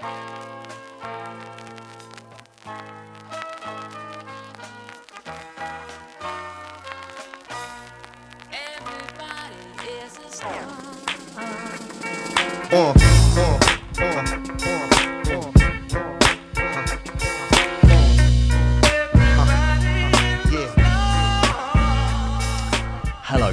Hello, 0.00 0.14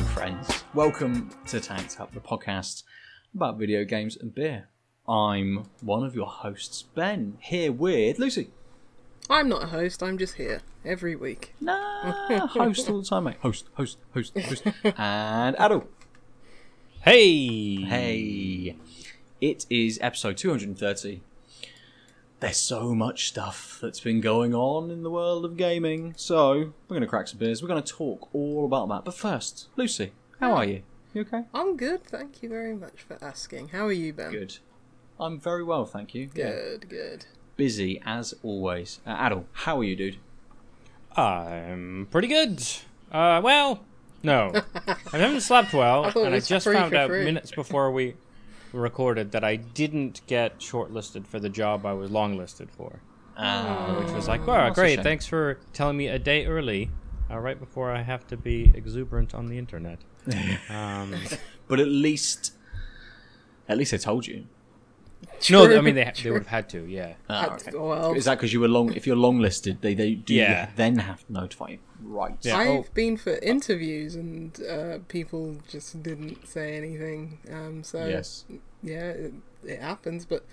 friends. 0.03 0.63
Welcome 0.75 1.31
to 1.47 1.59
Tanked 1.59 1.99
Up, 1.99 2.13
the 2.13 2.19
podcast 2.19 2.83
about 3.33 3.57
video 3.57 3.83
games 3.83 4.15
and 4.15 4.35
beer. 4.35 4.67
I'm 5.07 5.65
one 5.81 6.03
of 6.03 6.15
your 6.15 6.25
hosts, 6.25 6.81
Ben, 6.81 7.37
here 7.39 7.71
with 7.71 8.17
Lucy. 8.17 8.49
I'm 9.29 9.47
not 9.47 9.63
a 9.63 9.67
host, 9.67 10.01
I'm 10.01 10.17
just 10.17 10.35
here 10.35 10.61
every 10.83 11.15
week. 11.15 11.53
Nah, 11.61 12.47
host 12.47 12.89
all 12.89 13.01
the 13.01 13.05
time, 13.05 13.25
mate. 13.25 13.37
Host, 13.41 13.69
host, 13.75 13.99
host, 14.15 14.35
host. 14.35 14.63
and 14.97 15.55
Adel. 15.59 15.87
Hey! 17.01 17.83
Hey. 17.83 18.77
It 19.41 19.67
is 19.69 19.99
episode 20.01 20.37
230. 20.37 21.21
There's 22.39 22.57
so 22.57 22.95
much 22.95 23.27
stuff 23.27 23.77
that's 23.79 23.99
been 23.99 24.21
going 24.21 24.55
on 24.55 24.89
in 24.89 25.03
the 25.03 25.11
world 25.11 25.45
of 25.45 25.55
gaming, 25.55 26.15
so 26.17 26.73
we're 26.87 26.95
going 26.95 27.01
to 27.01 27.07
crack 27.07 27.27
some 27.27 27.37
beers. 27.37 27.61
We're 27.61 27.67
going 27.67 27.83
to 27.83 27.93
talk 27.93 28.27
all 28.33 28.65
about 28.65 28.89
that. 28.89 29.05
But 29.05 29.13
first, 29.13 29.67
Lucy, 29.75 30.13
how 30.39 30.53
are 30.53 30.65
you? 30.65 30.81
You 31.13 31.21
okay? 31.21 31.43
I'm 31.53 31.77
good, 31.77 32.03
thank 32.03 32.41
you 32.41 32.49
very 32.49 32.75
much 32.75 33.03
for 33.07 33.17
asking. 33.21 33.69
How 33.69 33.85
are 33.85 33.91
you, 33.91 34.11
Ben? 34.11 34.31
Good. 34.31 34.57
I'm 35.19 35.39
very 35.39 35.63
well, 35.63 35.85
thank 35.85 36.13
you. 36.13 36.29
Yeah. 36.35 36.51
Good, 36.51 36.89
good. 36.89 37.25
Busy 37.55 38.01
as 38.05 38.33
always. 38.43 38.99
Uh, 39.05 39.15
Adel, 39.19 39.45
how 39.53 39.79
are 39.79 39.83
you, 39.83 39.95
dude? 39.95 40.17
I'm 41.15 42.07
pretty 42.11 42.27
good. 42.27 42.61
Uh, 43.11 43.39
well, 43.43 43.83
no. 44.23 44.51
I 45.13 45.17
haven't 45.17 45.41
slept 45.41 45.73
well, 45.73 46.05
I 46.05 46.09
and 46.25 46.35
I 46.35 46.39
just 46.39 46.65
free 46.65 46.75
found 46.75 46.91
for 46.91 46.97
out 46.97 47.09
free. 47.09 47.23
minutes 47.23 47.51
before 47.51 47.91
we 47.91 48.15
recorded 48.73 49.31
that 49.31 49.43
I 49.43 49.55
didn't 49.55 50.21
get 50.27 50.59
shortlisted 50.59 51.25
for 51.25 51.39
the 51.39 51.47
job 51.49 51.85
I 51.85 51.93
was 51.93 52.11
longlisted 52.11 52.69
for. 52.69 52.99
Uh, 53.37 53.95
Which 53.95 54.11
was 54.13 54.27
like, 54.27 54.45
wow, 54.45 54.65
That's 54.65 54.75
great, 54.75 55.01
thanks 55.01 55.25
for 55.25 55.59
telling 55.73 55.95
me 55.97 56.07
a 56.07 56.19
day 56.19 56.45
early, 56.45 56.89
uh, 57.31 57.37
right 57.37 57.59
before 57.59 57.91
I 57.91 58.01
have 58.01 58.27
to 58.27 58.37
be 58.37 58.71
exuberant 58.73 59.33
on 59.33 59.47
the 59.47 59.57
internet. 59.57 59.99
Um, 60.69 61.15
but 61.67 61.79
at 61.79 61.87
least, 61.87 62.53
at 63.69 63.77
least 63.77 63.93
I 63.93 63.97
told 63.97 64.25
you. 64.27 64.47
No, 65.49 65.65
True, 65.67 65.77
I 65.77 65.81
mean, 65.81 65.95
they, 65.95 66.11
they 66.23 66.31
would 66.31 66.43
have 66.43 66.47
had 66.47 66.69
to, 66.69 66.85
yeah. 66.85 67.13
Ah, 67.29 67.41
Had- 67.41 67.51
okay. 67.53 67.71
well, 67.77 68.13
Is 68.13 68.25
that 68.25 68.35
because 68.35 68.53
you 68.53 68.59
were 68.59 68.67
long? 68.67 68.93
If 68.93 69.05
you're 69.07 69.15
long 69.15 69.39
listed, 69.39 69.81
they 69.81 69.93
they 69.93 70.15
do 70.15 70.33
Yeah. 70.33 70.69
then 70.75 70.97
have 70.99 71.25
to 71.27 71.33
notify 71.33 71.69
you. 71.69 71.79
Right. 72.01 72.37
Yeah. 72.41 72.57
I've 72.57 72.67
oh. 72.69 72.85
been 72.93 73.17
for 73.17 73.37
interviews 73.37 74.15
and 74.15 74.59
uh, 74.63 74.99
people 75.07 75.57
just 75.67 76.01
didn't 76.03 76.47
say 76.47 76.75
anything. 76.77 77.39
Um, 77.51 77.83
so 77.83 78.05
Yes. 78.05 78.45
yeah, 78.83 79.09
it, 79.09 79.33
it 79.65 79.81
happens, 79.81 80.25
but 80.25 80.45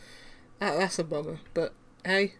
that, 0.60 0.78
that's 0.78 0.98
a 0.98 1.04
bummer. 1.04 1.38
But 1.54 1.74
hey, 2.04 2.34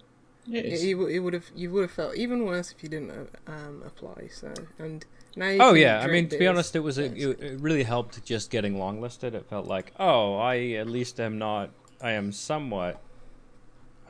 It 0.51 0.65
it, 0.65 0.73
is. 0.73 0.85
you, 0.85 1.07
it 1.07 1.19
would 1.21 1.35
have 1.35 1.47
you 1.55 1.71
would 1.73 1.83
have 1.83 1.91
felt 1.93 2.17
even 2.17 2.45
worse 2.45 2.73
if 2.73 2.83
you 2.83 2.89
didn't 2.89 3.11
uh, 3.11 3.51
um, 3.53 3.83
apply. 3.85 4.29
So 4.33 4.53
and 4.79 5.05
now 5.37 5.49
you 5.49 5.61
Oh 5.61 5.73
can 5.73 5.81
yeah, 5.83 5.99
I 6.01 6.07
drink 6.07 6.13
mean 6.13 6.25
to 6.31 6.37
be 6.37 6.39
beers. 6.41 6.51
honest, 6.51 6.77
it 6.77 6.81
was 6.81 6.99
a, 6.99 7.09
That's 7.09 7.21
it, 7.21 7.41
it 7.41 7.61
really 7.61 7.83
helped 7.85 8.25
just 8.25 8.51
getting 8.51 8.75
longlisted. 8.77 9.35
It 9.35 9.47
felt 9.49 9.67
like, 9.67 9.93
oh, 9.99 10.37
I 10.37 10.73
at 10.73 10.89
least 10.89 11.21
am 11.21 11.39
not. 11.39 11.71
I 12.03 12.13
am 12.13 12.33
somewhat. 12.33 13.01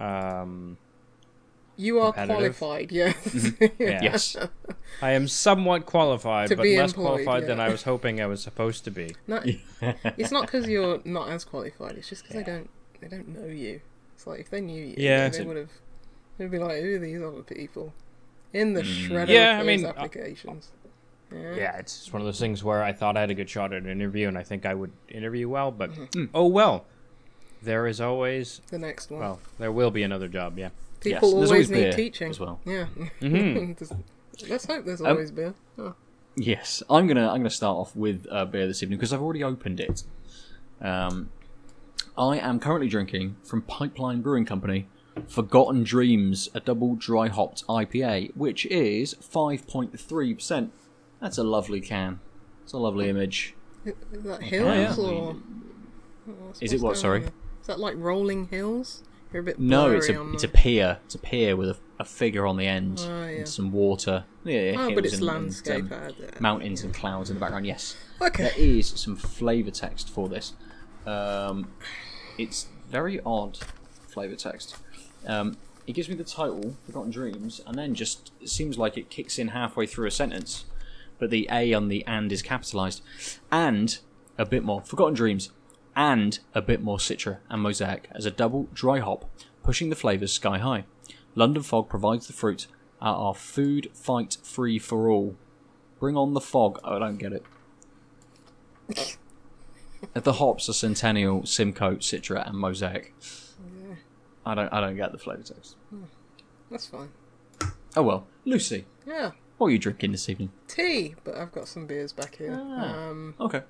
Um, 0.00 0.78
you 1.76 2.00
are 2.00 2.12
qualified. 2.12 2.92
Yeah. 2.92 3.12
yeah. 3.78 4.00
Yes. 4.02 4.36
I 5.00 5.12
am 5.12 5.28
somewhat 5.28 5.86
qualified, 5.86 6.48
To 6.48 6.56
but 6.56 6.66
less 6.66 6.90
employed, 6.92 7.24
qualified 7.24 7.46
than. 7.46 7.60
I 7.60 7.68
was 7.68 7.82
hoping 7.84 8.20
I 8.20 8.26
was 8.26 8.42
supposed 8.42 8.84
to 8.84 8.90
be. 8.90 9.14
No, 9.26 9.42
it's 10.16 10.30
not 10.30 10.42
because 10.46 10.68
you're 10.68 11.00
not 11.04 11.28
as 11.28 11.44
qualified. 11.44 11.92
It's 11.96 12.08
just 12.08 12.22
because 12.24 12.36
they 12.36 12.42
don't 12.52 12.68
they 13.00 13.08
don't 13.08 13.28
know 13.28 13.46
you. 13.46 13.80
It's 14.14 14.26
like 14.26 14.40
if 14.40 14.50
they 14.50 14.60
knew 14.60 14.82
you, 14.84 14.94
Yeah. 14.96 15.28
they 15.28 15.44
would 15.44 15.56
have 15.56 15.70
they'd 16.38 16.50
be 16.50 16.58
like, 16.58 16.82
"Who 16.82 16.96
are 16.96 16.98
these 16.98 17.22
other 17.22 17.42
people?" 17.42 17.92
In 18.52 18.74
the 18.74 18.82
shredder 18.82 19.28
Yeah, 19.28 19.54
of 19.56 19.60
I 19.60 19.66
mean, 19.66 19.82
those 19.82 19.92
uh, 19.92 19.94
applications. 19.98 20.68
Yeah. 21.34 21.54
Yeah, 21.54 21.76
it's 21.78 22.12
one 22.12 22.20
of 22.20 22.26
those 22.26 22.38
things 22.38 22.62
where 22.62 22.82
I 22.82 22.92
thought 22.92 23.16
I 23.16 23.20
had 23.20 23.30
a 23.30 23.34
good 23.34 23.48
shot 23.48 23.72
at 23.72 23.82
an 23.82 23.88
interview, 23.88 24.28
and 24.28 24.36
I 24.36 24.42
think 24.42 24.66
I 24.66 24.74
would 24.74 24.92
interview 25.08 25.48
well, 25.48 25.70
but 25.70 25.90
Mm-hmm. 25.92 26.24
oh 26.34 26.46
well. 26.46 26.84
There 27.62 27.86
is 27.86 28.00
always, 28.00 28.60
The 28.70 28.78
next 28.78 29.10
one. 29.10 29.20
well, 29.20 29.40
there 29.58 29.72
will 29.72 29.90
be 29.90 30.02
another 30.02 30.28
job. 30.28 30.58
Yeah. 30.58 30.70
people 31.00 31.12
Yes, 31.12 31.20
there's 31.20 31.32
always, 31.32 31.50
always 31.50 31.70
need 31.70 31.76
beer 31.76 31.92
teaching 31.92 32.30
as 32.30 32.40
well. 32.40 32.60
Yeah. 32.64 32.86
Mhm. 33.20 33.98
Let's 34.48 34.66
hope 34.66 34.84
there's 34.84 35.00
Um, 35.00 35.06
always 35.08 35.30
beer. 35.30 35.54
Oh. 35.78 35.94
Yes, 36.34 36.82
I'm 36.88 37.06
gonna 37.06 37.28
I'm 37.28 37.38
gonna 37.40 37.50
start 37.50 37.76
off 37.76 37.94
with 37.94 38.26
uh, 38.30 38.46
beer 38.46 38.66
this 38.66 38.82
evening 38.82 38.98
because 38.98 39.12
I've 39.12 39.20
already 39.22 39.44
opened 39.44 39.78
it. 39.80 40.04
Um, 40.80 41.28
I 42.16 42.38
am 42.38 42.58
currently 42.58 42.88
drinking 42.88 43.36
from 43.44 43.62
Pipeline 43.62 44.22
Brewing 44.22 44.44
Company, 44.46 44.88
Forgotten 45.28 45.84
Dreams, 45.84 46.48
a 46.54 46.60
double 46.60 46.96
dry 46.96 47.28
hopped 47.28 47.66
IPA, 47.68 48.34
which 48.34 48.66
is 48.66 49.14
5.3 49.14 50.34
percent. 50.34 50.72
That's 51.20 51.38
a 51.38 51.44
lovely 51.44 51.80
can. 51.80 52.20
It's 52.64 52.72
a 52.72 52.78
lovely 52.78 53.08
image. 53.08 53.54
Is 53.84 53.94
that 54.24 54.42
hills 54.42 54.98
yeah. 54.98 55.04
or? 55.04 55.36
Is 56.60 56.72
it 56.72 56.80
what, 56.80 56.90
going 56.90 56.96
sorry? 56.96 57.24
Is 57.62 57.66
that 57.68 57.80
like 57.80 57.94
rolling 57.96 58.48
hills? 58.48 59.02
You're 59.32 59.40
a 59.40 59.44
bit 59.44 59.58
No, 59.58 59.90
it's 59.90 60.10
a 60.10 60.32
it's 60.32 60.44
a 60.44 60.48
pier. 60.48 60.98
It's 61.06 61.14
a 61.14 61.18
pier 61.18 61.56
with 61.56 61.70
a, 61.70 61.76
a 62.00 62.04
figure 62.04 62.46
on 62.46 62.58
the 62.58 62.66
end 62.66 63.00
Oh, 63.02 63.08
yeah. 63.08 63.38
and 63.38 63.48
some 63.48 63.72
water. 63.72 64.24
Yeah, 64.44 64.74
Oh, 64.76 64.94
but 64.94 65.06
it's 65.06 65.14
and- 65.14 65.22
and, 65.22 65.26
landscape. 65.44 65.90
um, 65.90 65.92
uh, 65.92 66.10
mountains 66.40 66.82
and 66.82 66.92
clouds 66.92 67.30
in 67.30 67.36
the 67.36 67.40
background. 67.40 67.64
Yes. 67.66 67.96
Okay. 68.20 68.42
There 68.44 68.52
is 68.58 68.88
some 68.88 69.16
flavour 69.16 69.70
text 69.70 70.10
for 70.10 70.28
this. 70.28 70.52
Um, 71.06 71.68
it's 72.36 72.66
very 72.90 73.20
odd 73.24 73.58
flavour 74.08 74.36
text. 74.36 74.76
Um, 75.26 75.56
it 75.86 75.92
gives 75.94 76.08
me 76.08 76.14
the 76.14 76.24
title, 76.24 76.76
Forgotten 76.84 77.10
Dreams, 77.10 77.60
and 77.66 77.76
then 77.78 77.94
just 77.94 78.32
it 78.40 78.50
seems 78.50 78.76
like 78.76 78.98
it 78.98 79.08
kicks 79.08 79.38
in 79.38 79.48
halfway 79.48 79.86
through 79.86 80.06
a 80.06 80.10
sentence, 80.10 80.64
but 81.18 81.30
the 81.30 81.48
A 81.50 81.72
on 81.72 81.88
the 81.88 82.04
and 82.06 82.30
is 82.30 82.42
capitalised. 82.42 83.02
And 83.50 83.98
a 84.36 84.44
bit 84.44 84.62
more. 84.62 84.82
Forgotten 84.82 85.14
Dreams. 85.14 85.50
And 85.94 86.38
a 86.54 86.62
bit 86.62 86.82
more 86.82 86.98
Citra 86.98 87.38
and 87.50 87.62
Mosaic 87.62 88.08
as 88.12 88.24
a 88.26 88.30
double 88.30 88.68
dry 88.72 88.98
hop, 89.00 89.30
pushing 89.62 89.90
the 89.90 89.96
flavours 89.96 90.32
sky 90.32 90.58
high. 90.58 90.84
London 91.34 91.62
Fog 91.62 91.88
provides 91.88 92.26
the 92.26 92.32
fruit 92.32 92.66
at 93.00 93.08
our 93.08 93.34
food 93.34 93.90
fight 93.94 94.36
free 94.42 94.78
for 94.78 95.10
all. 95.10 95.36
Bring 96.00 96.16
on 96.16 96.34
the 96.34 96.40
fog. 96.40 96.78
Oh, 96.84 96.96
I 96.96 96.98
don't 96.98 97.18
get 97.18 97.32
it. 97.32 97.44
The 100.14 100.32
hops 100.34 100.68
are 100.68 100.72
Centennial, 100.72 101.46
Simcoe, 101.46 101.94
Citra, 101.96 102.44
and 102.48 102.58
Mosaic. 102.58 103.14
I 104.44 104.54
don't. 104.56 104.72
I 104.72 104.80
don't 104.80 104.96
get 104.96 105.12
the 105.12 105.18
flavour 105.18 105.44
text. 105.44 105.76
That's 106.72 106.88
fine. 106.88 107.10
Oh 107.96 108.02
well, 108.02 108.26
Lucy, 108.44 108.86
Yeah. 109.06 109.30
what 109.58 109.68
are 109.68 109.70
you 109.70 109.78
drinking 109.78 110.10
this 110.10 110.28
evening? 110.28 110.50
Tea, 110.66 111.14
but 111.22 111.36
I've 111.36 111.52
got 111.52 111.68
some 111.68 111.86
beers 111.86 112.12
back 112.12 112.34
here. 112.36 112.58
Ah. 112.60 113.10
Um, 113.10 113.34
Okay. 113.38 113.62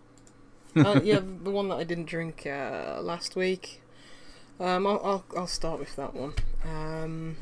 uh, 0.84 1.00
yeah, 1.03 1.21
the 1.21 1.50
one 1.50 1.69
that 1.69 1.77
I 1.77 1.84
didn't 1.84 2.06
drink 2.06 2.47
uh, 2.47 3.00
last 3.03 3.37
week. 3.37 3.83
Um, 4.60 4.87
I'll, 4.87 5.00
I'll 5.05 5.25
I'll 5.37 5.47
start 5.47 5.78
with 5.81 5.97
that 5.97 6.15
one. 6.15 6.34
Um, 6.65 7.37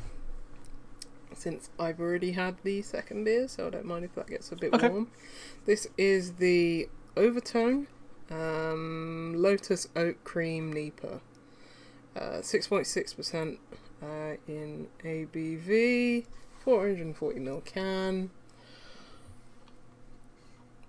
since 1.33 1.69
I've 1.79 1.99
already 1.99 2.31
had 2.33 2.57
the 2.63 2.81
second 2.81 3.23
beer, 3.23 3.47
so 3.47 3.67
I 3.67 3.69
don't 3.69 3.85
mind 3.85 4.05
if 4.05 4.15
that 4.15 4.27
gets 4.27 4.51
a 4.51 4.55
bit 4.55 4.73
Okay. 4.73 4.89
warm. 4.89 5.09
This 5.65 5.87
is 5.97 6.33
the 6.33 6.89
Overtone 7.15 7.87
um, 8.29 9.33
Lotus 9.37 9.87
Oat 9.95 10.23
Cream 10.23 10.73
NEIPA. 10.73 11.21
Uh, 12.15 12.41
Six 12.41 12.67
point 12.67 12.87
six 12.87 13.13
percent 13.13 13.59
uh, 14.01 14.35
in 14.47 14.87
ABV, 15.03 16.25
four 16.63 16.81
hundred 16.81 16.99
and 16.99 17.15
forty 17.15 17.39
ml 17.39 17.63
can. 17.63 18.29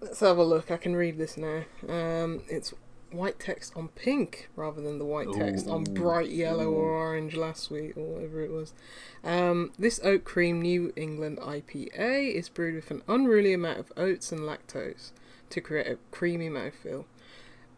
Let's 0.03 0.19
have 0.19 0.37
a 0.37 0.43
look. 0.43 0.73
I 0.73 0.79
can 0.79 0.97
read 0.97 1.17
this 1.17 1.37
now. 1.37 1.63
Um, 1.89 2.43
it's 2.49 2.75
white 3.13 3.39
text 3.39 3.73
on 3.77 3.87
pink 3.87 4.49
rather 4.57 4.81
than 4.81 4.99
the 4.99 5.05
white 5.05 5.33
text 5.33 5.69
on 5.69 5.85
bright 5.85 6.31
yellow 6.31 6.69
or 6.71 6.91
orange 6.91 7.37
last 7.37 7.71
week 7.71 7.97
or 7.97 8.15
whatever 8.15 8.43
it 8.43 8.51
was. 8.51 8.75
Um, 9.23 9.71
this 9.79 10.01
oat 10.03 10.25
cream 10.25 10.61
New 10.61 10.93
England 10.97 11.39
IPA 11.39 12.35
is 12.35 12.49
brewed 12.49 12.75
with 12.75 12.91
an 12.91 13.03
unruly 13.07 13.53
amount 13.53 13.79
of 13.79 13.93
oats 13.97 14.33
and 14.33 14.41
lactose 14.41 15.13
to 15.51 15.61
create 15.61 15.87
a 15.87 15.99
creamy 16.11 16.49
mouthfeel. 16.49 17.05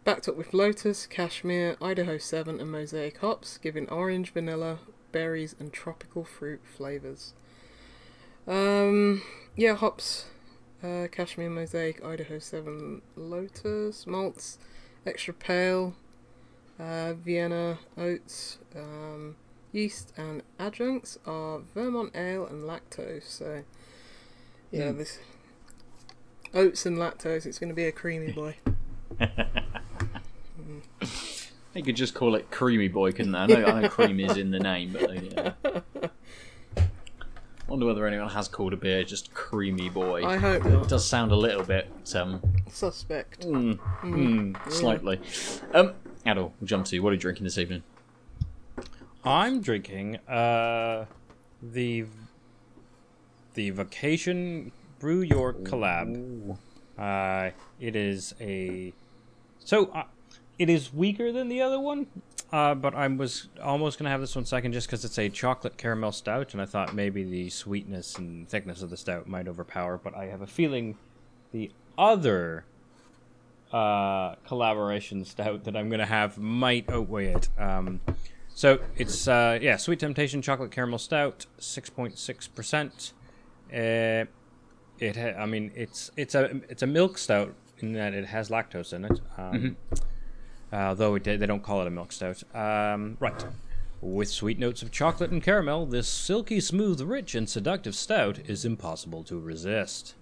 Backed 0.04 0.26
up 0.26 0.36
with 0.36 0.54
Lotus, 0.54 1.06
Cashmere, 1.06 1.76
Idaho 1.82 2.16
7, 2.16 2.58
and 2.58 2.72
Mosaic 2.72 3.18
hops, 3.18 3.58
giving 3.58 3.86
orange, 3.90 4.32
vanilla, 4.32 4.78
berries, 5.12 5.54
and 5.58 5.74
tropical 5.74 6.24
fruit 6.24 6.62
flavours. 6.64 7.34
Um, 8.46 9.22
yeah, 9.56 9.74
hops 9.74 10.26
uh, 10.84 11.08
Cashmere 11.10 11.50
Mosaic, 11.50 12.04
Idaho 12.04 12.38
7 12.38 13.00
Lotus, 13.16 14.06
malts, 14.06 14.58
extra 15.06 15.32
pale, 15.34 15.94
uh, 16.78 17.14
Vienna 17.14 17.78
oats, 17.96 18.58
um, 18.76 19.36
Yeast 19.72 20.12
and 20.16 20.42
adjuncts 20.58 21.18
are 21.26 21.60
Vermont 21.74 22.14
ale 22.14 22.46
and 22.46 22.62
lactose. 22.64 23.24
So, 23.24 23.64
yeah, 24.70 24.90
Hmm. 24.90 24.98
this 24.98 25.18
oats 26.52 26.86
and 26.86 26.96
lactose. 26.96 27.44
It's 27.46 27.58
going 27.58 27.70
to 27.70 27.74
be 27.74 27.86
a 27.86 27.92
creamy 27.92 28.30
boy. 28.32 28.56
They 31.72 31.82
could 31.82 31.96
just 31.96 32.14
call 32.14 32.36
it 32.36 32.52
Creamy 32.52 32.86
Boy, 32.86 33.10
couldn't 33.10 33.32
they? 33.32 33.38
I 33.38 33.46
know, 33.46 33.64
I 33.64 33.80
know 33.82 33.88
cream 33.88 34.20
is 34.20 34.36
in 34.36 34.52
the 34.52 34.60
name, 34.60 34.92
but 34.92 35.08
they, 35.08 35.28
yeah. 35.34 35.80
wonder 37.68 37.86
whether 37.86 38.06
anyone 38.06 38.28
has 38.28 38.48
called 38.48 38.72
a 38.72 38.76
beer 38.76 39.04
just 39.04 39.32
Creamy 39.34 39.88
Boy. 39.88 40.24
I 40.24 40.36
hope 40.36 40.64
It 40.66 40.70
not. 40.70 40.88
does 40.88 41.06
sound 41.06 41.32
a 41.32 41.36
little 41.36 41.62
bit 41.64 41.90
um, 42.14 42.40
Suspect. 42.68 43.46
mm, 43.46 43.78
mm, 44.02 44.70
slightly. 44.72 45.20
Um, 45.72 45.92
Adel, 46.26 46.52
we'll 46.60 46.66
jump 46.66 46.86
to 46.86 46.96
you. 46.96 47.02
What 47.02 47.10
are 47.10 47.14
you 47.14 47.20
drinking 47.20 47.44
this 47.44 47.58
evening? 47.58 47.82
I'm 49.24 49.60
drinking 49.62 50.16
uh, 50.28 51.06
the 51.62 52.04
the 53.54 53.70
Vocation 53.70 54.72
Brew 54.98 55.20
York 55.22 55.60
collab. 55.64 56.58
Uh, 56.98 57.50
it 57.80 57.96
is 57.96 58.34
a 58.40 58.92
so 59.58 59.86
uh, 59.86 60.04
it 60.58 60.68
is 60.68 60.92
weaker 60.92 61.32
than 61.32 61.48
the 61.48 61.60
other 61.60 61.80
one, 61.80 62.06
uh, 62.52 62.74
but 62.74 62.94
I 62.94 63.06
was 63.08 63.48
almost 63.62 63.98
gonna 63.98 64.10
have 64.10 64.20
this 64.20 64.34
one 64.36 64.44
second 64.44 64.72
just 64.72 64.86
because 64.86 65.04
it's 65.04 65.18
a 65.18 65.28
chocolate 65.28 65.76
caramel 65.76 66.12
stout, 66.12 66.52
and 66.52 66.62
I 66.62 66.66
thought 66.66 66.94
maybe 66.94 67.24
the 67.24 67.50
sweetness 67.50 68.16
and 68.16 68.48
thickness 68.48 68.82
of 68.82 68.90
the 68.90 68.96
stout 68.96 69.26
might 69.26 69.48
overpower. 69.48 69.98
But 69.98 70.16
I 70.16 70.26
have 70.26 70.42
a 70.42 70.46
feeling 70.46 70.96
the 71.52 71.70
other 71.98 72.64
uh, 73.72 74.36
collaboration 74.46 75.24
stout 75.24 75.64
that 75.64 75.76
I'm 75.76 75.88
gonna 75.88 76.06
have 76.06 76.38
might 76.38 76.88
outweigh 76.90 77.34
it. 77.34 77.48
Um, 77.58 78.00
so 78.54 78.78
it's 78.96 79.26
uh, 79.26 79.58
yeah, 79.60 79.76
Sweet 79.76 79.98
Temptation 79.98 80.40
chocolate 80.40 80.70
caramel 80.70 80.98
stout, 80.98 81.46
six 81.58 81.90
point 81.90 82.18
six 82.18 82.46
percent. 82.46 83.12
Uh, 83.72 84.26
it 85.00 85.18
I 85.18 85.46
mean 85.46 85.72
it's 85.74 86.12
it's 86.16 86.36
a 86.36 86.60
it's 86.68 86.82
a 86.82 86.86
milk 86.86 87.18
stout 87.18 87.52
in 87.80 87.94
that 87.94 88.14
it 88.14 88.26
has 88.26 88.48
lactose 88.48 88.92
in 88.92 89.06
it. 89.06 89.20
Um, 89.36 89.76
Although 90.74 91.14
it, 91.14 91.24
they 91.24 91.46
don't 91.46 91.62
call 91.62 91.80
it 91.82 91.86
a 91.86 91.90
milk 91.90 92.10
stout. 92.10 92.42
Um, 92.54 93.16
right. 93.20 93.44
With 94.00 94.28
sweet 94.28 94.58
notes 94.58 94.82
of 94.82 94.90
chocolate 94.90 95.30
and 95.30 95.42
caramel, 95.42 95.86
this 95.86 96.08
silky 96.08 96.60
smooth, 96.60 97.00
rich, 97.00 97.34
and 97.34 97.48
seductive 97.48 97.94
stout 97.94 98.40
is 98.46 98.64
impossible 98.64 99.22
to 99.24 99.38
resist. 99.38 100.14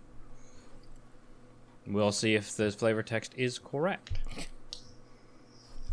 We'll 1.86 2.12
see 2.12 2.34
if 2.34 2.54
the 2.54 2.70
flavor 2.70 3.02
text 3.02 3.32
is 3.36 3.58
correct. 3.58 4.12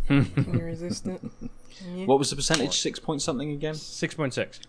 Can 0.08 0.54
you 0.54 0.64
resist 0.64 1.08
it? 1.08 1.22
Can 1.80 1.98
you? 1.98 2.06
What 2.06 2.20
was 2.20 2.30
the 2.30 2.36
percentage? 2.36 2.80
Six 2.80 3.00
point 3.00 3.22
something 3.22 3.52
again? 3.52 3.76
Six 3.76 4.14
point 4.14 4.34
six. 4.34 4.60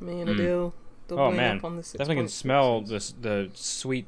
Me 0.00 0.20
and 0.20 0.30
Adil 0.30 0.72
doubling 1.08 1.26
Oh 1.26 1.36
man, 1.36 1.58
up 1.58 1.64
on 1.64 1.76
the 1.76 1.82
definitely 1.82 2.16
can 2.16 2.26
6.6. 2.26 2.30
smell 2.30 2.80
this 2.82 3.12
the 3.20 3.50
sweet, 3.54 4.06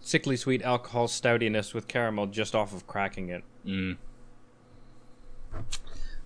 sickly 0.00 0.36
sweet 0.36 0.62
alcohol 0.62 1.08
stoutiness 1.08 1.74
with 1.74 1.88
caramel 1.88 2.26
just 2.26 2.54
off 2.54 2.72
of 2.74 2.86
cracking 2.86 3.28
it. 3.28 3.44
Mm. 3.66 3.96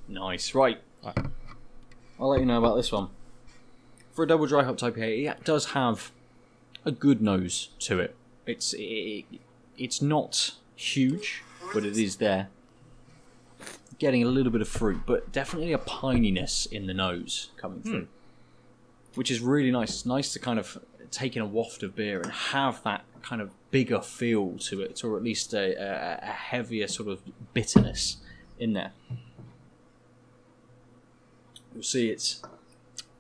Nice. 0.09 0.55
Right. 0.55 0.81
Right. 1.05 1.17
I'll 2.19 2.29
let 2.29 2.41
you 2.41 2.47
know 2.47 2.59
about 2.59 2.77
this 2.77 2.93
one. 2.93 3.09
For 4.12 4.25
a 4.25 4.29
double 4.29 4.47
dry 4.47 4.65
hop 4.65 4.77
type 4.77 4.97
IPA, 4.97 5.31
it 5.31 5.44
does 5.44 5.67
have 5.67 6.11
a 6.85 6.91
good 6.91 7.23
nose 7.23 7.71
to 7.81 8.00
it. 8.00 8.15
It's 8.47 8.75
it, 8.77 9.25
it's 9.79 10.03
not 10.03 10.56
huge, 10.77 11.43
but 11.73 11.85
it 11.85 11.97
is 11.97 12.17
there. 12.17 12.49
Getting 13.99 14.23
a 14.23 14.27
little 14.27 14.53
bit 14.53 14.61
of 14.61 14.69
fruit, 14.69 15.03
but 15.06 15.31
definitely 15.33 15.73
a 15.73 15.79
pininess 15.79 16.71
in 16.71 16.87
the 16.87 16.94
nose 16.94 17.50
coming 17.56 17.83
through, 17.83 18.05
hmm. 18.05 19.15
which 19.15 19.31
is 19.31 19.41
really 19.41 19.71
nice. 19.71 19.91
It's 19.91 20.06
nice 20.06 20.33
to 20.33 20.38
kind 20.38 20.59
of 20.59 20.79
take 21.11 21.37
in 21.37 21.43
a 21.43 21.47
waft 21.47 21.83
of 21.83 21.94
beer 21.94 22.21
and 22.21 22.31
have 22.31 22.83
that 22.85 23.05
kind 23.23 23.41
of 23.41 23.50
bigger 23.71 24.00
feel 24.00 24.59
to 24.59 24.81
it, 24.81 25.05
or 25.05 25.17
at 25.17 25.23
least 25.23 25.55
a, 25.55 25.75
a, 25.76 26.21
a 26.23 26.33
heavier 26.33 26.88
sort 26.88 27.09
of 27.09 27.21
bitterness 27.55 28.17
in 28.61 28.75
there. 28.75 28.93
You'll 31.75 31.83
see 31.83 32.11
it's 32.11 32.43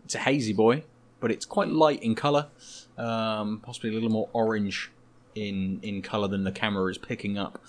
it's 0.04 0.14
a 0.14 0.18
hazy 0.18 0.52
boy, 0.52 0.84
but 1.18 1.30
it's 1.30 1.46
quite 1.46 1.68
light 1.68 2.02
in 2.02 2.14
colour, 2.14 2.48
um, 2.98 3.60
possibly 3.62 3.90
a 3.90 3.92
little 3.92 4.10
more 4.10 4.28
orange 4.32 4.90
in 5.34 5.80
in 5.82 6.02
colour 6.02 6.28
than 6.28 6.44
the 6.44 6.52
camera 6.52 6.90
is 6.90 6.98
picking 6.98 7.38
up. 7.38 7.62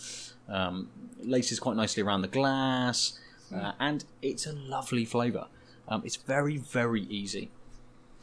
Um, 0.49 0.89
laces 1.23 1.59
quite 1.59 1.77
nicely 1.77 2.03
around 2.03 2.21
the 2.21 2.27
glass, 2.27 3.19
uh, 3.55 3.71
and 3.79 4.03
it's 4.21 4.45
a 4.45 4.53
lovely 4.53 5.05
flavour. 5.05 5.47
Um, 5.87 6.01
it's 6.05 6.17
very 6.17 6.57
very 6.57 7.03
easy. 7.03 7.49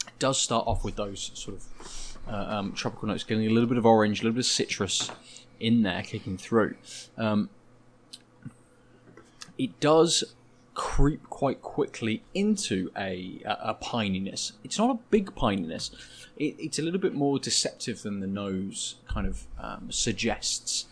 It 0.07 0.19
does 0.19 0.41
start 0.41 0.67
off 0.67 0.85
with 0.85 0.97
those 0.97 1.31
sort 1.35 1.57
of 1.57 2.19
uh, 2.29 2.57
um, 2.57 2.73
tropical 2.73 3.09
notes, 3.09 3.25
getting 3.25 3.47
a 3.47 3.51
little 3.51 3.69
bit 3.69 3.79
of 3.79 3.87
orange, 3.87 4.21
a 4.21 4.25
little 4.25 4.35
bit 4.35 4.41
of 4.41 4.47
citrus 4.47 5.11
in 5.61 5.83
there, 5.83 6.03
kicking 6.03 6.37
through. 6.37 6.75
Um, 7.17 7.51
it 9.59 9.79
does 9.81 10.25
creep 10.75 11.29
quite 11.29 11.61
quickly 11.61 12.23
into 12.35 12.91
a, 12.97 13.43
a, 13.45 13.71
a 13.71 13.75
pininess. 13.75 14.53
It's 14.63 14.79
not 14.79 14.91
a 14.91 14.99
big 15.11 15.35
pininess. 15.35 15.91
It, 16.37 16.55
it's 16.59 16.79
a 16.79 16.83
little 16.83 17.01
bit 17.01 17.15
more 17.15 17.41
deceptive 17.41 18.03
than 18.03 18.21
the 18.21 18.29
nose 18.29 18.95
kind 19.09 19.27
of 19.27 19.43
um, 19.59 19.91
suggests. 19.91 20.87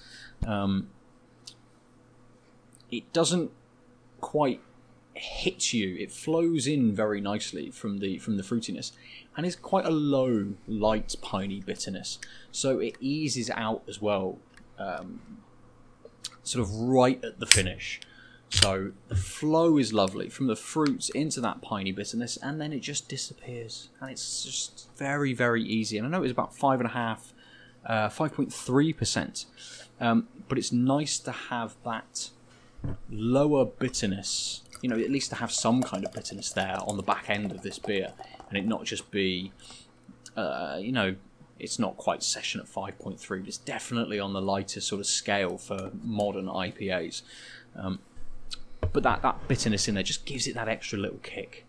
Um, 0.45 0.89
it 2.91 3.13
doesn't 3.13 3.53
quite 4.21 4.61
hit 5.15 5.73
you. 5.73 5.97
It 5.99 6.11
flows 6.11 6.67
in 6.67 6.95
very 6.95 7.21
nicely 7.21 7.71
from 7.71 7.99
the 7.99 8.19
from 8.19 8.37
the 8.37 8.43
fruitiness, 8.43 8.93
and 9.37 9.47
it's 9.47 9.57
quite 9.57 9.87
a 9.87 9.91
low, 9.91 10.55
light, 10.67 11.15
piney 11.23 11.61
bitterness. 11.61 12.19
So 12.51 12.81
it 12.81 12.97
eases 13.01 13.51
out 13.51 13.83
as 13.89 14.03
well, 14.03 14.39
um, 14.79 15.21
sort 16.43 16.63
of 16.63 16.75
right 16.75 17.23
at 17.25 17.39
the 17.39 17.47
finish. 17.47 18.01
So 18.51 18.93
the 19.09 19.17
flow 19.17 19.77
is 19.77 19.93
lovely 19.93 20.29
from 20.29 20.47
the 20.47 20.57
fruits 20.57 21.09
into 21.11 21.41
that 21.41 21.63
piney 21.63 21.93
bitterness, 21.93 22.37
and 22.37 22.61
then 22.61 22.73
it 22.73 22.81
just 22.81 23.09
disappears, 23.09 23.89
and 24.01 24.11
it's 24.11 24.45
just 24.45 24.89
very, 24.97 25.33
very 25.33 25.63
easy. 25.63 25.99
And 25.99 26.07
I 26.07 26.11
know 26.11 26.23
it's 26.23 26.33
about 26.33 26.55
five 26.55 26.81
and 26.81 26.89
a 26.89 26.93
half, 26.93 27.33
uh, 27.85 28.09
five 28.09 28.33
point 28.33 28.53
three 28.53 28.93
percent, 28.93 29.47
um, 30.01 30.29
but 30.49 30.59
it's 30.59 30.73
nice 30.73 31.19
to 31.21 31.33
have 31.33 31.75
that 31.85 32.31
lower 33.11 33.65
bitterness. 33.65 34.63
You 34.81 34.91
know, 34.91 34.99
at 34.99 35.11
least 35.11 35.31
to 35.31 35.37
have 35.37 35.51
some 35.51 35.83
kind 35.83 36.05
of 36.05 36.13
bitterness 36.13 36.53
there 36.53 36.79
on 36.87 36.97
the 36.97 37.03
back 37.03 37.29
end 37.29 37.51
of 37.51 37.63
this 37.63 37.79
beer, 37.79 38.13
and 38.49 38.57
it 38.57 38.67
not 38.67 38.85
just 38.85 39.11
be, 39.11 39.53
uh, 40.37 40.79
you 40.81 40.93
know, 40.93 41.17
it's 41.59 41.79
not 41.79 41.97
quite 41.97 42.23
session 42.23 42.61
at 42.61 42.69
five 42.69 42.99
point 42.99 43.19
three, 43.19 43.41
but 43.41 43.49
it's 43.49 43.59
definitely 43.59 44.21
on 44.21 44.33
the 44.33 44.43
lighter 44.43 44.81
sort 44.81 45.01
of 45.01 45.07
scale 45.07 45.59
for 45.59 45.91
modern 46.03 46.47
IPAs. 46.47 47.23
Um, 47.75 47.99
but 48.93 49.03
that, 49.03 49.23
that 49.23 49.49
bitterness 49.49 49.89
in 49.89 49.95
there 49.95 50.03
just 50.03 50.25
gives 50.25 50.47
it 50.47 50.55
that 50.55 50.69
extra 50.69 50.99
little 50.99 51.19
kick. 51.19 51.67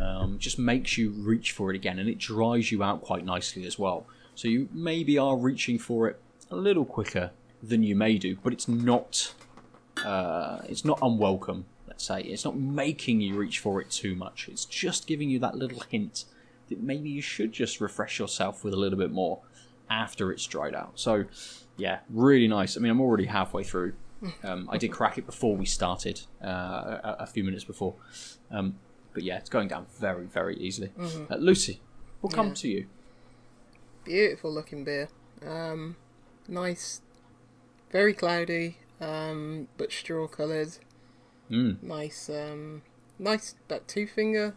Um, 0.00 0.38
just 0.38 0.58
makes 0.58 0.98
you 0.98 1.10
reach 1.10 1.52
for 1.52 1.70
it 1.70 1.76
again, 1.76 1.98
and 1.98 2.08
it 2.08 2.18
dries 2.18 2.72
you 2.72 2.82
out 2.82 3.02
quite 3.02 3.24
nicely 3.24 3.64
as 3.66 3.78
well. 3.78 4.06
So 4.34 4.48
you 4.48 4.68
maybe 4.72 5.16
are 5.16 5.36
reaching 5.36 5.78
for 5.78 6.08
it 6.08 6.20
a 6.50 6.56
little 6.56 6.84
quicker 6.84 7.30
than 7.62 7.82
you 7.82 7.96
may 7.96 8.18
do, 8.18 8.36
but 8.42 8.52
it's 8.52 8.68
not 8.68 9.32
uh, 10.04 10.60
it's 10.68 10.84
not 10.84 10.98
unwelcome. 11.00 11.64
Let's 11.88 12.04
say 12.04 12.20
it's 12.22 12.44
not 12.44 12.56
making 12.56 13.20
you 13.20 13.36
reach 13.36 13.58
for 13.58 13.80
it 13.80 13.90
too 13.90 14.14
much. 14.14 14.48
It's 14.48 14.64
just 14.64 15.06
giving 15.06 15.30
you 15.30 15.38
that 15.38 15.54
little 15.54 15.80
hint 15.88 16.24
that 16.68 16.82
maybe 16.82 17.08
you 17.08 17.22
should 17.22 17.52
just 17.52 17.80
refresh 17.80 18.18
yourself 18.18 18.64
with 18.64 18.74
a 18.74 18.76
little 18.76 18.98
bit 18.98 19.12
more 19.12 19.40
after 19.88 20.32
it's 20.32 20.46
dried 20.46 20.74
out. 20.74 20.92
So 20.96 21.24
yeah, 21.76 22.00
really 22.10 22.48
nice. 22.48 22.76
I 22.76 22.80
mean, 22.80 22.90
I'm 22.90 23.00
already 23.00 23.26
halfway 23.26 23.64
through. 23.64 23.94
Um, 24.42 24.68
I 24.70 24.78
did 24.78 24.92
crack 24.92 25.18
it 25.18 25.26
before 25.26 25.56
we 25.56 25.66
started, 25.66 26.22
uh, 26.42 26.46
a, 26.48 27.16
a 27.20 27.26
few 27.26 27.44
minutes 27.44 27.64
before. 27.64 27.94
Um, 28.50 28.78
but 29.12 29.22
yeah, 29.22 29.36
it's 29.38 29.50
going 29.50 29.68
down 29.68 29.86
very, 29.98 30.26
very 30.26 30.56
easily. 30.56 30.90
Uh, 30.98 31.36
Lucy, 31.36 31.80
we'll 32.22 32.30
come 32.30 32.48
Yeah. 32.48 32.54
to 32.54 32.68
you. 32.68 32.86
Beautiful 34.04 34.52
looking 34.52 34.84
beer. 34.84 35.08
Um, 35.44 35.96
nice, 36.48 37.02
very 37.90 38.14
cloudy, 38.14 38.78
um, 39.00 39.68
but 39.76 39.92
straw 39.92 40.26
coloured. 40.28 40.78
Mm. 41.50 41.82
Nice, 41.82 42.28
um, 42.30 42.82
nice, 43.18 43.54
that 43.68 43.86
two 43.88 44.06
finger, 44.06 44.54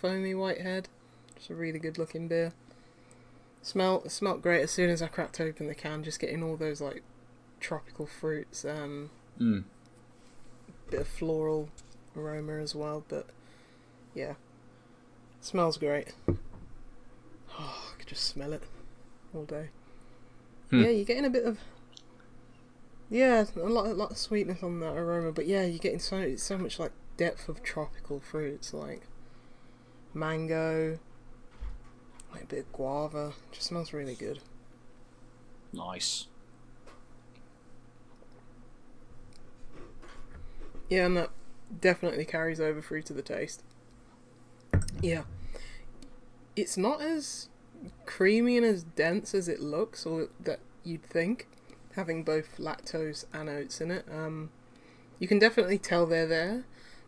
foamy 0.00 0.34
white 0.34 0.60
head. 0.60 0.88
It's 1.36 1.50
a 1.50 1.54
really 1.54 1.78
good 1.78 1.98
looking 1.98 2.28
beer. 2.28 2.52
Smell 3.62 4.08
smelt 4.08 4.42
great 4.42 4.62
as 4.62 4.70
soon 4.70 4.90
as 4.90 5.02
I 5.02 5.06
cracked 5.08 5.40
open 5.40 5.66
the 5.68 5.74
can. 5.74 6.02
Just 6.02 6.18
getting 6.20 6.42
all 6.42 6.56
those 6.56 6.80
like 6.80 7.02
tropical 7.62 8.06
fruits. 8.06 8.64
Um, 8.64 9.10
Mm. 9.40 9.64
bit 10.90 11.00
of 11.00 11.08
floral 11.08 11.70
aroma 12.14 12.58
as 12.58 12.74
well. 12.74 13.02
But 13.08 13.26
yeah, 14.14 14.34
smells 15.40 15.78
great. 15.78 16.12
Oh, 16.28 16.34
I 17.58 17.98
could 17.98 18.08
just 18.08 18.24
smell 18.24 18.52
it 18.52 18.62
all 19.34 19.44
day. 19.44 19.70
Hmm. 20.70 20.82
Yeah, 20.82 20.90
you're 20.90 21.04
getting 21.06 21.24
a 21.24 21.30
bit 21.30 21.44
of 21.44 21.58
yeah, 23.10 23.44
a 23.56 23.60
lot, 23.60 23.86
a 23.86 23.92
lot 23.92 24.10
of 24.12 24.16
sweetness 24.18 24.62
on 24.62 24.80
that 24.80 24.96
aroma. 24.96 25.32
But 25.32 25.46
yeah, 25.46 25.64
you're 25.64 25.78
getting 25.78 25.98
so 25.98 26.36
so 26.36 26.56
much 26.58 26.78
like 26.78 26.92
depth 27.16 27.48
of 27.48 27.62
tropical 27.62 28.20
fruits. 28.20 28.72
Like 28.74 29.02
mango, 30.14 30.98
like 32.32 32.42
a 32.44 32.46
bit 32.46 32.58
of 32.60 32.72
guava. 32.72 33.32
Just 33.50 33.66
smells 33.68 33.92
really 33.92 34.14
good. 34.14 34.40
Nice. 35.72 36.26
Yeah, 40.92 41.06
and 41.06 41.16
that 41.16 41.30
definitely 41.80 42.26
carries 42.26 42.60
over 42.60 42.82
through 42.82 43.02
to 43.02 43.14
the 43.14 43.22
taste. 43.22 43.62
Yeah. 45.00 45.22
It's 46.54 46.76
not 46.76 47.00
as 47.00 47.48
creamy 48.04 48.58
and 48.58 48.66
as 48.66 48.82
dense 48.82 49.34
as 49.34 49.48
it 49.48 49.60
looks 49.60 50.04
or 50.04 50.28
that 50.38 50.60
you'd 50.84 51.02
think, 51.02 51.48
having 51.96 52.22
both 52.24 52.58
lactose 52.58 53.24
and 53.32 53.48
oats 53.48 53.80
in 53.80 53.90
it. 53.90 54.04
Um, 54.12 54.50
you 55.18 55.26
can 55.26 55.38
definitely 55.38 55.78
tell 55.78 56.04
they're 56.04 56.26
there, 56.26 56.64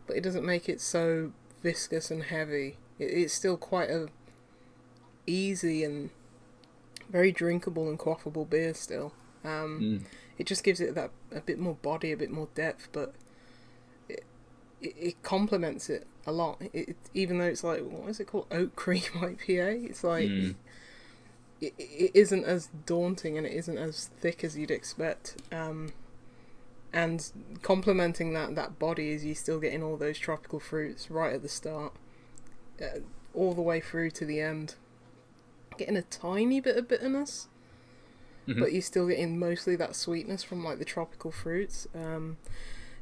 but 0.07 0.17
it 0.17 0.21
doesn't 0.21 0.45
make 0.45 0.67
it 0.67 0.81
so 0.81 1.31
viscous 1.61 2.09
and 2.09 2.23
heavy. 2.23 2.77
It, 2.97 3.05
it's 3.05 3.33
still 3.35 3.55
quite 3.57 3.91
a 3.91 4.07
easy 5.27 5.83
and 5.83 6.09
very 7.11 7.31
drinkable 7.31 7.87
and 7.87 7.99
quaffable 7.99 8.49
beer 8.49 8.73
still. 8.73 9.13
Um, 9.43 9.79
Mm. 9.79 10.03
it 10.39 10.47
just 10.47 10.63
gives 10.63 10.81
it 10.81 10.95
that 10.95 11.11
a 11.31 11.41
bit 11.41 11.59
more 11.59 11.75
body, 11.75 12.11
a 12.11 12.17
bit 12.17 12.31
more 12.31 12.47
depth, 12.55 12.89
but 12.91 13.13
it, 14.81 14.95
it 14.99 15.23
complements 15.23 15.89
it 15.89 16.05
a 16.25 16.31
lot. 16.31 16.61
It, 16.61 16.71
it- 16.89 16.95
even 17.13 17.37
though 17.39 17.45
it's 17.45 17.63
like 17.63 17.81
what 17.81 18.09
is 18.09 18.19
it 18.19 18.25
called, 18.27 18.47
oat 18.51 18.75
cream 18.75 19.01
IPA? 19.13 19.89
It's 19.89 20.03
like 20.03 20.27
Mm. 20.29 20.55
it, 21.61 21.73
it 21.77 22.11
isn't 22.13 22.43
as 22.45 22.69
daunting 22.85 23.37
and 23.37 23.45
it 23.47 23.53
isn't 23.53 23.77
as 23.77 24.07
thick 24.19 24.43
as 24.43 24.57
you'd 24.57 24.71
expect. 24.71 25.37
Um, 25.51 25.89
and 26.93 27.29
complementing 27.61 28.33
that 28.33 28.55
that 28.55 28.79
body 28.79 29.09
is 29.09 29.25
you 29.25 29.35
still 29.35 29.59
getting 29.59 29.83
all 29.83 29.97
those 29.97 30.17
tropical 30.17 30.59
fruits 30.59 31.11
right 31.11 31.33
at 31.33 31.41
the 31.41 31.49
start, 31.49 31.91
uh, 32.81 32.99
all 33.33 33.53
the 33.53 33.61
way 33.61 33.81
through 33.81 34.11
to 34.11 34.25
the 34.25 34.39
end. 34.39 34.75
Getting 35.77 35.97
a 35.97 36.03
tiny 36.03 36.61
bit 36.61 36.77
of 36.77 36.87
bitterness, 36.87 37.47
Mhm. 38.47 38.59
but 38.61 38.71
you're 38.71 38.81
still 38.81 39.07
getting 39.09 39.37
mostly 39.37 39.75
that 39.75 39.93
sweetness 39.93 40.41
from 40.43 40.63
like 40.63 40.79
the 40.79 40.85
tropical 40.85 41.31
fruits. 41.31 41.85
Um, 41.93 42.37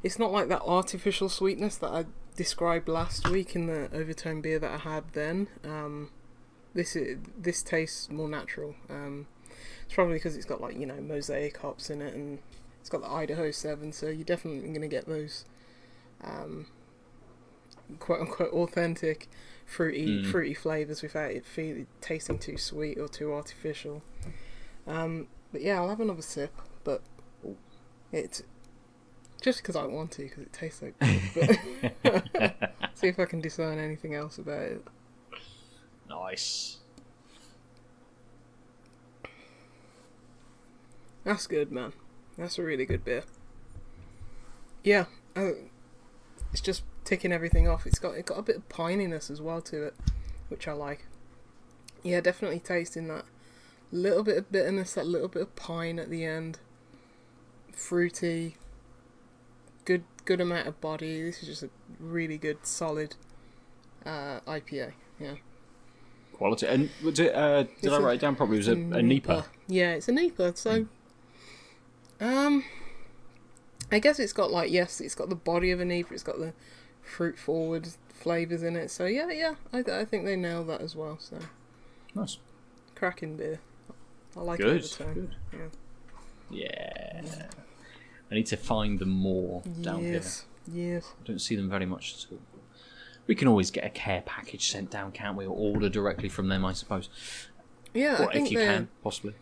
it's 0.04 0.18
not 0.20 0.30
like 0.30 0.46
that 0.48 0.62
artificial 0.62 1.28
sweetness 1.28 1.76
that 1.78 1.90
I 1.90 2.04
described 2.36 2.88
last 2.88 3.28
week 3.28 3.56
in 3.56 3.66
the 3.66 3.88
overtone 3.92 4.40
beer 4.40 4.58
that 4.60 4.70
I 4.70 4.76
had 4.78 5.04
then. 5.14 5.48
Um, 5.64 6.10
this 6.74 6.94
is 6.94 7.18
this 7.36 7.62
tastes 7.62 8.10
more 8.10 8.28
natural. 8.28 8.76
Um, 8.88 9.26
it's 9.84 9.94
probably 9.94 10.14
because 10.14 10.36
it's 10.36 10.46
got 10.46 10.60
like 10.60 10.78
you 10.78 10.86
know 10.86 11.00
mosaic 11.00 11.56
hops 11.58 11.90
in 11.90 12.00
it, 12.02 12.14
and 12.14 12.38
it's 12.80 12.90
got 12.90 13.00
the 13.00 13.10
Idaho 13.10 13.50
Seven, 13.50 13.92
so 13.92 14.06
you're 14.08 14.24
definitely 14.24 14.60
going 14.68 14.80
to 14.82 14.88
get 14.88 15.06
those 15.06 15.44
um, 16.22 16.66
quote 17.98 18.20
unquote 18.20 18.52
authentic 18.52 19.28
fruity 19.66 20.22
Mm. 20.22 20.30
fruity 20.30 20.52
flavors 20.52 21.00
without 21.00 21.30
it 21.30 21.46
feeling 21.46 21.86
tasting 22.02 22.38
too 22.38 22.58
sweet 22.58 22.98
or 22.98 23.08
too 23.08 23.32
artificial. 23.32 24.02
Um, 24.86 25.28
but 25.52 25.62
yeah, 25.62 25.76
I'll 25.80 25.88
have 25.88 26.00
another 26.00 26.20
sip, 26.22 26.52
but 26.82 27.00
it's 28.12 28.42
just 29.44 29.58
because 29.58 29.76
I 29.76 29.84
want 29.84 30.10
to 30.12 30.22
because 30.22 30.42
it 30.42 30.52
tastes 30.54 30.80
so 30.80 30.90
good. 31.34 31.58
See 32.94 33.08
if 33.08 33.18
I 33.18 33.26
can 33.26 33.42
discern 33.42 33.78
anything 33.78 34.14
else 34.14 34.38
about 34.38 34.62
it. 34.62 34.86
Nice. 36.08 36.78
That's 41.24 41.46
good, 41.46 41.70
man. 41.70 41.92
That's 42.38 42.58
a 42.58 42.62
really 42.62 42.86
good 42.86 43.04
beer. 43.04 43.24
Yeah, 44.82 45.04
uh, 45.36 45.52
it's 46.50 46.62
just 46.62 46.82
ticking 47.04 47.32
everything 47.32 47.68
off. 47.68 47.86
It's 47.86 47.98
got 47.98 48.16
it 48.16 48.24
got 48.24 48.38
a 48.38 48.42
bit 48.42 48.56
of 48.56 48.68
pininess 48.70 49.30
as 49.30 49.42
well 49.42 49.60
to 49.62 49.84
it, 49.84 49.94
which 50.48 50.66
I 50.66 50.72
like. 50.72 51.04
Yeah, 52.02 52.22
definitely 52.22 52.60
tasting 52.60 53.08
that 53.08 53.26
little 53.92 54.22
bit 54.22 54.38
of 54.38 54.50
bitterness, 54.50 54.94
that 54.94 55.06
little 55.06 55.28
bit 55.28 55.42
of 55.42 55.54
pine 55.54 55.98
at 55.98 56.08
the 56.08 56.24
end. 56.24 56.60
Fruity. 57.72 58.56
Good, 59.84 60.04
good 60.24 60.40
amount 60.40 60.66
of 60.66 60.80
body. 60.80 61.22
This 61.22 61.42
is 61.42 61.48
just 61.48 61.62
a 61.62 61.70
really 62.00 62.38
good, 62.38 62.64
solid 62.66 63.16
uh, 64.06 64.40
IPA. 64.46 64.92
Yeah. 65.20 65.34
Quality. 66.32 66.66
And 66.66 66.90
was 67.02 67.20
it? 67.20 67.34
Uh, 67.34 67.62
did 67.64 67.70
It's 67.82 67.88
I 67.92 67.96
a- 67.96 68.00
write 68.00 68.14
it 68.14 68.20
down 68.20 68.34
properly? 68.36 68.58
Was 68.58 68.68
it 68.68 68.72
a 68.78 68.80
NEIPA? 68.80 69.44
Yeah, 69.68 69.92
it's 69.92 70.08
a 70.08 70.12
NEIPA. 70.12 70.56
So, 70.56 70.86
um, 72.20 72.64
I 73.92 73.98
guess 73.98 74.18
it's 74.18 74.32
got 74.32 74.50
like 74.50 74.70
yes, 74.72 75.00
it's 75.00 75.14
got 75.14 75.28
the 75.28 75.36
body 75.36 75.70
of 75.70 75.80
a 75.80 75.84
NEIPA. 75.84 76.12
It's 76.12 76.22
got 76.22 76.38
the 76.38 76.52
fruit 77.02 77.38
forward 77.38 77.88
flavors 78.08 78.62
in 78.62 78.74
it. 78.76 78.90
So 78.90 79.04
yeah, 79.06 79.30
yeah, 79.30 79.54
I, 79.72 79.78
I 80.00 80.04
think 80.04 80.24
they 80.24 80.34
nailed 80.36 80.68
that 80.68 80.80
as 80.80 80.96
well. 80.96 81.18
So 81.20 81.38
Nice. 82.14 82.38
cracking 82.94 83.36
beer. 83.36 83.60
I 84.36 84.40
like 84.40 84.58
Good. 84.58 84.84
it 84.84 84.96
Good. 84.98 85.06
time. 85.06 85.30
Yeah. 86.50 87.22
I 88.34 88.38
need 88.38 88.46
to 88.46 88.56
find 88.56 88.98
them 88.98 89.10
more 89.10 89.62
down 89.80 90.00
here. 90.00 90.14
yes, 90.14 90.44
yes. 90.72 91.12
I 91.20 91.26
don't 91.26 91.38
see 91.40 91.54
them 91.56 91.70
very 91.70 91.86
much 91.86 92.14
at 92.14 92.32
all. 92.32 92.38
We 93.26 93.34
can 93.34 93.48
always 93.48 93.70
get 93.70 93.84
a 93.84 93.90
care 93.90 94.22
package 94.26 94.70
sent 94.70 94.90
down, 94.90 95.12
can't 95.12 95.36
we? 95.36 95.46
Or 95.46 95.54
order 95.56 95.88
directly 95.88 96.28
from 96.28 96.48
them, 96.48 96.64
I 96.64 96.72
suppose. 96.72 97.08
Yeah, 97.94 98.22
or 98.24 98.28
I 98.30 98.32
think 98.34 98.46
if 98.46 98.52
you 98.52 98.58
can, 98.58 98.88
possibly. 99.02 99.34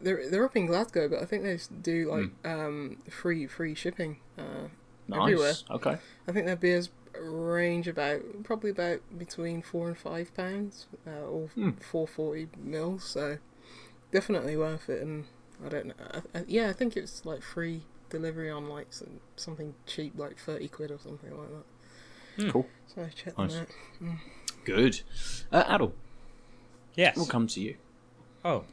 they're 0.00 0.28
they're 0.28 0.44
up 0.44 0.56
in 0.56 0.66
Glasgow, 0.66 1.08
but 1.08 1.22
I 1.22 1.24
think 1.26 1.44
they 1.44 1.58
do 1.80 2.10
like 2.10 2.30
Hmm. 2.44 2.50
um 2.50 2.96
free 3.08 3.46
free 3.46 3.74
shipping. 3.74 4.18
Uh, 4.36 4.68
Nice. 5.08 5.20
everywhere. 5.22 5.54
Okay. 5.70 5.96
I 6.28 6.32
think 6.32 6.46
their 6.46 6.56
beers 6.56 6.90
range 7.20 7.88
about 7.88 8.20
probably 8.44 8.70
about 8.70 9.00
between 9.18 9.62
four 9.62 9.88
and 9.88 9.96
five 9.98 10.34
pounds, 10.34 10.86
uh, 11.06 11.10
or 11.22 11.48
Hmm. 11.54 11.70
four 11.80 12.06
forty 12.08 12.48
mils. 12.58 13.04
So 13.04 13.38
definitely 14.12 14.56
worth 14.56 14.88
it. 14.90 15.02
And 15.02 15.24
I 15.64 15.68
don't 15.68 15.86
know. 15.86 15.94
I, 16.34 16.38
I, 16.40 16.44
yeah, 16.46 16.68
I 16.68 16.72
think 16.72 16.96
it's 16.96 17.24
like 17.24 17.42
free 17.42 17.82
delivery 18.10 18.50
on 18.50 18.68
like 18.68 18.92
some, 18.92 19.20
something 19.36 19.74
cheap, 19.86 20.12
like 20.18 20.36
thirty 20.38 20.68
quid 20.68 20.90
or 20.90 20.98
something 20.98 21.30
like 21.36 21.48
that. 21.48 22.52
Cool. 22.52 22.66
So 22.94 23.08
check 23.14 23.36
Nice. 23.38 23.54
them 23.54 23.66
out. 24.10 24.16
Good. 24.64 25.00
Uh, 25.50 25.64
Adel, 25.68 25.92
Yes. 26.94 27.16
we'll 27.16 27.26
come 27.26 27.46
to 27.48 27.60
you. 27.60 27.76
Oh. 28.44 28.64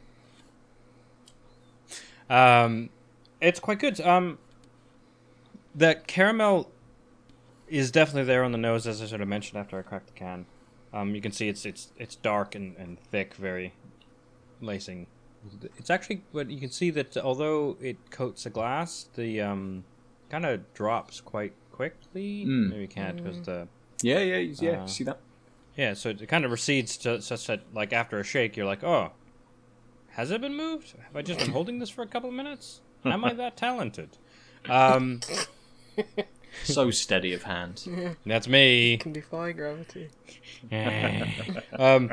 Um, 2.30 2.90
it's 3.40 3.60
quite 3.60 3.80
good. 3.80 4.00
Um, 4.02 4.38
the 5.74 6.02
caramel 6.08 6.72
is 7.68 7.92
definitely 7.92 8.24
there 8.24 8.44
on 8.44 8.52
the 8.52 8.58
nose, 8.58 8.86
as 8.88 9.02
I 9.02 9.06
sort 9.06 9.22
of 9.22 9.28
mentioned 9.28 9.60
after 9.60 9.78
I 9.78 9.82
cracked 9.82 10.08
the 10.08 10.14
can. 10.14 10.46
Um, 10.94 11.14
you 11.16 11.22
can 11.22 11.32
see 11.32 11.48
it's 11.50 11.66
it's 11.66 11.90
it's 11.98 12.16
dark 12.16 12.56
and, 12.56 12.76
and 12.78 13.00
thick, 13.00 13.34
very 13.36 13.74
lacing. 14.62 15.08
It's 15.78 15.90
actually, 15.90 16.24
but 16.34 16.50
you 16.50 16.60
can 16.60 16.72
see 16.72 16.90
that 16.92 17.18
although 17.18 17.78
it 17.82 18.12
coats 18.12 18.44
the 18.44 18.50
glass, 18.50 19.08
the 19.16 19.42
um, 19.42 19.84
kind 20.30 20.46
of 20.46 20.74
drops 20.74 21.22
quite 21.22 21.54
quickly. 21.72 22.46
Mm. 22.46 22.70
Maybe 22.70 22.82
you 22.82 22.88
can't 22.88 23.18
because 23.18 23.42
the 23.42 23.68
Yeah, 24.02 24.20
yeah, 24.20 24.38
yeah. 24.38 24.84
Uh, 24.84 24.88
see 24.88 25.04
that? 25.04 25.20
yeah, 25.76 25.94
so 25.94 26.10
it 26.10 26.28
kind 26.28 26.44
of 26.46 26.52
recedes 26.52 26.98
to 26.98 27.22
such 27.22 27.48
that, 27.48 27.62
like, 27.74 27.94
after 27.94 28.20
a 28.20 28.24
shake, 28.24 28.58
you're 28.58 28.66
like, 28.66 28.84
oh, 28.84 29.12
has 30.12 30.32
it 30.32 30.42
been 30.42 30.56
moved? 30.56 30.96
Have 31.06 31.16
I 31.16 31.22
just 31.22 31.40
been 31.40 31.52
holding 31.52 31.80
this 31.80 31.90
for 31.90 32.02
a 32.02 32.08
couple 32.08 32.30
of 32.30 32.36
minutes? 32.36 32.82
Am 33.06 33.24
I 33.24 33.34
that 33.36 33.56
talented? 33.58 34.18
Um, 34.68 35.22
So 36.64 36.92
steady 36.92 37.34
of 37.34 37.44
hand. 37.44 38.16
that's 38.26 38.48
me. 38.48 38.98
Can 38.98 39.14
defy 39.14 39.52
gravity. 39.52 40.10
um, 41.78 42.12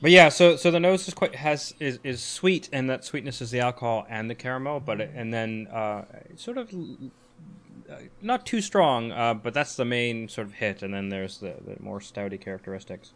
but 0.00 0.10
yeah, 0.10 0.28
so 0.28 0.56
so 0.56 0.70
the 0.70 0.80
nose 0.80 1.08
is 1.08 1.14
quite 1.14 1.34
has 1.36 1.74
is, 1.80 1.98
is 2.04 2.22
sweet, 2.22 2.68
and 2.72 2.88
that 2.90 3.04
sweetness 3.04 3.40
is 3.40 3.50
the 3.50 3.60
alcohol 3.60 4.06
and 4.08 4.30
the 4.30 4.34
caramel, 4.34 4.80
but 4.80 5.00
it, 5.00 5.10
and 5.14 5.32
then 5.32 5.66
uh, 5.72 6.04
sort 6.36 6.58
of 6.58 6.72
uh, 7.90 7.96
not 8.22 8.46
too 8.46 8.60
strong, 8.60 9.12
uh, 9.12 9.34
but 9.34 9.54
that's 9.54 9.76
the 9.76 9.84
main 9.84 10.28
sort 10.28 10.46
of 10.46 10.54
hit, 10.54 10.82
and 10.82 10.94
then 10.94 11.08
there's 11.08 11.38
the, 11.38 11.54
the 11.66 11.76
more 11.80 12.00
stouty 12.00 12.40
characteristics. 12.40 13.12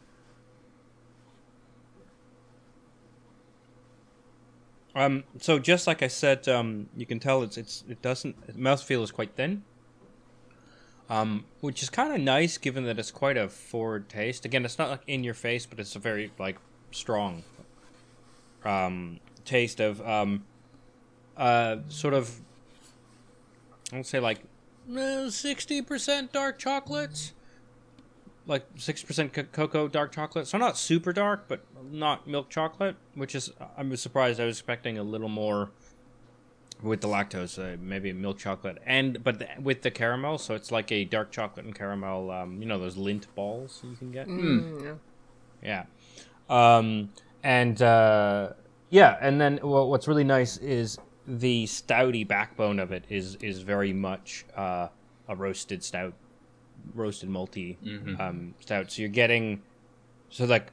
Um, 4.94 5.24
so 5.38 5.58
just 5.60 5.86
like 5.86 6.02
I 6.02 6.08
said, 6.08 6.48
um, 6.48 6.88
you 6.96 7.06
can 7.06 7.20
tell 7.20 7.42
it's 7.42 7.56
it's 7.56 7.84
it 7.88 8.02
doesn't 8.02 8.58
mouthfeel 8.58 9.02
is 9.02 9.12
quite 9.12 9.36
thin. 9.36 9.62
Um, 11.10 11.46
which 11.62 11.82
is 11.82 11.88
kind 11.88 12.12
of 12.12 12.20
nice 12.20 12.58
given 12.58 12.84
that 12.84 12.98
it's 12.98 13.10
quite 13.10 13.38
a 13.38 13.48
forward 13.48 14.10
taste. 14.10 14.44
Again, 14.44 14.66
it's 14.66 14.78
not 14.78 14.90
like 14.90 15.00
in 15.06 15.24
your 15.24 15.32
face, 15.32 15.64
but 15.64 15.80
it's 15.80 15.96
a 15.96 15.98
very 15.98 16.32
like 16.38 16.58
strong 16.90 17.44
um, 18.62 19.18
taste 19.46 19.80
of 19.80 20.06
um, 20.06 20.44
uh, 21.36 21.76
sort 21.88 22.12
of 22.12 22.40
I 23.90 23.96
would 23.96 24.06
say 24.06 24.20
like 24.20 24.40
sixty 25.30 25.80
percent 25.80 26.30
dark 26.32 26.58
chocolates, 26.58 27.32
like 28.46 28.66
six 28.76 29.02
percent 29.02 29.32
cocoa 29.52 29.88
dark 29.88 30.12
chocolate. 30.12 30.46
So 30.46 30.58
not 30.58 30.76
super 30.76 31.14
dark, 31.14 31.46
but 31.48 31.64
not 31.90 32.26
milk 32.26 32.50
chocolate. 32.50 32.96
Which 33.14 33.34
is 33.34 33.50
I 33.78 33.82
was 33.82 34.02
surprised. 34.02 34.40
I 34.40 34.44
was 34.44 34.58
expecting 34.58 34.98
a 34.98 35.02
little 35.02 35.30
more 35.30 35.70
with 36.82 37.00
the 37.00 37.08
lactose, 37.08 37.58
uh, 37.58 37.76
maybe 37.80 38.12
milk 38.12 38.38
chocolate, 38.38 38.78
and 38.86 39.22
but 39.22 39.38
the, 39.38 39.48
with 39.60 39.82
the 39.82 39.90
caramel. 39.90 40.38
So 40.38 40.54
it's 40.54 40.70
like 40.70 40.92
a 40.92 41.04
dark 41.04 41.30
chocolate 41.30 41.66
and 41.66 41.74
caramel. 41.74 42.30
Um, 42.30 42.60
you 42.60 42.66
know 42.66 42.78
those 42.78 42.96
Lindt 42.96 43.26
balls 43.34 43.80
you 43.84 43.96
can 43.96 44.10
get. 44.12 44.28
Mm, 44.28 44.98
yeah. 45.62 45.84
Yeah. 46.50 46.76
Um, 46.76 47.10
and 47.42 47.80
uh, 47.82 48.52
yeah, 48.90 49.16
and 49.20 49.40
then 49.40 49.60
well, 49.62 49.88
what's 49.88 50.08
really 50.08 50.24
nice 50.24 50.56
is 50.58 50.98
the 51.26 51.66
stouty 51.66 52.26
backbone 52.26 52.78
of 52.78 52.92
it 52.92 53.04
is 53.08 53.36
is 53.36 53.60
very 53.60 53.92
much 53.92 54.46
uh, 54.56 54.88
a 55.28 55.36
roasted 55.36 55.84
stout, 55.84 56.14
roasted 56.94 57.28
malty 57.28 57.76
um, 58.20 58.54
stout. 58.60 58.90
So 58.90 59.02
you're 59.02 59.10
getting 59.10 59.62
so 60.30 60.44
like 60.44 60.72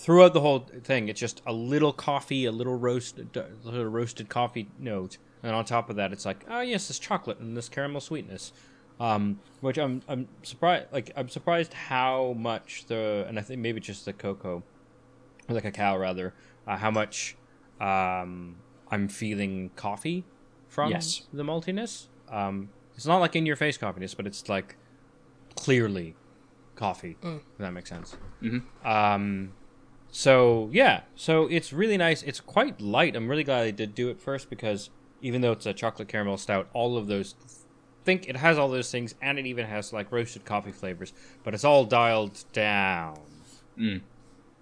throughout 0.00 0.32
the 0.32 0.40
whole 0.40 0.60
thing, 0.82 1.08
it's 1.08 1.20
just 1.20 1.42
a 1.46 1.52
little 1.52 1.92
coffee, 1.92 2.46
a 2.46 2.52
little 2.52 2.74
roasted, 2.74 3.36
a 3.36 3.46
little 3.62 3.84
roasted 3.86 4.28
coffee 4.30 4.68
note, 4.78 5.18
and 5.42 5.54
on 5.54 5.64
top 5.64 5.90
of 5.90 5.96
that, 5.96 6.12
it's 6.12 6.24
like, 6.24 6.44
oh 6.48 6.60
yes, 6.62 6.88
this 6.88 6.98
chocolate 6.98 7.38
and 7.38 7.54
this 7.56 7.68
caramel 7.68 8.00
sweetness, 8.00 8.52
um, 8.98 9.40
which 9.60 9.78
I'm 9.78 10.02
I'm 10.08 10.26
surprised. 10.42 10.86
Like 10.90 11.10
I'm 11.16 11.28
surprised 11.28 11.74
how 11.74 12.34
much 12.38 12.86
the 12.86 13.26
and 13.28 13.38
I 13.38 13.42
think 13.42 13.60
maybe 13.60 13.80
just 13.80 14.04
the 14.06 14.12
cocoa, 14.14 14.62
or 15.48 15.54
the 15.54 15.60
cacao 15.60 15.96
rather, 15.98 16.32
uh, 16.66 16.76
how 16.78 16.90
much 16.90 17.36
um, 17.80 18.56
I'm 18.90 19.08
feeling 19.08 19.70
coffee 19.76 20.24
from 20.68 20.90
Yes. 20.90 21.26
the 21.32 21.42
maltiness. 21.42 22.06
Um, 22.30 22.70
it's 22.94 23.06
not 23.06 23.18
like 23.18 23.36
in 23.36 23.44
your 23.46 23.56
face 23.56 23.76
coffeeness, 23.76 24.16
but 24.16 24.26
it's 24.26 24.48
like 24.48 24.76
clearly 25.56 26.14
coffee. 26.76 27.16
If 27.22 27.42
that 27.58 27.72
makes 27.72 27.88
sense. 27.90 28.16
Um, 28.84 29.52
so 30.10 30.68
yeah, 30.72 31.02
so 31.14 31.46
it's 31.46 31.72
really 31.72 31.96
nice. 31.96 32.22
It's 32.22 32.40
quite 32.40 32.80
light. 32.80 33.16
I'm 33.16 33.28
really 33.28 33.44
glad 33.44 33.64
I 33.64 33.70
did 33.70 33.94
do 33.94 34.08
it 34.08 34.20
first 34.20 34.50
because 34.50 34.90
even 35.20 35.40
though 35.40 35.52
it's 35.52 35.66
a 35.66 35.72
chocolate 35.72 36.08
caramel 36.08 36.38
stout, 36.38 36.68
all 36.72 36.96
of 36.96 37.06
those 37.06 37.34
think 38.04 38.28
it 38.28 38.36
has 38.36 38.58
all 38.58 38.68
those 38.68 38.90
things, 38.90 39.14
and 39.20 39.38
it 39.38 39.46
even 39.46 39.66
has 39.66 39.92
like 39.92 40.10
roasted 40.10 40.44
coffee 40.44 40.72
flavors, 40.72 41.12
but 41.44 41.54
it's 41.54 41.64
all 41.64 41.84
dialed 41.84 42.44
down. 42.52 43.18
Mm. 43.78 44.00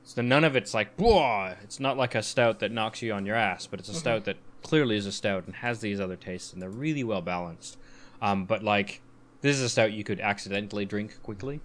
So 0.04 0.22
none 0.22 0.44
of 0.44 0.56
it's 0.56 0.74
like 0.74 0.94
whoa. 0.96 1.54
It's 1.62 1.80
not 1.80 1.96
like 1.96 2.14
a 2.14 2.22
stout 2.22 2.60
that 2.60 2.72
knocks 2.72 3.02
you 3.02 3.12
on 3.12 3.26
your 3.26 3.36
ass, 3.36 3.66
but 3.66 3.80
it's 3.80 3.88
a 3.88 3.94
stout 3.94 4.24
that 4.24 4.36
clearly 4.62 4.96
is 4.96 5.06
a 5.06 5.12
stout 5.12 5.46
and 5.46 5.56
has 5.56 5.80
these 5.80 6.00
other 6.00 6.16
tastes, 6.16 6.52
and 6.52 6.60
they're 6.60 6.70
really 6.70 7.04
well 7.04 7.22
balanced. 7.22 7.78
Um, 8.20 8.44
but 8.44 8.62
like 8.62 9.00
this 9.40 9.56
is 9.56 9.62
a 9.62 9.68
stout 9.68 9.92
you 9.92 10.04
could 10.04 10.20
accidentally 10.20 10.84
drink 10.84 11.22
quickly. 11.22 11.60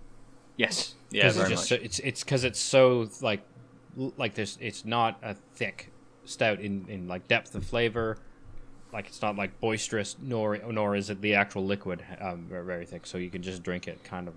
Yes. 0.56 0.96
Yeah, 1.10 1.32
very 1.32 1.50
just 1.50 1.64
much. 1.64 1.80
so, 1.80 1.84
it's 1.84 2.00
it's 2.00 2.24
because 2.24 2.44
it's 2.44 2.60
so 2.60 3.10
like 3.22 3.44
like 3.96 4.36
this. 4.36 4.58
It's 4.62 4.86
not 4.86 5.20
a 5.22 5.36
thick 5.56 5.92
stout 6.26 6.60
in 6.60 6.86
in 6.88 7.08
like 7.08 7.28
depth 7.28 7.56
of 7.56 7.66
flavor. 7.66 8.18
Like 8.92 9.08
it's 9.08 9.22
not 9.22 9.36
like 9.36 9.60
boisterous, 9.60 10.16
nor 10.22 10.58
nor 10.58 10.96
is 10.96 11.10
it 11.10 11.22
the 11.22 11.36
actual 11.36 11.66
liquid 11.66 12.04
um, 12.22 12.46
very, 12.48 12.66
very 12.66 12.86
thick. 12.86 13.06
So 13.06 13.18
you 13.18 13.30
can 13.30 13.42
just 13.42 13.64
drink 13.64 13.88
it 13.88 14.04
kind 14.04 14.28
of 14.28 14.36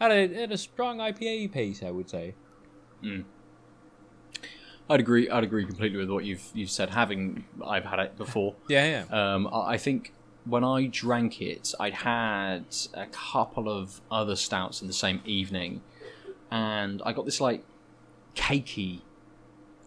at 0.00 0.10
a 0.10 0.42
at 0.42 0.52
a, 0.52 0.58
strong 0.58 0.98
IPA 0.98 1.52
pace, 1.52 1.82
I 1.82 1.90
would 1.90 2.08
say. 2.08 2.34
I'd 4.88 5.00
agree. 5.00 5.28
I'd 5.28 5.44
agree 5.44 5.66
completely 5.66 5.98
with 5.98 6.10
what 6.10 6.24
you've 6.24 6.48
you've 6.54 6.70
said. 6.70 6.90
Having 6.90 7.44
I've 7.64 7.84
had 7.84 7.98
it 7.98 8.16
before. 8.16 8.54
Yeah, 8.68 9.04
yeah. 9.10 9.34
Um, 9.34 9.48
I 9.48 9.74
I 9.74 9.78
think 9.78 10.12
when 10.44 10.64
I 10.64 10.86
drank 10.86 11.40
it, 11.42 11.74
I'd 11.78 11.94
had 11.94 12.64
a 12.94 13.06
couple 13.06 13.68
of 13.68 14.00
other 14.10 14.36
stouts 14.36 14.80
in 14.80 14.88
the 14.88 14.94
same 14.94 15.20
evening, 15.24 15.82
and 16.50 17.02
I 17.04 17.12
got 17.12 17.24
this 17.24 17.40
like 17.40 17.64
cakey 18.34 19.00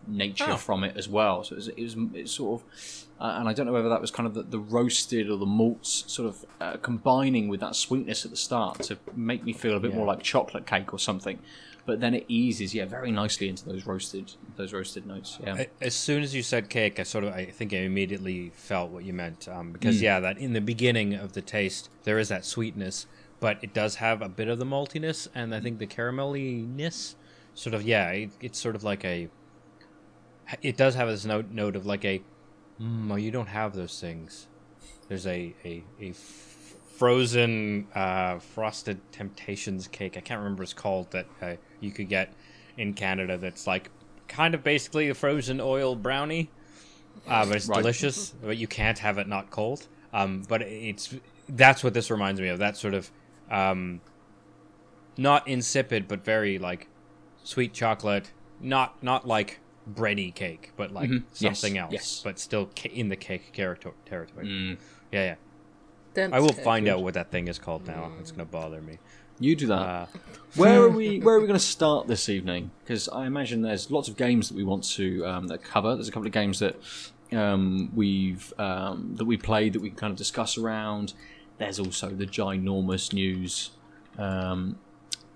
nature 0.07 0.45
Oh. 0.51 0.57
from 0.57 0.83
it 0.83 0.97
as 0.97 1.07
well. 1.07 1.43
So 1.43 1.53
it 1.53 1.57
was, 1.57 1.67
it 1.69 1.81
was 1.81 1.95
it's 2.13 2.31
sort 2.33 2.61
of, 2.61 3.05
uh, 3.21 3.37
and 3.39 3.47
I 3.47 3.53
don't 3.53 3.65
know 3.65 3.71
whether 3.71 3.89
that 3.89 4.01
was 4.01 4.11
kind 4.11 4.27
of 4.27 4.33
the, 4.33 4.43
the 4.43 4.59
roasted 4.59 5.29
or 5.29 5.37
the 5.37 5.45
malts 5.45 6.03
sort 6.07 6.27
of 6.27 6.45
uh, 6.59 6.77
combining 6.77 7.47
with 7.47 7.61
that 7.61 7.75
sweetness 7.75 8.25
at 8.25 8.31
the 8.31 8.37
start 8.37 8.81
to 8.83 8.97
make 9.15 9.43
me 9.45 9.53
feel 9.53 9.77
a 9.77 9.79
bit 9.79 9.91
Yeah. 9.91 9.97
more 9.97 10.05
like 10.07 10.21
chocolate 10.21 10.65
cake 10.65 10.93
or 10.93 10.99
something. 10.99 11.39
But 11.85 11.99
then 11.99 12.13
it 12.13 12.23
eases, 12.29 12.73
yeah, 12.73 12.85
very 12.85 13.11
nicely 13.11 13.49
into 13.49 13.65
those 13.65 13.85
roasted 13.85 14.31
those 14.55 14.71
roasted 14.71 15.05
notes. 15.05 15.37
Yeah. 15.43 15.65
As 15.81 15.93
soon 15.93 16.23
as 16.23 16.33
you 16.33 16.41
said 16.41 16.69
cake, 16.69 16.97
I 16.99 17.03
sort 17.03 17.25
of, 17.25 17.33
I 17.33 17.45
think 17.45 17.73
I 17.73 17.77
immediately 17.77 18.51
felt 18.55 18.89
what 18.91 19.03
you 19.03 19.11
meant. 19.13 19.47
Um, 19.49 19.71
because 19.73 20.01
yeah, 20.01 20.19
that 20.21 20.37
in 20.37 20.53
the 20.53 20.61
beginning 20.61 21.13
of 21.13 21.33
the 21.33 21.41
taste, 21.41 21.89
there 22.03 22.19
is 22.19 22.29
that 22.29 22.45
sweetness, 22.45 23.05
but 23.41 23.57
it 23.61 23.73
does 23.73 23.95
have 23.95 24.21
a 24.21 24.29
bit 24.29 24.47
of 24.47 24.59
the 24.59 24.65
maltiness, 24.65 25.27
and 25.35 25.53
I 25.53 25.59
think 25.59 25.79
the 25.79 25.87
caramelliness, 25.87 27.15
sort 27.53 27.73
of, 27.73 27.83
yeah, 27.83 28.09
it, 28.11 28.31
it's 28.41 28.59
sort 28.59 28.75
of 28.75 28.83
like 28.83 29.03
a. 29.05 29.29
It 30.61 30.77
does 30.77 30.95
have 30.95 31.07
this 31.07 31.25
note 31.25 31.49
note 31.51 31.75
of 31.75 31.85
like 31.85 32.03
a, 32.05 32.21
mm, 32.79 33.11
oh, 33.11 33.15
you 33.15 33.31
don't 33.31 33.47
have 33.47 33.73
those 33.75 33.99
things. 33.99 34.47
There's 35.07 35.25
a 35.25 35.53
a, 35.63 35.83
a 36.01 36.09
f- 36.09 36.75
frozen 36.97 37.87
uh, 37.95 38.39
frosted 38.39 38.99
temptations 39.11 39.87
cake. 39.87 40.17
I 40.17 40.19
can't 40.19 40.39
remember 40.39 40.61
what 40.61 40.65
it's 40.65 40.73
called 40.73 41.11
that 41.11 41.25
uh, 41.41 41.55
you 41.79 41.91
could 41.91 42.09
get 42.09 42.33
in 42.77 42.93
Canada. 42.93 43.37
That's 43.37 43.65
like 43.67 43.89
kind 44.27 44.53
of 44.53 44.63
basically 44.63 45.09
a 45.09 45.13
frozen 45.13 45.59
oil 45.61 45.95
brownie, 45.95 46.49
uh, 47.27 47.45
but 47.45 47.55
it's 47.55 47.67
Right. 47.67 47.77
delicious. 47.77 48.33
But 48.43 48.57
you 48.57 48.67
can't 48.67 48.99
have 48.99 49.17
it 49.17 49.27
not 49.27 49.49
cold. 49.49 49.87
Um, 50.11 50.43
but 50.47 50.61
it's 50.61 51.15
that's 51.49 51.83
what 51.83 51.93
this 51.93 52.11
reminds 52.11 52.39
me 52.41 52.49
of. 52.49 52.59
That 52.59 52.77
sort 52.77 52.93
of 52.93 53.09
um, 53.49 54.01
not 55.17 55.47
insipid, 55.47 56.07
but 56.07 56.23
very 56.23 56.59
like 56.59 56.87
sweet 57.43 57.73
chocolate. 57.73 58.31
Not 58.59 59.01
not 59.03 59.27
like 59.27 59.59
bready 59.91 60.33
cake, 60.33 60.71
but 60.77 60.91
like 60.93 61.09
Mhm. 61.09 61.23
Yes, 61.39 61.59
something 61.59 61.77
else. 61.77 61.91
yes. 61.93 62.21
But 62.23 62.39
still 62.39 62.69
ca- 62.75 62.89
in 62.93 63.09
the 63.09 63.15
cake 63.17 63.51
character 63.51 63.91
territory. 64.05 64.45
Mm. 64.45 64.77
Yeah, 65.11 65.23
yeah. 65.25 65.35
Dense 66.13 66.33
I 66.33 66.39
will 66.39 66.49
cake. 66.49 66.63
find 66.63 66.87
out 66.87 67.01
what 67.03 67.15
that 67.15 67.31
thing 67.31 67.47
is 67.47 67.59
called 67.59 67.85
now. 67.87 68.11
It's 68.19 68.31
gonna 68.31 68.45
bother 68.45 68.81
me. 68.81 68.99
You 69.39 69.55
do 69.55 69.67
that. 69.67 69.73
Uh, 69.75 70.05
Where 70.55 70.83
are 70.83 70.89
we? 70.89 71.19
Where 71.19 71.35
are 71.35 71.39
we 71.41 71.47
going 71.47 71.59
to 71.59 71.65
start 71.65 72.05
this 72.07 72.29
evening? 72.29 72.69
Because 72.83 73.09
I 73.09 73.25
imagine 73.25 73.63
there's 73.63 73.89
lots 73.89 74.07
of 74.07 74.15
games 74.15 74.47
that 74.49 74.55
we 74.55 74.63
want 74.63 74.83
to 74.91 75.25
um, 75.25 75.47
that 75.47 75.63
cover. 75.63 75.95
There's 75.95 76.07
a 76.07 76.11
couple 76.11 76.27
of 76.27 76.31
games 76.33 76.59
that 76.59 76.75
um, 77.31 77.91
we've 77.95 78.53
um, 78.59 79.15
that 79.15 79.25
we 79.25 79.35
played 79.37 79.73
that 79.73 79.81
we 79.81 79.89
can 79.89 79.97
kind 79.97 80.11
of 80.11 80.17
discuss 80.17 80.55
around. 80.57 81.13
There's 81.57 81.79
also 81.79 82.09
the 82.09 82.27
ginormous 82.27 83.11
news 83.11 83.71
um, 84.19 84.77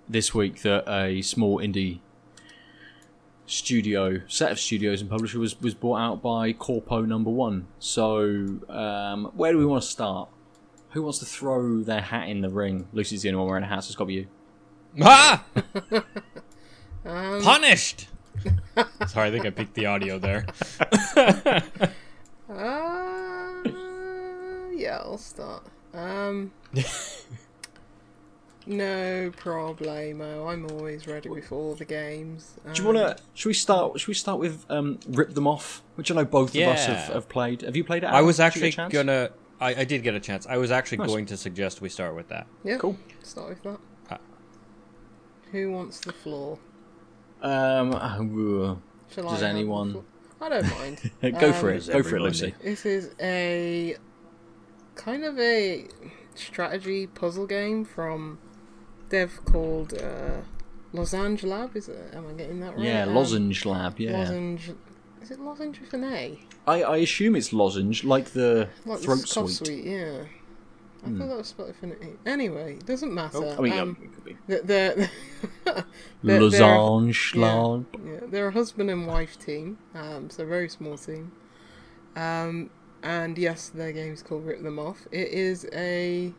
this 0.10 0.34
week 0.34 0.62
that 0.62 0.88
a 0.88 1.22
small 1.22 1.60
indie 1.60 2.00
studio 3.46 4.22
set 4.28 4.52
of 4.52 4.60
studios 4.60 5.00
and 5.02 5.10
publisher 5.10 5.39
was 5.39 5.60
was 5.62 5.74
bought 5.74 5.98
out 6.00 6.22
by 6.22 6.54
Corpo 6.54 7.02
Number 7.02 7.30
One. 7.30 7.67
So 7.80 8.20
um, 8.70 9.32
where 9.36 9.52
do 9.52 9.58
we 9.58 9.65
want 9.65 9.84
to 9.84 9.89
start? 9.89 10.30
Who 10.91 11.04
wants 11.04 11.20
to 11.20 11.26
throw 11.26 11.82
their 11.82 12.02
hat 12.02 12.28
in 12.30 12.41
the 12.41 12.50
ring? 12.50 12.88
Lucy's 12.93 13.22
the 13.22 13.30
only 13.30 13.39
one 13.39 13.48
wearing 13.48 13.63
a 13.63 13.67
hat, 13.67 13.84
so 13.84 13.89
it's 13.89 13.96
got 13.96 14.06
to 14.06 14.08
be 14.08 14.13
you. 14.13 14.28
ah! 15.02 15.43
Um, 17.06 17.41
Punished. 17.41 18.10
Sorry, 19.08 19.30
I 19.30 19.32
think 19.32 19.46
I 19.46 19.50
picked 19.50 19.76
the 19.76 19.86
audio 19.86 20.20
there. 20.20 20.46
Uh, 22.50 23.62
yeah, 24.74 25.00
I'll 25.02 25.17
start. 25.17 25.65
Um, 25.93 26.54
no 28.67 29.32
problemo. 29.32 30.47
I'm 30.51 30.65
always 30.71 31.08
ready 31.08 31.30
with 31.30 31.51
all 31.51 31.73
the 31.75 31.86
games. 31.86 32.56
Um, 32.65 32.73
Do 32.73 32.82
you 32.84 32.88
want 32.93 32.97
to? 33.17 33.23
Should 33.34 33.49
we 33.49 33.53
start? 33.53 33.99
Should 33.99 34.08
we 34.08 34.13
start 34.13 34.39
with 34.39 34.65
um, 34.69 34.99
rip 35.08 35.34
them 35.34 35.47
off, 35.47 35.82
which 35.95 36.12
I 36.12 36.15
know 36.15 36.25
both 36.25 36.56
of 36.56 36.62
us 36.62 36.86
have, 36.86 37.13
have 37.13 37.30
played. 37.30 37.62
Have 37.62 37.75
you 37.75 37.84
played 37.84 38.03
it? 38.03 38.08
I 38.08 38.21
was 38.21 38.39
Alan? 38.39 38.53
Did 38.53 38.62
you 38.62 38.67
actually 38.67 38.69
get 38.71 38.73
a 38.73 38.75
chance? 38.75 38.93
gonna. 38.93 39.30
I, 39.60 39.82
I 39.82 39.84
did 39.86 40.03
get 40.03 40.13
a 40.13 40.19
chance. 40.19 40.45
I 40.45 40.58
was 40.58 40.69
actually 40.69 40.99
Nice. 40.99 41.08
going 41.08 41.25
to 41.27 41.38
suggest 41.38 41.82
we 41.82 41.89
start 41.89 42.15
with 42.15 42.27
that. 42.30 42.45
Yeah, 42.63 42.77
Cool. 42.77 42.95
Start 43.23 43.49
with 43.49 43.63
that. 43.63 43.80
Uh. 44.12 44.17
Who 45.51 45.71
wants 45.71 45.99
the 45.99 46.13
floor? 46.13 46.60
Um, 47.41 47.93
uh, 47.95 48.75
Shall 49.10 49.23
Does 49.30 49.41
I 49.43 49.49
anyone- 49.49 50.03
I 50.39 50.49
don't 50.49 50.69
mind. 50.77 51.12
go 51.39 51.51
for 51.53 51.71
Um, 51.71 51.77
it. 51.77 51.88
Go 51.91 52.03
for 52.03 52.17
it. 52.17 52.21
Lucy. 52.21 52.53
This 52.63 52.86
is 52.86 53.15
a 53.19 53.95
kind 54.93 55.23
of 55.23 55.39
a 55.39 55.88
strategy 56.36 57.08
puzzle 57.08 57.47
game 57.47 57.84
from 57.86 58.38
dev 59.10 59.39
called 59.46 59.93
uh, 59.93 60.41
Lozange 60.93 61.43
Lab. 61.43 61.76
Is 61.76 61.89
it? 61.89 62.13
Am 62.13 62.26
I 62.28 62.34
getting 62.34 62.60
that 62.62 62.76
right? 62.76 62.86
Yeah, 62.86 63.04
Um, 63.04 63.15
lozenge 63.15 63.65
lab. 63.65 64.00
Yeah, 64.00 64.17
Lozenge. 64.20 64.72
Is 65.22 65.32
it 65.32 65.39
lozenge 65.39 65.80
with 65.82 65.93
an 65.93 66.04
A? 66.06 66.39
I, 66.65 66.84
I 66.84 66.98
assume 66.98 67.36
it's 67.36 67.52
lozenge, 67.52 68.04
like 68.04 68.26
the 68.32 68.70
Like 68.86 69.00
throat 69.00 69.22
the 69.22 69.28
sweet. 69.28 69.50
sweet. 69.50 69.86
Yeah. 69.86 70.24
I 71.06 71.10
thought 71.12 71.28
that 71.30 71.38
was 71.38 71.48
spelled 71.48 71.70
with 71.70 71.84
an 71.84 71.96
A. 72.26 72.30
Anyway, 72.30 72.74
it 72.74 72.86
doesn't 72.86 73.13
matter. 73.13 73.38
Oh, 73.38 73.56
I 73.58 73.62
mean, 73.62 73.74
um, 73.74 73.80
um, 73.80 73.98
it 74.04 74.13
could 74.13 74.26
be 74.26 74.38
they're, 74.48 74.62
they're, 74.63 75.10
they're- 76.24 76.41
lozenge 76.41 77.34
yeah. 77.36 77.41
lab. 77.54 77.86
Yeah, 78.06 78.20
they're 78.30 78.48
a 78.48 78.52
husband 78.52 78.89
and 78.89 79.06
wife 79.08 79.38
team, 79.39 79.78
um, 79.96 80.30
so 80.30 80.43
a 80.43 80.46
very 80.46 80.70
small 80.70 80.98
team. 80.98 81.32
Um, 82.15 82.70
and 83.04 83.38
yes, 83.38 83.70
their 83.70 83.91
game's 83.91 84.24
called 84.24 84.46
Rip 84.46 84.63
Them 84.63 84.80
Off. 84.80 85.08
It 85.12 85.28
is 85.30 85.67
a, 85.74 86.34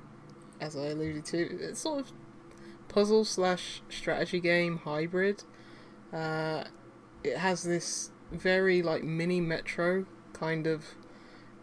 as 0.61 0.77
I 0.77 0.87
alluded 0.87 1.25
to, 1.27 1.39
it's 1.61 1.81
sort 1.81 2.01
of 2.01 2.13
puzzle 2.89 3.25
slash 3.25 3.83
strategy 3.89 4.41
game 4.41 4.79
hybrid. 4.85 5.45
Uh, 6.13 6.65
it 7.23 7.37
has 7.37 7.63
this 7.63 8.11
very 8.33 8.83
like 8.83 9.03
mini 9.05 9.41
Metro 9.41 10.07
kind 10.33 10.67
of 10.67 10.85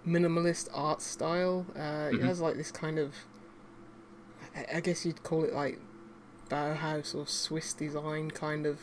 minimalist 0.06 0.68
art 0.74 1.02
style. 1.02 1.66
Uh, 1.76 2.10
It 2.14 2.20
Mhm. 2.20 2.24
has 2.24 2.40
like 2.42 2.56
this 2.58 2.72
kind 2.72 3.00
of, 3.00 3.16
I- 4.56 4.78
I 4.78 4.80
guess 4.80 5.06
you'd 5.06 5.24
call 5.24 5.44
it 5.44 5.54
like 5.54 5.80
Bauhaus 6.50 7.16
or 7.16 7.26
Swiss 7.28 7.74
design 7.74 8.30
kind 8.32 8.66
of 8.66 8.80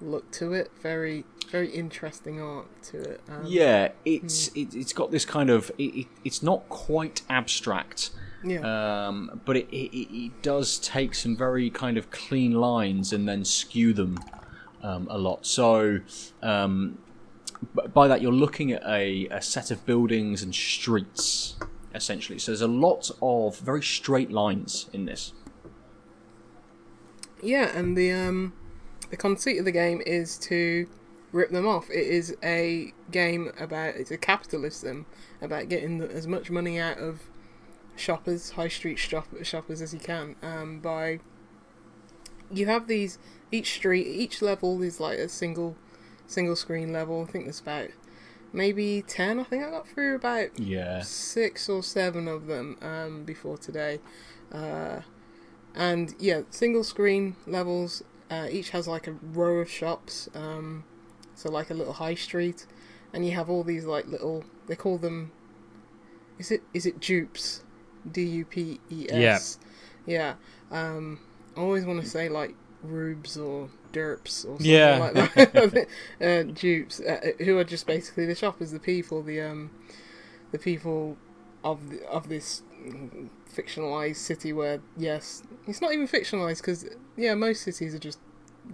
look 0.00 0.30
to 0.32 0.52
it. 0.52 0.70
Very 0.82 1.24
very 1.50 1.70
interesting 1.70 2.38
art 2.38 2.66
to 2.82 2.98
it. 3.00 3.20
Um, 3.26 3.46
Yeah, 3.46 3.92
it's 4.04 4.48
it, 4.48 4.74
it's 4.74 4.92
got 4.92 5.10
this 5.10 5.24
kind 5.24 5.48
of 5.48 5.70
it, 5.78 5.82
it, 6.00 6.06
it's 6.22 6.42
not 6.42 6.68
quite 6.68 7.22
abstract, 7.30 8.10
yeah. 8.44 9.06
um, 9.06 9.40
but 9.44 9.56
it, 9.56 9.68
it, 9.70 10.16
it 10.16 10.42
does 10.42 10.78
take 10.78 11.14
some 11.14 11.36
very 11.36 11.70
kind 11.70 11.96
of 11.96 12.10
clean 12.10 12.52
lines 12.52 13.12
and 13.12 13.28
then 13.28 13.44
skew 13.44 13.92
them 13.92 14.18
um, 14.82 15.06
a 15.10 15.18
lot. 15.18 15.46
So 15.46 16.00
um, 16.42 16.98
by 17.92 18.08
that 18.08 18.22
you're 18.22 18.32
looking 18.32 18.72
at 18.72 18.82
a, 18.86 19.26
a 19.30 19.42
set 19.42 19.70
of 19.70 19.84
buildings 19.86 20.42
and 20.42 20.54
streets 20.54 21.56
essentially. 21.94 22.38
So 22.38 22.52
there's 22.52 22.60
a 22.60 22.68
lot 22.68 23.10
of 23.20 23.58
very 23.58 23.82
straight 23.82 24.30
lines 24.30 24.88
in 24.92 25.06
this. 25.06 25.32
Yeah, 27.42 27.76
and 27.76 27.96
the 27.96 28.12
um, 28.12 28.52
the 29.10 29.16
conceit 29.16 29.58
of 29.58 29.64
the 29.64 29.72
game 29.72 30.02
is 30.06 30.36
to 30.38 30.88
rip 31.32 31.50
them 31.50 31.66
off. 31.66 31.88
It 31.90 32.06
is 32.06 32.36
a 32.42 32.92
game 33.10 33.52
about 33.58 33.94
it's 33.94 34.10
a 34.10 34.18
capitalism 34.18 35.06
about 35.40 35.68
getting 35.68 36.02
as 36.02 36.26
much 36.26 36.50
money 36.50 36.78
out 36.78 36.98
of 36.98 37.22
shoppers, 37.98 38.50
high 38.50 38.68
street 38.68 38.98
shop, 38.98 39.26
shoppers 39.42 39.80
as 39.82 39.92
you 39.92 40.00
can. 40.00 40.36
Um, 40.42 40.80
by 40.80 41.20
you 42.50 42.66
have 42.66 42.86
these 42.88 43.18
each 43.52 43.74
street, 43.74 44.06
each 44.06 44.40
level 44.42 44.82
is 44.82 45.00
like 45.00 45.18
a 45.18 45.28
single 45.28 45.76
single 46.26 46.56
screen 46.56 46.92
level. 46.92 47.24
I 47.26 47.30
think 47.30 47.44
there's 47.44 47.60
about 47.60 47.88
maybe 48.52 49.02
ten. 49.06 49.38
I 49.40 49.44
think 49.44 49.64
I 49.64 49.70
got 49.70 49.88
through 49.88 50.14
about 50.16 50.58
Yeah. 50.58 51.02
six 51.02 51.68
or 51.68 51.82
seven 51.82 52.28
of 52.28 52.46
them 52.46 52.76
um, 52.82 53.24
before 53.24 53.58
today. 53.58 54.00
Uh, 54.52 55.00
and 55.74 56.14
yeah, 56.18 56.42
single 56.50 56.84
screen 56.84 57.36
levels. 57.46 58.02
Uh, 58.30 58.46
each 58.50 58.70
has 58.70 58.86
like 58.86 59.06
a 59.06 59.12
row 59.12 59.58
of 59.58 59.70
shops, 59.70 60.28
um, 60.34 60.84
so 61.34 61.50
like 61.50 61.70
a 61.70 61.74
little 61.74 61.94
high 61.94 62.14
street, 62.14 62.66
and 63.12 63.24
you 63.24 63.32
have 63.32 63.48
all 63.48 63.64
these 63.64 63.84
like 63.86 64.06
little. 64.06 64.44
They 64.66 64.76
call 64.76 64.98
them. 64.98 65.32
Is 66.38 66.50
it 66.50 66.62
is 66.74 66.84
it 66.84 67.00
dupes? 67.00 67.62
D 68.10 68.22
U 68.22 68.44
P 68.44 68.80
E 68.90 69.06
S. 69.10 69.58
Yeah. 70.06 70.34
Um, 70.70 71.20
I 71.56 71.60
always 71.60 71.84
want 71.84 72.02
to 72.02 72.08
say 72.08 72.28
like 72.28 72.54
rubes 72.82 73.36
or 73.36 73.68
derps 73.92 74.44
or 74.44 74.58
something 74.58 74.66
Yeah. 74.66 74.98
like 74.98 75.14
that. 75.14 75.88
uh, 76.20 76.42
dupes, 76.52 77.00
uh, 77.00 77.32
who 77.40 77.58
are 77.58 77.64
just 77.64 77.86
basically 77.86 78.26
the 78.26 78.34
shoppers, 78.34 78.70
the 78.70 78.78
people, 78.80 79.22
the 79.22 79.40
um, 79.40 79.70
the 80.52 80.58
people 80.58 81.16
of 81.64 81.90
the, 81.90 82.06
of 82.08 82.28
this 82.28 82.62
fictionalized 83.54 84.16
city 84.16 84.52
where 84.52 84.80
yes, 84.96 85.42
it's 85.66 85.80
not 85.80 85.92
even 85.92 86.06
fictionalized 86.06 86.58
because 86.58 86.86
yeah, 87.16 87.34
most 87.34 87.62
cities 87.62 87.94
are 87.94 87.98
just 87.98 88.18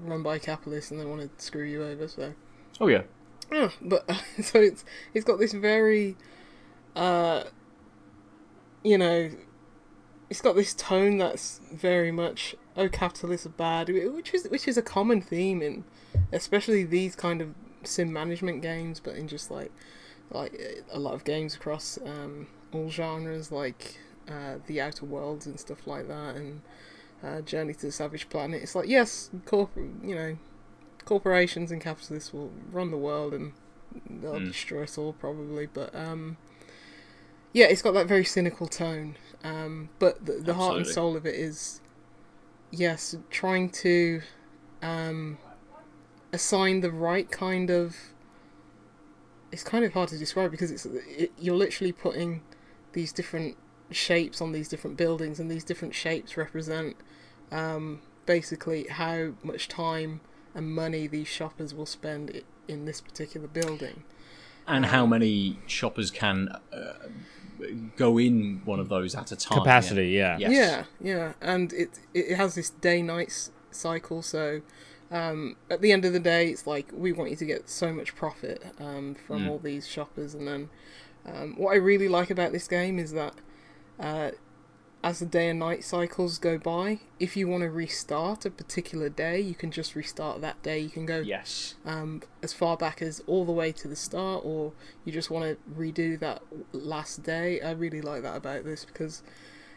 run 0.03 0.23
by 0.23 0.39
capitalists 0.39 0.91
and 0.91 1.01
they 1.01 1.05
want 1.05 1.21
to 1.23 1.45
screw 1.45 1.65
you 1.65 1.83
over. 1.83 2.09
So 2.09 2.35
Oh 2.81 2.89
yeah. 2.89 3.03
yeah, 3.53 3.71
but 3.81 4.09
so 4.43 4.61
it's 4.61 4.85
it's 5.15 5.25
got 5.25 5.39
this 5.39 5.53
very, 5.53 6.17
uh, 6.97 7.45
you 8.85 8.99
know, 8.99 9.31
it's 10.31 10.41
got 10.41 10.55
this 10.57 10.75
tone 10.75 11.19
that's 11.19 11.61
very 11.73 12.13
much 12.13 12.55
oh 12.77 12.89
capitalists 12.89 13.47
are 13.47 13.51
bad, 13.51 13.89
which 13.89 14.33
is 14.35 14.47
which 14.51 14.69
is 14.69 14.77
a 14.77 14.83
common 14.83 15.21
theme 15.21 15.63
in, 15.63 15.85
especially 16.33 16.85
these 16.85 17.17
kind 17.17 17.41
of 17.41 17.55
sim 17.83 18.13
management 18.13 18.63
games, 18.63 19.01
but 19.01 19.15
in 19.17 19.27
just 19.29 19.51
like 19.51 19.73
like 20.31 20.85
a 20.91 20.99
lot 20.99 21.15
of 21.15 21.25
games 21.25 21.55
across 21.55 21.99
um, 22.05 22.47
all 22.73 22.91
genres, 22.91 23.53
like 23.53 23.99
uh, 24.29 24.57
the 24.67 24.81
Outer 24.81 25.05
Worlds 25.07 25.47
and 25.47 25.59
stuff 25.61 25.87
like 25.87 26.09
that, 26.09 26.35
and 26.37 26.61
uh, 27.23 27.41
Journey 27.43 27.75
to 27.75 27.87
the 27.87 27.93
Savage 27.93 28.29
Planet. 28.29 28.63
It's 28.63 28.75
like 28.75 28.89
yes, 28.89 29.31
corporate, 29.47 29.91
you 30.03 30.15
know, 30.15 30.37
corporations 31.05 31.71
and 31.71 31.81
capitalists 31.81 32.33
will 32.33 32.51
run 32.73 32.91
the 32.91 32.97
world 32.97 33.35
and 33.35 33.53
they'll 34.11 34.41
Mm. 34.41 34.47
destroy 34.49 34.83
us 34.83 34.99
all 34.99 35.13
probably, 35.13 35.67
but 35.67 35.95
um, 35.95 36.37
yeah, 37.55 37.67
it's 37.67 37.81
got 37.81 37.93
that 37.95 38.09
very 38.09 38.25
cynical 38.25 38.67
tone. 38.67 39.17
Um, 39.43 39.89
but 39.99 40.27
the, 40.27 40.33
the 40.33 40.55
heart 40.55 40.77
and 40.77 40.87
soul 40.87 41.17
of 41.17 41.25
it 41.25 41.35
is 41.35 41.81
yes, 42.71 43.17
trying 43.31 43.71
to 43.71 44.21
um, 44.83 45.39
assign 46.33 46.81
the 46.81 46.91
right 46.91 47.31
kind 47.31 47.71
of. 47.71 47.97
It's 49.53 49.63
kind 49.63 49.85
of 49.85 49.93
hard 49.93 50.09
to 50.09 50.19
describe 50.19 50.51
because 50.51 50.73
it's 50.73 50.85
it, 50.85 51.33
you're 51.39 51.55
literally 51.55 51.93
putting 51.93 52.43
these 52.93 53.13
different 53.13 53.57
shapes 53.93 54.41
on 54.41 54.51
these 54.51 54.69
different 54.69 54.97
buildings, 54.97 55.39
and 55.39 55.49
these 55.49 55.65
different 55.65 55.95
shapes 55.95 56.37
represent 56.37 56.97
um, 57.53 58.01
basically 58.27 58.89
how 58.89 59.35
much 59.45 59.69
time 59.69 60.21
and 60.57 60.75
money 60.75 61.07
these 61.07 61.29
shoppers 61.29 61.73
will 61.73 61.87
spend 61.87 62.43
in 62.67 62.85
this 62.85 63.01
particular 63.01 63.47
building. 63.47 64.03
And 64.67 64.87
how 64.87 65.05
many 65.05 65.59
shoppers 65.67 66.11
can 66.11 66.49
uh, 66.73 67.09
go 67.97 68.19
in 68.19 68.61
one 68.65 68.81
of 68.81 68.89
those 68.89 69.15
at 69.15 69.31
a 69.33 69.37
time? 69.37 69.59
Capacity, 69.59 70.09
yeah. 70.09 70.39
Yes. 70.39 70.53
Yeah, 70.53 70.85
yeah, 71.01 71.33
and 71.41 71.73
it 71.73 72.01
it 72.13 72.37
has 72.37 72.55
this 72.55 72.71
day 72.71 73.03
night 73.03 73.51
cycle. 73.71 74.23
So 74.23 74.63
um, 75.11 75.57
at 75.71 75.81
the 75.81 75.93
end 75.93 76.05
of 76.05 76.13
the 76.13 76.21
day, 76.21 76.49
it's 76.49 76.67
like 76.67 76.91
we 76.93 77.13
want 77.13 77.31
you 77.31 77.37
to 77.37 77.45
get 77.45 77.69
so 77.69 77.93
much 77.93 78.15
profit 78.17 78.63
um, 78.79 79.15
from 79.15 79.43
Mm. 79.45 79.51
all 79.51 79.59
these 79.59 79.87
shoppers, 79.87 80.35
and 80.35 80.47
then 80.49 80.71
um, 81.27 81.55
what 81.57 81.73
I 81.73 81.77
really 81.77 82.09
like 82.09 82.31
about 82.31 82.53
this 82.53 82.67
game 82.69 82.99
is 82.99 83.13
that 83.13 83.35
uh, 84.01 84.31
as 85.05 85.19
the 85.21 85.27
day 85.27 85.49
and 85.51 85.59
night 85.59 85.85
cycles 85.85 86.39
go 86.39 86.57
by, 86.59 86.99
if 87.21 87.37
you 87.37 87.47
want 87.47 87.63
to 87.63 87.69
restart 87.71 88.45
a 88.47 88.51
particular 88.51 89.09
day, 89.11 89.39
you 89.39 89.55
can 89.55 89.71
just 89.71 89.95
restart 89.95 90.41
that 90.41 90.61
day. 90.63 90.79
You 90.79 90.89
can 90.89 91.05
go 91.05 91.19
Yes. 91.21 91.75
um, 91.85 92.23
as 92.43 92.53
far 92.55 92.77
back 92.77 93.03
as 93.03 93.21
all 93.27 93.45
the 93.45 93.53
way 93.53 93.71
to 93.73 93.87
the 93.87 93.97
start, 93.97 94.43
or 94.45 94.73
you 95.05 95.13
just 95.13 95.31
want 95.31 95.45
to 95.45 95.57
redo 95.81 96.19
that 96.21 96.43
last 96.73 97.23
day. 97.23 97.61
I 97.61 97.73
really 97.73 98.01
like 98.01 98.23
that 98.23 98.35
about 98.37 98.65
this 98.65 98.87
because, 98.87 99.23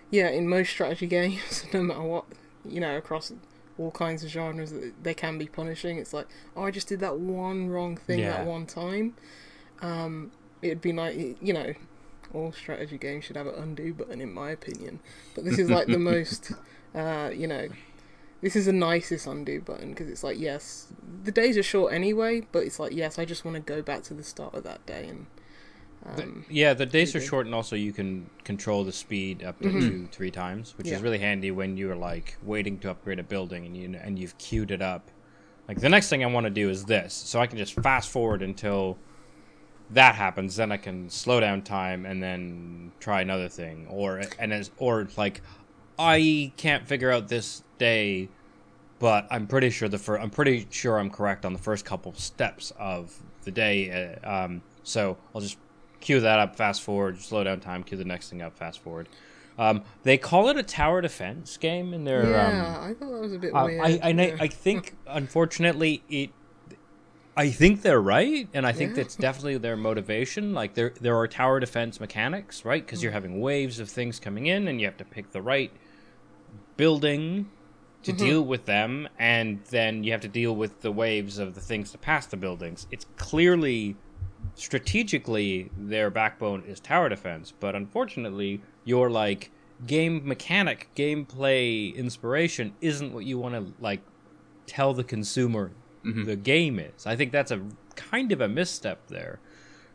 yeah, 0.09 0.29
in 0.29 0.47
most 0.47 0.69
strategy 0.69 1.07
games, 1.19 1.65
no 1.73 1.83
matter 1.83 2.01
what, 2.03 2.23
you 2.65 2.79
know, 2.79 2.95
across 2.95 3.33
all 3.77 3.91
kinds 3.91 4.23
of 4.23 4.29
genres, 4.29 4.73
they 5.03 5.13
can 5.13 5.37
be 5.37 5.45
punishing. 5.47 5.97
It's 5.97 6.13
like, 6.13 6.27
oh, 6.55 6.63
I 6.63 6.71
just 6.71 6.87
did 6.87 7.01
that 7.01 7.19
one 7.19 7.67
wrong 7.69 7.97
thing 7.97 8.19
Yeah. 8.19 8.37
that 8.37 8.45
one 8.47 8.65
time. 8.65 9.13
Um, 9.81 10.31
it'd 10.61 10.81
be 10.81 10.93
like, 10.93 11.15
you 11.41 11.53
know, 11.53 11.73
all 12.33 12.51
strategy 12.51 12.97
games 12.97 13.25
should 13.25 13.35
have 13.35 13.47
an 13.47 13.55
undo 13.55 13.93
button, 13.93 14.21
in 14.21 14.33
my 14.33 14.51
opinion. 14.51 14.99
But 15.35 15.45
this 15.45 15.57
is 15.59 15.69
like 15.69 15.87
the 15.87 15.99
most, 16.13 16.51
uh, 16.95 17.31
you 17.33 17.47
know, 17.47 17.67
this 18.41 18.55
is 18.55 18.65
the 18.67 18.73
nicest 18.73 19.25
undo 19.27 19.61
button 19.61 19.89
because 19.89 20.07
it's 20.09 20.23
like 20.23 20.37
yes 20.39 20.87
the 21.23 21.31
days 21.31 21.57
are 21.57 21.63
short 21.63 21.91
anyway 21.91 22.41
but 22.51 22.63
it's 22.63 22.79
like 22.79 22.91
yes 22.93 23.17
i 23.17 23.25
just 23.25 23.43
want 23.43 23.55
to 23.55 23.59
go 23.61 23.81
back 23.81 24.03
to 24.03 24.13
the 24.13 24.23
start 24.23 24.53
of 24.53 24.63
that 24.63 24.85
day 24.85 25.07
and 25.07 25.25
The- 26.15 26.23
um, 26.23 26.45
yeah, 26.47 26.75
the 26.75 26.85
days 26.85 27.15
are 27.15 27.19
short, 27.19 27.47
and 27.47 27.55
also 27.55 27.75
you 27.75 27.91
can 27.91 28.29
control 28.43 28.83
the 28.83 28.91
speed 28.93 29.43
up 29.43 29.59
to 29.61 29.71
two, 29.71 30.07
three 30.11 30.29
times, 30.29 30.77
which 30.77 30.87
Yeah. 30.87 30.97
is 30.97 31.01
really 31.01 31.17
handy 31.17 31.49
when 31.49 31.75
you're 31.77 31.95
like 31.95 32.37
waiting 32.43 32.77
to 32.79 32.91
upgrade 32.91 33.17
a 33.19 33.23
building 33.23 33.65
and 33.65 33.75
you 33.75 33.97
and 34.01 34.19
you've 34.19 34.37
queued 34.37 34.69
it 34.69 34.81
up. 34.83 35.09
Like 35.67 35.81
the 35.81 35.89
next 35.89 36.07
thing 36.09 36.23
I 36.23 36.27
want 36.27 36.45
to 36.45 36.51
do 36.51 36.69
is 36.69 36.85
this, 36.85 37.13
so 37.15 37.39
I 37.39 37.47
can 37.47 37.57
just 37.57 37.73
fast 37.73 38.09
forward 38.11 38.43
until 38.43 38.97
that 39.91 40.15
happens. 40.15 40.55
Then 40.55 40.71
I 40.71 40.77
can 40.77 41.09
slow 41.09 41.39
down 41.39 41.61
time 41.61 42.05
and 42.05 42.21
then 42.21 42.91
try 42.99 43.21
another 43.21 43.49
thing, 43.49 43.87
or 43.89 44.21
and 44.39 44.53
as 44.53 44.71
or 44.77 45.07
like 45.17 45.41
I 45.97 46.51
can't 46.57 46.87
figure 46.87 47.11
out 47.11 47.27
this 47.27 47.63
day, 47.77 48.29
but 48.99 49.27
I'm 49.31 49.47
pretty 49.47 49.69
sure 49.69 49.89
the 49.89 50.19
I'm 50.19 50.29
pretty 50.29 50.67
sure 50.69 50.99
I'm 50.99 51.09
correct 51.09 51.45
on 51.45 51.53
the 51.53 51.59
first 51.59 51.85
couple 51.85 52.13
steps 52.15 52.71
of 52.77 53.15
the 53.43 53.51
day. 53.51 54.17
Uh, 54.23 54.29
um, 54.45 54.61
so 54.83 55.17
I'll 55.33 55.41
just 55.41 55.57
cue 55.99 56.19
that 56.19 56.39
up, 56.39 56.55
fast 56.55 56.81
forward, 56.83 57.19
slow 57.19 57.43
down 57.43 57.59
time, 57.59 57.83
cue 57.83 57.97
the 57.97 58.05
next 58.05 58.29
thing 58.29 58.41
up, 58.41 58.57
fast 58.57 58.79
forward. 58.79 59.09
Um, 59.57 59.83
they 60.03 60.17
call 60.17 60.49
it 60.49 60.57
a 60.57 60.63
tower 60.63 61.01
defense 61.01 61.57
game 61.57 61.91
in 61.93 62.03
their. 62.03 62.29
yeah 62.29 62.77
um, 62.77 62.83
i 62.83 62.93
thought 62.93 63.11
that 63.11 63.19
was 63.19 63.33
a 63.33 63.39
bit 63.39 63.49
uh, 63.55 63.65
weird 63.65 63.81
I, 63.81 63.99
I, 64.03 64.09
yeah. 64.09 64.37
I 64.39 64.47
think 64.47 64.95
unfortunately 65.07 66.03
it. 66.09 66.29
I 67.37 67.51
think 67.51 67.83
they're 67.83 68.01
right, 68.01 68.49
and 68.53 68.65
I 68.65 68.73
think 68.73 68.89
Yeah. 68.91 69.03
that's 69.03 69.15
definitely 69.15 69.59
their 69.59 69.77
motivation. 69.77 70.53
Like 70.53 70.73
there, 70.73 70.93
there 70.99 71.15
are 71.15 71.27
tower 71.27 71.59
defense 71.59 71.99
mechanics, 71.99 72.65
right? 72.65 72.83
Because 72.83 73.03
you're 73.03 73.11
having 73.11 73.39
waves 73.39 73.79
of 73.79 73.89
things 73.89 74.19
coming 74.19 74.47
in, 74.47 74.67
and 74.67 74.81
you 74.81 74.87
have 74.87 74.97
to 74.97 75.05
pick 75.05 75.31
the 75.31 75.41
right 75.41 75.71
building 76.77 77.51
to 78.03 78.11
Mm-hmm. 78.11 78.25
deal 78.25 78.41
with 78.43 78.65
them, 78.65 79.07
and 79.19 79.63
then 79.69 80.03
you 80.03 80.11
have 80.11 80.21
to 80.21 80.27
deal 80.27 80.55
with 80.55 80.81
the 80.81 80.91
waves 80.91 81.37
of 81.37 81.55
the 81.55 81.61
things 81.61 81.91
to 81.91 81.97
pass 81.97 82.25
the 82.25 82.37
buildings. 82.37 82.87
It's 82.89 83.05
clearly 83.17 83.95
strategically 84.55 85.69
their 85.77 86.09
backbone 86.09 86.63
is 86.63 86.79
tower 86.79 87.09
defense, 87.09 87.53
but 87.59 87.75
unfortunately, 87.75 88.61
your 88.83 89.09
like 89.09 89.51
game 89.85 90.27
mechanic, 90.27 90.89
gameplay 90.95 91.93
inspiration 91.95 92.75
isn't 92.81 93.13
what 93.13 93.25
you 93.25 93.37
want 93.37 93.53
to 93.55 93.73
like 93.79 94.01
tell 94.65 94.93
the 94.93 95.03
consumer 95.03 95.71
Mm-hmm. 96.07 96.23
the 96.23 96.35
game 96.35 96.79
is. 96.79 97.05
I 97.05 97.15
think 97.15 97.31
that's 97.31 97.51
a 97.51 97.61
kind 97.95 98.31
of 98.31 98.39
a 98.41 98.47
misstep 98.47 99.07
there 99.07 99.39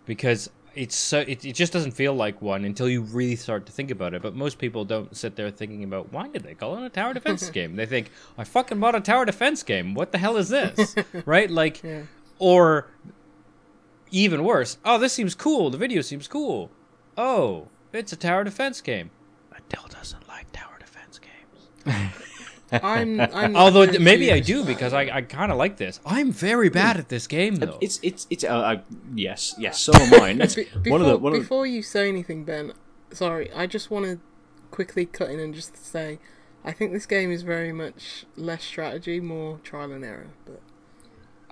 because 0.07 0.51
it's 0.75 0.97
so 0.97 1.21
it, 1.21 1.45
it 1.45 1.53
just 1.55 1.73
doesn't 1.73 1.93
feel 1.93 2.15
like 2.15 2.41
one 2.43 2.65
until 2.65 2.89
you 2.89 3.03
really 3.03 3.37
start 3.37 3.67
to 3.67 3.73
think 3.73 3.91
about 3.91 4.15
it. 4.15 4.23
But 4.23 4.35
most 4.35 4.59
people 4.59 4.85
don't 4.85 5.15
sit 5.17 5.37
there 5.37 5.51
thinking 5.51 5.85
about 5.85 6.13
why 6.13 6.29
did 6.29 6.43
they 6.43 6.55
call 6.55 6.77
it 6.77 6.85
a 6.85 6.89
tower 6.89 7.15
defense 7.15 7.49
game? 7.59 7.77
They 7.77 7.87
think 7.87 8.11
I 8.39 8.45
fucking 8.45 8.81
bought 8.81 8.95
a 8.95 9.01
tower 9.01 9.25
defense 9.25 9.63
game. 9.63 9.95
What 9.95 10.13
the 10.13 10.19
hell 10.19 10.37
is 10.37 10.49
this? 10.49 10.95
right? 11.27 11.51
Like, 11.51 11.83
Yeah. 11.83 12.03
or 12.39 12.89
even 14.11 14.45
worse. 14.45 14.79
Oh, 14.85 14.99
this 14.99 15.13
seems 15.13 15.35
cool. 15.35 15.71
The 15.71 15.79
video 15.79 16.01
seems 16.03 16.29
cool. 16.29 16.71
Oh, 17.17 17.69
it's 17.93 18.13
a 18.13 18.17
tower 18.17 18.45
defense 18.45 18.81
game. 18.81 19.11
Adele 19.55 19.89
doesn't 19.89 20.27
like 20.29 20.51
tower 20.53 20.77
defense 20.79 21.19
games. 21.19 22.13
I'm, 22.73 23.21
I'm 23.21 23.57
Although 23.57 23.83
I'm 23.83 24.03
maybe 24.03 24.33
I 24.33 24.41
do 24.41 24.65
because 24.65 24.93
I, 24.93 25.03
I 25.11 25.23
kind 25.23 25.53
of 25.53 25.59
like 25.59 25.77
this. 25.77 26.01
I'm 26.07 26.33
very 26.33 26.69
bad 26.69 26.97
at 26.97 27.09
this 27.09 27.27
game 27.27 27.57
though. 27.57 27.79
It's 27.81 28.01
it's 28.03 28.27
it's 28.31 28.45
uh, 28.45 28.49
uh, 28.49 28.81
yes 29.15 29.55
yes 29.59 29.79
so 29.79 29.93
am 29.95 30.23
I. 30.23 30.29
And 30.31 30.41
that's 30.41 30.55
Be- 30.55 30.65
before, 30.65 30.93
one 30.93 31.01
of 31.01 31.07
the 31.07 31.19
one 31.19 31.33
of 31.33 31.39
the, 31.39 31.43
before 31.43 31.67
you 31.67 31.83
say 31.83 32.09
anything, 32.09 32.45
Ben, 32.45 32.73
sorry, 33.13 33.53
I 33.53 33.67
just 33.67 33.91
want 33.91 34.07
to 34.07 34.21
quickly 34.71 35.07
cut 35.07 35.31
in 35.31 35.39
and 35.39 35.55
just 35.55 35.77
say, 35.77 36.19
I 36.65 36.73
think 36.73 36.93
this 36.93 37.07
game 37.07 37.31
is 37.31 37.43
very 37.43 37.73
much 37.73 38.25
less 38.37 38.65
strategy, 38.65 39.21
more 39.21 39.59
trial 39.59 39.93
and 39.93 40.05
error. 40.05 40.29
But 40.47 40.61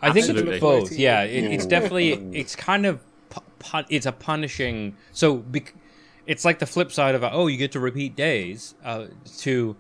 I 0.01 0.13
think 0.13 0.29
Absolutely. 0.29 0.55
it's 0.55 0.61
both. 0.61 0.93
Yeah, 0.93 1.23
it, 1.23 1.45
it's 1.45 1.67
definitely 1.67 2.13
it's 2.33 2.57
kind 2.57 2.87
of 2.87 3.01
pu- 3.29 3.41
pu- 3.59 3.87
it's 3.91 4.07
a 4.07 4.13
punishing. 4.13 4.97
So 5.13 5.37
bec- 5.37 5.75
it's 6.27 6.45
like 6.45 6.59
the 6.59 6.67
flip 6.67 6.93
side 6.93 7.15
of 7.15 7.23
a, 7.23 7.33
oh 7.33 7.47
you 7.49 7.57
get 7.57 7.73
to 7.73 7.81
repeat 7.81 8.17
days. 8.17 8.75
Uh, 8.85 9.07
to 9.39 9.77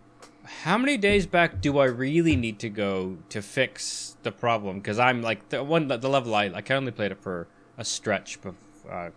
how 0.62 0.76
many 0.76 0.96
days 0.96 1.26
back 1.26 1.60
do 1.60 1.78
I 1.78 1.86
really 1.86 2.36
need 2.36 2.58
to 2.60 2.68
go 2.68 3.18
to 3.30 3.40
fix 3.42 4.16
the 4.22 4.32
problem? 4.32 4.78
Because 4.78 4.98
I'm 4.98 5.22
like 5.22 5.48
the 5.48 5.64
one 5.64 5.88
the 5.88 6.08
level 6.08 6.34
I 6.34 6.48
like 6.48 6.70
I 6.70 6.74
only 6.74 6.92
played 6.92 7.12
it 7.12 7.22
for 7.22 7.48
a 7.78 7.84
stretch, 7.84 8.40
bef- 8.42 8.54
uh, 8.90 9.10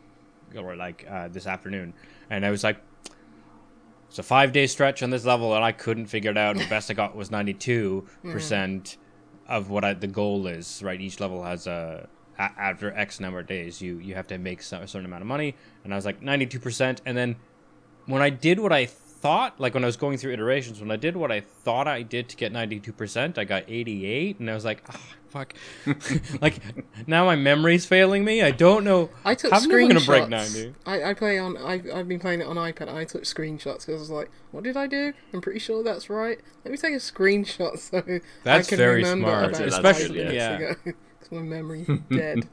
or 0.60 0.76
like 0.76 1.06
uh, 1.10 1.28
this 1.28 1.48
afternoon, 1.48 1.94
and 2.30 2.46
I 2.46 2.52
was 2.52 2.64
like. 2.64 2.78
It's 4.10 4.20
a 4.20 4.22
five 4.22 4.52
day 4.52 4.68
stretch 4.68 5.02
on 5.02 5.10
this 5.10 5.26
level, 5.26 5.56
and 5.56 5.66
I 5.66 5.72
couldn't 5.72 6.06
figure 6.06 6.30
it 6.30 6.38
out. 6.38 6.56
The 6.56 6.68
best 6.68 6.92
I 6.92 6.94
got 6.94 7.16
was 7.16 7.32
ninety 7.32 7.56
two 7.56 8.06
percent 8.22 8.98
of 9.48 9.72
what 9.72 9.84
I, 9.84 9.96
the 9.96 10.06
goal 10.06 10.46
is. 10.46 10.84
Right, 10.84 11.02
each 11.02 11.20
level 11.20 11.44
has 11.44 11.66
a, 11.66 12.08
a 12.38 12.42
after 12.44 12.92
X 12.96 13.20
number 13.20 13.40
of 13.40 13.48
days, 13.48 13.82
you 13.82 13.98
you 13.98 14.14
have 14.14 14.28
to 14.28 14.38
make 14.38 14.62
some, 14.62 14.84
a 14.84 14.88
certain 14.88 15.08
amount 15.08 15.24
of 15.24 15.28
money, 15.28 15.56
and 15.84 15.92
I 15.92 15.96
was 15.96 16.06
like 16.06 16.22
ninety 16.22 16.46
two 16.46 16.60
percent. 16.60 17.02
And 17.08 17.18
then 17.18 17.38
when 18.06 18.22
I 18.22 18.30
did 18.30 18.60
what 18.60 18.72
I 18.72 18.86
thought, 19.24 19.58
like 19.60 19.74
when 19.74 19.84
I 19.84 19.88
was 19.88 19.96
going 19.98 20.18
through 20.18 20.34
iterations, 20.34 20.82
when 20.82 20.92
I 20.92 20.98
did 20.98 21.16
what 21.16 21.32
I 21.32 21.40
thought 21.40 21.88
I 21.88 22.02
did 22.04 22.28
to 22.30 22.36
get 22.36 22.52
ninety 22.52 22.80
two 22.80 22.92
percent, 22.92 23.38
I 23.38 23.46
got 23.46 23.64
eighty 23.70 24.06
eight, 24.06 24.40
and 24.40 24.50
I 24.52 24.54
was 24.54 24.66
like, 24.66 24.84
ah, 24.90 25.00
fuck. 25.30 25.54
like 26.42 26.60
now 27.08 27.24
my 27.26 27.38
memory's 27.38 27.86
failing 27.86 28.26
me. 28.26 28.42
I 28.42 28.52
don't 28.52 28.84
know. 28.84 29.10
I 29.24 29.34
took 29.36 29.54
I'm 29.54 29.62
never 29.68 29.82
screenshots. 29.82 29.88
gonna 29.88 30.06
break 30.06 30.30
ninety. 30.30 30.74
I, 30.86 31.04
I 31.12 31.14
play 31.14 31.40
on. 31.40 31.56
I've, 31.58 31.90
I've 31.96 32.08
been 32.10 32.20
playing 32.20 32.42
it 32.42 32.48
on 32.48 32.58
iPad. 32.58 32.82
and 32.90 32.98
I 32.98 33.06
took 33.06 33.24
screenshots 33.24 33.86
because 33.86 33.96
I 33.96 34.00
was 34.00 34.10
like, 34.10 34.30
"What 34.52 34.66
did 34.66 34.76
I 34.76 34.88
do? 34.88 35.14
I'm 35.34 35.40
pretty 35.42 35.60
sure 35.60 35.84
that's 35.84 36.10
right. 36.10 36.40
Let 36.66 36.72
me 36.72 36.78
take 36.78 36.94
a 36.94 36.98
screenshot 36.98 37.80
so 37.80 38.04
That's 38.44 38.68
I 38.68 38.70
can 38.70 38.78
very 38.78 39.04
remember 39.04 39.28
smart, 39.28 39.50
about 39.56 39.68
especially- 39.70 40.08
five 40.08 40.16
minutes 40.16 40.36
yeah. 40.36 40.52
ago. 40.52 40.76
'Cause 41.22 41.32
my 41.32 41.42
memory's 41.42 41.88
dead. 42.12 42.46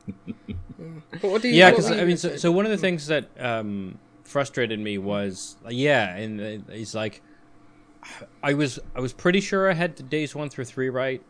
But 1.20 1.30
what 1.30 1.42
do 1.42 1.48
you? 1.48 1.54
yeah 1.54 1.70
because 1.70 1.90
were 1.90 1.96
i 1.96 2.04
mean 2.04 2.16
so, 2.16 2.37
so 2.37 2.52
one 2.52 2.64
of 2.64 2.70
the 2.70 2.78
things 2.78 3.09
that 3.09 3.28
um 3.38 3.98
frustrated 4.30 4.78
me 4.78 4.96
was 4.96 5.56
yeah 5.68 6.14
and 6.16 6.40
uh, 6.40 6.72
he's 6.72 6.94
like 6.94 7.20
i 8.42 8.54
was 8.54 8.78
i 8.94 9.00
was 9.00 9.12
pretty 9.12 9.40
sure 9.40 9.68
i 9.68 9.74
had 9.74 9.96
the 9.96 10.02
days 10.04 10.34
one 10.34 10.48
through 10.48 10.64
three 10.64 10.88
right 10.88 11.22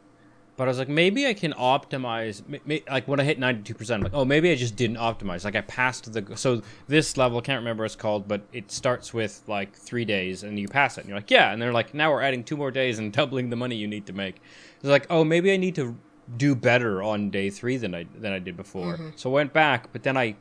but 0.57 0.65
i 0.65 0.69
was 0.69 0.79
like 0.79 0.91
maybe 0.91 1.27
i 1.27 1.33
can 1.33 1.55
optimize 1.55 2.43
like 2.91 3.09
when 3.09 3.19
i 3.19 3.25
hit 3.25 3.41
92% 3.41 3.91
I'm 3.91 4.03
like 4.03 4.13
oh 4.13 4.27
maybe 4.27 4.53
i 4.53 4.55
just 4.55 4.77
didn't 4.77 4.99
optimize. 4.99 5.45
Like 5.45 5.57
i 5.57 5.63
passed 5.63 6.13
the 6.13 6.37
so 6.37 6.61
this 6.87 7.17
level 7.17 7.39
I 7.39 7.41
can't 7.41 7.61
remember 7.61 7.85
what 7.85 7.87
it's 7.87 7.97
called 7.97 8.29
but 8.29 8.43
it 8.53 8.71
starts 8.71 9.15
with 9.15 9.43
like 9.47 9.75
three 9.75 10.05
days 10.05 10.43
and 10.43 10.59
you 10.59 10.69
pass 10.69 10.99
it. 10.99 11.01
And 11.01 11.09
you're 11.09 11.17
like 11.19 11.31
yeah 11.31 11.53
and 11.53 11.63
they're 11.63 11.73
like 11.73 11.95
now 11.95 12.13
we're 12.13 12.21
adding 12.21 12.45
two 12.45 12.59
more 12.59 12.71
days 12.71 12.99
and 12.99 13.11
doubling 13.21 13.49
the 13.49 13.57
money 13.57 13.77
you 13.77 13.89
need 13.89 14.05
to 14.07 14.13
make. 14.13 14.37
It's 14.77 14.89
like 14.89 15.07
oh 15.09 15.25
maybe 15.25 15.51
i 15.51 15.57
need 15.57 15.77
to 15.77 15.97
do 16.37 16.55
better 16.55 17.03
on 17.03 17.31
day 17.31 17.49
three 17.49 17.79
than 17.79 17.95
i 17.95 18.05
than 18.19 18.33
i 18.33 18.39
did 18.39 18.59
before. 18.59 18.95
Mm-hmm. 18.95 19.09
So 19.17 19.31
i 19.31 19.33
went 19.33 19.55
back 19.55 19.91
but 19.93 20.03
then 20.03 20.19
i 20.19 20.37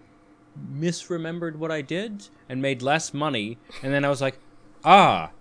misremembered 0.73 1.55
what 1.55 1.71
I 1.71 1.81
did 1.81 2.27
and 2.47 2.61
made 2.61 2.81
less 2.81 3.13
money. 3.13 3.57
And 3.83 3.93
then 3.93 4.03
I 4.05 4.09
was 4.09 4.21
like, 4.21 4.39
ah, 4.83 5.31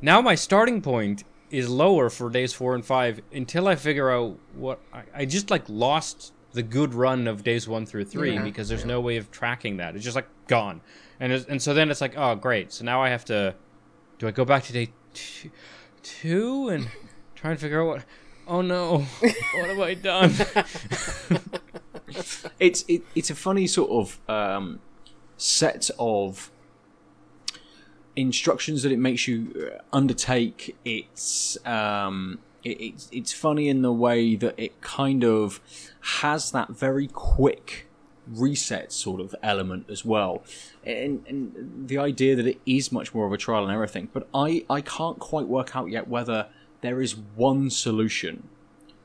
now 0.00 0.20
my 0.20 0.34
starting 0.34 0.80
point 0.82 1.24
is 1.50 1.68
lower 1.68 2.08
for 2.08 2.30
days 2.30 2.52
four 2.52 2.74
and 2.74 2.84
five 2.84 3.20
until 3.32 3.68
I 3.68 3.74
figure 3.76 4.10
out 4.10 4.38
what 4.54 4.80
I, 4.92 5.02
I 5.14 5.24
just 5.26 5.50
like 5.50 5.64
lost 5.68 6.32
the 6.52 6.62
good 6.62 6.94
run 6.94 7.26
of 7.28 7.42
days 7.44 7.68
one 7.68 7.86
through 7.86 8.04
three 8.04 8.34
Yeah. 8.34 8.42
because 8.42 8.68
there's 8.68 8.84
no 8.84 9.00
way 9.00 9.16
of 9.16 9.30
tracking 9.30 9.76
that. 9.78 9.94
It's 9.94 10.04
just 10.04 10.16
like 10.16 10.28
gone. 10.48 10.80
And 11.20 11.32
it's, 11.32 11.46
and 11.46 11.60
so 11.62 11.72
then 11.74 11.90
it's 11.90 12.00
like, 12.00 12.14
oh, 12.16 12.34
great. 12.34 12.72
So 12.72 12.84
now 12.84 13.02
I 13.02 13.08
have 13.10 13.24
to, 13.26 13.54
do 14.18 14.26
I 14.26 14.30
go 14.32 14.44
back 14.44 14.64
to 14.64 14.72
day 14.72 14.90
two, 15.14 15.50
two 16.02 16.68
and 16.68 16.88
try 17.34 17.50
and 17.52 17.60
figure 17.60 17.82
out 17.82 17.86
what, 17.86 18.04
oh 18.52 18.60
no, 18.60 18.98
what 19.20 19.66
have 19.66 19.80
I 19.80 19.94
done? 19.94 20.30
it's 22.60 22.84
it, 22.86 23.02
it's 23.14 23.30
a 23.30 23.34
funny 23.34 23.66
sort 23.66 23.90
of 23.90 24.20
um, 24.28 24.80
set 25.38 25.90
of 25.98 26.50
instructions 28.14 28.82
that 28.82 28.92
it 28.92 28.98
makes 28.98 29.26
you 29.26 29.72
uh, 29.74 29.78
undertake. 29.92 30.76
It's 30.84 31.56
um, 31.66 32.40
it, 32.62 32.80
it's 32.80 33.08
it's 33.10 33.32
funny 33.32 33.68
in 33.68 33.80
the 33.80 33.92
way 33.92 34.36
that 34.36 34.54
it 34.58 34.80
kind 34.82 35.24
of 35.24 35.60
has 36.20 36.50
that 36.52 36.68
very 36.68 37.08
quick 37.08 37.88
reset 38.28 38.92
sort 38.92 39.20
of 39.20 39.34
element 39.42 39.86
as 39.88 40.04
well, 40.04 40.44
and, 40.84 41.24
and 41.26 41.88
the 41.88 41.96
idea 41.96 42.36
that 42.36 42.46
it 42.46 42.60
is 42.66 42.92
much 42.92 43.14
more 43.14 43.26
of 43.26 43.32
a 43.32 43.38
trial 43.38 43.64
and 43.64 43.72
error 43.72 43.86
thing. 43.86 44.10
But 44.12 44.28
I 44.34 44.66
I 44.68 44.82
can't 44.82 45.18
quite 45.18 45.48
work 45.48 45.74
out 45.74 45.88
yet 45.88 46.06
whether 46.06 46.48
there 46.82 47.00
is 47.00 47.16
one 47.16 47.70
solution 47.70 48.48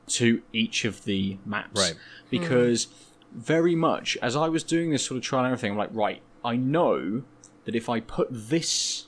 to 0.06 0.42
each 0.52 0.84
of 0.84 1.04
the 1.04 1.38
maps 1.44 1.80
Right. 1.80 1.94
because 2.30 2.88
very 3.32 3.74
much 3.74 4.16
as 4.22 4.36
I 4.36 4.48
was 4.48 4.62
doing 4.62 4.90
this 4.90 5.04
sort 5.04 5.16
of 5.18 5.22
trial 5.24 5.44
and 5.44 5.50
error 5.50 5.56
thing, 5.58 5.72
I'm 5.72 5.78
like, 5.78 5.90
right, 5.92 6.22
I 6.44 6.56
know 6.56 7.22
that 7.64 7.74
if 7.74 7.88
I 7.88 8.00
put 8.00 8.28
this 8.30 9.06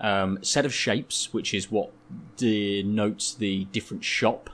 um, 0.00 0.38
set 0.42 0.64
of 0.66 0.74
shapes, 0.74 1.32
which 1.32 1.54
is 1.54 1.70
what 1.70 1.90
denotes 2.36 3.34
the 3.34 3.64
different 3.66 4.04
shop, 4.04 4.50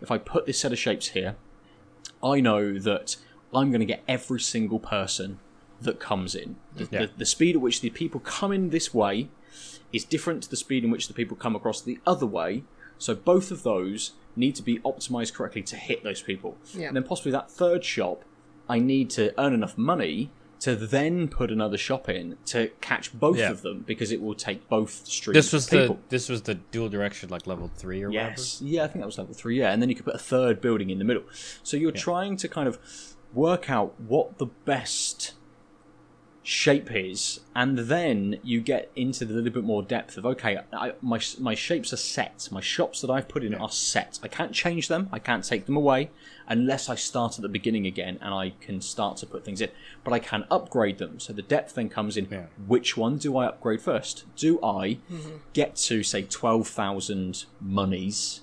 if 0.00 0.10
I 0.10 0.18
put 0.18 0.46
this 0.46 0.58
set 0.58 0.72
of 0.72 0.78
shapes 0.78 1.08
here, 1.08 1.36
I 2.22 2.40
know 2.40 2.78
that 2.78 3.16
I'm 3.54 3.70
going 3.70 3.80
to 3.80 3.86
get 3.86 4.02
every 4.08 4.40
single 4.40 4.78
person 4.78 5.38
that 5.80 5.98
comes 5.98 6.34
in. 6.34 6.56
The, 6.76 6.88
Yeah. 6.90 6.98
the, 7.06 7.10
the 7.18 7.26
speed 7.26 7.56
at 7.56 7.60
which 7.60 7.80
the 7.80 7.90
people 7.90 8.20
come 8.20 8.52
in 8.52 8.70
this 8.70 8.92
way 8.94 9.28
is 9.92 10.04
different 10.04 10.42
to 10.44 10.50
the 10.50 10.56
speed 10.56 10.84
in 10.84 10.90
which 10.90 11.08
the 11.08 11.14
people 11.14 11.36
come 11.36 11.56
across 11.56 11.80
the 11.80 11.98
other 12.06 12.26
way. 12.26 12.62
So 12.98 13.14
both 13.14 13.50
of 13.50 13.62
those 13.62 14.12
need 14.36 14.54
to 14.56 14.62
be 14.62 14.78
optimized 14.80 15.32
correctly 15.34 15.62
to 15.62 15.76
hit 15.76 16.04
those 16.04 16.22
people. 16.22 16.56
Yeah. 16.74 16.88
And 16.88 16.96
then 16.96 17.02
possibly 17.04 17.32
that 17.32 17.50
third 17.50 17.84
shop, 17.84 18.24
I 18.68 18.78
need 18.78 19.10
to 19.10 19.32
earn 19.40 19.52
enough 19.54 19.76
money 19.78 20.30
to 20.60 20.76
then 20.76 21.26
put 21.26 21.50
another 21.50 21.78
shop 21.78 22.06
in 22.10 22.36
to 22.44 22.68
catch 22.82 23.18
both 23.18 23.38
Yeah. 23.38 23.50
of 23.50 23.62
them 23.62 23.82
because 23.86 24.12
it 24.12 24.20
will 24.20 24.34
take 24.34 24.68
both 24.68 25.06
streams. 25.06 25.34
this 25.34 25.52
was 25.54 25.64
of 25.64 25.70
the 25.70 25.80
people. 25.80 25.98
this 26.10 26.28
was 26.28 26.42
the 26.42 26.54
dual 26.56 26.90
direction 26.90 27.30
like 27.30 27.46
level 27.46 27.70
three 27.74 28.02
or 28.04 28.10
Yes. 28.10 28.60
Yeah, 28.60 28.84
I 28.84 28.88
think 28.88 29.00
that 29.00 29.06
was 29.06 29.16
level 29.16 29.32
three. 29.32 29.58
Yeah, 29.58 29.72
and 29.72 29.80
then 29.80 29.88
you 29.88 29.94
could 29.94 30.04
put 30.04 30.14
a 30.14 30.18
third 30.18 30.60
building 30.60 30.90
in 30.90 30.98
the 30.98 31.04
middle. 31.04 31.22
So 31.62 31.78
you're 31.78 31.90
trying 31.92 32.36
to 32.36 32.48
kind 32.48 32.68
of 32.68 32.78
work 33.32 33.70
out 33.70 33.98
what 33.98 34.36
the 34.36 34.46
best 34.66 35.32
shape 36.42 36.90
is, 36.90 37.40
and 37.54 37.78
then 37.78 38.38
you 38.42 38.60
get 38.60 38.90
into 38.96 39.24
the 39.24 39.34
little 39.34 39.50
bit 39.50 39.64
more 39.64 39.82
depth 39.82 40.16
of 40.16 40.24
okay, 40.24 40.58
I, 40.72 40.92
my 41.00 41.20
my 41.38 41.54
shapes 41.54 41.92
are 41.92 41.98
set. 41.98 42.48
My 42.50 42.60
shops 42.60 43.00
that 43.00 43.10
I've 43.10 43.28
put 43.28 43.44
in 43.44 43.54
are 43.54 43.70
set. 43.70 44.18
I 44.22 44.28
can't 44.28 44.52
change 44.52 44.88
them. 44.88 45.08
I 45.12 45.18
can't 45.18 45.44
take 45.44 45.66
them 45.66 45.76
away 45.76 46.10
unless 46.48 46.88
I 46.88 46.94
start 46.94 47.38
at 47.38 47.42
the 47.42 47.48
beginning 47.48 47.86
again, 47.86 48.18
and 48.20 48.32
I 48.32 48.54
can 48.60 48.80
start 48.80 49.18
to 49.18 49.26
put 49.26 49.44
things 49.44 49.60
in. 49.60 49.70
But 50.02 50.12
I 50.12 50.18
can 50.18 50.44
upgrade 50.50 50.98
them. 50.98 51.20
So 51.20 51.32
the 51.32 51.42
depth 51.42 51.74
then 51.74 51.88
comes 51.88 52.16
in. 52.16 52.28
Yeah. 52.30 52.46
Which 52.66 52.96
one 52.96 53.18
do 53.18 53.36
I 53.36 53.46
upgrade 53.46 53.82
first? 53.82 54.24
Do 54.36 54.58
I 54.62 54.98
mm-hmm. 55.10 55.36
get 55.52 55.76
to 55.76 56.02
say 56.02 56.22
twelve 56.22 56.68
thousand 56.68 57.44
monies? 57.60 58.40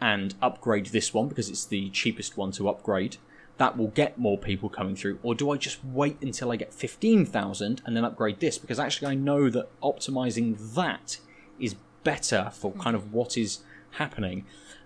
and 0.00 0.34
upgrade 0.42 0.86
this 0.86 1.14
one 1.14 1.28
because 1.28 1.48
it's 1.48 1.64
the 1.64 1.88
cheapest 1.90 2.36
one 2.36 2.52
to 2.52 2.68
upgrade. 2.68 3.16
That 3.58 3.78
will 3.78 3.88
get 3.88 4.18
more 4.18 4.36
people 4.36 4.68
coming 4.68 4.96
through, 4.96 5.18
or 5.22 5.34
do 5.34 5.50
I 5.50 5.56
just 5.56 5.82
wait 5.84 6.18
until 6.20 6.52
I 6.52 6.56
get 6.56 6.74
fifteen 6.74 7.24
thousand 7.24 7.82
and 7.86 7.96
then 7.96 8.04
upgrade 8.04 8.40
this? 8.40 8.58
Because 8.58 8.78
actually, 8.78 9.08
I 9.08 9.14
know 9.14 9.48
that 9.50 9.68
optimizing 9.80 10.74
that 10.74 11.18
is 11.58 11.74
better 12.04 12.50
for 12.52 12.72
mm. 12.72 12.80
kind 12.80 12.94
of 12.94 13.12
what 13.12 13.36
is 13.36 13.60
happening. 13.92 14.44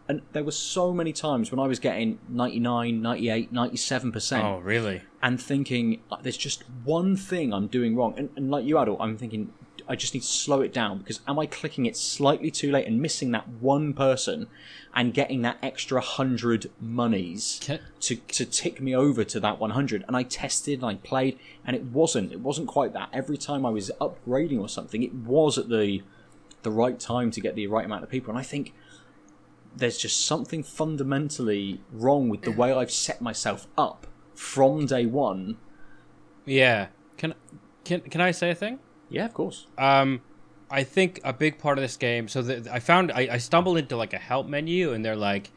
And 0.09 0.23
there 0.33 0.43
were 0.43 0.51
so 0.51 0.93
many 0.93 1.13
times 1.13 1.53
when 1.53 1.61
I 1.61 1.69
was 1.69 1.79
getting 1.79 2.19
99, 2.29 3.01
98, 3.01 3.53
97% 3.55 4.43
Oh, 4.43 4.59
really? 4.59 5.03
and 5.23 5.41
thinking 5.41 6.01
like, 6.11 6.25
there's 6.25 6.37
just 6.37 6.65
one 6.83 7.17
thing 7.17 7.53
I'm 7.53 7.69
doing 7.69 7.95
wrong. 7.95 8.15
And, 8.17 8.29
and 8.35 8.51
like 8.51 8.65
you, 8.65 8.77
Adel, 8.77 8.97
I'm 9.01 9.17
thinking, 9.17 9.53
I 9.91 9.97
just 9.97 10.15
need 10.15 10.21
to 10.21 10.27
slow 10.29 10.61
it 10.61 10.73
down 10.73 10.99
because 10.99 11.21
am 11.27 11.41
I 11.41 11.47
clicking 11.47 11.85
it 11.85 11.97
slightly 11.97 12.49
too 12.49 12.71
late 12.71 12.87
and 12.87 13.03
missing 13.03 13.33
that 13.33 13.49
one 13.49 13.93
person 13.93 14.47
and 14.95 15.13
getting 15.13 15.43
that 15.43 15.59
extra 15.65 16.01
hundred 16.01 16.71
monies 16.81 17.59
Can- 17.61 17.81
to 18.03 18.15
to 18.15 18.45
tick 18.45 18.81
me 18.81 18.95
over 18.95 19.25
to 19.25 19.41
that 19.41 19.59
100? 19.59 20.05
And 20.07 20.17
I 20.17 20.23
tested 20.23 20.79
and 20.79 20.87
I 20.87 20.95
played 20.95 21.41
and 21.67 21.75
it 21.75 21.87
wasn't. 21.87 22.31
It 22.31 22.39
wasn't 22.39 22.69
quite 22.69 22.93
that. 22.93 23.09
Every 23.13 23.37
time 23.37 23.67
I 23.67 23.71
was 23.71 23.91
upgrading 24.01 24.61
or 24.61 24.69
something, 24.69 25.03
it 25.03 25.13
was 25.13 25.59
at 25.59 25.69
the 25.69 26.03
the 26.63 26.71
right 26.71 27.01
time 27.01 27.33
to 27.33 27.41
get 27.41 27.57
the 27.57 27.67
right 27.67 27.85
amount 27.85 28.05
of 28.05 28.11
people. 28.11 28.31
And 28.31 28.39
I 28.39 28.45
think 28.45 28.73
there's 29.75 29.99
just 29.99 30.25
something 30.25 30.63
fundamentally 30.63 31.81
wrong 31.91 32.29
with 32.29 32.43
the 32.43 32.53
way 32.53 32.73
I've 32.73 32.93
set 32.93 33.21
myself 33.21 33.67
up 33.77 34.07
from 34.37 34.87
day 34.87 35.07
one. 35.07 35.57
Yeah. 36.47 36.89
Can 37.17 37.35
can 37.85 38.03
can 38.03 38.21
I 38.21 38.31
say 38.31 38.51
a 38.51 38.55
thing? 38.55 38.79
Yeah, 39.11 39.27
of 39.27 39.35
course. 39.35 39.67
Um, 39.77 40.23
I 40.71 40.85
think 40.85 41.21
a 41.25 41.33
big 41.33 41.59
part 41.59 41.77
of 41.77 41.83
this 41.83 41.97
game. 41.97 42.29
So 42.29 42.43
the, 42.43 42.73
I 42.73 42.79
found 42.79 43.13
I, 43.13 43.29
I 43.33 43.39
stumbled 43.39 43.77
into 43.77 43.97
like 43.97 44.13
a 44.13 44.19
help 44.19 44.47
menu, 44.47 44.93
and 44.93 45.05
they're 45.05 45.17
like, 45.17 45.51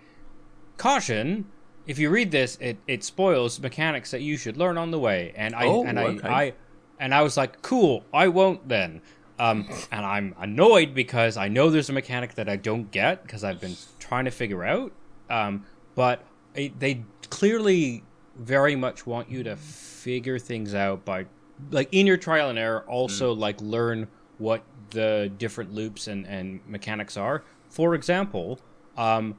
"Caution: 0.78 1.46
If 1.86 2.00
you 2.00 2.10
read 2.10 2.32
this, 2.32 2.58
it, 2.60 2.78
it 2.88 3.04
spoils 3.04 3.60
mechanics 3.60 4.12
that 4.12 4.22
you 4.22 4.38
should 4.38 4.58
learn 4.58 4.78
on 4.78 4.92
the 4.92 5.00
way." 5.00 5.32
And 5.36 5.56
I 5.56 5.66
Oh, 5.68 5.86
and 5.86 6.00
I. 6.00 6.18
I 6.24 6.54
and 7.00 7.13
I 7.13 7.22
was 7.22 7.38
like, 7.38 7.62
"Cool, 7.62 8.04
I 8.13 8.28
won't 8.28 8.68
then." 8.68 9.02
Um, 9.39 9.68
and 9.92 10.06
I'm 10.06 10.36
annoyed 10.39 10.94
because 10.94 11.38
I 11.38 11.48
know 11.48 11.70
there's 11.70 11.89
a 11.89 11.94
mechanic 11.94 12.36
that 12.36 12.50
I 12.50 12.56
don't 12.56 12.89
get 12.92 13.24
because 13.24 13.44
I've 13.44 13.62
been 13.62 13.78
trying 14.00 14.26
to 14.26 14.32
figure 14.32 14.63
out. 14.63 14.92
Um, 15.30 15.66
but 15.96 16.24
it, 16.56 16.80
they 16.80 17.04
clearly 17.30 18.04
very 18.36 18.76
much 18.76 19.06
want 19.06 19.30
you 19.30 19.44
to 19.44 19.56
figure 19.56 20.39
things 20.39 20.74
out 20.74 21.06
by 21.06 21.26
like 21.72 21.89
in 21.92 22.08
your 22.08 22.18
trial 22.18 22.50
and 22.50 22.60
error 22.60 22.84
also 22.88 23.34
like 23.34 23.60
learn 23.62 24.08
what 24.38 24.63
the 24.89 25.32
different 25.38 25.74
loops 25.74 26.08
and, 26.08 26.26
and 26.28 26.60
mechanics 26.68 27.18
are. 27.18 27.44
For 27.70 27.96
example 27.96 28.60
um 28.98 29.38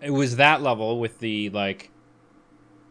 it 0.00 0.10
was 0.10 0.36
that 0.36 0.60
level 0.60 1.00
with 1.00 1.18
the 1.18 1.48
like 1.50 1.90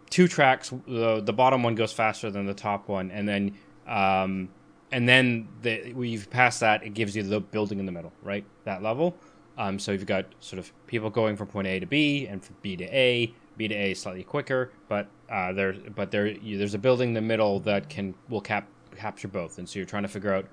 two 0.10 0.28
tracks 0.28 0.72
the, 0.88 1.22
the 1.22 1.34
bottom 1.34 1.62
one 1.62 1.76
goes 1.76 1.94
faster 1.94 2.32
than 2.32 2.46
the 2.46 2.54
top 2.54 2.88
one 2.88 3.12
and 3.12 3.28
then 3.28 3.56
um 3.88 4.50
and 4.92 5.10
then 5.10 5.48
the, 5.62 5.94
we've 5.94 6.30
passed 6.30 6.60
that 6.60 6.84
it 6.84 6.94
gives 6.94 7.16
you 7.16 7.24
the 7.24 7.40
building 7.40 7.80
in 7.80 7.86
the 7.86 7.92
middle 7.92 8.14
right? 8.24 8.46
That 8.64 8.82
level. 8.82 9.16
Um, 9.58 9.78
so 9.78 9.92
you've 9.92 10.06
got 10.06 10.26
sort 10.40 10.60
of 10.60 10.72
people 10.88 11.10
going 11.10 11.36
from 11.36 11.48
point 11.48 11.68
A 11.68 11.80
to 11.80 11.86
B 11.86 12.28
and 12.28 12.44
from 12.44 12.56
B 12.62 12.76
to 12.78 12.86
A. 12.86 13.34
B 13.58 13.68
to 13.68 13.76
A 13.76 13.94
slightly 13.94 14.24
quicker, 14.24 14.72
but 14.88 15.08
uh, 15.30 15.54
there, 15.54 15.74
but 15.96 16.12
there, 16.12 16.28
you, 16.28 16.58
there's 16.58 16.74
a 16.74 16.80
building 16.80 17.10
in 17.10 17.14
the 17.14 17.22
middle 17.22 17.60
that 17.62 17.90
can 17.90 18.14
will 18.30 18.42
cap 18.42 18.68
capture 18.96 19.28
both, 19.28 19.58
and 19.58 19.68
so 19.68 19.80
you're 19.80 19.86
trying 19.86 20.04
to 20.04 20.10
figure 20.10 20.34
out. 20.34 20.46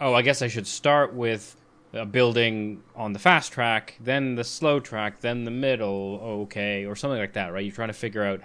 Oh, 0.00 0.14
I 0.14 0.22
guess 0.22 0.42
I 0.42 0.48
should 0.48 0.66
start 0.66 1.14
with 1.14 1.56
a 1.92 2.04
building 2.04 2.82
on 2.96 3.12
the 3.12 3.18
fast 3.18 3.52
track, 3.52 3.96
then 4.00 4.34
the 4.34 4.44
slow 4.44 4.80
track, 4.80 5.20
then 5.20 5.44
the 5.44 5.50
middle. 5.50 6.20
Okay, 6.22 6.84
or 6.84 6.96
something 6.96 7.18
like 7.18 7.34
that, 7.34 7.52
right? 7.52 7.64
You're 7.64 7.74
trying 7.74 7.88
to 7.88 7.94
figure 7.94 8.24
out, 8.24 8.40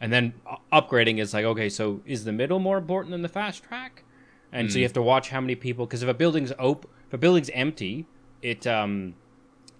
and 0.00 0.12
then 0.12 0.34
upgrading 0.72 1.18
is 1.18 1.34
like, 1.34 1.44
okay, 1.44 1.68
so 1.68 2.00
is 2.06 2.24
the 2.24 2.32
middle 2.32 2.58
more 2.58 2.78
important 2.78 3.10
than 3.12 3.22
the 3.22 3.28
fast 3.28 3.64
track? 3.64 4.04
And 4.52 4.70
so 4.70 4.78
you 4.78 4.84
have 4.84 4.92
to 4.92 5.02
watch 5.02 5.30
how 5.30 5.40
many 5.40 5.54
people, 5.54 5.86
because 5.86 6.02
if 6.02 6.08
a 6.08 6.14
building's 6.14 6.52
op- 6.58 6.86
if 7.08 7.14
a 7.14 7.18
building's 7.18 7.50
empty, 7.54 8.06
it 8.42 8.66
um 8.66 9.14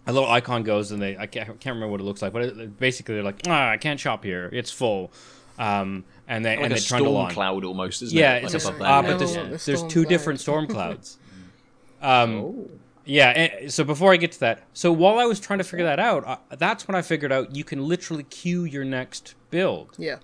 a 0.06 0.12
little 0.12 0.28
icon 0.28 0.62
goes 0.64 0.90
and 0.92 1.00
they 1.00 1.16
I 1.16 1.26
can't, 1.26 1.48
I 1.48 1.52
can't 1.52 1.74
remember 1.74 1.88
what 1.88 2.00
it 2.00 2.04
looks 2.04 2.22
like, 2.22 2.32
but 2.32 2.42
it, 2.42 2.78
basically 2.78 3.14
they're 3.14 3.24
like, 3.24 3.40
ah, 3.46 3.70
I 3.70 3.76
can't 3.76 3.98
shop 4.00 4.24
here, 4.24 4.48
it's 4.52 4.70
full, 4.70 5.12
um, 5.58 6.04
and 6.26 6.44
they 6.44 6.56
Like 6.56 6.64
and 6.64 6.72
a 6.72 6.76
they 6.76 6.80
trundle 6.80 7.12
storm 7.12 7.26
on. 7.26 7.32
close 7.34 7.64
almost, 7.64 8.02
isn't 8.02 8.18
Yeah, 8.18 8.34
it? 8.34 8.44
it's 8.44 8.54
Like 8.54 8.62
just, 8.62 8.68
above 8.74 9.04
uh, 9.04 9.08
but 9.08 9.18
there's, 9.18 9.36
Yeah. 9.36 9.42
the 9.44 9.48
there's 9.64 9.82
two 9.84 10.02
cloud. 10.02 10.08
different 10.08 10.40
storm 10.40 10.66
clouds. 10.66 11.18
Um, 12.02 12.30
Oh. 12.34 12.70
yeah, 13.04 13.28
and, 13.30 13.72
so 13.72 13.84
before 13.84 14.12
I 14.12 14.16
get 14.16 14.32
to 14.32 14.40
that, 14.40 14.64
so 14.72 14.90
while 14.92 15.20
I 15.20 15.24
was 15.24 15.38
trying 15.38 15.58
to 15.60 15.64
figure 15.64 15.84
that 15.86 16.00
out, 16.00 16.26
uh, 16.26 16.36
that's 16.58 16.88
when 16.88 16.96
I 16.96 17.02
figured 17.02 17.30
out 17.30 17.54
you 17.54 17.62
can 17.62 17.86
literally 17.86 18.24
queue 18.24 18.64
your 18.64 18.84
next 18.84 19.36
build. 19.50 19.94
Yeah. 19.98 20.16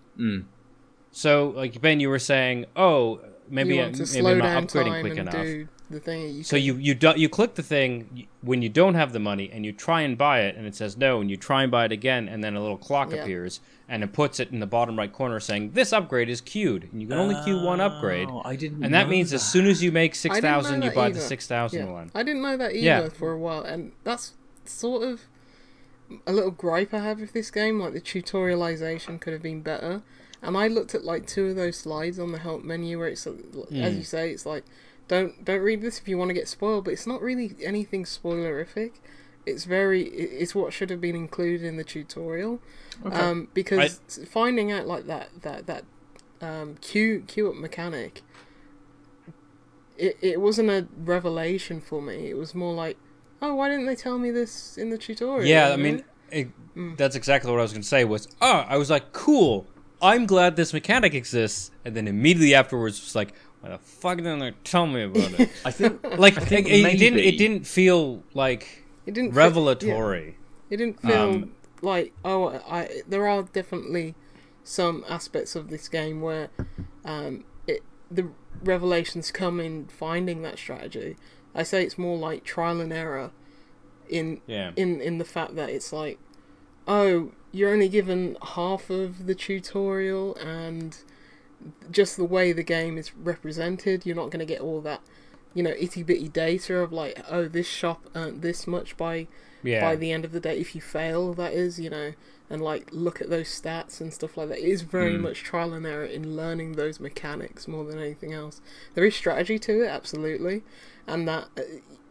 So, 1.12 1.50
like 1.56 1.80
Ben, 1.80 2.00
you 2.00 2.08
were 2.08 2.18
saying, 2.18 2.66
oh, 2.76 3.20
maybe 3.48 3.76
you 3.76 3.82
I, 3.82 3.86
maybe 3.90 4.04
slow 4.06 4.32
I'm 4.32 4.38
down 4.38 4.54
not 4.54 4.68
upgrading 4.68 5.00
quick 5.02 5.18
enough. 5.18 5.34
do 5.34 5.68
the 5.90 6.00
thing. 6.00 6.34
You 6.36 6.42
So 6.42 6.56
can- 6.56 6.64
you 6.64 6.74
you 6.76 6.94
do, 6.94 7.12
you 7.16 7.28
click 7.28 7.54
the 7.54 7.62
thing 7.62 8.26
when 8.42 8.62
you 8.62 8.68
don't 8.68 8.94
have 8.94 9.12
the 9.12 9.18
money, 9.18 9.50
and 9.52 9.64
you 9.64 9.72
try 9.72 10.02
and 10.02 10.16
buy 10.16 10.40
it, 10.40 10.56
and 10.56 10.66
it 10.66 10.74
says 10.74 10.96
no, 10.96 11.20
and 11.20 11.30
you 11.30 11.36
try 11.36 11.62
and 11.62 11.70
buy 11.70 11.84
it 11.84 11.92
again, 11.92 12.28
and 12.28 12.42
then 12.42 12.54
a 12.56 12.60
little 12.60 12.76
clock 12.76 13.10
Yeah. 13.10 13.22
appears, 13.22 13.60
and 13.88 14.02
it 14.02 14.12
puts 14.12 14.38
it 14.40 14.50
in 14.50 14.60
the 14.60 14.66
bottom 14.66 14.98
right 14.98 15.12
corner 15.12 15.40
saying 15.40 15.72
this 15.72 15.92
upgrade 15.92 16.28
is 16.28 16.40
queued, 16.40 16.88
and 16.92 17.00
you 17.00 17.08
can 17.08 17.18
only 17.18 17.36
queue 17.44 17.60
one 17.62 17.80
upgrade, 17.80 18.28
Oh, 18.30 18.42
I 18.44 18.56
didn't 18.56 18.84
and 18.84 18.92
that 18.94 19.08
means 19.08 19.30
that. 19.30 19.36
as 19.36 19.50
soon 19.50 19.66
as 19.66 19.82
you 19.82 19.90
make 19.92 20.12
I 20.12 20.14
six 20.14 20.34
didn't 20.36 20.44
know 20.44 20.56
thousand, 20.56 20.82
you 20.82 20.88
that 20.90 20.94
buy 20.94 21.08
the 21.10 21.16
either. 21.16 21.26
six 21.26 21.46
thousand 21.46 21.86
yeah. 21.86 21.92
one. 21.92 22.10
I 22.14 22.22
didn't 22.22 22.42
know 22.42 22.56
that 22.56 22.72
either 22.72 22.84
Yeah. 22.84 23.08
for 23.08 23.32
a 23.32 23.38
while, 23.38 23.62
and 23.62 23.92
that's 24.04 24.34
sort 24.64 25.02
of 25.02 25.22
a 26.26 26.32
little 26.32 26.50
gripe 26.50 26.94
I 26.94 27.00
have 27.00 27.20
with 27.20 27.32
this 27.32 27.50
game. 27.50 27.80
Like 27.80 27.92
the 27.92 28.00
tutorialization 28.00 29.20
could 29.20 29.32
have 29.32 29.42
been 29.42 29.60
better. 29.62 30.02
And 30.40 30.56
I 30.56 30.68
looked 30.68 30.94
at 30.94 31.04
like 31.04 31.26
two 31.26 31.46
of 31.46 31.56
those 31.56 31.76
slides 31.76 32.18
on 32.18 32.32
the 32.32 32.38
help 32.38 32.62
menu 32.62 32.98
where 32.98 33.08
it's 33.08 33.26
as 33.26 33.34
hmm. 33.34 33.74
you 33.74 34.04
say, 34.04 34.30
it's 34.30 34.46
like 34.46 34.64
don't 35.08 35.44
don't 35.44 35.60
read 35.60 35.80
this 35.80 35.98
if 35.98 36.08
you 36.08 36.16
want 36.18 36.28
to 36.28 36.34
get 36.34 36.48
spoiled, 36.48 36.84
but 36.84 36.92
it's 36.92 37.06
not 37.06 37.20
really 37.20 37.56
anything 37.62 38.04
spoilerific. 38.04 38.92
It's 39.46 39.64
very 39.64 40.02
it's 40.02 40.54
what 40.54 40.72
should 40.72 40.90
have 40.90 41.00
been 41.00 41.16
included 41.16 41.64
in 41.64 41.76
the 41.76 41.84
tutorial. 41.84 42.60
Um, 43.04 43.48
because 43.54 44.00
finding 44.28 44.70
out 44.72 44.86
like 44.86 45.06
that 45.06 45.30
that 45.42 45.66
that 45.66 45.84
um, 46.40 46.76
queue 46.80 47.24
queue 47.26 47.48
up 47.48 47.56
mechanic 47.56 48.22
it, 49.96 50.16
it 50.22 50.40
wasn't 50.40 50.70
a 50.70 50.86
revelation 50.96 51.80
for 51.80 52.00
me. 52.00 52.30
It 52.30 52.36
was 52.36 52.54
more 52.54 52.72
like, 52.72 52.96
oh, 53.42 53.54
why 53.54 53.68
didn't 53.68 53.86
they 53.86 53.96
tell 53.96 54.18
me 54.18 54.30
this 54.30 54.78
in 54.78 54.90
the 54.90 54.98
tutorial? 54.98 55.44
Yeah, 55.44 55.70
I 55.70 55.76
mean, 55.76 56.04
it, 56.30 56.48
Mm. 56.76 56.96
that's 56.96 57.16
exactly 57.16 57.50
what 57.50 57.58
I 57.58 57.62
was 57.62 57.72
going 57.72 57.82
to 57.82 57.88
say. 57.88 58.04
Was 58.04 58.28
oh, 58.40 58.64
I 58.68 58.76
was 58.76 58.88
like, 58.88 59.12
cool. 59.12 59.66
I'm 60.00 60.26
glad 60.26 60.54
this 60.54 60.72
mechanic 60.72 61.12
exists, 61.12 61.72
and 61.84 61.96
then 61.96 62.06
immediately 62.06 62.54
afterwards, 62.54 63.00
was 63.00 63.16
like, 63.16 63.32
why 63.60 63.70
the 63.70 63.78
fuck 63.78 64.18
didn't 64.18 64.38
they 64.40 64.52
tell 64.64 64.86
me 64.86 65.02
about 65.02 65.38
it? 65.40 65.50
I 65.64 65.70
think 65.70 66.02
like, 66.18 66.34
think 66.42 66.68
it, 66.68 66.84
it 66.84 66.98
didn't. 66.98 67.18
It 67.20 67.38
didn't 67.38 67.66
feel 67.66 68.22
like 68.34 68.84
it 69.06 69.14
didn't 69.14 69.30
feel- 69.30 69.36
revelatory. 69.38 70.36
yeah, 70.68 70.74
it 70.74 70.76
didn't 70.76 71.00
feel 71.02 71.12
Um, 71.22 71.52
like 71.82 72.12
oh, 72.24 72.48
I. 72.68 73.02
There 73.08 73.26
are 73.28 73.42
definitely 73.42 74.14
some 74.64 75.04
aspects 75.08 75.56
of 75.56 75.70
this 75.70 75.88
game 75.88 76.20
where 76.20 76.50
um, 77.04 77.44
it 77.66 77.82
the 78.10 78.28
revelations 78.62 79.30
come 79.30 79.60
in 79.60 79.86
finding 79.86 80.42
that 80.42 80.58
strategy. 80.58 81.16
I 81.54 81.62
say 81.62 81.82
it's 81.84 81.96
more 81.98 82.16
like 82.18 82.44
trial 82.44 82.80
and 82.80 82.92
error 82.92 83.30
in 84.08 84.40
Yeah. 84.46 84.72
in 84.76 85.00
in 85.00 85.18
the 85.18 85.24
fact 85.24 85.54
that 85.56 85.68
it's 85.70 85.92
like 85.92 86.18
oh 86.86 87.32
you're 87.52 87.70
only 87.72 87.88
given 87.88 88.36
half 88.54 88.90
of 88.90 89.26
the 89.26 89.34
tutorial 89.34 90.34
and 90.36 90.96
just 91.90 92.16
the 92.16 92.24
way 92.24 92.52
the 92.52 92.62
game 92.62 92.96
is 92.98 93.14
represented 93.16 94.04
you're 94.06 94.16
not 94.16 94.30
going 94.30 94.38
to 94.40 94.46
get 94.46 94.60
all 94.60 94.80
that 94.80 95.00
you 95.54 95.62
know 95.62 95.74
itty 95.78 96.02
bitty 96.02 96.28
data 96.28 96.76
of 96.78 96.92
like 96.92 97.20
oh 97.30 97.48
this 97.48 97.66
shop 97.66 98.04
earned 98.14 98.42
this 98.42 98.66
much 98.66 98.96
by 98.96 99.26
Yeah. 99.62 99.80
by 99.80 99.96
the 99.96 100.12
end 100.12 100.24
of 100.24 100.32
the 100.32 100.40
day 100.40 100.58
if 100.58 100.74
you 100.74 100.80
fail 100.80 101.34
that 101.34 101.52
is 101.52 101.80
you 101.80 101.90
know 101.90 102.12
and 102.50 102.62
like 102.62 102.88
look 102.92 103.20
at 103.20 103.28
those 103.28 103.48
stats 103.48 104.00
and 104.00 104.12
stuff 104.12 104.36
like 104.36 104.48
that 104.50 104.58
it 104.58 104.64
is 104.70 104.82
very 104.82 105.14
Mm. 105.14 105.20
much 105.22 105.42
trial 105.42 105.72
and 105.74 105.84
error 105.86 106.04
in 106.04 106.36
learning 106.36 106.72
those 106.72 107.00
mechanics 107.00 107.66
more 107.66 107.84
than 107.84 107.98
anything 107.98 108.32
else 108.32 108.60
there 108.94 109.04
is 109.04 109.16
strategy 109.16 109.58
to 109.58 109.82
it 109.84 109.88
absolutely 109.88 110.62
and 111.06 111.26
that 111.26 111.48
uh, 111.58 111.62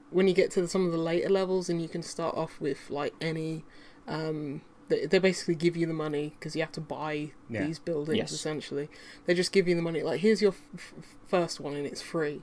when 0.09 0.27
you 0.27 0.33
get 0.33 0.51
to 0.51 0.67
some 0.67 0.85
of 0.85 0.91
the 0.91 0.97
later 0.97 1.29
levels 1.29 1.69
and 1.69 1.81
you 1.81 1.87
can 1.87 2.01
start 2.03 2.35
off 2.35 2.59
with 2.59 2.89
like 2.89 3.13
any 3.21 3.63
um 4.07 4.61
they, 4.89 5.05
they 5.05 5.19
basically 5.19 5.55
give 5.55 5.75
you 5.77 5.85
the 5.85 5.93
money 5.93 6.33
because 6.39 6.55
you 6.55 6.61
have 6.61 6.71
to 6.73 6.81
buy 6.81 7.31
Yeah. 7.49 7.65
these 7.65 7.79
buildings 7.79 8.17
Yes. 8.17 8.31
essentially 8.31 8.89
they 9.25 9.33
just 9.33 9.51
give 9.51 9.67
you 9.67 9.75
the 9.75 9.81
money 9.81 10.01
like 10.03 10.21
here's 10.21 10.41
your 10.41 10.51
f- 10.51 10.61
f- 10.75 10.93
first 11.27 11.59
one 11.59 11.73
and 11.75 11.85
it's 11.85 12.01
free 12.01 12.41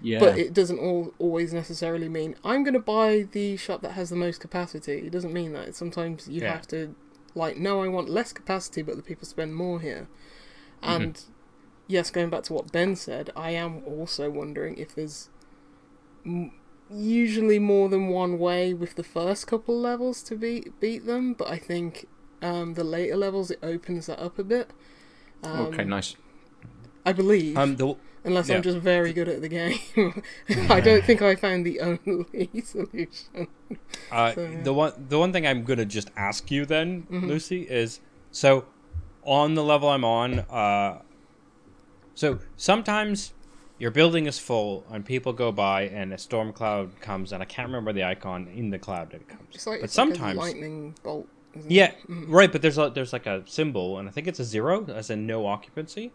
yeah. 0.00 0.18
but 0.18 0.36
it 0.38 0.52
doesn't 0.52 0.78
all 0.78 1.12
always 1.18 1.52
necessarily 1.52 2.08
mean 2.08 2.34
I'm 2.44 2.64
going 2.64 2.74
to 2.74 2.80
buy 2.80 3.28
the 3.30 3.56
shop 3.56 3.82
that 3.82 3.92
has 3.92 4.10
the 4.10 4.16
most 4.16 4.40
capacity. 4.40 4.94
It 5.06 5.10
doesn't 5.12 5.32
mean 5.32 5.52
that. 5.52 5.76
Sometimes 5.76 6.26
you 6.26 6.40
Yeah. 6.40 6.52
have 6.54 6.66
to, 6.68 6.96
like, 7.36 7.56
no, 7.56 7.82
I 7.84 7.86
want 7.88 8.08
less 8.08 8.32
capacity, 8.32 8.82
but 8.82 8.96
the 8.96 9.02
people 9.02 9.28
spend 9.28 9.54
more 9.54 9.78
here. 9.80 10.08
Mm-hmm. 10.82 11.02
And 11.02 11.22
yes, 11.86 12.10
going 12.10 12.30
back 12.30 12.42
to 12.44 12.52
what 12.52 12.72
Ben 12.72 12.96
said, 12.96 13.30
I 13.36 13.52
am 13.52 13.84
also 13.86 14.28
wondering 14.28 14.76
if 14.76 14.92
there's 14.92 15.28
m- 16.26 16.50
usually 16.92 17.58
more 17.58 17.88
than 17.88 18.08
one 18.08 18.38
way 18.38 18.74
with 18.74 18.94
the 18.96 19.02
first 19.04 19.46
couple 19.46 19.78
levels 19.78 20.22
to 20.24 20.36
beat 20.36 20.78
beat 20.80 21.06
them, 21.06 21.32
but 21.34 21.48
I 21.48 21.58
think 21.58 22.06
um, 22.42 22.74
the 22.74 22.84
later 22.84 23.16
levels 23.16 23.50
it 23.50 23.58
opens 23.62 24.06
that 24.06 24.20
up 24.20 24.38
a 24.38 24.44
bit. 24.44 24.70
Um, 25.42 25.60
okay, 25.66 25.84
nice. 25.84 26.16
I 27.04 27.12
believe 27.12 27.56
um, 27.58 27.76
the, 27.76 27.96
unless 28.24 28.48
Yeah. 28.48 28.56
I'm 28.56 28.62
just 28.62 28.78
very 28.78 29.12
good 29.12 29.28
at 29.28 29.40
the 29.40 29.48
game. 29.48 29.78
I 30.70 30.80
don't 30.80 31.04
think 31.04 31.20
I 31.22 31.34
found 31.34 31.66
the 31.66 31.80
only 31.80 32.60
solution. 32.64 33.48
Uh, 34.10 34.32
So, 34.34 34.46
yeah. 34.46 34.62
The 34.62 34.72
one 34.72 34.92
the 35.08 35.18
one 35.18 35.32
thing 35.32 35.46
I'm 35.46 35.64
gonna 35.64 35.84
just 35.84 36.10
ask 36.16 36.50
you 36.50 36.64
then, 36.66 37.06
Mhm. 37.10 37.26
Lucy, 37.28 37.62
is 37.62 38.00
so 38.30 38.66
on 39.24 39.54
the 39.54 39.64
level 39.64 39.88
I'm 39.88 40.04
on. 40.04 40.40
Uh, 40.40 41.02
so 42.14 42.38
sometimes 42.56 43.32
your 43.82 43.90
building 43.90 44.26
is 44.26 44.38
full 44.38 44.86
and 44.92 45.04
people 45.04 45.32
go 45.32 45.50
by 45.50 45.82
and 45.88 46.12
a 46.12 46.18
storm 46.18 46.52
cloud 46.52 46.88
comes 47.00 47.32
and 47.32 47.42
I 47.42 47.46
can't 47.46 47.66
remember 47.66 47.92
the 47.92 48.04
icon 48.04 48.46
in 48.54 48.70
the 48.70 48.78
cloud 48.78 49.10
that 49.10 49.22
it 49.22 49.28
comes. 49.28 49.48
It's 49.52 49.66
like 49.66 49.80
but 49.80 49.86
it's 49.86 49.98
like 49.98 50.10
a 50.10 50.12
sometimes 50.14 50.38
lightning 50.38 50.94
bolt. 51.02 51.26
yeah, 51.66 51.90
right. 52.08 52.52
But 52.52 52.62
there's 52.62 52.78
a 52.78 52.90
there's 52.90 53.12
like 53.12 53.26
a 53.26 53.42
symbol, 53.44 53.98
and 53.98 54.08
I 54.08 54.12
think 54.12 54.28
it's 54.28 54.38
a 54.38 54.44
zero, 54.44 54.86
as 54.88 55.10
in 55.10 55.26
no 55.26 55.46
occupancy. 55.46 56.12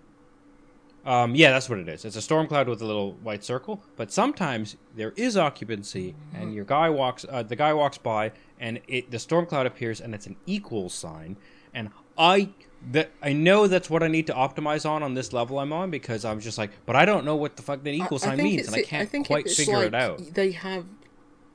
Um, 1.05 1.35
yeah, 1.35 1.51
that's 1.51 1.69
what 1.69 1.79
it 1.79 1.89
is. 1.89 2.05
It's 2.05 2.15
a 2.15 2.21
storm 2.21 2.47
cloud 2.47 2.69
with 2.69 2.81
a 2.81 2.85
little 2.85 3.15
white 3.15 3.43
circle. 3.43 3.83
But 3.97 4.13
sometimes 4.13 4.77
there 4.95 5.11
is 5.17 5.35
occupancy, 5.35 6.15
and 6.33 6.53
your 6.53 6.63
guy 6.63 6.89
walks. 6.89 7.25
Uh, 7.29 7.43
the 7.43 7.57
guy 7.57 7.73
walks 7.73 7.97
by, 7.97 8.31
and 8.61 8.79
it 8.87 9.11
the 9.11 9.19
storm 9.19 9.45
cloud 9.45 9.65
appears, 9.65 9.99
and 9.99 10.15
it's 10.15 10.25
an 10.25 10.37
equal 10.45 10.87
sign. 10.87 11.35
And 11.73 11.89
I 12.17 12.51
that 12.91 13.11
I 13.21 13.33
know 13.33 13.67
that's 13.67 13.89
what 13.89 14.03
I 14.03 14.07
need 14.07 14.27
to 14.27 14.33
optimize 14.33 14.87
on 14.89 15.03
on 15.03 15.13
this 15.13 15.33
level 15.33 15.59
I'm 15.59 15.73
on 15.73 15.89
because 15.91 16.23
I'm 16.23 16.39
just 16.39 16.57
like, 16.57 16.71
but 16.85 16.95
I 16.95 17.05
don't 17.05 17.25
know 17.25 17.35
what 17.35 17.55
the 17.55 17.63
fuck 17.63 17.83
that 17.83 17.91
equal 17.93 18.19
I- 18.21 18.25
I 18.27 18.29
sign 18.29 18.37
means, 18.37 18.67
and 18.67 18.75
I 18.75 18.83
can't 18.83 19.09
think 19.09 19.27
quite 19.27 19.49
figure 19.49 19.83
it 19.83 19.95
out. 19.95 20.21
They 20.33 20.51
have, 20.51 20.85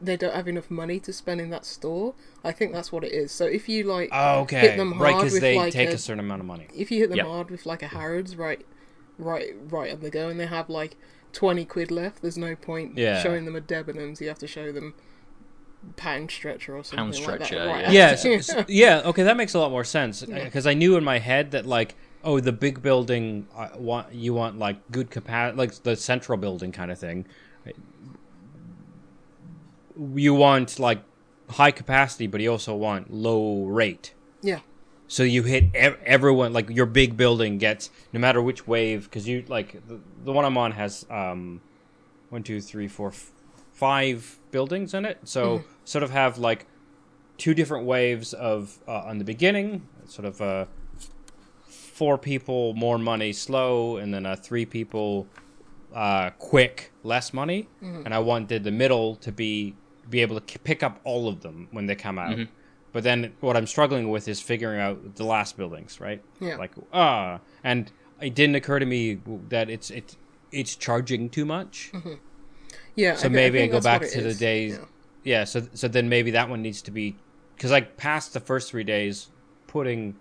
they 0.00 0.16
don't 0.16 0.34
have 0.34 0.48
enough 0.48 0.70
money 0.70 0.98
to 1.00 1.12
spend 1.12 1.40
in 1.40 1.50
that 1.50 1.64
store. 1.64 2.14
I 2.42 2.50
think 2.52 2.72
that's 2.72 2.90
what 2.90 3.04
it 3.04 3.12
is. 3.12 3.30
So 3.32 3.46
if 3.46 3.68
you 3.68 3.84
like 3.84 4.08
Oh, 4.12 4.40
okay, 4.40 4.60
hit 4.60 4.76
them 4.76 5.00
right? 5.00 5.14
Because 5.16 5.38
they 5.40 5.56
like 5.56 5.72
take 5.72 5.90
a, 5.90 5.94
a 5.94 5.98
certain 5.98 6.20
amount 6.20 6.40
of 6.40 6.46
money. 6.46 6.66
if 6.74 6.90
you 6.90 6.98
hit 6.98 7.08
them 7.10 7.18
Yep. 7.18 7.26
hard 7.26 7.50
with 7.50 7.66
like 7.66 7.82
a 7.82 7.88
Harrods, 7.88 8.36
right, 8.36 8.66
right, 9.16 9.54
right 9.68 9.92
on 9.92 10.00
the 10.00 10.10
go, 10.10 10.28
and 10.28 10.38
they 10.40 10.46
have 10.46 10.68
like 10.68 10.96
twenty 11.32 11.64
quid 11.64 11.90
left, 11.90 12.20
there's 12.20 12.36
no 12.36 12.56
point 12.56 12.98
Yeah. 12.98 13.22
showing 13.22 13.44
them 13.44 13.54
a 13.56 13.60
Debenhams. 13.60 14.20
You 14.20 14.28
have 14.28 14.38
to 14.40 14.46
show 14.48 14.72
them 14.72 14.94
pound 15.96 16.30
stretcher 16.30 16.76
or 16.76 16.84
something 16.84 17.06
like 17.06 17.38
that. 17.40 17.46
stretcher, 17.46 17.66
Right 17.66 17.82
yeah. 17.84 17.90
yeah, 17.90 18.04
after. 18.12 18.32
s- 18.34 18.50
s- 18.50 18.64
yeah. 18.68 19.02
Okay, 19.04 19.22
that 19.24 19.36
makes 19.36 19.54
a 19.54 19.58
lot 19.58 19.70
more 19.70 19.84
sense 19.84 20.22
because 20.22 20.66
I 20.66 20.74
knew 20.74 20.96
in 20.96 21.04
my 21.04 21.18
head 21.18 21.50
that 21.52 21.66
like, 21.66 21.94
oh, 22.24 22.40
the 22.40 22.52
big 22.52 22.82
building, 22.82 23.46
uh, 23.56 23.68
want 23.76 24.14
you 24.14 24.32
want 24.34 24.58
like 24.58 24.90
good 24.92 25.10
capacity, 25.10 25.56
like 25.58 25.74
the 25.82 25.96
central 25.96 26.38
building 26.38 26.72
kind 26.72 26.90
of 26.90 26.98
thing. 26.98 27.26
You 29.98 30.34
want 30.34 30.78
like 30.78 31.02
high 31.50 31.70
capacity, 31.70 32.26
but 32.26 32.40
you 32.40 32.50
also 32.50 32.74
want 32.74 33.12
low 33.12 33.64
rate. 33.64 34.14
yeah, 34.40 34.60
So 35.06 35.22
you 35.22 35.42
hit 35.42 35.64
ev- 35.74 35.98
everyone 36.04 36.52
like 36.54 36.70
your 36.70 36.86
big 36.86 37.16
building 37.16 37.58
gets 37.58 37.90
no 38.12 38.18
matter 38.18 38.40
which 38.40 38.66
wave 38.66 39.04
because 39.04 39.28
you 39.28 39.44
like 39.48 39.86
the, 39.86 40.00
the 40.24 40.32
one 40.32 40.44
I'm 40.46 40.56
on 40.56 40.72
has 40.72 41.04
um 41.10 41.60
one 42.30 42.42
two 42.42 42.60
three 42.60 42.88
four 42.88 43.08
f- 43.08 43.32
five 43.86 44.38
buildings 44.54 44.94
in 44.94 45.04
it. 45.04 45.18
So 45.24 45.40
sort 45.84 46.04
of 46.04 46.10
have 46.10 46.32
like 46.38 46.66
two 47.42 47.54
different 47.60 47.84
waves 47.94 48.32
of 48.34 48.78
uh, 48.86 49.10
on 49.10 49.18
the 49.18 49.24
beginning, 49.34 49.68
sort 50.06 50.26
of 50.30 50.40
uh 50.40 50.64
four 51.98 52.16
people 52.18 52.74
more 52.74 52.98
money 52.98 53.32
slow, 53.32 53.96
and 53.96 54.12
then 54.14 54.24
uh, 54.26 54.36
three 54.36 54.66
people 54.66 55.26
uh 55.94 56.30
quick 56.50 56.92
less 57.02 57.32
money. 57.32 57.68
And 58.06 58.14
I 58.14 58.18
wanted 58.18 58.64
the 58.64 58.70
middle 58.70 59.16
to 59.16 59.30
be 59.32 59.74
be 60.08 60.20
able 60.24 60.36
to 60.40 60.44
k- 60.52 60.60
pick 60.70 60.82
up 60.82 61.00
all 61.04 61.24
of 61.28 61.36
them 61.40 61.68
when 61.70 61.86
they 61.86 61.94
come 62.06 62.18
out. 62.18 62.36
But 62.92 63.02
then 63.04 63.32
what 63.40 63.56
I'm 63.56 63.66
struggling 63.66 64.10
with 64.10 64.28
is 64.28 64.38
figuring 64.40 64.80
out 64.80 64.96
the 65.16 65.24
last 65.24 65.56
buildings, 65.56 66.00
right? 66.00 66.20
Yeah. 66.40 66.56
Like 66.56 66.72
ah, 66.92 67.40
and 67.64 67.90
it 68.20 68.34
didn't 68.34 68.56
occur 68.56 68.78
to 68.78 68.86
me 68.86 69.00
that 69.48 69.66
it's 69.70 69.90
it's 69.90 70.16
it's 70.60 70.76
charging 70.76 71.30
too 71.30 71.44
much. 71.44 71.90
Yeah. 72.94 73.16
So 73.16 73.26
I 73.26 73.28
maybe 73.28 73.58
I, 73.58 73.62
think 73.62 73.72
go 73.72 73.80
back 73.80 74.02
what 74.02 74.10
it 74.10 74.14
to 74.14 74.22
the 74.22 74.34
days. 74.34 74.72
Yeah. 74.72 74.84
Yeah. 75.24 75.44
So 75.44 75.62
so 75.74 75.88
then 75.88 76.08
maybe 76.08 76.30
that 76.32 76.48
one 76.48 76.62
needs 76.62 76.82
to 76.82 76.90
be 76.90 77.16
because 77.56 77.72
I 77.72 77.82
passed 77.82 78.32
the 78.32 78.40
first 78.40 78.70
three 78.70 78.84
days 78.84 79.28
putting 79.66 80.16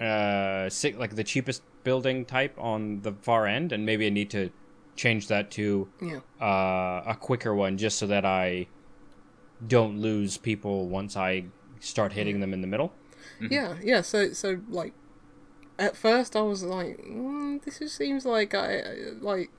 uh 0.00 0.68
si- 0.68 0.94
like 0.94 1.14
the 1.14 1.24
cheapest 1.24 1.62
building 1.84 2.24
type 2.24 2.56
on 2.58 3.00
the 3.02 3.12
far 3.12 3.46
end, 3.46 3.72
and 3.72 3.84
maybe 3.86 4.06
I 4.06 4.10
need 4.10 4.30
to 4.30 4.50
change 4.96 5.28
that 5.28 5.50
to 5.52 5.88
Yeah. 6.00 6.20
uh, 6.40 7.02
a 7.06 7.16
quicker 7.18 7.54
one 7.54 7.76
just 7.78 7.98
so 7.98 8.06
that 8.06 8.24
I 8.24 8.68
don't 9.66 9.98
lose 10.00 10.38
people 10.38 10.88
once 10.88 11.16
I 11.16 11.46
start 11.80 12.12
hitting 12.12 12.40
them 12.40 12.52
in 12.52 12.60
the 12.60 12.66
middle. 12.66 12.92
Yeah, 13.40 13.76
yeah. 13.82 14.00
So, 14.02 14.32
so 14.32 14.60
like, 14.68 14.92
at 15.78 15.96
first 15.96 16.36
I 16.36 16.42
was 16.42 16.62
like, 16.62 16.98
mm, 16.98 17.62
this 17.64 17.80
just 17.80 17.96
seems 17.96 18.24
like 18.24 18.54
I 18.54 18.82
like, 19.20 19.50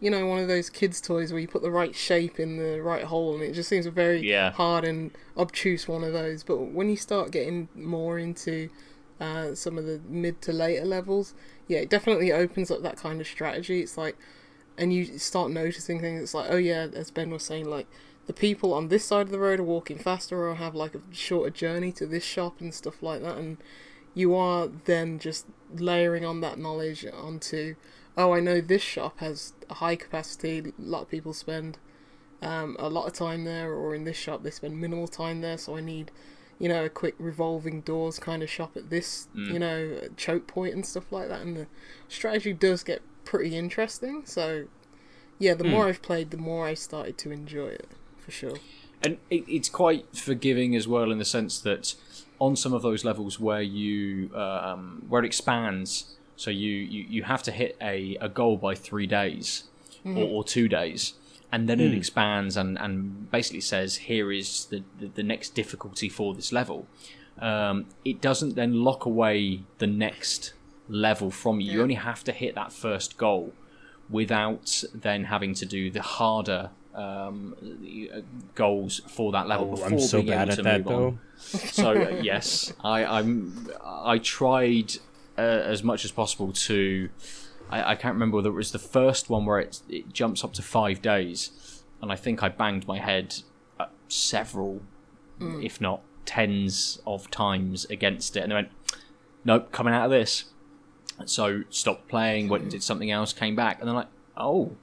you 0.00 0.10
know, 0.10 0.26
one 0.26 0.38
of 0.38 0.48
those 0.48 0.70
kids' 0.70 1.00
toys 1.00 1.30
where 1.30 1.40
you 1.40 1.46
put 1.48 1.62
the 1.62 1.70
right 1.70 1.94
shape 1.94 2.40
in 2.40 2.56
the 2.56 2.80
right 2.80 3.04
hole, 3.04 3.34
and 3.34 3.42
it 3.42 3.52
just 3.52 3.68
seems 3.68 3.86
a 3.86 3.90
very 3.90 4.26
Yeah. 4.26 4.50
hard 4.52 4.84
and 4.84 5.10
obtuse 5.36 5.86
one 5.86 6.02
of 6.02 6.12
those. 6.12 6.42
But 6.42 6.56
when 6.56 6.88
you 6.88 6.96
start 6.96 7.30
getting 7.30 7.68
more 7.74 8.18
into 8.18 8.70
uh, 9.20 9.54
some 9.54 9.76
of 9.76 9.84
the 9.84 10.00
mid 10.08 10.40
to 10.42 10.52
later 10.52 10.86
levels, 10.86 11.34
yeah, 11.68 11.80
it 11.80 11.90
definitely 11.90 12.32
opens 12.32 12.70
up 12.70 12.82
that 12.82 12.96
kind 12.96 13.20
of 13.20 13.26
strategy. 13.26 13.80
It's 13.80 13.98
like, 13.98 14.16
and 14.78 14.94
you 14.94 15.18
start 15.18 15.50
noticing 15.50 16.00
things. 16.00 16.22
It's 16.22 16.32
like, 16.34 16.46
oh 16.50 16.56
yeah, 16.56 16.86
as 16.94 17.10
Ben 17.10 17.28
was 17.28 17.42
saying, 17.42 17.68
like 17.68 17.86
the 18.26 18.32
people 18.32 18.72
on 18.72 18.88
this 18.88 19.04
side 19.04 19.26
of 19.26 19.30
the 19.30 19.38
road 19.38 19.60
are 19.60 19.64
walking 19.64 19.98
faster 19.98 20.48
or 20.48 20.54
have 20.54 20.74
like 20.74 20.94
a 20.94 21.00
shorter 21.10 21.50
journey 21.50 21.92
to 21.92 22.06
this 22.06 22.24
shop 22.24 22.60
and 22.60 22.72
stuff 22.72 23.02
like 23.02 23.20
that, 23.20 23.36
and 23.36 23.58
you 24.14 24.34
are 24.34 24.68
then 24.86 25.18
just 25.18 25.46
layering 25.74 26.24
on 26.24 26.40
that 26.40 26.58
knowledge 26.58 27.04
onto, 27.12 27.74
oh, 28.16 28.32
I 28.32 28.40
know 28.40 28.60
this 28.60 28.82
shop 28.82 29.18
has 29.20 29.52
a 29.68 29.74
high 29.74 29.96
capacity. 29.96 30.58
A 30.60 30.72
lot 30.78 31.02
of 31.02 31.08
people 31.10 31.32
spend 31.32 31.78
um, 32.42 32.76
a 32.78 32.88
lot 32.88 33.06
of 33.06 33.12
time 33.12 33.44
there, 33.44 33.72
or 33.72 33.94
in 33.94 34.04
this 34.04 34.16
shop 34.16 34.42
they 34.42 34.50
spend 34.50 34.80
minimal 34.80 35.08
time 35.08 35.40
there. 35.40 35.58
So 35.58 35.76
I 35.76 35.80
need, 35.80 36.10
you 36.58 36.68
know, 36.68 36.84
a 36.84 36.88
quick 36.88 37.14
revolving 37.18 37.80
doors 37.82 38.18
kind 38.18 38.42
of 38.42 38.50
shop 38.50 38.76
at 38.76 38.90
this, 38.90 39.28
you 39.34 39.58
know, 39.58 40.00
choke 40.16 40.46
point 40.46 40.74
and 40.74 40.84
stuff 40.86 41.10
like 41.12 41.28
that. 41.28 41.40
And 41.42 41.56
the 41.56 41.66
strategy 42.08 42.52
does 42.52 42.82
get 42.82 43.02
pretty 43.24 43.56
interesting. 43.56 44.22
So 44.26 44.66
yeah, 45.38 45.54
the 45.54 45.64
more 45.64 45.88
I've 45.88 46.02
played, 46.02 46.30
the 46.30 46.36
more 46.36 46.66
I 46.66 46.74
started 46.74 47.16
to 47.18 47.30
enjoy 47.30 47.68
it 47.68 47.88
for 48.18 48.30
sure. 48.30 48.56
and 49.02 49.16
it, 49.30 49.44
it's 49.48 49.70
quite 49.70 50.14
forgiving 50.16 50.76
as 50.76 50.86
well 50.86 51.10
in 51.10 51.18
the 51.18 51.24
sense 51.24 51.58
that 51.60 51.94
on 52.38 52.56
some 52.56 52.74
of 52.74 52.82
those 52.82 53.04
levels 53.04 53.40
where 53.40 53.62
you 53.62 54.30
um, 54.34 55.04
where 55.08 55.22
it 55.22 55.26
expands 55.26 56.16
so 56.40 56.50
you, 56.50 56.72
you, 56.72 57.04
you 57.06 57.22
have 57.24 57.42
to 57.42 57.52
hit 57.52 57.76
a, 57.82 58.16
a 58.18 58.28
goal 58.30 58.56
by 58.56 58.74
three 58.74 59.06
days 59.06 59.64
or, 60.06 60.24
or 60.24 60.42
two 60.42 60.68
days 60.68 61.12
and 61.52 61.68
then 61.68 61.78
it 61.80 61.92
expands 61.92 62.56
and, 62.56 62.78
and 62.78 63.30
basically 63.30 63.60
says 63.60 63.96
here 63.96 64.32
is 64.32 64.64
the, 64.66 64.82
the, 64.98 65.08
the 65.08 65.22
next 65.22 65.50
difficulty 65.50 66.08
for 66.08 66.32
this 66.34 66.50
level 66.50 66.86
um, 67.40 67.84
it 68.06 68.22
doesn't 68.22 68.54
then 68.54 68.82
lock 68.82 69.04
away 69.04 69.60
the 69.78 69.86
next 69.86 70.54
level 70.88 71.30
from 71.30 71.60
you 71.60 71.72
you 71.72 71.82
only 71.82 71.94
have 71.94 72.24
to 72.24 72.32
hit 72.32 72.54
that 72.54 72.72
first 72.72 73.18
goal 73.18 73.52
without 74.08 74.82
then 74.94 75.24
having 75.24 75.52
to 75.52 75.66
do 75.66 75.90
the 75.90 76.00
harder 76.00 76.70
um, 76.94 77.54
uh, 78.12 78.20
goals 78.54 79.00
for 79.06 79.30
that 79.32 79.46
level. 79.46 79.68
Oh, 79.68 79.70
before 79.70 79.86
I'm 79.86 80.00
so 80.00 80.18
being 80.18 80.30
bad 80.30 80.48
able 80.48 80.52
at 80.52 80.56
to 80.56 80.62
that 80.62 80.78
move 80.78 80.88
though. 80.88 81.06
on. 81.06 81.18
So 81.38 81.90
uh, 81.92 82.08
yes, 82.22 82.72
I, 82.82 83.04
I'm. 83.04 83.70
I 83.84 84.18
tried 84.18 84.94
uh, 85.40 85.62
as 85.64 85.82
much 85.82 86.04
as 86.04 86.12
possible 86.12 86.52
to. 86.52 87.08
I, 87.70 87.92
I 87.92 87.94
can't 87.94 88.14
remember 88.14 88.36
whether 88.36 88.50
it 88.50 88.54
was 88.54 88.72
the 88.72 88.78
first 88.78 89.30
one 89.30 89.46
where 89.46 89.60
it 89.60 89.80
it 89.88 90.12
jumps 90.12 90.44
up 90.44 90.52
to 90.54 90.62
five 90.62 91.00
days, 91.00 91.82
and 92.02 92.12
I 92.12 92.16
think 92.16 92.42
I 92.42 92.48
banged 92.48 92.86
my 92.86 92.98
head 92.98 93.36
several, 94.08 94.82
if 95.62 95.80
not 95.80 96.02
tens 96.26 97.00
of 97.06 97.30
times 97.30 97.86
against 97.86 98.36
it, 98.36 98.40
and 98.42 98.52
they 98.52 98.56
went, 98.56 98.70
"Nope, 99.44 99.72
coming 99.72 99.94
out 99.94 100.04
of 100.04 100.10
this." 100.10 100.46
So 101.26 101.64
stopped 101.70 102.08
playing, 102.08 102.48
went 102.48 102.62
and 102.62 102.70
did 102.72 102.82
something 102.82 103.10
else, 103.10 103.32
came 103.32 103.56
back, 103.56 103.78
and 103.78 103.88
they're 103.88 103.94
like, 103.94 104.08
"Oh, 104.36 104.76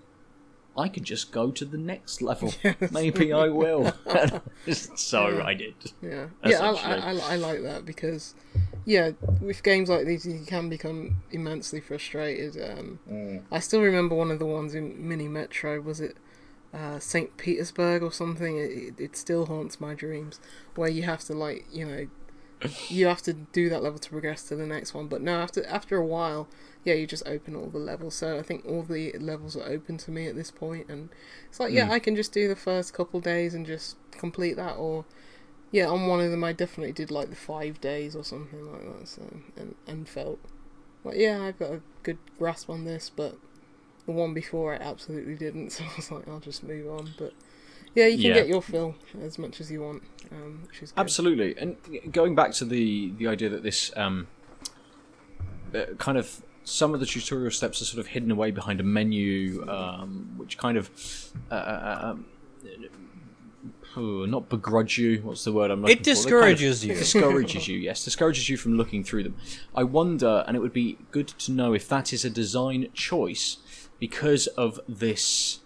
I 0.77 0.87
could 0.89 1.03
just 1.03 1.31
go 1.31 1.51
to 1.51 1.65
the 1.65 1.77
next 1.77 2.21
level. 2.21 2.53
Maybe 2.91 3.33
I 3.33 3.47
will." 3.47 3.91
so 4.71 5.41
I 5.43 5.53
did. 5.53 5.75
Yeah, 6.01 6.27
yeah, 6.45 6.59
I, 6.59 6.71
I, 6.71 6.95
I, 6.95 7.33
I 7.33 7.35
like 7.37 7.61
that 7.63 7.85
because, 7.85 8.35
yeah, 8.85 9.11
with 9.41 9.63
games 9.63 9.89
like 9.89 10.05
these, 10.05 10.25
you 10.25 10.45
can 10.45 10.69
become 10.69 11.23
immensely 11.31 11.79
frustrated. 11.81 12.55
Um, 12.61 12.99
Mm. 13.09 13.43
I 13.51 13.59
still 13.59 13.81
remember 13.81 14.15
one 14.15 14.31
of 14.31 14.39
the 14.39 14.45
ones 14.45 14.75
in 14.75 15.07
Mini 15.07 15.27
Metro. 15.27 15.79
Was 15.81 15.99
it 15.99 16.17
uh, 16.73 16.99
Saint 16.99 17.37
Petersburg 17.37 18.03
or 18.03 18.11
something? 18.11 18.57
It, 18.57 18.71
it, 18.71 18.99
it 18.99 19.15
still 19.17 19.45
haunts 19.45 19.79
my 19.79 19.93
dreams. 19.93 20.39
Where 20.75 20.89
you 20.89 21.03
have 21.03 21.21
to 21.25 21.33
like, 21.33 21.65
you 21.71 21.85
know, 21.85 22.07
you 22.89 23.05
have 23.07 23.21
to 23.23 23.33
do 23.33 23.69
that 23.69 23.83
level 23.83 23.99
to 23.99 24.09
progress 24.09 24.43
to 24.43 24.55
the 24.55 24.65
next 24.65 24.93
one. 24.93 25.07
But 25.07 25.21
no, 25.21 25.39
after 25.39 25.65
after 25.65 25.97
a 25.97 26.05
while, 26.05 26.47
yeah, 26.83 26.93
you 26.93 27.05
just 27.05 27.27
open 27.27 27.55
all 27.55 27.67
the 27.67 27.77
levels. 27.77 28.15
So 28.15 28.37
I 28.37 28.43
think 28.43 28.65
all 28.65 28.83
the 28.83 29.13
levels 29.19 29.55
are 29.55 29.67
open 29.67 29.97
to 29.99 30.11
me 30.11 30.27
at 30.27 30.35
this 30.35 30.51
point, 30.51 30.89
and 30.89 31.09
it's 31.49 31.59
like, 31.59 31.71
yeah, 31.71 31.85
hmm. 31.85 31.91
I 31.91 31.99
can 31.99 32.15
just 32.15 32.31
do 32.31 32.47
the 32.47 32.55
first 32.55 32.93
couple 32.93 33.19
days 33.19 33.53
and 33.53 33.65
just 33.65 33.97
complete 34.11 34.55
that, 34.55 34.75
or 34.75 35.05
yeah, 35.71 35.87
on 35.87 36.07
one 36.07 36.21
of 36.21 36.31
them 36.31 36.43
I 36.43 36.53
definitely 36.53 36.93
did 36.93 37.11
like 37.11 37.29
the 37.29 37.35
five 37.35 37.79
days 37.81 38.15
or 38.15 38.23
something 38.23 38.71
like 38.71 38.99
that. 38.99 39.07
So 39.07 39.21
and 39.55 39.75
and 39.85 40.07
felt 40.07 40.39
like 41.03 41.17
yeah, 41.17 41.41
I've 41.41 41.59
got 41.59 41.71
a 41.71 41.81
good 42.03 42.17
grasp 42.37 42.69
on 42.69 42.85
this, 42.85 43.11
but 43.13 43.37
the 44.05 44.13
one 44.13 44.33
before 44.33 44.73
I 44.73 44.77
absolutely 44.77 45.35
didn't. 45.35 45.71
So 45.77 45.83
I 45.83 45.95
was 45.95 46.11
like, 46.11 46.27
I'll 46.27 46.39
just 46.39 46.63
move 46.63 46.89
on. 46.89 47.13
But 47.17 47.33
yeah, 47.95 48.07
you 48.07 48.17
can 48.17 48.25
Yeah. 48.27 48.33
get 48.33 48.47
your 48.47 48.61
fill 48.61 48.95
as 49.21 49.37
much 49.37 49.59
as 49.61 49.71
you 49.71 49.81
want, 49.81 50.03
um, 50.31 50.61
which 50.67 50.83
is 50.83 50.91
good. 50.91 50.99
Absolutely, 50.99 51.57
and 51.57 51.75
going 52.11 52.35
back 52.35 52.51
to 52.53 52.65
the 52.65 53.11
the 53.17 53.27
idea 53.27 53.49
that 53.49 53.63
this 53.63 53.91
um, 53.97 54.27
uh, 55.73 55.85
kind 55.97 56.17
of 56.17 56.41
some 56.63 56.93
of 56.93 56.99
the 56.99 57.05
tutorial 57.05 57.51
steps 57.51 57.81
are 57.81 57.85
sort 57.85 57.99
of 57.99 58.07
hidden 58.07 58.29
away 58.29 58.51
behind 58.51 58.79
a 58.79 58.83
menu, 58.83 59.65
um, 59.69 60.33
which 60.37 60.57
kind 60.57 60.77
of 60.77 60.89
uh, 61.49 61.53
uh, 61.53 61.99
um, 62.03 62.25
oh, 63.95 64.25
not 64.25 64.49
begrudge 64.49 64.97
you. 64.97 65.21
What's 65.23 65.43
the 65.43 65.51
word 65.53 65.71
I'm 65.71 65.81
looking 65.81 65.97
It 65.97 65.99
for? 65.99 66.03
They 66.03 66.13
kind 66.13 66.53
of 66.53 66.59
discourages 66.59 66.85
you. 66.85 66.93
It 66.93 66.99
discourages 66.99 67.67
you. 67.69 67.77
Yes, 67.77 68.03
discourages 68.03 68.49
you 68.49 68.57
from 68.57 68.75
looking 68.75 69.03
through 69.03 69.23
them. 69.23 69.35
I 69.75 69.83
wonder, 69.83 70.43
and 70.47 70.55
it 70.57 70.59
would 70.59 70.73
be 70.73 70.97
good 71.11 71.27
to 71.29 71.51
know 71.51 71.73
if 71.73 71.87
that 71.89 72.11
is 72.13 72.25
a 72.25 72.29
design 72.29 72.89
choice 72.93 73.57
because 73.99 74.47
of 74.47 74.79
this, 74.87 75.59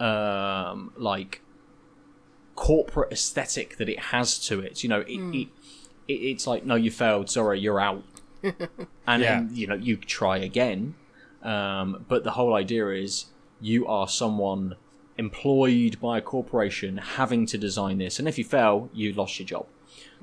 um, 0.00 0.92
like 0.96 1.42
corporate 2.56 3.12
aesthetic 3.12 3.76
that 3.76 3.88
it 3.88 4.00
has 4.00 4.38
to 4.48 4.58
it. 4.60 4.82
You 4.82 4.88
know, 4.88 5.00
it, 5.00 5.20
it, 5.34 5.48
it 6.08 6.12
it's 6.12 6.46
like 6.46 6.64
no, 6.64 6.74
you 6.74 6.90
failed. 6.90 7.30
Sorry, 7.30 7.60
you're 7.60 7.80
out. 7.80 8.02
and 8.42 8.52
Yeah. 9.06 9.16
then 9.16 9.50
you 9.54 9.66
know 9.68 9.74
you 9.76 9.96
try 9.96 10.38
again. 10.38 10.94
Um, 11.42 12.04
but 12.08 12.24
the 12.24 12.32
whole 12.32 12.54
idea 12.54 12.88
is 12.88 13.26
you 13.60 13.86
are 13.86 14.08
someone 14.08 14.74
employed 15.18 15.98
by 16.00 16.18
a 16.18 16.20
corporation 16.20 16.98
having 16.98 17.46
to 17.46 17.56
design 17.58 17.98
this, 17.98 18.18
and 18.18 18.26
if 18.28 18.36
you 18.38 18.44
fail, 18.44 18.90
you 18.92 19.12
lost 19.12 19.38
your 19.38 19.46
job. 19.46 19.66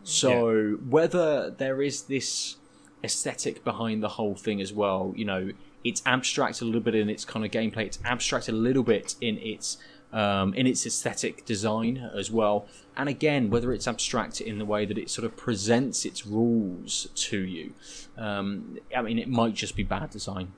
So 0.03 0.77
whether 0.89 1.49
there 1.49 1.81
is 1.81 2.03
this 2.03 2.57
aesthetic 3.03 3.63
behind 3.63 4.03
the 4.03 4.09
whole 4.09 4.35
thing 4.35 4.61
as 4.61 4.73
well, 4.73 5.13
you 5.15 5.25
know, 5.25 5.51
it's 5.83 6.01
abstract 6.05 6.61
a 6.61 6.65
little 6.65 6.81
bit 6.81 6.95
in 6.95 7.09
its 7.09 7.25
kind 7.25 7.45
of 7.45 7.51
gameplay. 7.51 7.85
It's 7.85 7.99
abstract 8.03 8.49
a 8.49 8.51
little 8.51 8.83
bit 8.83 9.15
in 9.21 9.37
its 9.37 9.77
um, 10.13 10.53
in 10.53 10.65
its 10.67 10.85
aesthetic 10.85 11.43
design 11.45 12.09
as 12.15 12.31
well. 12.31 12.65
And 12.95 13.09
again, 13.09 13.49
whether 13.49 13.73
it's 13.73 13.87
abstract 13.87 14.39
in 14.39 14.59
the 14.59 14.65
way 14.65 14.85
that 14.85 14.97
it 14.97 15.09
sort 15.09 15.25
of 15.25 15.35
presents 15.35 16.05
its 16.05 16.25
rules 16.25 17.07
to 17.15 17.39
you, 17.39 17.73
um, 18.17 18.77
I 18.95 19.01
mean, 19.01 19.17
it 19.19 19.27
might 19.27 19.55
just 19.55 19.75
be 19.75 19.83
bad 19.83 20.11
design. 20.11 20.53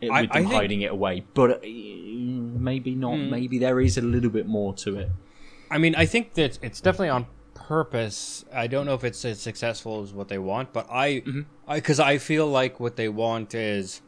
It, 0.00 0.10
I- 0.10 0.22
with 0.22 0.30
I 0.30 0.34
them 0.34 0.42
think- 0.44 0.46
Hmm. 0.52 0.56
hiding 0.56 0.80
it 0.82 0.90
away, 0.92 1.24
but 1.34 1.50
uh, 1.50 1.58
maybe 1.62 2.94
not. 2.94 3.16
Maybe 3.16 3.58
there 3.58 3.80
is 3.80 3.98
a 3.98 4.02
little 4.02 4.30
bit 4.30 4.46
more 4.46 4.72
to 4.74 4.98
it. 4.98 5.10
I 5.70 5.78
mean, 5.78 5.94
I 5.94 6.06
think 6.06 6.34
that 6.34 6.58
it's 6.62 6.80
definitely 6.80 7.10
on 7.10 7.26
purpose. 7.54 8.44
I 8.52 8.66
don't 8.66 8.86
know 8.86 8.94
if 8.94 9.04
it's 9.04 9.24
as 9.24 9.40
successful 9.40 10.02
as 10.02 10.12
what 10.12 10.28
they 10.28 10.38
want, 10.38 10.72
but 10.72 10.86
I, 10.90 11.22
because 11.72 12.00
I, 12.00 12.18
feel 12.18 12.46
like 12.48 12.80
what 12.80 12.96
they 12.96 13.08
want 13.08 13.54
is, 13.54 14.00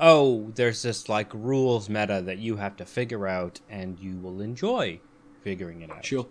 oh, 0.00 0.50
there's 0.54 0.82
this 0.82 1.08
like 1.08 1.32
rules 1.32 1.88
meta 1.88 2.22
that 2.24 2.38
you 2.38 2.56
have 2.56 2.76
to 2.76 2.84
figure 2.84 3.28
out, 3.28 3.60
and 3.68 3.98
you 4.00 4.16
will 4.18 4.40
enjoy 4.40 4.98
figuring 5.42 5.82
it 5.82 5.90
out. 5.90 6.04
Sure. 6.04 6.26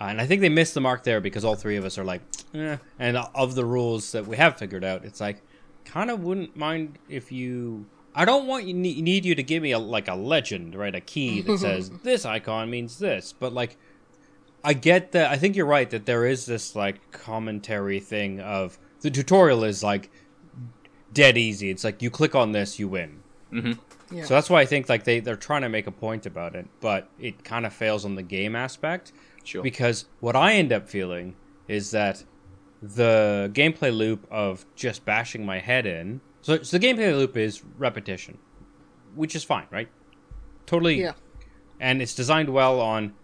Uh, 0.00 0.06
and 0.06 0.20
I 0.20 0.26
think 0.26 0.40
they 0.40 0.48
missed 0.48 0.74
the 0.74 0.80
mark 0.80 1.04
there 1.04 1.20
because 1.20 1.44
all 1.44 1.54
three 1.54 1.76
of 1.76 1.84
us 1.84 1.98
are 1.98 2.04
like, 2.04 2.22
eh. 2.54 2.78
and 2.98 3.16
of 3.16 3.54
the 3.54 3.64
rules 3.64 4.10
that 4.12 4.26
we 4.26 4.36
have 4.36 4.58
figured 4.58 4.82
out, 4.82 5.04
it's 5.04 5.20
like, 5.20 5.42
kind 5.84 6.10
of 6.10 6.24
wouldn't 6.24 6.56
mind 6.56 6.98
if 7.08 7.30
you. 7.30 7.86
I 8.14 8.24
don't 8.24 8.46
want 8.46 8.66
you 8.66 8.74
ne- 8.74 9.00
need 9.00 9.24
you 9.24 9.34
to 9.34 9.42
give 9.42 9.62
me 9.62 9.72
a 9.72 9.78
like 9.78 10.08
a 10.08 10.14
legend, 10.14 10.74
right? 10.74 10.94
A 10.94 11.00
key 11.00 11.42
that 11.42 11.58
says 11.60 11.90
this 12.02 12.24
icon 12.24 12.70
means 12.70 12.98
this, 12.98 13.32
but 13.32 13.52
like, 13.52 13.76
I 14.64 14.72
get 14.72 15.12
that. 15.12 15.30
I 15.30 15.36
think 15.36 15.54
you're 15.54 15.66
right 15.66 15.88
that 15.90 16.06
there 16.06 16.26
is 16.26 16.46
this 16.46 16.74
like 16.74 17.12
commentary 17.12 18.00
thing 18.00 18.40
of 18.40 18.78
the 19.00 19.10
tutorial 19.10 19.64
is 19.64 19.82
like 19.82 20.10
dead 21.12 21.38
easy. 21.38 21.70
It's 21.70 21.84
like 21.84 22.02
you 22.02 22.10
click 22.10 22.34
on 22.34 22.52
this, 22.52 22.78
you 22.78 22.88
win. 22.88 23.22
Yeah. 24.10 24.24
So 24.24 24.34
that's 24.34 24.50
why 24.50 24.60
I 24.60 24.66
think 24.66 24.88
like 24.88 25.04
they 25.04 25.20
they're 25.20 25.36
trying 25.36 25.62
to 25.62 25.68
make 25.68 25.86
a 25.86 25.92
point 25.92 26.26
about 26.26 26.54
it, 26.54 26.66
but 26.80 27.08
it 27.18 27.44
kind 27.44 27.64
of 27.66 27.72
fails 27.72 28.04
on 28.04 28.14
the 28.14 28.22
game 28.22 28.54
aspect. 28.54 29.12
Sure. 29.44 29.62
Because 29.62 30.06
what 30.20 30.36
I 30.36 30.54
end 30.54 30.72
up 30.72 30.88
feeling 30.88 31.34
is 31.68 31.90
that 31.92 32.24
the 32.82 33.50
gameplay 33.54 33.96
loop 33.96 34.26
of 34.30 34.66
just 34.74 35.04
bashing 35.04 35.46
my 35.46 35.58
head 35.58 35.86
in. 35.86 36.20
So, 36.42 36.62
so 36.62 36.78
the 36.78 36.86
gameplay 36.86 37.16
loop 37.16 37.36
is 37.36 37.62
repetition, 37.78 38.38
which 39.14 39.34
is 39.34 39.44
fine, 39.44 39.66
right? 39.70 39.88
Totally. 40.66 41.00
Yeah. 41.00 41.12
And 41.80 42.02
it's 42.02 42.14
designed 42.14 42.50
well 42.50 42.80
on 42.80 43.14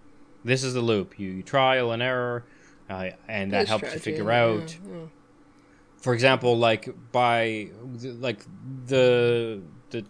this 0.45 0.65
is 0.65 0.75
the 0.75 0.81
loop. 0.81 1.19
You, 1.19 1.31
you 1.31 1.43
trial 1.43 1.93
and 1.93 2.03
error, 2.03 2.45
uh, 2.89 3.11
and 3.29 3.53
that 3.53 3.63
Good 3.63 3.69
helps 3.69 3.83
you 3.83 3.89
strategy, 3.89 4.11
figure 4.11 4.31
yeah, 4.31 4.45
out 4.45 4.77
yeah. 4.89 4.99
For 5.99 6.15
example, 6.15 6.57
like 6.57 6.89
by 7.13 7.71
like 8.03 8.45
the 8.87 9.61
the 9.91 10.05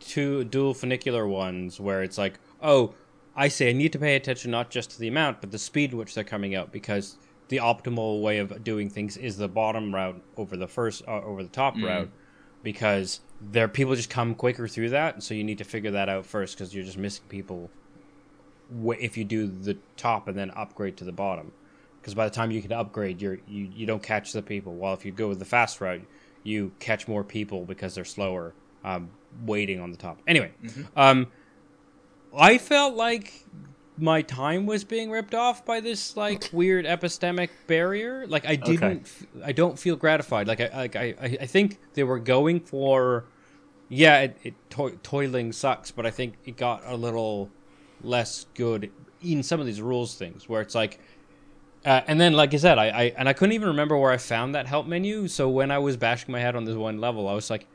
two 0.00 0.44
dual 0.44 0.74
funicular 0.74 1.26
ones 1.26 1.78
where 1.78 2.02
it's 2.02 2.18
like, 2.18 2.38
oh, 2.62 2.94
I 3.34 3.48
say 3.48 3.70
I 3.70 3.72
need 3.72 3.92
to 3.92 3.98
pay 3.98 4.16
attention 4.16 4.50
not 4.50 4.70
just 4.70 4.90
to 4.92 4.98
the 4.98 5.08
amount, 5.08 5.40
but 5.40 5.50
the 5.50 5.58
speed 5.58 5.94
which 5.94 6.14
they're 6.14 6.24
coming 6.24 6.54
out 6.54 6.72
because 6.72 7.16
the 7.48 7.58
optimal 7.58 8.22
way 8.22 8.38
of 8.38 8.64
doing 8.64 8.88
things 8.90 9.16
is 9.16 9.36
the 9.36 9.48
bottom 9.48 9.94
route 9.94 10.20
over 10.36 10.56
the 10.56 10.66
first 10.66 11.02
uh, 11.06 11.20
over 11.22 11.42
the 11.42 11.48
top 11.48 11.76
route 11.76 12.10
because 12.62 13.20
there 13.40 13.68
people 13.68 13.94
just 13.94 14.10
come 14.10 14.34
quicker 14.34 14.66
through 14.66 14.90
that, 14.90 15.22
so 15.22 15.34
you 15.34 15.44
need 15.44 15.58
to 15.58 15.64
figure 15.64 15.90
that 15.90 16.08
out 16.08 16.24
first 16.26 16.56
because 16.56 16.74
you're 16.74 16.84
just 16.84 16.98
missing 16.98 17.24
people 17.28 17.70
if 18.98 19.16
you 19.16 19.24
do 19.24 19.46
the 19.46 19.76
top 19.96 20.26
and 20.26 20.36
then 20.36 20.50
upgrade 20.56 20.96
to 20.96 21.04
the 21.04 21.12
bottom 21.12 21.52
because 22.06 22.14
by 22.14 22.24
the 22.24 22.30
time 22.32 22.52
you 22.52 22.62
can 22.62 22.70
upgrade 22.70 23.20
you're 23.20 23.40
you, 23.48 23.68
you 23.74 23.84
don't 23.84 24.02
catch 24.02 24.32
the 24.32 24.40
people. 24.40 24.74
While 24.74 24.94
if 24.94 25.04
you 25.04 25.10
go 25.10 25.26
with 25.28 25.40
the 25.40 25.44
fast 25.44 25.80
route 25.80 26.02
you 26.44 26.70
catch 26.78 27.08
more 27.08 27.24
people 27.24 27.64
because 27.64 27.96
they're 27.96 28.04
slower 28.04 28.54
um, 28.84 29.10
waiting 29.44 29.80
on 29.80 29.90
the 29.90 29.96
top. 29.96 30.20
Anyway 30.28 30.52
um, 30.96 31.26
i 32.38 32.58
felt 32.58 32.94
like 32.94 33.44
my 33.98 34.22
time 34.22 34.66
was 34.66 34.84
being 34.84 35.10
ripped 35.10 35.34
off 35.34 35.64
by 35.64 35.80
this 35.80 36.16
like 36.16 36.48
weird 36.52 36.84
epistemic 36.84 37.48
barrier. 37.66 38.24
Like 38.28 38.46
i 38.46 38.54
didn't 38.54 39.10
I 39.44 39.50
don't 39.50 39.76
feel 39.76 39.96
gratified. 39.96 40.46
Like 40.46 40.60
i 40.60 40.70
like 40.76 40.94
i 40.94 41.14
i 41.20 41.38
I 41.40 41.46
think 41.46 41.80
they 41.94 42.04
were 42.04 42.20
going 42.20 42.60
for 42.60 43.24
yeah 43.88 44.20
it, 44.20 44.38
it 44.44 44.54
to- 44.70 44.98
toiling 45.02 45.52
sucks 45.52 45.90
but 45.90 46.04
i 46.06 46.10
think 46.10 46.34
it 46.44 46.56
got 46.56 46.82
a 46.86 46.96
little 46.96 47.50
less 48.02 48.46
good 48.54 48.90
in 49.22 49.42
some 49.42 49.60
of 49.60 49.66
these 49.66 49.80
rules 49.80 50.14
things 50.16 50.48
where 50.48 50.60
it's 50.60 50.74
like 50.74 51.00
uh, 51.86 52.02
and 52.08 52.20
then 52.20 52.32
like 52.32 52.52
i 52.52 52.56
said 52.56 52.78
I, 52.78 52.86
I 52.88 53.02
and 53.16 53.28
i 53.28 53.32
couldn't 53.32 53.52
even 53.52 53.68
remember 53.68 53.96
where 53.96 54.10
i 54.10 54.16
found 54.18 54.54
that 54.54 54.66
help 54.66 54.86
menu. 54.86 55.28
So 55.28 55.48
when 55.48 55.70
i 55.70 55.78
was 55.78 55.96
bashing 55.96 56.32
my 56.32 56.40
head 56.40 56.56
on 56.56 56.64
this 56.64 56.74
one 56.74 57.00
level 57.00 57.28
i 57.28 57.32
was 57.32 57.48
like 57.48 57.66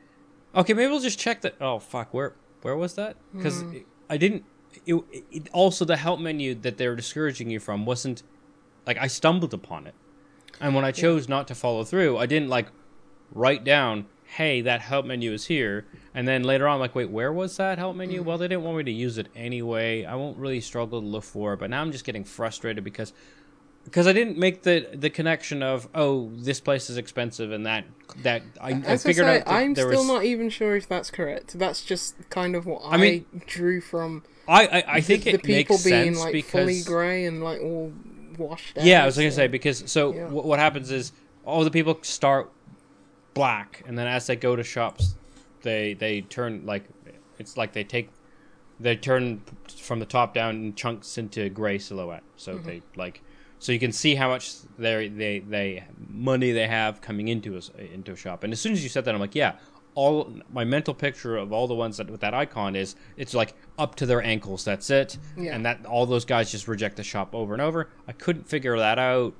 okay 0.54 0.74
maybe 0.74 0.90
we'll 0.90 1.00
just 1.00 1.18
check 1.18 1.40
that. 1.40 1.56
Oh 1.60 1.78
fuck 1.78 2.12
where 2.12 2.34
where 2.60 2.76
was 2.76 2.94
that? 2.94 3.16
Because 3.34 3.64
i 4.10 4.16
didn't 4.16 4.44
it, 4.86 5.02
it 5.30 5.48
also 5.52 5.84
the 5.84 5.96
help 5.96 6.20
menu 6.20 6.54
that 6.54 6.76
they're 6.76 6.94
discouraging 6.94 7.50
you 7.50 7.58
from 7.58 7.86
wasn't 7.86 8.22
like 8.86 8.98
i 8.98 9.06
stumbled 9.06 9.54
upon 9.54 9.86
it. 9.86 9.94
And 10.60 10.74
when 10.74 10.84
i 10.84 10.92
chose 10.92 11.28
not 11.28 11.48
to 11.48 11.54
follow 11.54 11.82
through 11.82 12.18
i 12.18 12.26
didn't 12.26 12.48
like 12.50 12.68
write 13.32 13.64
down 13.64 14.06
hey 14.24 14.60
that 14.62 14.80
help 14.80 15.04
menu 15.04 15.32
is 15.32 15.46
here. 15.46 15.86
And 16.14 16.26
then 16.28 16.42
later 16.42 16.68
on 16.68 16.80
like 16.80 16.94
wait 16.94 17.10
where 17.10 17.32
was 17.32 17.56
that 17.56 17.78
help 17.78 17.96
menu? 17.96 18.22
Well 18.22 18.36
they 18.36 18.48
didn't 18.48 18.64
want 18.64 18.76
me 18.76 18.84
to 18.84 18.92
use 18.92 19.16
it 19.16 19.28
anyway. 19.34 20.04
I 20.04 20.14
won't 20.14 20.36
really 20.38 20.60
struggle 20.60 21.00
to 21.00 21.06
look 21.06 21.24
for 21.24 21.54
it 21.54 21.60
but 21.60 21.70
now 21.70 21.80
i'm 21.80 21.92
just 21.92 22.04
getting 22.04 22.24
frustrated 22.24 22.84
because 22.84 23.14
because 23.84 24.06
i 24.06 24.12
didn't 24.12 24.38
make 24.38 24.62
the 24.62 24.88
the 24.94 25.10
connection 25.10 25.62
of 25.62 25.88
oh 25.94 26.30
this 26.34 26.60
place 26.60 26.88
is 26.90 26.96
expensive 26.96 27.50
and 27.52 27.66
that 27.66 27.84
that 28.18 28.42
i, 28.60 28.70
I 28.70 28.72
As 28.86 29.04
I 29.04 29.08
figured 29.08 29.26
say, 29.26 29.40
out 29.40 29.48
I'm 29.48 29.74
still 29.74 29.88
was 29.88 30.06
not 30.06 30.24
even 30.24 30.50
sure 30.50 30.76
if 30.76 30.86
that's 30.88 31.10
correct. 31.10 31.58
That's 31.58 31.82
just 31.82 32.14
kind 32.28 32.54
of 32.54 32.66
what 32.66 32.82
I, 32.84 32.96
mean, 32.98 33.24
drew 33.46 33.80
from 33.80 34.22
i 34.46 34.66
i, 34.66 34.84
I 34.96 35.00
think 35.00 35.24
the, 35.24 35.34
it 35.34 35.42
people 35.42 35.78
being 35.82 36.14
like 36.16 36.32
because 36.32 36.50
fully 36.50 36.82
grey 36.82 37.24
and 37.24 37.42
like 37.42 37.60
all 37.62 37.92
washed 38.38 38.76
out. 38.78 38.84
Yeah, 38.84 39.02
I 39.02 39.06
was 39.06 39.16
going 39.16 39.28
to 39.28 39.32
so- 39.32 39.36
say 39.36 39.46
because 39.48 39.90
so 39.90 40.12
Yeah. 40.14 40.26
wh- 40.28 40.44
what 40.44 40.58
happens 40.58 40.90
is 40.90 41.12
all 41.44 41.64
the 41.64 41.70
people 41.70 41.98
start 42.02 42.50
black, 43.34 43.82
and 43.86 43.96
then 43.98 44.06
as 44.06 44.26
they 44.26 44.36
go 44.36 44.54
to 44.56 44.62
shops, 44.62 45.14
they 45.62 45.94
they 45.94 46.20
turn 46.22 46.66
like 46.66 46.84
it's 47.38 47.56
like 47.56 47.72
they 47.72 47.84
take 47.84 48.10
they 48.78 48.96
turn 48.96 49.42
from 49.76 50.00
the 50.00 50.06
top 50.06 50.34
down 50.34 50.56
in 50.56 50.74
chunks 50.74 51.16
into 51.18 51.48
gray 51.48 51.78
silhouette. 51.78 52.22
So 52.36 52.54
Mm-hmm. 52.56 52.66
they 52.66 52.82
like 52.96 53.21
so 53.62 53.70
you 53.72 53.78
can 53.78 53.92
see 53.92 54.14
how 54.16 54.28
much 54.28 54.52
they 54.78 55.08
they 55.08 55.38
they 55.38 55.84
money 56.08 56.50
they 56.52 56.66
have 56.66 57.00
coming 57.00 57.28
into 57.28 57.56
a 57.56 57.62
into 57.94 58.12
a 58.12 58.16
shop. 58.16 58.42
And 58.44 58.52
as 58.52 58.60
soon 58.60 58.72
as 58.72 58.82
you 58.82 58.88
said 58.88 59.04
that, 59.04 59.14
I'm 59.14 59.20
like, 59.20 59.34
yeah. 59.34 59.52
All 59.94 60.34
my 60.50 60.64
mental 60.64 60.94
picture 60.94 61.36
of 61.36 61.52
all 61.52 61.66
the 61.68 61.74
ones 61.74 61.98
that 61.98 62.08
with 62.08 62.22
that 62.22 62.32
icon 62.32 62.74
is 62.76 62.96
it's 63.18 63.34
like 63.34 63.52
up 63.78 63.94
to 63.96 64.06
their 64.06 64.22
ankles. 64.22 64.64
That's 64.64 64.88
it, 64.88 65.18
Yeah. 65.36 65.54
and 65.54 65.66
that 65.66 65.84
all 65.84 66.06
those 66.06 66.24
guys 66.24 66.50
just 66.50 66.66
reject 66.66 66.96
the 66.96 67.02
shop 67.04 67.34
over 67.34 67.52
and 67.52 67.60
over. 67.60 67.90
I 68.08 68.12
couldn't 68.12 68.48
figure 68.48 68.78
that 68.78 68.98
out 68.98 69.34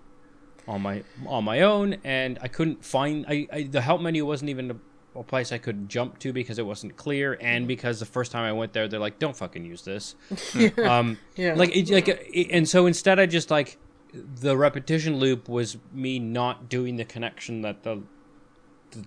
on 0.68 0.82
my 0.82 1.04
on 1.26 1.44
my 1.44 1.62
own, 1.62 1.96
and 2.04 2.38
I 2.42 2.48
couldn't 2.48 2.84
find 2.84 3.24
I, 3.26 3.48
I 3.50 3.62
the 3.62 3.80
help 3.80 4.02
menu 4.02 4.26
wasn't 4.26 4.50
even 4.50 4.72
a, 4.72 5.20
a 5.20 5.22
place 5.24 5.52
I 5.52 5.58
could 5.58 5.88
jump 5.88 6.18
to 6.18 6.34
because 6.34 6.58
it 6.58 6.66
wasn't 6.66 6.96
clear, 6.98 7.38
and 7.40 7.66
because 7.66 7.98
the 7.98 8.04
first 8.04 8.30
time 8.30 8.44
I 8.44 8.52
went 8.52 8.74
there, 8.74 8.86
they're 8.88 9.00
like, 9.00 9.18
"Don't 9.18 9.34
fucking 9.34 9.64
use 9.64 9.80
this." 9.80 10.16
um, 10.84 11.16
Yeah. 11.34 11.54
like 11.54 11.74
it, 11.74 11.88
like 11.88 12.08
it, 12.08 12.48
and 12.50 12.68
so 12.68 12.84
instead, 12.84 13.18
I 13.18 13.24
just 13.24 13.50
like 13.50 13.78
the 14.12 14.56
repetition 14.56 15.16
loop 15.16 15.48
was 15.48 15.78
me 15.92 16.18
not 16.18 16.68
doing 16.68 16.96
the 16.96 17.04
connection 17.04 17.62
that 17.62 17.82
the 17.82 18.02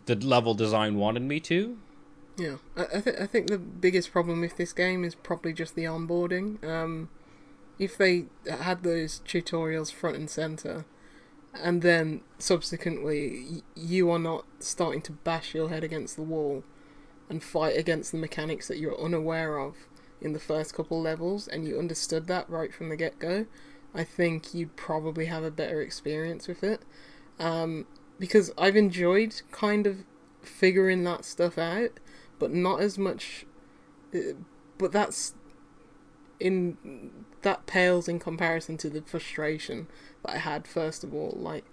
the, 0.05 0.15
level 0.15 0.55
design 0.55 0.95
wanted 0.95 1.21
me 1.21 1.39
to. 1.41 1.77
Yeah, 2.37 2.55
I, 2.75 2.99
th- 2.99 3.17
I 3.19 3.27
think 3.27 3.47
the 3.47 3.59
biggest 3.59 4.11
problem 4.11 4.41
with 4.41 4.57
this 4.57 4.73
game 4.73 5.03
is 5.03 5.15
probably 5.15 5.53
just 5.53 5.75
the 5.75 5.83
onboarding. 5.83 6.63
Um, 6.63 7.09
if 7.77 7.97
they 7.97 8.25
had 8.49 8.83
those 8.83 9.21
tutorials 9.27 9.91
front 9.91 10.17
and 10.17 10.29
center, 10.29 10.85
and 11.53 11.81
then 11.81 12.21
subsequently 12.37 13.63
you 13.75 14.09
are 14.09 14.19
not 14.19 14.45
starting 14.59 15.01
to 15.03 15.11
bash 15.11 15.53
your 15.53 15.69
head 15.69 15.83
against 15.83 16.15
the 16.15 16.23
wall 16.23 16.63
and 17.29 17.43
fight 17.43 17.77
against 17.77 18.11
the 18.11 18.17
mechanics 18.17 18.67
that 18.67 18.77
you're 18.77 18.99
unaware 18.99 19.57
of 19.57 19.87
in 20.21 20.33
the 20.33 20.39
first 20.39 20.73
couple 20.73 21.01
levels 21.01 21.47
and 21.47 21.67
you 21.67 21.79
understood 21.79 22.27
that 22.27 22.49
right 22.49 22.73
from 22.73 22.89
the 22.89 22.95
get 22.95 23.19
go, 23.19 23.45
I 23.95 24.03
think 24.03 24.53
you'd 24.53 24.75
probably 24.75 25.25
have 25.25 25.43
a 25.43 25.51
better 25.51 25.81
experience 25.81 26.47
with 26.47 26.63
it. 26.63 26.81
Um, 27.39 27.85
because 28.19 28.51
I've 28.57 28.75
enjoyed 28.75 29.41
kind 29.51 29.87
of 29.87 30.03
figuring 30.41 31.03
that 31.05 31.25
stuff 31.25 31.57
out, 31.57 31.99
but 32.39 32.51
not 32.51 32.81
as 32.81 32.97
much. 32.97 33.45
uh, 34.13 34.33
But 34.77 34.91
that's 34.91 35.33
in 36.39 36.77
that 37.41 37.65
pales 37.65 38.07
in 38.07 38.19
comparison 38.19 38.77
to 38.77 38.89
the 38.89 39.01
frustration 39.01 39.87
that 40.23 40.33
I 40.35 40.37
had 40.37 40.67
first 40.67 41.03
of 41.03 41.13
all. 41.13 41.35
Like, 41.37 41.65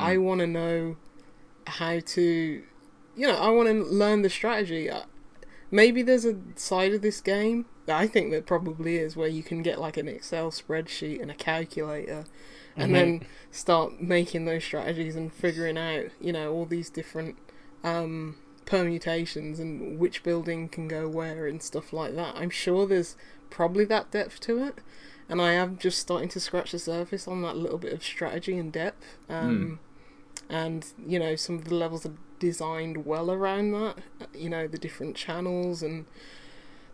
I 0.00 0.16
want 0.18 0.40
to 0.40 0.46
know 0.46 0.96
how 1.66 2.00
to, 2.00 2.62
you 3.16 3.26
know, 3.26 3.36
I 3.36 3.48
want 3.50 3.68
to 3.68 3.74
learn 3.84 4.22
the 4.22 4.30
strategy. 4.30 4.90
Maybe 5.70 6.02
there's 6.02 6.24
a 6.24 6.36
side 6.56 6.94
of 6.94 7.02
this 7.02 7.20
game 7.20 7.66
I 7.90 8.06
think 8.06 8.30
there 8.30 8.42
probably 8.42 8.96
is 8.96 9.16
where 9.16 9.28
you 9.28 9.42
can 9.42 9.62
get 9.62 9.80
like 9.80 9.96
an 9.96 10.08
Excel 10.08 10.50
spreadsheet 10.50 11.20
and 11.20 11.30
a 11.30 11.34
calculator, 11.34 12.24
and 12.76 12.94
then 12.94 13.26
start 13.50 14.00
making 14.00 14.44
those 14.44 14.64
strategies 14.64 15.16
and 15.16 15.32
figuring 15.32 15.76
out, 15.76 16.06
you 16.20 16.32
know, 16.32 16.52
all 16.52 16.64
these 16.64 16.90
different 16.90 17.36
um, 17.82 18.36
permutations 18.66 19.58
and 19.58 19.98
which 19.98 20.22
building 20.22 20.68
can 20.68 20.86
go 20.86 21.08
where 21.08 21.46
and 21.46 21.62
stuff 21.62 21.92
like 21.92 22.14
that. 22.14 22.36
I'm 22.36 22.50
sure 22.50 22.86
there's 22.86 23.16
probably 23.50 23.84
that 23.86 24.10
depth 24.10 24.40
to 24.40 24.62
it, 24.64 24.78
and 25.28 25.40
I 25.40 25.52
am 25.52 25.78
just 25.78 25.98
starting 25.98 26.28
to 26.30 26.40
scratch 26.40 26.72
the 26.72 26.78
surface 26.78 27.26
on 27.26 27.42
that 27.42 27.56
little 27.56 27.78
bit 27.78 27.92
of 27.92 28.04
strategy 28.04 28.58
and 28.58 28.72
depth. 28.72 29.04
Um, 29.28 29.80
And 30.50 30.86
you 31.06 31.18
know, 31.18 31.36
some 31.36 31.56
of 31.56 31.64
the 31.64 31.74
levels 31.74 32.06
are 32.06 32.14
designed 32.38 33.04
well 33.06 33.30
around 33.30 33.72
that. 33.72 33.96
You 34.34 34.48
know, 34.50 34.66
the 34.66 34.78
different 34.78 35.16
channels 35.16 35.82
and 35.82 36.06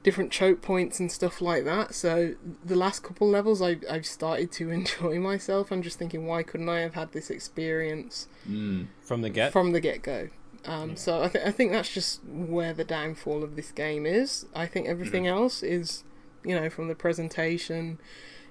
different 0.03 0.31
choke 0.31 0.61
points 0.61 1.01
and 1.01 1.11
stuff 1.11 1.41
like 1.41 1.65
that. 1.65 1.95
So 1.95 2.35
the 2.65 2.77
last 2.77 3.03
couple 3.03 3.29
levels, 3.29 3.63
I 3.63 3.77
I've 3.91 4.07
started 4.07 4.53
to 4.53 4.71
enjoy 4.79 5.19
myself. 5.19 5.71
I'm 5.71 5.83
just 5.83 5.99
thinking, 5.99 6.27
why 6.27 6.43
couldn't 6.43 6.69
I 6.69 6.81
have 6.81 6.95
had 6.95 7.13
this 7.13 7.31
experience 7.31 8.29
Mm. 8.49 8.89
from 9.01 9.23
the 9.23 9.31
get. 9.31 9.53
from 9.53 9.73
the 9.73 9.81
get 9.81 10.03
go? 10.03 10.29
Um, 10.67 10.97
So 10.97 11.23
I 11.23 11.29
think 11.29 11.47
I 11.47 11.51
think 11.51 11.73
that's 11.73 11.93
just 11.93 12.21
where 12.25 12.73
the 12.75 12.85
downfall 12.85 13.43
of 13.43 13.57
this 13.57 13.71
game 13.71 14.05
is. 14.07 14.47
I 14.55 14.67
think 14.67 14.87
everything 14.89 15.27
else 15.27 15.63
is, 15.63 16.05
you 16.45 16.55
know, 16.55 16.69
from 16.71 16.89
the 16.89 16.95
presentation. 16.95 17.99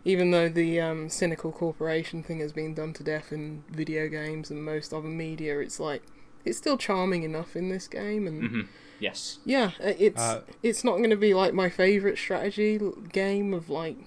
Even 0.05 0.31
though 0.31 0.49
the 0.49 0.81
um, 0.81 1.07
cynical 1.07 1.51
corporation 1.53 2.23
thing 2.23 2.39
has 2.41 2.51
been 2.51 2.73
done 2.73 2.91
to 2.93 3.03
death 3.03 3.31
in 3.31 3.63
video 3.69 4.09
games 4.09 4.51
and 4.51 4.63
most 4.65 4.93
other 4.93 5.07
media, 5.07 5.59
it's 5.59 5.79
like 5.79 6.03
it's 6.45 6.57
still 6.57 6.77
charming 6.77 7.23
enough 7.23 7.55
in 7.55 7.69
this 7.69 7.87
game, 7.87 8.27
and 8.27 8.43
Mhm. 8.43 8.67
Yes. 8.99 9.39
yeah, 9.45 9.71
uh, 9.83 9.93
it's 9.97 10.21
Uh, 10.21 10.41
it's 10.61 10.83
not 10.83 10.97
going 10.97 11.09
to 11.09 11.15
be 11.17 11.33
like 11.33 11.53
my 11.53 11.69
favorite 11.69 12.17
strategy 12.17 12.79
game 13.11 13.53
of 13.53 13.69
like, 13.69 13.97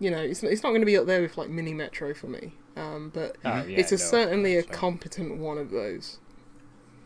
you 0.00 0.10
know, 0.10 0.18
it's 0.22 0.42
it's 0.42 0.62
not 0.62 0.70
going 0.70 0.80
to 0.82 0.86
be 0.86 0.96
up 0.96 1.06
there 1.06 1.20
with 1.20 1.36
like 1.36 1.50
Mini 1.50 1.74
Metro 1.74 2.14
for 2.14 2.28
me. 2.28 2.54
Um, 2.76 3.10
but 3.12 3.36
Oh, 3.44 3.64
yeah, 3.66 3.78
it's 3.80 3.90
a 3.92 3.96
no, 3.96 3.98
certainly 3.98 4.56
a 4.56 4.62
competent 4.62 5.36
one 5.38 5.58
of 5.58 5.70
those. 5.70 6.18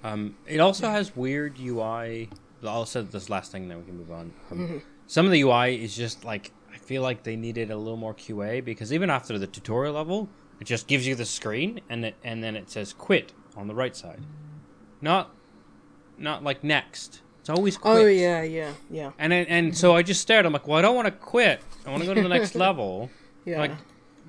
Um, 0.04 0.36
it 0.46 0.58
also 0.60 0.88
has 0.90 1.16
weird 1.16 1.58
UI. 1.58 2.28
I'll 2.64 2.86
say 2.86 3.02
this 3.02 3.28
last 3.30 3.50
thing, 3.52 3.68
then 3.68 3.78
we 3.78 3.84
can 3.84 3.96
move 3.96 4.10
on. 4.12 4.32
Um, 4.50 4.58
Mm-hmm. 4.58 4.78
Some 5.08 5.26
of 5.26 5.32
the 5.32 5.40
UI 5.42 5.82
is 5.82 5.94
just 5.96 6.24
like 6.24 6.52
I 6.72 6.78
feel 6.78 7.02
like 7.02 7.22
they 7.24 7.36
needed 7.36 7.70
a 7.70 7.76
little 7.76 7.96
more 7.98 8.14
QA 8.14 8.64
because 8.64 8.92
even 8.92 9.10
after 9.10 9.38
the 9.38 9.46
tutorial 9.46 9.94
level, 9.94 10.28
it 10.60 10.64
just 10.64 10.86
gives 10.86 11.06
you 11.06 11.14
the 11.14 11.24
screen 11.24 11.80
and 11.90 12.04
it, 12.06 12.14
and 12.24 12.42
then 12.42 12.56
it 12.56 12.70
says 12.70 12.92
quit 12.92 13.32
on 13.56 13.66
the 13.68 13.74
right 13.74 13.94
side, 13.96 14.20
not 15.02 15.34
not 16.18 16.42
like 16.42 16.64
next. 16.64 17.20
It's 17.40 17.50
always 17.50 17.76
quit. 17.76 17.96
Oh 17.96 18.06
yeah, 18.06 18.42
yeah, 18.42 18.72
yeah, 18.88 19.10
And 19.18 19.32
then, 19.32 19.46
and 19.46 19.76
so 19.76 19.96
I 19.96 20.02
just 20.02 20.20
stared. 20.20 20.46
I'm 20.46 20.52
like, 20.52 20.68
well, 20.68 20.78
I 20.78 20.82
don't 20.82 20.94
want 20.94 21.06
to 21.06 21.10
quit. 21.10 21.60
I 21.84 21.90
want 21.90 22.02
to 22.02 22.06
go 22.06 22.14
to 22.14 22.22
the 22.22 22.28
next 22.38 22.54
level. 22.54 23.10
yeah. 23.44 23.58
Like, 23.58 23.72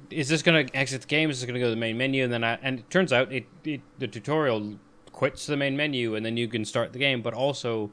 is 0.09 0.27
this 0.27 0.41
gonna 0.41 0.65
exit 0.73 1.01
the 1.01 1.07
game? 1.07 1.29
Is 1.29 1.39
this 1.39 1.45
gonna 1.45 1.59
go 1.59 1.65
to 1.65 1.71
the 1.71 1.75
main 1.75 1.95
menu? 1.95 2.23
And 2.23 2.33
then 2.33 2.43
I, 2.43 2.57
and 2.63 2.79
it 2.79 2.89
turns 2.89 3.13
out 3.13 3.31
it, 3.31 3.45
it 3.63 3.81
the 3.99 4.07
tutorial 4.07 4.79
quits 5.11 5.45
the 5.45 5.55
main 5.55 5.77
menu, 5.77 6.15
and 6.15 6.25
then 6.25 6.37
you 6.37 6.47
can 6.47 6.65
start 6.65 6.91
the 6.91 6.99
game. 6.99 7.21
But 7.21 7.35
also, 7.35 7.91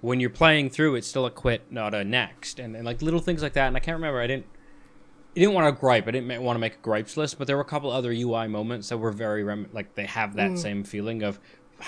when 0.00 0.18
you're 0.18 0.30
playing 0.30 0.70
through, 0.70 0.94
it's 0.94 1.06
still 1.06 1.26
a 1.26 1.30
quit, 1.30 1.70
not 1.70 1.94
a 1.94 2.02
next, 2.02 2.58
and, 2.58 2.74
and 2.74 2.86
like 2.86 3.02
little 3.02 3.20
things 3.20 3.42
like 3.42 3.52
that. 3.52 3.66
And 3.68 3.76
I 3.76 3.80
can't 3.80 3.96
remember. 3.96 4.20
I 4.20 4.26
didn't. 4.26 4.46
I 5.36 5.40
didn't 5.40 5.54
want 5.54 5.72
to 5.72 5.78
gripe. 5.78 6.08
I 6.08 6.10
didn't 6.10 6.42
want 6.42 6.56
to 6.56 6.60
make 6.60 6.76
a 6.76 6.78
gripes 6.78 7.18
list, 7.18 7.36
but 7.36 7.46
there 7.46 7.56
were 7.56 7.62
a 7.62 7.66
couple 7.66 7.90
other 7.90 8.12
UI 8.12 8.48
moments 8.48 8.88
that 8.88 8.96
were 8.96 9.12
very 9.12 9.44
rem- 9.44 9.68
like 9.72 9.94
they 9.94 10.06
have 10.06 10.34
that 10.36 10.52
mm. 10.52 10.58
same 10.58 10.84
feeling 10.84 11.22
of. 11.22 11.38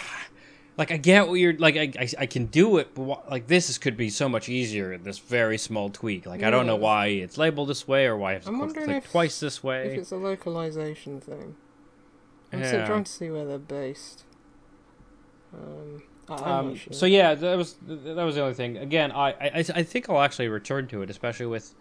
Like 0.79 0.93
I 0.93 0.97
get 0.97 1.29
what 1.29 1.35
you're 1.35 1.53
like. 1.59 1.77
I, 1.77 1.93
I, 1.99 2.09
I 2.21 2.27
can 2.27 2.47
do 2.47 2.79
it, 2.79 2.95
but 2.95 3.03
wha- 3.03 3.23
like 3.31 3.49
this 3.49 3.69
is, 3.69 3.77
could 3.77 3.99
be 3.99 4.09
so 4.09 4.31
much 4.31 4.49
easier. 4.49 4.97
This 4.97 5.19
very 5.19 5.59
small 5.59 5.91
tweak. 5.91 6.25
Like 6.25 6.43
I 6.43 6.49
don't 6.49 6.67
know 6.67 6.77
why 6.77 7.09
it's 7.09 7.37
labeled 7.37 7.69
this 7.69 7.87
way 7.87 8.07
or 8.07 8.17
why 8.17 8.31
I 8.31 8.33
have 8.35 8.45
to 8.45 8.49
I'm 8.49 8.55
click, 8.55 8.67
wondering 8.69 8.87
click 8.87 9.05
if- 9.05 9.11
twice 9.11 9.41
this 9.41 9.59
if 9.59 9.65
way. 9.65 9.95
it's 9.97 10.11
a 10.11 10.17
localization 10.17 11.21
thing, 11.21 11.57
I'm 12.51 12.65
still 12.65 12.81
Yeah. 12.81 12.87
trying 12.87 13.05
to 13.05 13.13
see 13.13 13.29
where 13.31 13.45
they're 13.45 13.59
based. 13.59 14.25
Um, 15.53 16.03
I- 16.31 16.35
I'm 16.35 16.67
Um, 16.69 16.77
sure. 16.77 16.93
So 16.95 17.05
yeah, 17.05 17.35
that 17.35 17.59
was 17.59 17.75
that 17.87 18.25
was 18.25 18.37
the 18.37 18.41
only 18.43 18.55
thing. 18.55 18.79
Again, 18.79 19.13
I, 19.13 19.33
I 19.33 19.65
I 19.75 19.83
think 19.83 20.09
I'll 20.09 20.23
actually 20.23 20.49
return 20.49 20.87
to 20.89 21.03
it, 21.03 21.11
especially 21.11 21.47
with. 21.47 21.75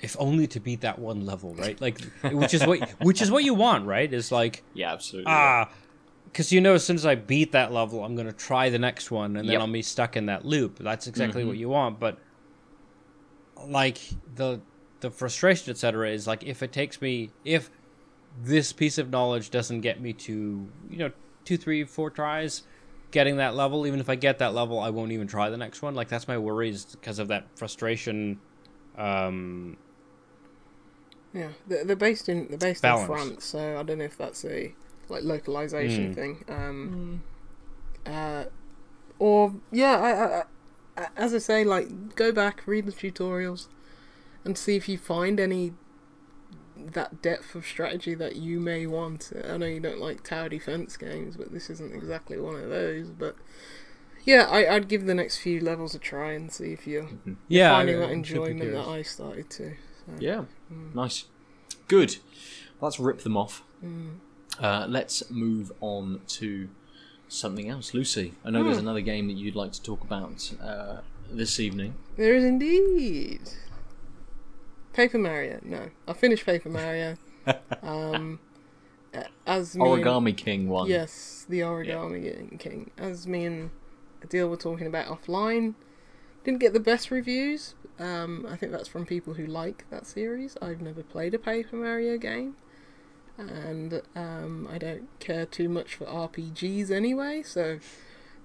If 0.00 0.14
only 0.20 0.46
to 0.48 0.60
beat 0.60 0.82
that 0.82 1.00
one 1.00 1.26
level, 1.26 1.54
right? 1.56 1.80
Like, 1.80 1.98
which 2.22 2.54
is 2.54 2.64
what 2.64 2.78
which 3.02 3.20
is 3.20 3.32
what 3.32 3.42
you 3.42 3.54
want, 3.54 3.84
right? 3.86 4.12
Is 4.12 4.30
like 4.30 4.62
Yeah, 4.74 4.92
absolutely. 4.92 5.32
ah, 5.32 5.68
because 6.38 6.52
you 6.52 6.60
know, 6.60 6.74
as 6.74 6.84
soon 6.84 6.94
as 6.94 7.04
I 7.04 7.16
beat 7.16 7.50
that 7.50 7.72
level, 7.72 8.04
I'm 8.04 8.14
gonna 8.14 8.32
try 8.32 8.70
the 8.70 8.78
next 8.78 9.10
one, 9.10 9.36
and 9.36 9.48
then 9.48 9.54
Yep. 9.54 9.60
I'll 9.60 9.66
be 9.66 9.82
stuck 9.82 10.16
in 10.16 10.26
that 10.26 10.44
loop. 10.44 10.78
That's 10.78 11.08
exactly 11.08 11.44
what 11.44 11.56
Mhm. 11.56 11.58
you 11.58 11.68
want. 11.68 11.98
But 11.98 12.20
like 13.66 13.98
the 14.36 14.60
the 15.00 15.10
frustration, 15.10 15.72
etc., 15.72 16.10
is 16.10 16.28
like 16.28 16.44
if 16.44 16.62
it 16.62 16.72
takes 16.72 17.02
me 17.02 17.30
if 17.44 17.70
this 18.40 18.72
piece 18.72 18.98
of 18.98 19.10
knowledge 19.10 19.50
doesn't 19.50 19.80
get 19.80 20.00
me 20.00 20.12
to 20.12 20.72
you 20.88 20.98
know 20.98 21.10
two, 21.44 21.56
three, 21.56 21.82
four 21.82 22.08
tries 22.08 22.62
getting 23.10 23.38
that 23.38 23.56
level. 23.56 23.84
Even 23.84 23.98
if 23.98 24.08
I 24.08 24.14
get 24.14 24.38
that 24.38 24.54
level, 24.54 24.78
I 24.78 24.90
won't 24.90 25.10
even 25.10 25.26
try 25.26 25.50
the 25.50 25.56
next 25.56 25.82
one. 25.82 25.96
Like 25.96 26.08
that's 26.08 26.28
my 26.28 26.38
worries 26.38 26.84
because 26.84 27.18
of 27.18 27.26
that 27.28 27.48
frustration. 27.56 28.38
Um, 28.96 29.76
yeah, 31.32 31.50
they're, 31.66 31.84
they're 31.84 31.96
based 31.96 32.28
in 32.28 32.46
they're 32.48 32.58
based 32.58 32.84
Balance. 32.84 33.08
in 33.08 33.16
France, 33.16 33.44
so 33.44 33.76
I 33.76 33.82
don't 33.82 33.98
know 33.98 34.04
if 34.04 34.16
that's 34.16 34.44
a 34.44 34.72
like 35.08 35.22
localization 35.24 36.12
Mm. 36.12 36.14
thing. 36.14 36.44
Um, 36.48 37.22
uh, 38.06 38.44
or 39.18 39.54
yeah, 39.72 39.98
I, 39.98 40.10
I, 41.00 41.04
I, 41.04 41.08
as 41.16 41.34
I 41.34 41.38
say, 41.38 41.64
like 41.64 42.14
go 42.16 42.32
back, 42.32 42.62
read 42.66 42.86
the 42.86 42.92
tutorials, 42.92 43.68
and 44.44 44.56
see 44.56 44.76
if 44.76 44.88
you 44.88 44.98
find 44.98 45.38
any 45.40 45.72
that 46.76 47.20
depth 47.20 47.54
of 47.56 47.66
strategy 47.66 48.14
that 48.14 48.36
you 48.36 48.60
may 48.60 48.86
want. 48.86 49.32
I 49.48 49.56
know 49.56 49.66
you 49.66 49.80
don't 49.80 49.98
like 50.00 50.22
tower 50.22 50.48
defense 50.48 50.96
games, 50.96 51.36
but 51.36 51.52
this 51.52 51.68
isn't 51.70 51.94
exactly 51.94 52.38
one 52.38 52.54
of 52.54 52.68
those. 52.70 53.10
But 53.10 53.34
yeah, 54.24 54.46
I, 54.48 54.74
I'd 54.76 54.88
give 54.88 55.06
the 55.06 55.14
next 55.14 55.38
few 55.38 55.60
levels 55.60 55.94
a 55.94 55.98
try 55.98 56.32
and 56.32 56.52
see 56.52 56.72
if 56.72 56.86
you're 56.86 57.08
yeah, 57.48 57.70
finding 57.72 57.96
I- 57.96 57.98
that 58.00 58.06
I'm 58.06 58.12
enjoyment 58.12 58.72
that. 58.72 58.86
I 58.86 59.02
started 59.02 59.50
to. 59.50 59.74
So. 60.06 60.12
Yeah, 60.20 60.44
nice, 60.94 61.24
good. 61.88 62.16
Let's 62.80 63.00
rip 63.00 63.22
them 63.22 63.36
off. 63.36 63.62
Uh, 64.60 64.86
let's 64.88 65.30
move 65.30 65.72
on 65.80 66.20
to 66.26 66.68
something 67.28 67.68
else. 67.68 67.94
Lucy, 67.94 68.34
I 68.44 68.50
know 68.50 68.64
there's 68.64 68.78
another 68.78 69.00
game 69.00 69.26
that 69.28 69.34
you'd 69.34 69.54
like 69.54 69.72
to 69.72 69.82
talk 69.82 70.02
about 70.02 70.52
uh, 70.62 70.98
this 71.30 71.60
evening. 71.60 71.94
There 72.16 72.34
is 72.34 72.44
indeed. 72.44 73.40
Paper 74.92 75.18
Mario. 75.18 75.60
No, 75.62 75.90
I 76.08 76.12
finished 76.12 76.44
Paper 76.44 76.68
Mario. 76.70 77.16
um, 77.82 78.40
as 79.46 79.76
me 79.76 79.88
and- 79.90 80.04
Origami 80.04 80.36
King 80.36 80.68
one. 80.68 80.88
yes, 80.88 81.46
the 81.48 81.60
Origami 81.60 82.58
King. 82.58 82.90
As 82.98 83.26
me 83.26 83.44
and 83.44 83.70
Adel 84.22 84.48
were 84.48 84.56
talking 84.56 84.86
about 84.86 85.06
offline, 85.06 85.74
didn't 86.44 86.60
get 86.60 86.72
the 86.72 86.80
best 86.80 87.10
reviews. 87.10 87.74
Um, 87.98 88.46
I 88.48 88.56
think 88.56 88.72
that's 88.72 88.88
from 88.88 89.06
people 89.06 89.34
who 89.34 89.46
like 89.46 89.84
that 89.90 90.06
series. 90.06 90.56
I've 90.62 90.80
never 90.80 91.02
played 91.02 91.34
a 91.34 91.38
Paper 91.38 91.76
Mario 91.76 92.16
game, 92.16 92.56
and 93.38 94.02
um, 94.16 94.68
I 94.70 94.78
don't 94.78 95.08
care 95.20 95.46
too 95.46 95.68
much 95.68 95.94
for 95.94 96.04
RPGs 96.06 96.90
anyway. 96.90 97.42
So 97.44 97.78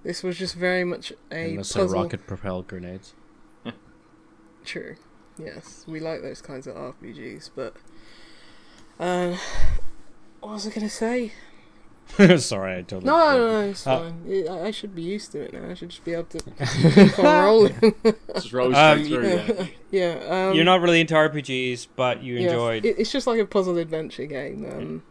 this 0.04 0.24
was 0.24 0.38
just 0.38 0.56
very 0.56 0.84
much 0.84 1.12
a 1.32 1.52
Unless 1.52 1.74
puzzle. 1.74 2.02
rocket 2.04 2.28
propelled 2.28 2.68
grenades. 2.68 3.14
True. 4.66 4.96
Yes, 5.38 5.84
we 5.88 6.00
like 6.00 6.22
those 6.22 6.42
kinds 6.42 6.68
of 6.68 6.76
RPGs, 6.76 7.50
but 7.56 7.76
uh, 9.00 9.36
what 10.42 10.54
was 10.54 10.68
I 10.68 10.70
gonna 10.70 10.90
say? 10.90 11.34
Sorry, 12.38 12.78
I 12.78 12.82
totally. 12.84 13.06
No, 13.06 13.38
no, 13.38 13.48
no, 13.62 13.70
it's 13.70 13.88
Uh, 13.88 14.00
fine. 14.00 14.46
I 14.50 14.68
I 14.68 14.72
should 14.72 14.94
be 14.94 15.02
used 15.02 15.32
to 15.32 15.42
it 15.42 15.54
now. 15.54 15.70
I 15.70 15.74
should 15.74 15.90
just 15.90 16.04
be 16.04 16.14
able 16.14 16.26
to 16.26 16.40
keep 16.40 17.20
on 17.20 17.26
rolling. 17.44 17.96
Just 18.36 18.54
roll 18.54 18.76
Um, 18.76 19.04
through. 19.04 19.28
yeah. 19.28 19.68
yeah, 19.92 20.48
um, 20.50 20.56
You're 20.56 20.66
not 20.66 20.82
really 20.82 21.02
into 21.02 21.16
RPGs, 21.16 21.88
but 21.96 22.22
you 22.22 22.36
yeah, 22.36 22.42
enjoyed. 22.50 22.86
It, 22.86 23.00
it's 23.00 23.12
just 23.12 23.26
like 23.26 23.40
a 23.40 23.46
puzzle 23.46 23.78
adventure 23.78 24.26
game, 24.26 24.66
um, 24.66 25.04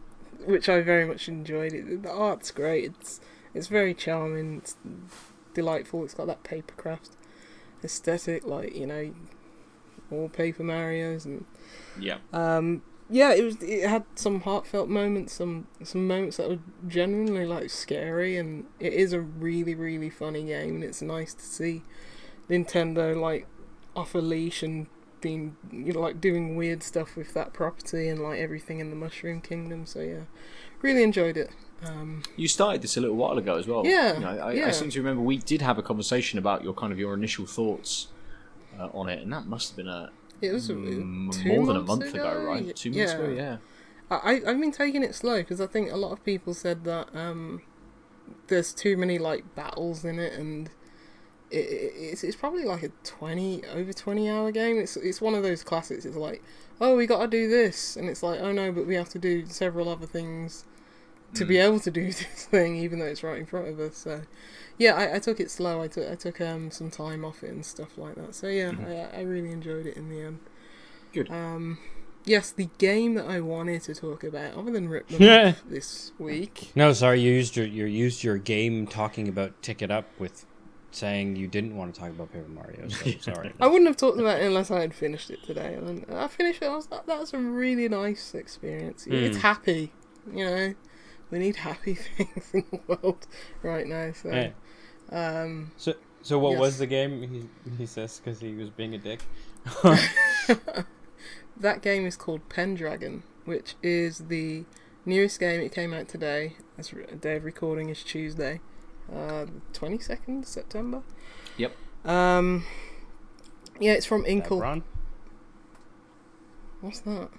which 0.45 0.69
I 0.69 0.81
very 0.81 1.05
much 1.05 1.27
enjoyed. 1.27 1.73
It, 1.73 2.03
the 2.03 2.11
art's 2.11 2.51
great. 2.51 2.85
It's 2.85 3.19
it's 3.53 3.67
very 3.67 3.93
charming. 3.93 4.57
It's 4.59 4.75
delightful. 5.53 6.03
It's 6.05 6.13
got 6.13 6.27
that 6.27 6.43
papercraft 6.43 7.09
aesthetic, 7.83 8.45
like 8.45 8.75
you 8.75 8.87
know, 8.87 9.13
all 10.11 10.29
Paper 10.29 10.63
Mario's, 10.63 11.25
and 11.25 11.43
Yeah. 11.99 12.17
um, 12.31 12.81
yeah, 13.13 13.31
it 13.31 13.43
was. 13.43 13.61
It 13.61 13.87
had 13.87 14.05
some 14.15 14.41
heartfelt 14.41 14.89
moments, 14.89 15.33
some 15.33 15.67
some 15.83 16.07
moments 16.07 16.37
that 16.37 16.49
were 16.49 16.59
genuinely 16.87 17.45
like 17.45 17.69
scary, 17.69 18.37
and 18.37 18.65
it 18.79 18.91
is 18.91 19.13
a 19.13 19.21
really 19.21 19.75
really 19.75 20.09
funny 20.09 20.43
game, 20.43 20.75
and 20.75 20.83
it's 20.83 20.99
nice 21.01 21.35
to 21.35 21.45
see 21.45 21.83
Nintendo 22.49 23.15
like 23.15 23.45
off 23.95 24.15
a 24.15 24.17
leash 24.17 24.63
and 24.63 24.87
being 25.21 25.55
you 25.71 25.93
know 25.93 25.99
like 25.99 26.19
doing 26.19 26.55
weird 26.55 26.81
stuff 26.81 27.15
with 27.15 27.35
that 27.35 27.53
property 27.53 28.09
and 28.09 28.19
like 28.19 28.39
everything 28.39 28.79
in 28.79 28.89
the 28.89 28.95
Mushroom 28.95 29.41
Kingdom. 29.41 29.85
So 29.85 29.99
yeah, 30.01 30.23
really 30.81 31.03
enjoyed 31.03 31.37
it. 31.37 31.51
Um, 31.85 32.23
You 32.35 32.47
started 32.47 32.81
this 32.81 32.97
a 32.97 33.01
little 33.01 33.15
while 33.15 33.37
ago 33.37 33.57
as 33.57 33.67
well. 33.67 33.85
Yeah, 33.85 34.15
You 34.15 34.19
know, 34.21 34.39
I, 34.39 34.67
I 34.67 34.71
seem 34.71 34.89
to 34.89 34.99
remember 34.99 35.21
we 35.21 35.37
did 35.37 35.61
have 35.61 35.77
a 35.77 35.83
conversation 35.83 36.39
about 36.39 36.63
your 36.63 36.73
kind 36.73 36.91
of 36.91 36.97
your 36.97 37.13
initial 37.13 37.45
thoughts 37.45 38.07
uh, 38.79 38.87
on 38.91 39.07
it, 39.07 39.21
and 39.21 39.31
that 39.31 39.45
must 39.45 39.69
have 39.69 39.77
been 39.77 39.87
a 39.87 40.09
it 40.41 40.51
was 40.53 40.69
mm, 40.69 41.05
more 41.45 41.65
than 41.67 41.75
a 41.77 41.79
month 41.87 42.01
ago, 42.15 42.23
right? 42.47 42.75
Two 42.75 42.91
months 42.91 43.13
ago, 43.13 43.29
yeah. 43.35 43.57
I, 44.11 44.15
I- 44.15 44.41
I've 44.51 44.59
been 44.59 44.71
taking 44.71 45.03
it 45.03 45.15
slow 45.15 45.37
because 45.37 45.61
I 45.61 45.67
think 45.67 45.91
a 45.91 45.95
lot 45.97 46.11
of 46.11 46.23
people 46.25 46.53
said 46.53 46.83
that 46.85 47.07
um, 47.15 47.61
there's 48.47 48.73
too 48.73 48.97
many 48.97 49.17
like 49.17 49.55
battles 49.55 50.03
in 50.05 50.19
it, 50.19 50.33
and 50.33 50.69
it, 51.49 51.57
it, 51.57 51.93
it's 51.95 52.23
it's 52.23 52.35
probably 52.35 52.65
like 52.65 52.83
a 52.83 52.89
twenty 53.03 53.63
over 53.73 53.93
twenty 53.93 54.29
hour 54.29 54.51
game. 54.51 54.77
It's 54.77 54.97
it's 54.97 55.21
one 55.21 55.33
of 55.35 55.43
those 55.43 55.63
classics. 55.63 56.05
It's 56.05 56.15
like, 56.17 56.43
oh, 56.81 56.95
we 56.95 57.05
got 57.05 57.19
to 57.21 57.27
do 57.27 57.47
this, 57.49 57.95
and 57.95 58.09
it's 58.09 58.23
like, 58.23 58.39
oh 58.41 58.51
no, 58.51 58.71
but 58.71 58.85
we 58.85 58.95
have 58.95 59.09
to 59.09 59.19
do 59.19 59.45
several 59.45 59.87
other 59.89 60.07
things 60.07 60.65
to 61.35 61.45
be 61.45 61.57
able 61.57 61.79
to 61.79 61.91
do 61.91 62.05
this 62.07 62.45
thing, 62.45 62.75
even 62.75 62.99
though 62.99 63.05
it's 63.05 63.23
right 63.23 63.37
in 63.39 63.45
front 63.45 63.67
of 63.67 63.79
us. 63.79 63.97
So, 63.97 64.21
yeah, 64.77 64.93
I, 64.95 65.15
I 65.15 65.19
took 65.19 65.39
it 65.39 65.49
slow. 65.51 65.81
I 65.81 65.87
took 65.87 66.09
I 66.09 66.15
took 66.15 66.41
um 66.41 66.71
some 66.71 66.89
time 66.91 67.23
off 67.25 67.43
it 67.43 67.51
and 67.51 67.65
stuff 67.65 67.97
like 67.97 68.15
that. 68.15 68.35
So 68.35 68.47
yeah, 68.47 68.71
I, 69.13 69.19
I 69.19 69.21
really 69.21 69.51
enjoyed 69.51 69.85
it 69.85 69.95
in 69.97 70.09
the 70.09 70.21
end. 70.21 70.39
Good. 71.13 71.29
Um, 71.29 71.77
yes, 72.25 72.51
the 72.51 72.69
game 72.79 73.13
that 73.15 73.25
I 73.29 73.39
wanted 73.39 73.83
to 73.83 73.93
talk 73.95 74.23
about, 74.23 74.55
other 74.55 74.71
than 74.71 74.89
Rip 74.89 75.05
Yeah. 75.09 75.53
This 75.67 76.11
week. 76.17 76.71
No, 76.75 76.91
sorry, 76.93 77.21
you 77.21 77.31
used 77.33 77.55
your 77.55 77.65
you 77.67 77.85
used 77.85 78.23
your 78.23 78.37
game 78.37 78.87
talking 78.87 79.27
about 79.27 79.61
Ticket 79.61 79.91
Up 79.91 80.07
with 80.19 80.45
saying 80.91 81.35
you 81.35 81.47
didn't 81.47 81.75
want 81.75 81.93
to 81.93 81.99
talk 81.99 82.09
about 82.11 82.31
Paper 82.31 82.47
Mario. 82.49 82.87
So 82.87 83.11
sorry. 83.33 83.51
I 83.59 83.65
wouldn't 83.67 83.87
have 83.87 83.97
talked 83.97 84.19
about 84.19 84.39
it 84.41 84.45
unless 84.45 84.69
I 84.69 84.81
had 84.81 84.93
finished 84.93 85.31
it 85.31 85.43
today. 85.43 85.73
And 85.73 86.05
I 86.11 86.27
finished 86.27 86.61
it. 86.61 86.65
I 86.67 86.75
was 86.75 86.87
that 86.87 87.07
was 87.07 87.33
a 87.33 87.37
really 87.39 87.87
nice 87.89 88.33
experience. 88.35 89.07
It's 89.07 89.37
Mm. 89.37 89.41
happy, 89.41 89.91
you 90.31 90.45
know. 90.45 90.73
We 91.33 91.39
need 91.39 91.55
happy 91.55 91.95
things 92.17 92.51
in 92.53 92.63
the 92.71 92.79
world 92.87 93.25
right 93.63 93.87
now. 93.87 94.11
So, 94.13 94.29
Eh, 94.29 94.51
um, 95.11 95.71
So 95.77 95.95
so 96.21 96.37
what 96.37 96.51
Yes. 96.51 96.59
was 96.59 96.77
the 96.77 96.85
game? 96.85 97.23
He 97.23 97.49
he 97.75 97.85
says 97.87 98.19
because 98.19 98.39
he 98.39 98.53
was 98.53 98.69
being 98.69 98.93
a 98.93 98.99
dick. 98.99 99.21
that 101.57 101.81
game 101.81 102.05
is 102.05 102.15
called 102.15 102.47
Pendragon, 102.49 103.23
which 103.45 103.73
is 103.81 104.19
the 104.27 104.65
newest 105.05 105.39
game. 105.39 105.59
It 105.61 105.71
came 105.73 105.91
out 105.91 106.07
today. 106.07 106.55
As 106.77 106.93
re- 106.93 107.05
day 107.19 107.37
of 107.37 107.45
recording 107.45 107.89
is 107.89 108.03
Tuesday, 108.03 108.59
uh, 109.11 109.47
twenty 109.73 109.97
second 109.97 110.45
September. 110.45 111.01
Yep. 111.57 111.75
Um, 112.05 112.63
yeah, 113.79 113.93
it's 113.93 114.05
from 114.05 114.23
Inkle. 114.27 114.59
Ron? 114.59 114.83
What's 116.81 116.99
that? 116.99 117.29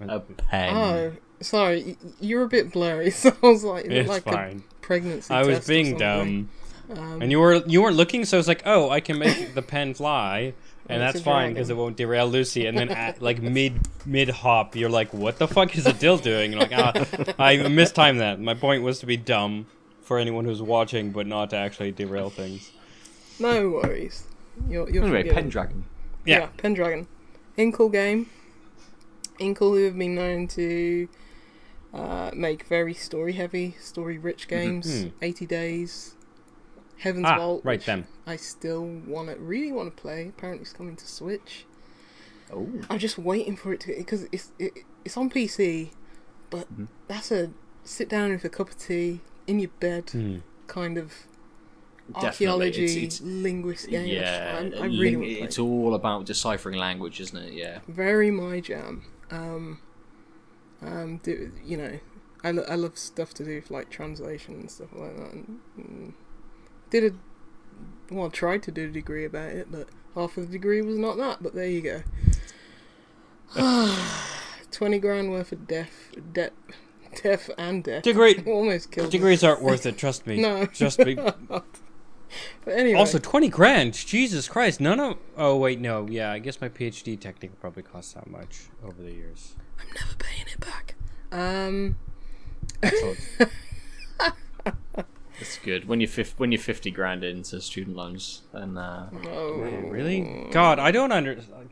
A 0.00 0.20
pen. 0.20 0.76
Oh, 0.76 1.12
sorry, 1.40 1.82
y- 1.82 1.96
y- 2.02 2.10
you're 2.20 2.42
a 2.44 2.48
bit 2.48 2.72
blurry. 2.72 3.10
So 3.22 3.32
I 3.42 3.46
was 3.46 3.64
like, 3.64 3.86
It's 3.86 4.08
like 4.08 4.24
fine. 4.24 4.62
a 4.70 4.74
pregnancy. 4.84 5.32
I 5.32 5.44
was 5.44 5.58
test 5.58 5.68
being 5.68 5.98
something? 5.98 6.48
dumb, 6.88 6.98
Um, 6.98 7.22
and 7.22 7.30
you 7.30 7.40
were 7.40 7.62
you 7.66 7.82
weren't 7.82 7.96
looking, 7.96 8.24
so 8.24 8.36
I 8.36 8.38
was 8.38 8.48
like, 8.48 8.62
oh, 8.66 8.90
I 8.90 9.00
can 9.00 9.18
make 9.18 9.54
the 9.54 9.62
pen 9.62 9.94
fly, 9.94 10.52
and 10.88 11.02
it's 11.02 11.14
that's 11.14 11.24
fine 11.24 11.54
because 11.54 11.70
it 11.70 11.76
won't 11.76 11.96
derail 11.96 12.26
Lucy. 12.28 12.66
And 12.66 12.76
then 12.76 12.90
at 12.90 13.20
like 13.22 13.40
mid 13.58 13.80
mid 14.06 14.28
hop, 14.30 14.76
you're 14.76 14.90
like, 14.90 15.12
what 15.14 15.38
the 15.38 15.48
fuck 15.48 15.76
is 15.76 15.86
Adel 15.86 16.18
doing? 16.18 16.52
And 16.54 16.60
like, 16.60 16.72
ah, 16.74 17.34
I 17.38 17.56
mistimed 17.68 18.20
that. 18.20 18.40
My 18.40 18.54
point 18.54 18.82
was 18.82 18.98
to 19.00 19.06
be 19.06 19.16
dumb 19.16 19.66
for 20.02 20.18
anyone 20.18 20.44
who's 20.44 20.60
watching, 20.60 21.10
but 21.12 21.26
not 21.26 21.50
to 21.50 21.56
actually 21.56 21.90
derail 21.92 22.28
things. 22.30 22.70
no 23.38 23.70
worries. 23.70 24.24
You're, 24.68 24.88
you're 24.90 25.02
Anyway, 25.02 25.22
forgiven. 25.22 25.34
Pendragon. 25.42 25.84
Yeah. 26.26 26.38
Yeah. 26.40 26.46
Pendragon. 26.58 27.06
Inkle 27.56 27.88
game. 27.88 28.28
Inkle, 29.40 29.72
who 29.72 29.84
have 29.84 29.98
been 29.98 30.14
known 30.14 30.46
to 30.48 31.08
uh, 31.94 32.30
make 32.34 32.64
very 32.64 32.92
story 32.94 33.32
heavy, 33.34 33.76
story 33.80 34.18
rich 34.18 34.48
games. 34.48 34.86
Mhm. 35.04 35.12
80 35.22 35.46
Days. 35.46 36.14
Heaven's 36.98 37.26
Ah, 37.26 37.36
Vault. 37.38 37.62
right 37.64 37.84
then. 37.84 38.06
I 38.26 38.36
still 38.36 38.84
want 38.84 39.28
to, 39.28 39.36
really 39.36 39.72
want 39.72 39.94
to 39.94 40.02
play. 40.02 40.28
Apparently, 40.28 40.62
it's 40.62 40.72
coming 40.72 40.96
to 40.96 41.06
Switch. 41.06 41.66
Oh. 42.52 42.68
I'm 42.90 42.98
just 42.98 43.16
waiting 43.18 43.56
for 43.56 43.72
it 43.72 43.80
to 43.80 43.94
because 43.96 44.26
it's 44.32 44.52
it, 44.58 44.72
it's 45.04 45.16
on 45.16 45.28
PC, 45.30 45.90
but 46.50 46.66
Mhm. 46.72 46.88
that's 47.08 47.30
a 47.32 47.50
sit 47.84 48.08
down 48.08 48.30
with 48.30 48.44
a 48.44 48.48
cup 48.48 48.68
of 48.70 48.78
tea 48.78 49.20
in 49.46 49.58
your 49.60 49.70
bed 49.80 50.10
Hmm. 50.10 50.36
kind 50.66 50.96
of 50.98 51.12
archaeology 52.14 52.84
It's, 52.84 53.16
it's, 53.16 53.20
linguist 53.22 53.88
game. 53.88 54.06
yeah, 54.06 54.60
I, 54.60 54.82
I 54.82 54.86
really 54.86 55.16
ling- 55.16 55.44
it's 55.44 55.58
all 55.58 55.94
about 55.94 56.26
deciphering 56.26 56.78
language, 56.78 57.20
isn't 57.20 57.36
it? 57.36 57.52
Yeah. 57.54 57.80
very 57.88 58.30
my 58.30 58.60
jam. 58.60 59.02
Um, 59.30 59.78
um, 60.86 61.18
do, 61.22 61.52
you 61.64 61.76
know, 61.76 61.98
I, 62.42 62.50
lo- 62.50 62.66
I 62.68 62.74
love 62.74 62.98
stuff 62.98 63.32
to 63.34 63.44
do 63.44 63.54
with 63.56 63.70
like 63.70 63.90
translation 63.90 64.54
and 64.54 64.70
stuff 64.70 64.88
like 64.94 65.16
that. 65.16 65.32
And, 65.32 65.60
mm, 65.78 66.12
did 66.90 67.04
a 67.12 68.14
well, 68.14 68.30
tried 68.30 68.62
to 68.64 68.70
do 68.70 68.84
a 68.86 68.90
degree 68.90 69.24
about 69.24 69.48
it, 69.50 69.68
but 69.72 69.88
half 70.14 70.36
of 70.36 70.46
the 70.46 70.52
degree 70.52 70.82
was 70.82 70.98
not 70.98 71.16
that. 71.16 71.42
But 71.42 71.54
there 71.54 71.66
you 71.68 71.80
go. 71.80 72.02
Twenty 74.70 74.98
grand 74.98 75.30
worth 75.30 75.52
of 75.52 75.66
deaf, 75.66 76.10
debt, 76.32 76.52
deaf 77.22 77.48
and 77.56 77.84
deaf. 77.84 78.02
Degree 78.02 78.42
Almost 78.46 78.90
killed. 78.90 79.06
me. 79.06 79.10
degrees 79.12 79.44
aren't 79.44 79.62
worth 79.62 79.86
it. 79.86 79.96
Trust 79.96 80.26
me. 80.26 80.40
No. 80.40 80.66
Trust 80.66 80.98
me. 81.00 81.16
But 82.64 82.74
anyway, 82.74 82.98
Also, 82.98 83.18
twenty 83.20 83.48
grand. 83.48 83.92
Jesus 83.94 84.48
Christ. 84.48 84.80
None 84.80 84.98
of. 84.98 85.18
Oh 85.36 85.56
wait, 85.56 85.78
no. 85.80 86.08
Yeah, 86.10 86.32
I 86.32 86.40
guess 86.40 86.60
my 86.60 86.68
PhD 86.68 87.20
technically 87.20 87.56
probably 87.60 87.84
costs 87.84 88.14
that 88.14 88.26
much 88.28 88.62
over 88.84 89.00
the 89.00 89.12
years. 89.12 89.54
I'm 89.78 89.86
never 89.94 90.16
paying 90.16 90.46
it 90.52 90.58
back. 90.58 90.73
Um, 91.34 91.96
Excellent. 92.82 93.18
It's 95.40 95.58
good 95.58 95.88
when 95.88 96.00
you're 96.00 96.08
fif- 96.08 96.38
when 96.38 96.52
you're 96.52 96.60
fifty 96.60 96.92
grand 96.92 97.24
into 97.24 97.60
student 97.60 97.96
loans, 97.96 98.42
then 98.52 98.78
uh, 98.78 99.10
oh, 99.26 99.54
really? 99.88 100.46
God, 100.52 100.78
I 100.78 100.92
don't 100.92 101.10
understand. 101.10 101.70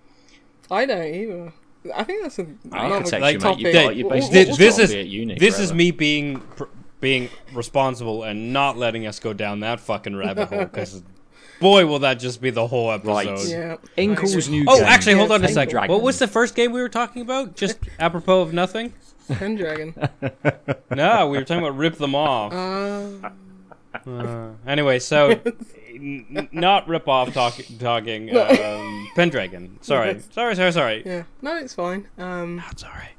I 0.68 0.84
don't 0.84 1.06
either. 1.14 1.52
I 1.94 2.02
think 2.02 2.22
that's 2.24 2.40
a 2.40 2.46
architecture, 2.72 3.20
like 3.20 3.34
mate, 3.36 3.40
topic. 3.40 3.60
you've 3.64 3.72
got, 3.72 3.96
you 3.96 4.06
Wh- 4.08 4.10
basically 4.10 4.44
wh- 4.52 4.56
this 4.58 4.78
is 4.78 4.92
at 4.92 5.06
uni 5.06 5.38
this 5.38 5.58
is 5.60 5.72
me 5.72 5.92
being 5.92 6.40
pr- 6.40 6.64
being 7.00 7.28
responsible 7.54 8.24
and 8.24 8.52
not 8.52 8.76
letting 8.76 9.06
us 9.06 9.20
go 9.20 9.32
down 9.32 9.60
that 9.60 9.78
fucking 9.78 10.16
rabbit 10.16 10.48
hole 10.48 10.64
because 10.64 11.02
boy 11.60 11.86
will 11.86 12.00
that 12.00 12.14
just 12.18 12.42
be 12.42 12.50
the 12.50 12.66
whole 12.66 12.90
episode. 12.90 13.12
Right. 13.14 13.48
Yeah. 13.48 13.76
Inkle's 13.96 14.48
new. 14.48 14.64
Oh, 14.68 14.76
game. 14.78 14.86
actually, 14.86 15.14
hold 15.14 15.28
Yeah, 15.30 15.34
on 15.36 15.44
a 15.44 15.46
Pendragon. 15.46 15.72
second. 15.80 15.90
What 15.92 16.02
was 16.02 16.18
the 16.18 16.26
first 16.28 16.56
game 16.56 16.72
we 16.72 16.80
were 16.80 16.88
talking 16.88 17.22
about? 17.22 17.54
Just 17.54 17.78
apropos 18.00 18.40
of 18.42 18.52
nothing? 18.52 18.92
Pendragon. 19.28 19.94
No, 20.94 21.28
we 21.28 21.38
were 21.38 21.44
talking 21.44 21.64
about 21.64 21.76
rip 21.76 21.96
them 21.96 22.14
off. 22.14 22.52
Uh, 22.52 23.30
Uh, 24.06 24.50
anyway, 24.66 24.98
so 24.98 25.30
n- 25.94 26.48
not 26.52 26.86
rip 26.88 27.06
off 27.08 27.32
talk- 27.32 27.60
talking 27.78 28.34
um, 28.36 29.08
Pendragon. 29.14 29.78
Sorry, 29.82 30.18
sorry, 30.30 30.54
sorry, 30.56 30.72
sorry. 30.72 31.02
yeah. 31.04 31.24
No, 31.42 31.56
it's 31.56 31.74
fine. 31.74 32.08
Um, 32.18 32.56
That's 32.56 32.84
alright. 32.84 33.16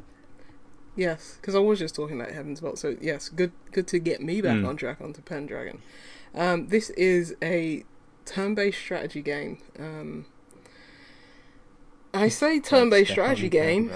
yes, 0.96 1.38
because 1.40 1.56
I 1.56 1.60
was 1.60 1.80
just 1.80 1.96
talking 1.96 2.20
about 2.20 2.32
Heaven's 2.34 2.60
Vault. 2.60 2.78
So 2.80 2.96
yes, 3.02 3.30
good, 3.30 3.52
good 3.72 3.88
to 3.88 4.00
get 4.00 4.22
me 4.22 4.42
back 4.42 4.58
Mm. 4.58 4.68
on 4.68 4.78
track 4.78 5.00
onto 5.02 5.22
Pendragon. 5.22 5.80
Um, 6.36 6.68
this 6.68 6.90
is 6.92 7.36
a 7.44 7.84
turn-based 8.26 8.80
strategy 8.80 9.22
game. 9.22 9.60
Um, 9.80 10.26
I 12.14 12.28
say 12.28 12.60
turn-based 12.60 13.12
strategy 13.12 13.50
game. 13.50 13.92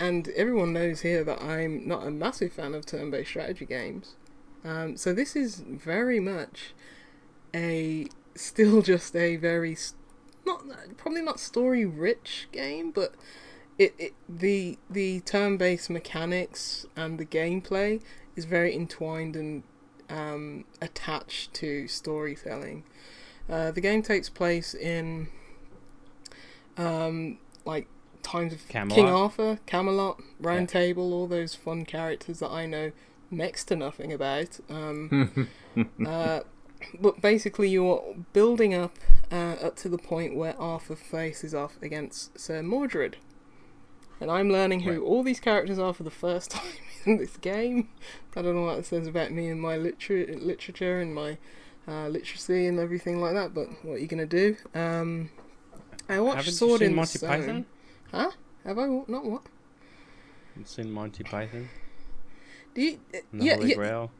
and 0.00 0.28
everyone 0.28 0.72
knows 0.72 1.02
here 1.02 1.22
that 1.24 1.40
I'm 1.40 1.86
not 1.86 2.06
a 2.06 2.10
massive 2.10 2.52
fan 2.52 2.74
of 2.74 2.86
turn-based 2.86 3.30
strategy 3.30 3.66
games. 3.66 4.16
Um, 4.64 4.96
so 4.96 5.12
this 5.12 5.36
is 5.36 5.56
very 5.66 6.20
much 6.20 6.74
a 7.54 8.06
still 8.34 8.82
just 8.92 9.14
a 9.14 9.36
very 9.36 9.76
not 10.44 10.64
probably 10.96 11.22
not 11.22 11.38
story-rich 11.38 12.48
game, 12.52 12.90
but 12.90 13.14
it, 13.78 13.94
it 13.98 14.14
the 14.28 14.78
the 14.88 15.20
turn-based 15.20 15.88
mechanics 15.88 16.86
and 16.96 17.18
the 17.18 17.26
gameplay 17.26 18.02
is 18.34 18.44
very 18.44 18.74
entwined 18.74 19.36
and 19.36 19.62
um, 20.08 20.64
attached 20.82 21.54
to 21.54 21.86
storytelling. 21.86 22.82
Uh, 23.48 23.70
the 23.70 23.80
game 23.80 24.02
takes 24.02 24.28
place 24.28 24.74
in 24.74 25.28
um, 26.80 27.38
like 27.64 27.86
times 28.22 28.52
of 28.52 28.66
Camelot. 28.68 28.96
King 28.96 29.08
Arthur, 29.08 29.58
Camelot, 29.66 30.20
Round 30.40 30.62
Yeah. 30.62 30.80
Table, 30.80 31.12
all 31.14 31.26
those 31.26 31.54
fun 31.54 31.84
characters 31.84 32.38
that 32.40 32.50
I 32.50 32.66
know 32.66 32.92
next 33.30 33.64
to 33.66 33.76
nothing 33.76 34.12
about. 34.12 34.58
Um, 34.68 35.48
uh, 36.06 36.40
but 37.00 37.20
basically, 37.20 37.68
you're 37.68 38.14
building 38.32 38.74
up 38.74 38.98
uh, 39.30 39.56
up 39.62 39.76
to 39.76 39.88
the 39.88 39.98
point 39.98 40.34
where 40.36 40.58
Arthur 40.60 40.96
faces 40.96 41.54
off 41.54 41.76
against 41.82 42.38
Sir 42.38 42.62
Mordred, 42.62 43.16
and 44.20 44.30
I'm 44.30 44.50
learning 44.50 44.80
who 44.80 44.90
Right. 44.92 45.00
all 45.00 45.22
these 45.22 45.40
characters 45.40 45.78
are 45.78 45.92
for 45.94 46.02
the 46.02 46.10
first 46.10 46.50
time 46.52 46.72
in 47.06 47.18
this 47.18 47.36
game. 47.36 47.88
I 48.36 48.42
don't 48.42 48.54
know 48.54 48.62
what 48.62 48.78
it 48.78 48.86
says 48.86 49.06
about 49.06 49.30
me 49.32 49.48
and 49.48 49.60
my 49.60 49.76
liter- 49.76 50.26
literature 50.38 51.00
and 51.00 51.14
my 51.14 51.38
uh, 51.88 52.08
literacy 52.08 52.66
and 52.66 52.78
everything 52.78 53.20
like 53.20 53.34
that. 53.34 53.54
But 53.54 53.68
what 53.84 53.94
are 53.94 53.98
you 53.98 54.06
gonna 54.06 54.26
do? 54.26 54.56
Um, 54.74 55.30
I 56.10 56.20
watched 56.20 56.36
Haven't 56.38 56.52
Sword 56.54 56.80
you 56.80 56.86
seen 56.86 56.90
in 56.90 56.94
Monty 56.96 57.18
the 57.18 57.26
Python? 57.26 57.44
Stone. 57.44 57.66
Huh? 58.10 58.30
Have 58.64 58.78
I 58.78 58.86
not 59.06 59.24
what? 59.24 59.42
You've 60.56 60.68
seen 60.68 60.90
Monty 60.90 61.24
Python? 61.24 61.68
Do 62.74 62.82
you, 62.82 62.98
And 63.32 63.40
the 63.40 63.44
yeah, 63.44 63.54
Holy 63.56 63.68
yeah, 63.70 63.74
Grail? 63.76 64.10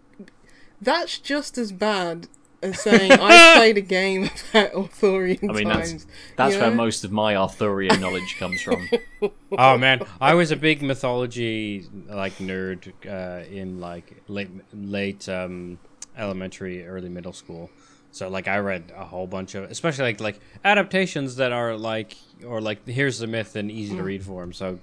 that's 0.81 1.19
just 1.19 1.59
as 1.59 1.73
bad 1.73 2.29
as 2.63 2.81
saying 2.81 3.13
I 3.13 3.55
played 3.57 3.79
a 3.79 3.81
game 3.81 4.31
about 4.53 4.75
Arthurian 4.75 5.51
I 5.51 5.53
mean, 5.53 5.69
that's- 5.69 5.91
times. 5.91 6.07
That's 6.37 6.55
you 6.55 6.61
where 6.61 6.71
know? 6.71 6.77
most 6.77 7.05
of 7.05 7.11
my 7.13 7.35
Arthurian 7.37 8.01
knowledge 8.01 8.37
comes 8.39 8.61
from. 8.63 8.89
oh 9.59 9.77
man, 9.79 10.03
I 10.21 10.35
was 10.35 10.51
a 10.53 10.57
big 10.57 10.83
mythology 10.83 11.87
like 12.09 12.35
nerd 12.39 12.93
uh, 13.07 13.47
in 13.51 13.81
like 13.81 14.23
late 14.29 14.51
late 14.73 15.29
um, 15.29 15.79
elementary, 16.17 16.87
early 16.87 17.09
middle 17.09 17.33
school. 17.33 17.71
So 18.13 18.29
like 18.29 18.49
I 18.49 18.59
read 18.59 18.93
a 18.97 19.05
whole 19.05 19.27
bunch 19.27 19.55
of, 19.55 19.71
especially 19.71 20.05
like 20.05 20.21
like 20.21 20.41
adaptations 20.65 21.37
that 21.37 21.53
are 21.53 21.77
like 21.77 22.17
or 22.47 22.61
like 22.61 22.87
here's 22.87 23.19
the 23.19 23.27
myth 23.27 23.57
in 23.57 23.71
easy 23.71 23.97
to 23.97 24.03
read 24.03 24.25
form. 24.25 24.53
So, 24.53 24.81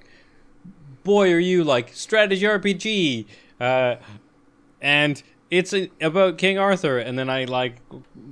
boy, 1.04 1.34
are 1.34 1.40
you 1.40 1.64
like 1.64 1.94
strategy 1.94 2.46
RPG, 2.46 3.26
uh, 3.60 3.96
and 4.82 5.22
it's 5.50 5.74
a, 5.74 5.90
about 6.02 6.38
King 6.38 6.58
Arthur, 6.58 7.00
and 7.00 7.18
then 7.18 7.30
I 7.30 7.46
like 7.46 7.78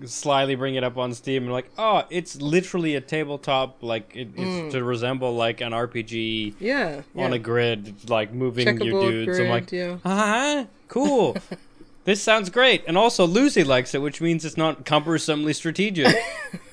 slyly 0.06 0.56
bring 0.56 0.76
it 0.76 0.84
up 0.84 0.98
on 0.98 1.14
Steam 1.14 1.44
and 1.44 1.54
like, 1.54 1.70
oh, 1.78 2.04
it's 2.10 2.42
literally 2.42 2.96
a 2.96 3.02
tabletop, 3.02 3.82
like 3.82 4.16
it, 4.16 4.30
it's 4.36 4.74
to 4.74 4.84
resemble 4.84 5.34
like 5.36 5.62
an 5.62 5.72
RPG 5.72 6.56
Yeah, 6.60 7.02
on 7.16 7.30
yeah. 7.32 7.36
a 7.36 7.40
grid, 7.40 8.10
like 8.10 8.34
moving 8.34 8.68
your 8.68 8.78
Checkerboard 8.78 9.12
dudes. 9.12 9.40
I'm 9.40 9.50
like, 9.50 9.72
yeah. 9.72 9.98
uh-huh, 10.04 10.66
cool. 10.88 11.38
this 12.06 12.22
sounds 12.24 12.50
great. 12.50 12.84
And 12.88 12.98
also 12.98 13.26
Lucy 13.28 13.64
likes 13.64 13.94
it, 13.94 14.02
which 14.02 14.22
means 14.22 14.46
it's 14.46 14.58
not 14.58 14.86
cumbersomely 14.86 15.54
strategic. 15.54 16.16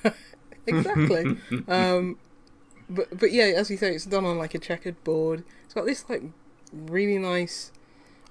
exactly. 0.66 1.37
um, 1.68 2.18
but 2.89 3.18
but 3.18 3.33
yeah, 3.33 3.45
as 3.45 3.70
you 3.70 3.76
say, 3.76 3.95
it's 3.95 4.05
done 4.07 4.24
on 4.24 4.39
like 4.39 4.55
a 4.55 4.59
checkered 4.59 5.03
board. 5.05 5.45
It's 5.64 5.74
got 5.74 5.87
this 5.87 6.09
like 6.09 6.22
really 6.72 7.18
nice. 7.18 7.72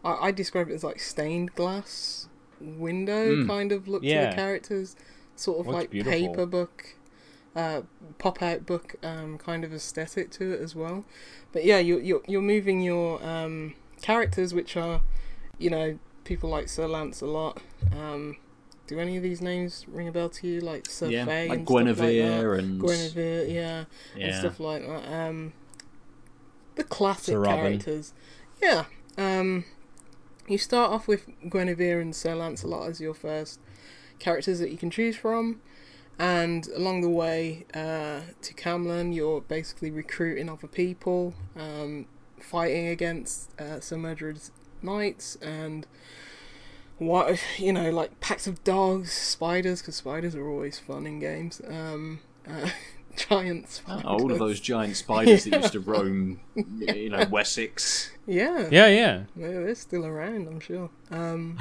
I, 0.04 0.28
I 0.28 0.32
describe 0.32 0.70
it 0.70 0.74
as 0.74 0.84
like 0.84 1.00
stained 1.00 1.54
glass 1.56 2.28
window 2.60 3.36
Mm. 3.38 3.48
kind 3.48 3.72
of 3.72 3.88
look 3.88 4.04
to 4.04 4.08
the 4.30 4.36
characters, 4.36 4.96
sort 5.36 5.60
of 5.60 5.68
Looks 5.68 5.76
like 5.76 5.90
beautiful. 5.92 6.12
paper 6.28 6.46
book, 6.46 6.96
uh, 7.56 7.82
pop 8.20 8.42
out 8.44 8.66
book 8.68 8.96
um, 9.04 9.38
kind 9.40 9.64
of 9.64 9.74
aesthetic 9.74 10.30
to 10.32 10.54
it 10.54 10.62
as 10.62 10.76
well. 10.76 11.04
But 11.52 11.66
yeah, 11.66 11.80
you're 11.80 12.00
you're, 12.02 12.22
you're 12.28 12.42
moving 12.42 12.82
your 12.82 13.24
um, 13.26 13.74
characters, 14.02 14.54
which 14.54 14.78
are, 14.78 15.02
you 15.58 15.70
know, 15.72 15.98
people 16.32 16.50
like 16.50 16.70
Sir 16.70 16.88
Lancelot. 16.88 17.62
Um, 17.92 18.38
do 18.88 18.98
any 19.00 19.18
of 19.18 19.24
these 19.24 19.42
names 19.42 19.86
ring 19.90 20.08
a 20.08 20.14
bell 20.14 20.30
to 20.30 20.48
you? 20.48 20.62
Like 20.62 20.86
Sir 20.90 21.10
yeah, 21.10 21.26
Fay 21.26 21.50
like 21.50 21.60
and 21.60 21.68
stuff 21.68 21.76
like 21.78 21.96
that? 21.98 21.98
Guinevere 21.98 22.54
and 22.54 22.82
Guinevere, 22.82 23.46
yeah, 23.50 23.84
and 24.18 24.36
stuff 24.36 24.60
like 24.62 24.88
that. 24.88 25.12
Um, 25.12 25.52
the 26.76 26.86
classic 26.86 27.36
characters, 27.44 28.14
yeah. 28.62 28.86
Um, 29.18 29.66
you 30.48 30.58
start 30.58 30.92
off 30.92 31.06
with 31.06 31.28
Guinevere 31.50 32.00
and 32.00 32.16
Sir 32.16 32.34
Lancelot 32.34 32.88
as 32.88 33.02
your 33.02 33.14
first 33.14 33.60
characters 34.20 34.60
that 34.60 34.72
you 34.72 34.78
can 34.78 34.90
choose 34.90 35.18
from, 35.18 35.60
and 36.18 36.66
along 36.70 37.02
the 37.02 37.10
way 37.10 37.66
uh, 37.74 38.22
to 38.42 38.54
Camlann, 38.54 39.14
you're 39.14 39.42
basically 39.42 39.92
recruiting 39.92 40.48
other 40.48 40.68
people, 40.68 41.34
um, 41.58 42.06
fighting 42.40 42.88
against 42.88 43.52
uh, 43.60 43.82
Sir 43.82 43.98
Mordred's 43.98 44.52
knights 44.84 45.38
and. 45.42 45.86
What 46.98 47.42
you 47.58 47.74
know, 47.74 47.90
like 47.90 48.20
packs 48.20 48.46
of 48.46 48.64
dogs, 48.64 49.12
spiders, 49.12 49.82
because 49.82 49.96
spiders 49.96 50.36
are 50.36 50.48
always 50.48 50.78
fun 50.78 51.08
in 51.08 51.20
games. 51.20 51.60
Um, 51.68 52.20
uh, 52.48 52.70
giant 53.16 53.70
spiders. 53.70 54.04
Oh, 54.06 54.20
all 54.20 54.32
of 54.32 54.40
those 54.40 54.60
giant 54.60 54.96
spiders 54.98 55.46
that 55.46 55.62
used 55.62 55.74
to 55.74 55.80
roam, 55.92 56.40
you 56.56 57.10
know, 57.10 57.26
Wessex. 57.30 58.12
Yeah, 58.26 58.68
yeah, 58.72 58.88
yeah. 58.88 59.24
Yeah, 59.36 59.48
they're 59.48 59.76
still 59.76 60.06
around, 60.06 60.48
I'm 60.48 60.60
sure. 60.60 60.90
Um, 61.10 61.60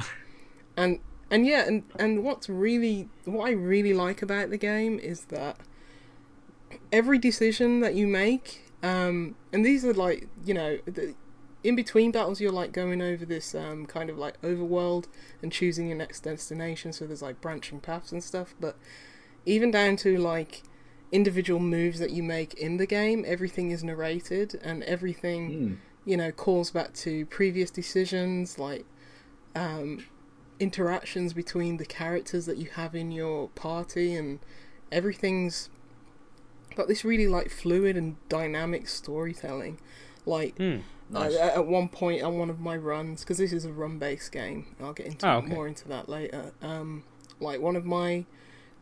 and 0.77 0.99
and 1.29 1.45
yeah, 1.45 1.65
and 1.67 1.83
and 1.97 2.23
what's 2.23 2.49
really 2.49 3.09
what 3.25 3.47
I 3.47 3.51
really 3.51 3.93
like 3.93 4.21
about 4.21 4.49
the 4.49 4.57
game 4.57 4.99
is 4.99 5.25
that 5.25 5.57
every 6.91 7.17
decision 7.17 7.79
that 7.81 7.95
you 7.95 8.07
make, 8.07 8.71
um, 8.83 9.35
and 9.51 9.65
these 9.65 9.85
are 9.85 9.93
like 9.93 10.27
you 10.45 10.53
know, 10.53 10.79
the, 10.85 11.15
in 11.63 11.75
between 11.75 12.11
battles, 12.11 12.41
you're 12.41 12.51
like 12.51 12.71
going 12.71 13.01
over 13.01 13.25
this 13.25 13.53
um, 13.53 13.85
kind 13.85 14.09
of 14.09 14.17
like 14.17 14.41
overworld 14.41 15.05
and 15.41 15.51
choosing 15.51 15.87
your 15.87 15.97
next 15.97 16.21
destination. 16.21 16.91
So 16.93 17.05
there's 17.05 17.21
like 17.21 17.39
branching 17.41 17.79
paths 17.79 18.11
and 18.11 18.23
stuff, 18.23 18.55
but 18.59 18.77
even 19.45 19.71
down 19.71 19.95
to 19.97 20.17
like 20.17 20.63
individual 21.11 21.59
moves 21.59 21.99
that 21.99 22.11
you 22.11 22.23
make 22.23 22.53
in 22.55 22.77
the 22.77 22.85
game, 22.87 23.23
everything 23.27 23.69
is 23.71 23.83
narrated 23.83 24.59
and 24.63 24.81
everything 24.83 25.49
Hmm. 25.51 25.73
you 26.03 26.17
know, 26.17 26.31
calls 26.31 26.71
back 26.71 26.93
to 26.93 27.25
previous 27.27 27.69
decisions, 27.69 28.57
like 28.57 28.85
um, 29.55 30.05
interactions 30.59 31.33
between 31.33 31.77
the 31.77 31.85
characters 31.85 32.45
that 32.47 32.57
you 32.57 32.69
have 32.73 32.95
in 32.95 33.11
your 33.11 33.49
party, 33.49 34.15
and 34.15 34.39
everything's 34.91 35.69
got 36.75 36.87
this 36.87 37.03
really 37.03 37.27
like 37.27 37.49
fluid 37.49 37.97
and 37.97 38.15
dynamic 38.29 38.87
storytelling. 38.87 39.79
Like 40.25 40.57
Hmm. 40.57 40.77
Nice. 41.13 41.35
uh, 41.35 41.51
at 41.55 41.65
one 41.67 41.89
point 41.89 42.21
on 42.23 42.37
one 42.37 42.49
of 42.49 42.59
my 42.59 42.75
runs, 42.77 43.21
because 43.21 43.37
this 43.37 43.51
is 43.53 43.65
a 43.65 43.71
run-based 43.71 44.31
game, 44.31 44.75
I'll 44.81 44.93
get 44.93 45.07
into 45.07 45.27
Oh, 45.27 45.37
okay. 45.37 45.47
more 45.47 45.67
into 45.67 45.87
that 45.89 46.07
later. 46.09 46.53
Um, 46.61 47.03
like 47.39 47.59
one 47.59 47.75
of 47.75 47.85
my 47.85 48.25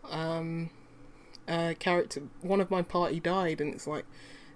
um, 0.09 0.69
uh, 1.47 1.73
character, 1.80 2.21
one 2.41 2.61
of 2.61 2.69
my 2.69 2.82
party 2.82 3.19
died, 3.19 3.59
and 3.61 3.73
it's 3.73 3.88
like 3.88 4.05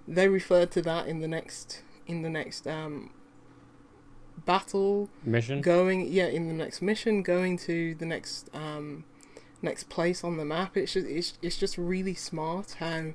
they 0.06 0.28
referred 0.28 0.70
to 0.72 0.82
that 0.82 1.06
in 1.08 1.20
the 1.20 1.28
next 1.28 1.82
in 2.06 2.22
the 2.22 2.28
next 2.30 2.66
um, 2.66 3.10
battle 4.44 5.08
Mission. 5.24 5.60
going 5.62 6.06
yeah 6.12 6.26
in 6.26 6.48
the 6.48 6.52
next 6.54 6.82
mission 6.82 7.22
going 7.22 7.56
to 7.56 7.94
the 7.94 8.04
next 8.04 8.50
um 8.52 9.04
next 9.62 9.88
place 9.88 10.22
on 10.22 10.36
the 10.36 10.44
map 10.44 10.76
it's 10.76 10.92
just 10.92 11.06
it's, 11.06 11.38
it's 11.40 11.56
just 11.56 11.78
really 11.78 12.12
smart 12.14 12.72
how 12.78 13.12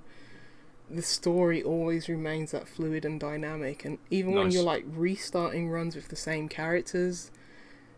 the 0.89 1.01
story 1.01 1.61
always 1.61 2.09
remains 2.09 2.51
that 2.51 2.67
fluid 2.67 3.05
and 3.05 3.19
dynamic 3.19 3.85
and 3.85 3.97
even 4.09 4.33
when 4.33 4.51
you're 4.51 4.63
like 4.63 4.83
restarting 4.87 5.69
runs 5.69 5.95
with 5.95 6.07
the 6.09 6.15
same 6.15 6.49
characters 6.49 7.31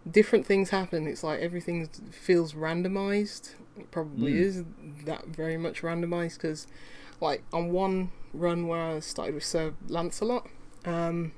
different 0.09 0.47
things 0.47 0.71
happen. 0.71 1.05
It's 1.05 1.23
like 1.23 1.39
everything 1.41 1.87
feels 2.09 2.53
randomized. 2.53 3.53
It 3.77 3.91
probably 3.91 4.33
Mm. 4.33 4.41
is 4.41 4.63
that 5.05 5.27
very 5.27 5.57
much 5.57 5.83
randomized 5.83 6.37
because 6.37 6.65
like 7.21 7.43
on 7.53 7.71
one 7.71 8.11
run 8.33 8.67
where 8.67 8.81
i 8.81 8.99
started 8.99 9.35
with 9.35 9.43
sir 9.43 9.73
lancelot 9.87 10.47
um 10.85 11.33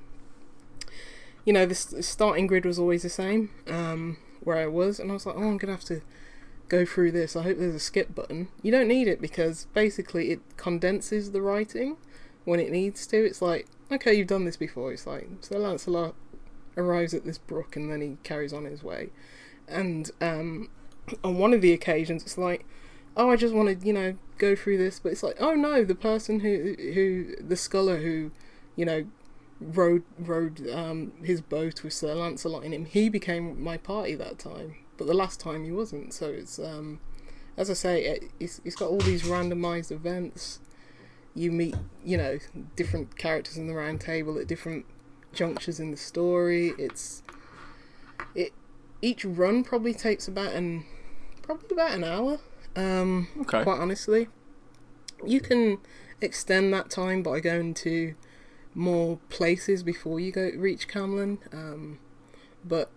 you 1.45 1.51
know, 1.51 1.65
the 1.65 1.75
starting 1.75 2.47
grid 2.47 2.65
was 2.65 2.79
always 2.79 3.01
the 3.03 3.09
same 3.09 3.49
um, 3.67 4.15
where 4.41 4.55
I 4.57 4.67
was, 4.67 4.97
and 4.99 5.11
I 5.11 5.13
was 5.13 5.25
like, 5.25 5.35
oh, 5.35 5.41
I'm 5.43 5.57
gonna 5.57 5.73
have 5.73 5.83
to 5.85 6.01
go 6.69 6.85
through 6.85 7.11
this. 7.11 7.35
I 7.35 7.43
hope 7.43 7.57
there's 7.57 7.75
a 7.75 7.79
skip 7.79 8.15
button. 8.15 8.47
You 8.61 8.71
don't 8.71 8.87
need 8.87 9.07
it 9.07 9.21
because 9.21 9.67
basically 9.73 10.31
it 10.31 10.41
condenses 10.57 11.31
the 11.31 11.41
writing 11.41 11.97
when 12.45 12.59
it 12.59 12.71
needs 12.71 13.05
to. 13.07 13.25
It's 13.25 13.41
like, 13.41 13.67
okay, 13.91 14.13
you've 14.13 14.27
done 14.27 14.45
this 14.45 14.57
before. 14.57 14.91
It's 14.91 15.07
like, 15.07 15.27
so 15.41 15.57
Lancelot 15.57 16.15
arrives 16.75 17.13
at 17.13 17.25
this 17.25 17.37
brook 17.37 17.75
and 17.75 17.91
then 17.91 18.01
he 18.01 18.17
carries 18.23 18.53
on 18.53 18.65
his 18.65 18.83
way. 18.83 19.09
And 19.67 20.09
um, 20.21 20.69
on 21.23 21.37
one 21.37 21.53
of 21.53 21.61
the 21.61 21.73
occasions, 21.73 22.23
it's 22.23 22.37
like, 22.37 22.65
oh, 23.15 23.29
I 23.29 23.35
just 23.35 23.53
want 23.53 23.79
to, 23.79 23.85
you 23.85 23.93
know, 23.93 24.15
go 24.37 24.55
through 24.55 24.77
this, 24.77 24.99
but 24.99 25.11
it's 25.11 25.23
like, 25.23 25.37
oh 25.39 25.53
no, 25.53 25.83
the 25.83 25.95
person 25.95 26.39
who, 26.39 26.75
who, 26.77 27.35
the 27.39 27.55
scholar 27.55 27.97
who, 27.97 28.31
you 28.75 28.85
know, 28.85 29.05
rode 29.59 30.03
rode 30.19 30.67
um, 30.69 31.13
his 31.23 31.39
boat 31.39 31.83
with 31.83 31.93
Sir 31.93 32.13
Lancelot 32.15 32.63
in 32.63 32.73
him. 32.73 32.85
He 32.85 33.09
became 33.09 33.61
my 33.63 33.77
party 33.77 34.15
that 34.15 34.39
time, 34.39 34.75
but 34.97 35.07
the 35.07 35.13
last 35.13 35.39
time 35.39 35.63
he 35.63 35.71
wasn't. 35.71 36.13
So 36.13 36.27
it's 36.27 36.59
um, 36.59 36.99
as 37.57 37.69
I 37.69 37.73
say, 37.73 38.05
it, 38.05 38.31
it's 38.39 38.61
it's 38.65 38.75
got 38.75 38.89
all 38.89 38.99
these 38.99 39.23
randomized 39.23 39.91
events. 39.91 40.59
You 41.35 41.51
meet, 41.51 41.75
you 42.05 42.17
know, 42.17 42.37
different 42.75 43.17
characters 43.17 43.57
in 43.57 43.67
the 43.67 43.73
round 43.73 44.01
table 44.01 44.37
at 44.37 44.47
different 44.47 44.85
junctures 45.33 45.79
in 45.79 45.91
the 45.91 45.97
story. 45.97 46.73
It's 46.77 47.23
it 48.35 48.53
each 49.01 49.25
run 49.25 49.63
probably 49.63 49.93
takes 49.93 50.27
about 50.27 50.53
an 50.53 50.85
probably 51.41 51.67
about 51.71 51.91
an 51.91 52.03
hour. 52.03 52.39
Um, 52.75 53.27
Okay. 53.41 53.63
quite 53.63 53.79
honestly, 53.79 54.27
you 55.25 55.39
can 55.39 55.79
extend 56.21 56.73
that 56.73 56.89
time 56.89 57.21
by 57.21 57.39
going 57.39 57.73
to 57.75 58.15
more 58.73 59.19
places 59.29 59.83
before 59.83 60.19
you 60.19 60.31
go 60.31 60.49
reach 60.55 60.87
Camlann. 60.87 61.37
Um, 61.53 61.99
but 62.65 62.91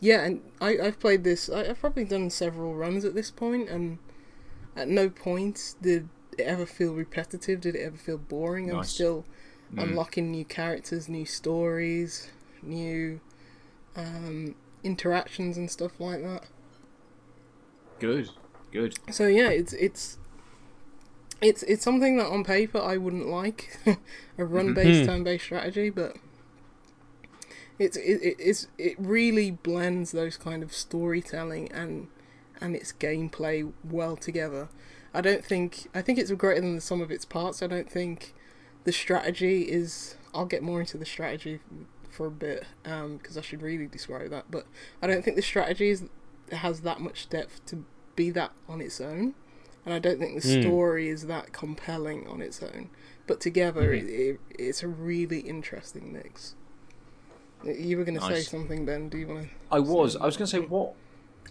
yeah, 0.00 0.24
and 0.24 0.42
I, 0.60 0.78
I've 0.78 1.00
played 1.00 1.24
this. 1.24 1.48
I, 1.48 1.70
I've 1.70 1.80
probably 1.80 2.04
done 2.04 2.30
several 2.30 2.74
runs 2.74 3.04
at 3.04 3.14
this 3.14 3.30
point, 3.30 3.68
and 3.68 3.98
at 4.76 4.88
no 4.88 5.08
point 5.08 5.74
did 5.80 6.08
it 6.38 6.42
ever 6.42 6.66
feel 6.66 6.92
repetitive. 6.94 7.60
Did 7.60 7.74
it 7.76 7.82
ever 7.82 7.96
feel 7.96 8.18
boring? 8.18 8.70
I'm 8.70 8.78
Nice. 8.78 8.90
still 8.90 9.24
unlocking 9.76 10.30
new 10.30 10.44
characters, 10.44 11.08
new 11.08 11.24
stories, 11.26 12.28
new 12.62 13.20
um, 13.96 14.54
interactions 14.84 15.56
and 15.56 15.70
stuff 15.70 15.98
like 15.98 16.22
that. 16.22 16.44
Good, 17.98 18.30
good. 18.72 18.98
So 19.10 19.26
yeah, 19.26 19.48
it's 19.48 19.72
it's 19.72 20.18
it's 21.40 21.62
it's 21.64 21.82
something 21.82 22.16
that 22.18 22.26
on 22.26 22.44
paper 22.44 22.78
I 22.78 22.96
wouldn't 22.96 23.26
like 23.28 23.78
a 24.38 24.44
run-based 24.44 25.02
Mhm. 25.02 25.06
turn-based 25.06 25.44
strategy, 25.44 25.90
but 25.90 26.16
it's 27.78 27.96
it, 27.96 28.22
it 28.22 28.36
it's 28.38 28.68
it 28.78 28.94
really 28.98 29.50
blends 29.50 30.12
those 30.12 30.36
kind 30.36 30.62
of 30.62 30.72
storytelling 30.72 31.70
and 31.72 32.08
and 32.60 32.74
its 32.74 32.92
gameplay 32.92 33.70
well 33.84 34.16
together. 34.16 34.68
I 35.12 35.20
don't 35.20 35.44
think 35.44 35.88
I 35.94 36.02
think 36.02 36.18
it's 36.18 36.30
greater 36.32 36.60
than 36.60 36.74
the 36.74 36.80
sum 36.80 37.00
of 37.00 37.10
its 37.10 37.24
parts. 37.24 37.62
I 37.62 37.66
don't 37.66 37.90
think 37.90 38.34
the 38.84 38.92
strategy 38.92 39.62
is. 39.62 40.16
I'll 40.34 40.44
get 40.46 40.62
more 40.62 40.80
into 40.80 40.98
the 40.98 41.06
strategy 41.06 41.60
for 42.10 42.26
a 42.26 42.30
bit 42.30 42.64
because 42.82 43.36
I 43.36 43.40
should 43.40 43.62
really 43.62 43.86
describe 43.86 44.30
that. 44.30 44.50
But 44.50 44.66
I 45.02 45.06
don't 45.06 45.22
think 45.24 45.36
the 45.36 45.42
strategy 45.42 45.88
is, 45.90 46.04
has 46.52 46.80
that 46.80 47.00
much 47.00 47.28
depth 47.28 47.64
to 47.66 47.84
be 48.14 48.30
that 48.30 48.52
on 48.68 48.80
its 48.82 49.00
own, 49.00 49.34
and 49.84 49.94
I 49.94 49.98
don't 49.98 50.18
think 50.18 50.40
the 50.40 50.46
Mm. 50.48 50.62
story 50.62 51.08
is 51.08 51.26
that 51.26 51.52
compelling 51.52 52.26
on 52.26 52.40
its 52.42 52.62
own. 52.62 52.90
But 53.26 53.40
together, 53.40 53.92
it, 53.92 54.04
it, 54.04 54.40
it's 54.58 54.82
a 54.82 54.88
really 54.88 55.40
interesting 55.40 56.12
mix. 56.12 56.54
You 57.64 57.98
were 57.98 58.04
going 58.04 58.18
to 58.18 58.24
say 58.24 58.40
something, 58.42 58.84
Ben. 58.84 59.08
Do 59.08 59.18
you 59.18 59.26
want 59.28 59.42
to? 59.44 59.48
I 59.70 59.78
was. 59.80 60.16
I 60.16 60.26
was 60.26 60.36
going 60.36 60.46
to 60.46 60.50
say, 60.50 60.60
what 60.60 60.92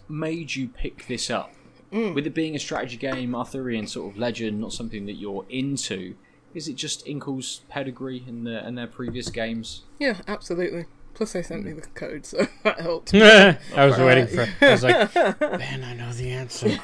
made 0.08 0.54
you 0.54 0.68
pick 0.68 1.06
this 1.06 1.30
up? 1.30 1.52
With 1.92 2.26
it 2.26 2.34
being 2.34 2.54
a 2.54 2.58
strategy 2.58 2.96
game, 2.98 3.34
Arthurian 3.34 3.86
sort 3.86 4.12
of 4.12 4.18
legend, 4.18 4.60
not 4.60 4.72
something 4.72 5.06
that 5.06 5.14
you're 5.14 5.46
into. 5.48 6.14
Is 6.52 6.68
it 6.68 6.74
just 6.74 7.06
Inkle's 7.06 7.60
pedigree 7.70 8.22
and 8.26 8.46
their 8.46 8.58
and 8.58 8.76
their 8.76 8.86
previous 8.86 9.30
games? 9.30 9.82
Yeah, 9.98 10.18
absolutely. 10.28 10.86
Plus, 11.14 11.32
they 11.32 11.42
sent 11.42 11.64
me 11.64 11.72
the 11.72 11.80
code, 11.80 12.26
so 12.26 12.46
that 12.64 12.80
helped. 12.80 13.14
I 13.14 13.56
was 13.86 13.96
waiting 13.96 14.26
for. 14.26 14.46
I 14.60 14.70
was 14.72 14.82
like, 14.82 15.14
Ben, 15.40 15.84
I 15.84 15.94
know 15.94 16.12
the 16.12 16.28
answer. 16.30 16.78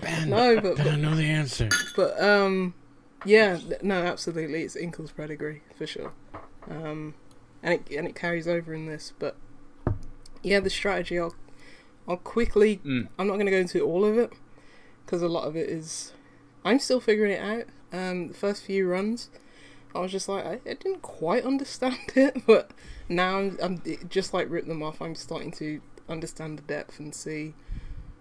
Ben, 0.00 0.28
No, 0.28 0.60
but 0.60 0.76
Ben, 0.76 0.88
I 0.88 0.96
know 0.96 1.14
the 1.14 1.24
answer. 1.24 1.70
But 1.96 2.20
um, 2.22 2.74
yeah, 3.24 3.58
no, 3.80 4.02
absolutely, 4.02 4.62
it's 4.62 4.76
Inkle's 4.76 5.12
pedigree 5.12 5.62
for 5.78 5.86
sure. 5.86 6.12
Um, 6.68 7.14
and 7.62 7.74
it 7.74 7.90
and 7.96 8.06
it 8.06 8.14
carries 8.14 8.46
over 8.48 8.72
in 8.74 8.86
this. 8.86 9.12
But 9.18 9.36
yeah, 10.42 10.60
the 10.60 10.70
strategy, 10.70 11.18
I'll 11.18 11.34
I'll 12.08 12.16
quickly. 12.16 12.80
Mm. 12.84 13.08
I'm 13.18 13.26
not 13.26 13.34
going 13.34 13.46
to 13.46 13.52
go 13.52 13.58
into 13.58 13.80
all 13.82 14.04
of 14.04 14.18
it 14.18 14.32
because 15.04 15.22
a 15.22 15.28
lot 15.28 15.44
of 15.46 15.56
it 15.56 15.68
is. 15.68 16.12
I'm 16.64 16.78
still 16.78 17.00
figuring 17.00 17.32
it 17.32 17.40
out. 17.42 17.64
Um, 17.92 18.28
the 18.28 18.34
first 18.34 18.62
few 18.64 18.86
runs, 18.86 19.30
I 19.94 20.00
was 20.00 20.12
just 20.12 20.28
like, 20.28 20.44
I, 20.44 20.52
I 20.64 20.74
didn't 20.74 21.02
quite 21.02 21.44
understand 21.44 21.96
it, 22.14 22.46
but 22.46 22.70
now 23.08 23.38
I'm, 23.38 23.58
I'm 23.62 23.82
it- 23.84 24.08
just 24.10 24.32
like 24.34 24.48
rip 24.50 24.66
them 24.66 24.82
off. 24.82 25.00
I'm 25.02 25.14
starting 25.14 25.50
to 25.52 25.80
understand 26.08 26.58
the 26.58 26.62
depth 26.62 26.98
and 27.00 27.14
see 27.14 27.54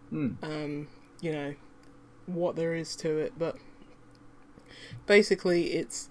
Hmm. 0.10 0.32
um, 0.42 0.88
you 1.22 1.32
know, 1.32 1.54
what 2.26 2.56
there 2.56 2.74
is 2.74 2.96
to 2.98 3.18
it. 3.20 3.34
But 3.38 3.58
basically, 5.06 5.74
it's 5.74 6.10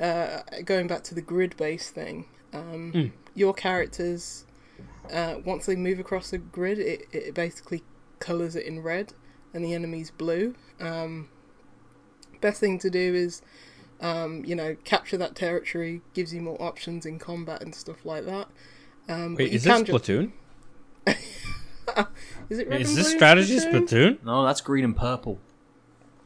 uh, 0.00 0.40
going 0.64 0.86
back 0.86 1.02
to 1.04 1.14
the 1.14 1.20
grid 1.22 1.56
based 1.56 1.94
thing. 1.94 2.26
Um, 2.54 2.92
Mm. 2.94 3.12
Your 3.34 3.52
characters, 3.52 4.44
uh, 5.12 5.36
once 5.44 5.66
they 5.66 5.74
move 5.76 5.98
across 5.98 6.30
the 6.30 6.38
grid, 6.38 6.78
it, 6.78 7.06
it 7.12 7.34
basically 7.34 7.82
colours 8.20 8.54
it 8.56 8.64
in 8.64 8.80
red 8.82 9.12
and 9.52 9.64
the 9.64 9.74
enemy's 9.74 10.10
blue. 10.10 10.54
Um, 10.80 11.28
best 12.40 12.60
thing 12.60 12.78
to 12.80 12.90
do 12.90 13.14
is. 13.14 13.42
Um, 14.00 14.44
you 14.44 14.54
know, 14.54 14.76
capture 14.84 15.16
that 15.16 15.34
territory 15.34 16.02
gives 16.12 16.34
you 16.34 16.40
more 16.42 16.60
options 16.60 17.06
in 17.06 17.18
combat 17.18 17.62
and 17.62 17.74
stuff 17.74 18.04
like 18.04 18.26
that. 18.26 18.48
Um, 19.08 19.34
Wait, 19.36 19.52
is 19.52 19.64
this 19.64 19.72
can 19.72 19.84
ju- 19.86 20.32
Is 22.50 22.58
it 22.58 22.68
red 22.68 22.80
Is 22.82 22.88
and 22.90 22.98
this 22.98 23.06
blue 23.06 23.12
in 23.12 23.18
strategy 23.18 23.56
Splatoon? 23.56 24.18
Splatoon? 24.18 24.24
No, 24.24 24.44
that's 24.44 24.60
green 24.60 24.84
and 24.84 24.96
purple. 24.96 25.38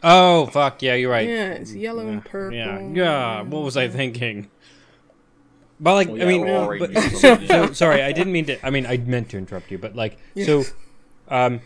Oh 0.02 0.46
fuck 0.46 0.82
yeah, 0.82 0.94
you're 0.94 1.10
right. 1.10 1.28
Yeah, 1.28 1.50
it's 1.50 1.74
yellow 1.74 2.08
and 2.08 2.24
purple. 2.24 2.56
Yeah, 2.56 2.80
yeah. 2.80 3.42
What 3.42 3.62
was 3.62 3.76
I 3.76 3.88
thinking? 3.88 4.50
But 5.80 5.94
like, 5.94 6.08
Well, 6.08 6.22
I 6.22 6.24
mean, 6.24 6.44
or 6.44 6.78
but, 6.78 6.92
so, 7.18 7.36
so 7.46 7.72
sorry, 7.72 8.02
I 8.02 8.12
didn't 8.12 8.32
mean 8.32 8.46
to. 8.46 8.66
I 8.66 8.70
mean, 8.70 8.84
I 8.86 8.96
meant 8.96 9.28
to 9.30 9.38
interrupt 9.38 9.70
you, 9.70 9.78
but 9.78 9.94
like, 9.94 10.18
so, 10.36 10.64
um, 11.28 11.60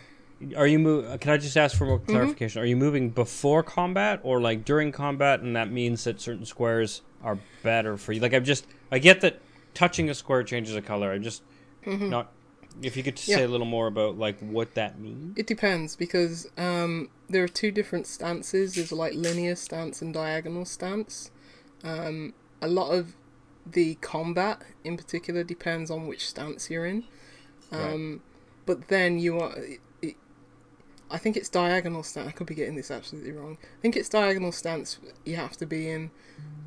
are 0.55 0.67
you 0.67 0.77
move? 0.79 1.19
Can 1.19 1.31
I 1.31 1.37
just 1.37 1.57
ask 1.57 1.75
for 1.77 1.85
more 1.85 1.99
Mm-hmm. 1.99 2.11
clarification? 2.11 2.61
Are 2.61 2.65
you 2.65 2.75
moving 2.75 3.09
before 3.09 3.63
combat 3.63 4.19
or 4.23 4.39
like 4.41 4.65
during 4.65 4.91
combat, 4.91 5.39
and 5.39 5.55
that 5.55 5.71
means 5.71 6.03
that 6.03 6.21
certain 6.21 6.45
squares 6.45 7.01
are 7.23 7.39
better 7.63 7.97
for 7.97 8.11
you? 8.13 8.19
Like, 8.21 8.33
I'm 8.33 8.43
just, 8.43 8.67
I 8.91 8.99
get 8.99 9.21
that 9.21 9.39
touching 9.73 10.09
a 10.09 10.13
square 10.13 10.43
changes 10.43 10.75
a 10.75 10.81
color. 10.81 11.11
I'm 11.11 11.23
just 11.23 11.41
not. 11.85 12.31
If 12.81 12.97
you 12.97 13.03
could 13.03 13.15
just 13.15 13.29
Mm-hmm. 13.29 13.31
Yeah. 13.31 13.37
say 13.37 13.43
a 13.43 13.47
little 13.47 13.65
more 13.67 13.87
about 13.87 14.17
like 14.17 14.37
what 14.39 14.73
that 14.75 14.99
means. 14.99 15.37
It 15.37 15.47
depends 15.47 15.95
because 15.95 16.47
um, 16.57 17.09
there 17.29 17.43
are 17.43 17.47
two 17.47 17.71
different 17.71 18.05
stances. 18.07 18.75
There's 18.75 18.91
like 18.91 19.13
linear 19.13 19.55
stance 19.55 20.01
and 20.01 20.13
diagonal 20.13 20.65
stance. 20.65 21.31
Um, 21.83 22.33
a 22.61 22.67
lot 22.67 22.91
of 22.91 23.15
the 23.65 23.95
combat, 23.95 24.61
in 24.83 24.97
particular, 24.97 25.43
depends 25.43 25.89
on 25.89 26.07
which 26.07 26.27
stance 26.27 26.69
you're 26.69 26.85
in. 26.85 27.05
Um, 27.71 28.21
But 28.65 28.87
then 28.87 29.19
you 29.19 29.39
are. 29.39 29.57
It, 29.57 29.79
it, 30.01 30.15
I 31.11 31.17
think 31.17 31.35
it's 31.37 31.49
diagonal 31.49 32.03
stance. 32.03 32.27
I 32.27 32.31
could 32.31 32.47
be 32.47 32.55
getting 32.55 32.75
this 32.75 32.89
absolutely 32.91 33.31
wrong. 33.31 33.57
I 33.61 33.81
think 33.81 33.95
it's 33.95 34.09
diagonal 34.09 34.51
stance 34.51 34.99
you 35.25 35.35
have 35.37 35.57
to 35.57 35.65
be 35.65 35.89
in 35.89 36.11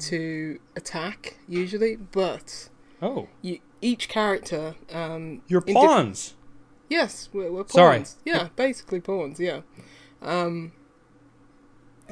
to 0.00 0.58
attack 0.76 1.36
usually, 1.48 1.96
but 1.96 2.68
Oh, 3.02 3.28
you, 3.42 3.60
each 3.80 4.08
character. 4.08 4.74
Um, 4.92 5.42
your 5.48 5.60
diff- 5.60 5.74
pawns. 5.74 6.34
Yes, 6.88 7.28
we're, 7.32 7.50
we're 7.50 7.64
pawns. 7.64 7.72
Sorry. 7.72 8.04
Yeah, 8.24 8.48
basically 8.56 9.00
pawns. 9.00 9.38
Yeah. 9.40 9.60
Um. 10.22 10.72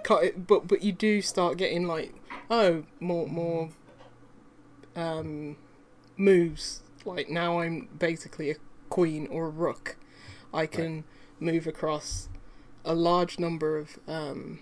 But 0.08 0.66
but 0.68 0.82
you 0.82 0.92
do 0.92 1.22
start 1.22 1.56
getting 1.56 1.86
like 1.86 2.12
oh 2.50 2.84
more 3.00 3.26
more 3.26 3.70
um 4.96 5.56
moves. 6.16 6.82
Like 7.04 7.28
now 7.28 7.60
I'm 7.60 7.88
basically 7.98 8.50
a 8.50 8.56
queen 8.88 9.26
or 9.30 9.46
a 9.46 9.50
rook. 9.50 9.96
I 10.52 10.66
can 10.66 11.04
move 11.40 11.66
across 11.66 12.28
a 12.84 12.94
large 12.94 13.38
number 13.38 13.76
of 13.78 13.98
um 14.06 14.60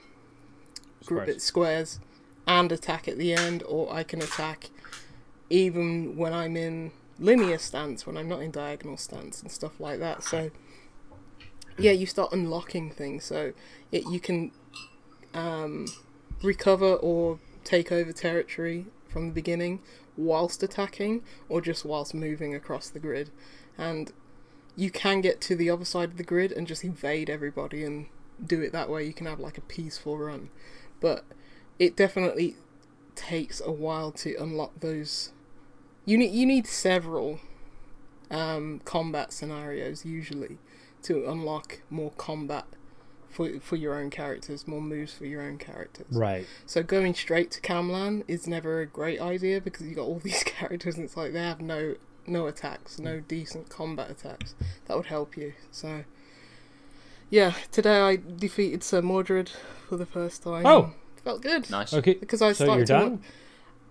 Squares. 1.03 1.43
squares 1.43 2.01
and 2.47 2.71
attack 2.73 3.09
at 3.09 3.19
the 3.19 3.33
end, 3.33 3.63
or 3.65 3.93
I 3.93 4.03
can 4.03 4.23
attack 4.23 4.71
even 5.51 6.17
when 6.17 6.33
I'm 6.33 6.57
in 6.57 6.93
linear 7.19 7.59
stance, 7.59 8.07
when 8.07 8.17
I'm 8.17 8.29
not 8.29 8.41
in 8.41 8.51
diagonal 8.51 8.97
stance 8.97 9.43
and 9.43 9.51
stuff 9.51 9.79
like 9.79 9.99
that. 10.01 10.25
So 10.25 10.51
yeah, 11.79 11.93
you 11.93 12.07
start 12.07 12.33
unlocking 12.33 12.91
things. 12.91 13.25
So 13.25 13.53
it 13.91 14.05
you 14.11 14.21
can 14.21 14.53
um, 15.35 15.87
recover 16.43 16.95
or 16.95 17.39
take 17.65 17.93
over 17.93 18.13
territory 18.13 18.87
from 19.09 19.29
the 19.29 19.35
beginning 19.35 19.81
whilst 20.17 20.63
attacking, 20.63 21.23
or 21.49 21.61
just 21.61 21.85
whilst 21.85 22.15
moving 22.15 22.55
across 22.55 22.89
the 22.89 22.99
grid, 22.99 23.31
and 23.79 24.13
you 24.77 24.91
can 24.91 25.21
get 25.21 25.41
to 25.43 25.57
the 25.57 25.71
other 25.71 25.85
side 25.85 26.11
of 26.11 26.17
the 26.17 26.23
grid 26.23 26.53
and 26.53 26.67
just 26.67 26.85
invade 26.85 27.29
everybody 27.29 27.85
and 27.85 28.07
do 28.45 28.61
it 28.61 28.73
that 28.73 28.89
way. 28.89 29.05
You 29.05 29.13
can 29.13 29.27
have 29.27 29.41
like 29.41 29.59
a 29.59 29.63
peaceful 29.63 30.19
run, 30.19 30.51
but 31.01 31.25
it 31.79 31.97
definitely 31.97 32.57
takes 33.15 33.61
a 33.65 33.73
while 33.73 34.13
to 34.13 34.35
unlock 34.37 34.81
those. 34.81 35.33
You 36.05 36.19
need 36.19 36.33
you 36.33 36.47
need 36.47 36.67
several 36.67 37.41
um, 38.31 38.81
combat 38.85 39.33
scenarios 39.33 40.05
usually 40.05 40.59
to 41.03 41.29
unlock 41.29 41.81
more 41.91 42.13
combat 42.13 42.65
for 43.33 43.59
for 43.61 43.77
your 43.77 43.99
own 43.99 44.11
characters, 44.11 44.69
more 44.69 44.81
moves 44.81 45.13
for 45.13 45.25
your 45.27 45.43
own 45.43 45.59
characters. 45.59 46.07
Right. 46.11 46.47
So 46.67 46.83
going 46.83 47.15
straight 47.15 47.51
to 47.53 47.61
Camlann 47.61 48.25
is 48.29 48.47
never 48.47 48.81
a 48.81 48.87
great 48.87 49.21
idea 49.21 49.61
because 49.61 49.87
you 49.87 49.95
got 49.95 50.07
all 50.07 50.19
these 50.25 50.45
characters 50.45 50.97
and 50.97 51.05
it's 51.05 51.17
like 51.17 51.33
they 51.33 51.43
have 51.43 51.61
no 51.61 51.97
no 52.27 52.47
attacks, 52.47 52.99
no 52.99 53.21
decent 53.21 53.69
combat 53.69 54.11
attacks. 54.11 54.55
That 54.87 54.97
would 54.97 55.07
help 55.07 55.37
you. 55.37 55.55
So 55.71 56.05
yeah, 57.31 57.55
today 57.71 58.01
I 58.01 58.17
defeated 58.17 58.85
Sir 58.85 59.01
Mordred 59.03 59.51
for 59.89 59.97
the 59.97 60.07
first 60.07 60.43
time. 60.43 60.67
Oh. 60.67 60.93
felt 61.25 61.41
good. 61.41 61.71
Nice. 61.71 61.95
Okay. 61.95 62.15
Because 62.15 62.43
I 62.43 62.53
so 62.53 62.65
started 62.65 62.89
you're 62.89 62.99
to 63.01 63.05
done. 63.07 63.23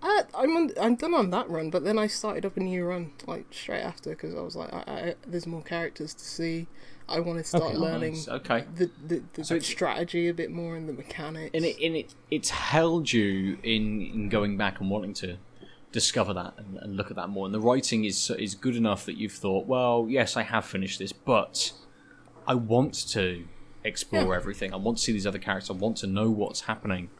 uh, 0.02 0.22
I'm 0.34 0.56
on, 0.56 0.70
I'm 0.80 0.94
done 0.94 1.12
on 1.14 1.30
that 1.30 1.50
run, 1.50 1.68
but 1.70 1.82
then 1.84 1.98
I 1.98 2.06
started 2.06 2.46
up 2.46 2.56
a 2.56 2.60
new 2.60 2.84
run 2.84 3.12
like 3.26 3.46
straight 3.50 3.82
after 3.82 4.10
because 4.10 4.34
I 4.34 4.40
was 4.40 4.54
like, 4.54 4.72
I, 4.72 4.78
I, 4.86 5.14
there's 5.26 5.46
more 5.46 5.62
characters 5.62 6.14
to 6.14 6.24
see. 6.24 6.68
I 7.12 7.20
want 7.20 7.38
to 7.38 7.44
start 7.44 7.62
Okay. 7.64 7.76
learning 7.76 8.12
Nice, 8.14 8.28
Okay. 8.28 8.64
the 8.74 8.90
the, 9.06 9.22
the 9.34 9.44
So 9.44 9.58
strategy 9.58 10.28
a 10.28 10.34
bit 10.34 10.50
more 10.50 10.76
and 10.76 10.88
the 10.88 10.92
mechanics. 10.92 11.50
And 11.54 11.64
it, 11.64 11.76
and 11.84 11.94
it 11.96 12.14
it's 12.30 12.50
held 12.50 13.12
you 13.12 13.58
in, 13.62 14.00
in 14.14 14.28
going 14.28 14.56
back 14.56 14.80
and 14.80 14.88
wanting 14.90 15.14
to 15.14 15.36
discover 15.92 16.32
that 16.32 16.54
and, 16.56 16.78
and 16.78 16.96
look 16.96 17.10
at 17.10 17.16
that 17.16 17.28
more. 17.28 17.44
And 17.46 17.54
the 17.54 17.60
writing 17.60 18.04
is 18.04 18.30
is 18.38 18.54
good 18.54 18.76
enough 18.76 19.04
that 19.06 19.16
you've 19.18 19.32
thought, 19.32 19.66
well, 19.66 20.06
yes, 20.08 20.36
I 20.36 20.42
have 20.42 20.64
finished 20.64 20.98
this, 20.98 21.12
but 21.12 21.72
I 22.46 22.54
want 22.54 22.94
to 23.10 23.46
explore 23.84 24.32
Yeah. 24.32 24.36
everything. 24.36 24.72
I 24.72 24.76
want 24.76 24.98
to 24.98 25.04
see 25.04 25.12
these 25.12 25.26
other 25.26 25.38
characters. 25.38 25.70
I 25.70 25.74
want 25.74 25.96
to 25.98 26.06
know 26.06 26.30
what's 26.30 26.62
happening 26.62 27.10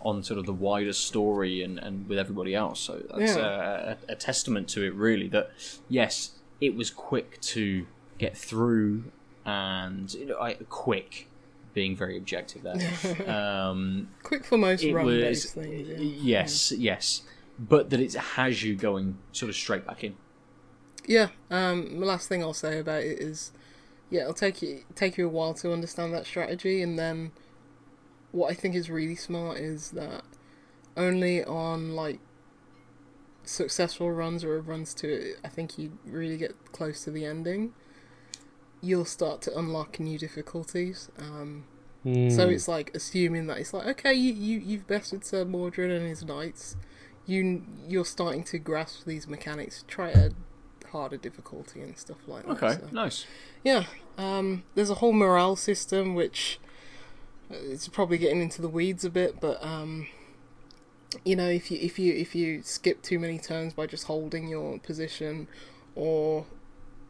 on 0.00 0.22
sort 0.22 0.38
of 0.38 0.46
the 0.46 0.52
wider 0.52 0.92
story 0.92 1.62
and, 1.62 1.78
and 1.78 2.08
with 2.08 2.18
everybody 2.18 2.54
else. 2.54 2.80
So 2.80 3.02
that's 3.14 3.36
Yeah. 3.36 3.44
a, 3.44 3.90
a, 4.08 4.12
a 4.12 4.16
testament 4.16 4.68
to 4.70 4.82
it, 4.84 4.94
really. 4.94 5.28
That 5.28 5.50
yes, 5.88 6.38
it 6.60 6.74
was 6.74 6.90
quick 6.90 7.40
to 7.42 7.86
get 8.18 8.36
through, 8.36 9.12
and 9.44 10.12
you 10.14 10.26
know, 10.26 10.38
I, 10.38 10.54
quick 10.68 11.28
being 11.74 11.96
very 11.96 12.16
objective 12.16 12.62
there. 12.62 13.28
um, 13.30 14.08
Quick 14.22 14.44
for 14.44 14.58
most 14.58 14.84
run 14.84 15.06
was 15.06 15.46
things. 15.46 15.88
Yeah. 15.88 15.96
yes, 15.98 16.72
yes, 16.72 17.22
but 17.58 17.90
that 17.90 18.00
it 18.00 18.14
has 18.14 18.62
you 18.62 18.74
going 18.74 19.18
sort 19.32 19.50
of 19.50 19.56
straight 19.56 19.86
back 19.86 20.04
in. 20.04 20.14
Yeah. 21.06 21.28
Um, 21.50 22.00
the 22.00 22.06
last 22.06 22.28
thing 22.28 22.42
I'll 22.42 22.54
say 22.54 22.78
about 22.78 23.02
it 23.02 23.18
is, 23.18 23.52
yeah, 24.10 24.22
it'll 24.22 24.34
take 24.34 24.62
you 24.62 24.84
take 24.94 25.16
you 25.16 25.26
a 25.26 25.30
while 25.30 25.54
to 25.54 25.72
understand 25.72 26.12
that 26.14 26.26
strategy, 26.26 26.82
and 26.82 26.98
then 26.98 27.32
what 28.30 28.50
I 28.50 28.54
think 28.54 28.74
is 28.74 28.90
really 28.90 29.16
smart 29.16 29.58
is 29.58 29.90
that 29.92 30.24
only 30.96 31.44
on 31.44 31.94
like 31.94 32.20
successful 33.44 34.10
runs 34.10 34.44
or 34.44 34.60
runs 34.60 34.94
to 34.94 35.08
it, 35.08 35.36
I 35.44 35.48
think 35.48 35.78
you 35.78 35.98
really 36.04 36.36
get 36.36 36.72
close 36.72 37.04
to 37.04 37.10
the 37.10 37.24
ending. 37.24 37.72
You'll 38.82 39.04
start 39.06 39.40
to 39.42 39.56
unlock 39.58 39.98
new 40.00 40.18
difficulties. 40.18 41.08
Um, 41.18 41.64
So 42.04 42.10
Hmm. 42.48 42.52
it's 42.52 42.66
like 42.66 42.90
assuming 42.94 43.46
that 43.46 43.58
it's 43.58 43.72
like 43.72 43.86
okay, 43.86 44.12
you, 44.12 44.32
you 44.32 44.58
you've 44.58 44.86
bested 44.88 45.24
Sir 45.24 45.44
Mordred 45.44 45.90
and 45.90 46.04
his 46.06 46.24
knights. 46.24 46.76
You 47.26 47.62
you're 47.86 48.04
starting 48.04 48.42
to 48.44 48.58
grasp 48.58 49.04
these 49.06 49.28
mechanics. 49.28 49.84
Try 49.86 50.10
a 50.10 50.30
harder 50.90 51.16
difficulty 51.16 51.80
and 51.80 51.96
stuff 51.96 52.18
like 52.26 52.44
that. 52.44 52.62
Okay, 52.62 52.72
so- 52.80 52.88
nice. 52.90 53.24
Yeah. 53.62 53.84
Um, 54.18 54.64
there's 54.74 54.90
a 54.90 54.96
whole 54.96 55.12
morale 55.12 55.54
system 55.54 56.14
which 56.16 56.58
uh, 57.50 57.54
it's 57.54 57.86
probably 57.86 58.18
getting 58.18 58.42
into 58.42 58.60
the 58.60 58.68
weeds 58.68 59.04
a 59.04 59.10
bit, 59.10 59.40
but 59.40 59.62
um, 59.64 60.08
you 61.24 61.36
know, 61.36 61.48
if 61.48 61.70
you 61.70 61.78
if 61.80 61.98
you 62.00 62.12
if 62.14 62.34
you 62.34 62.62
skip 62.62 63.00
too 63.02 63.18
many 63.20 63.38
turns 63.38 63.74
by 63.74 63.86
just 63.86 64.04
holding 64.08 64.48
your 64.48 64.78
position, 64.80 65.46
or 65.94 66.46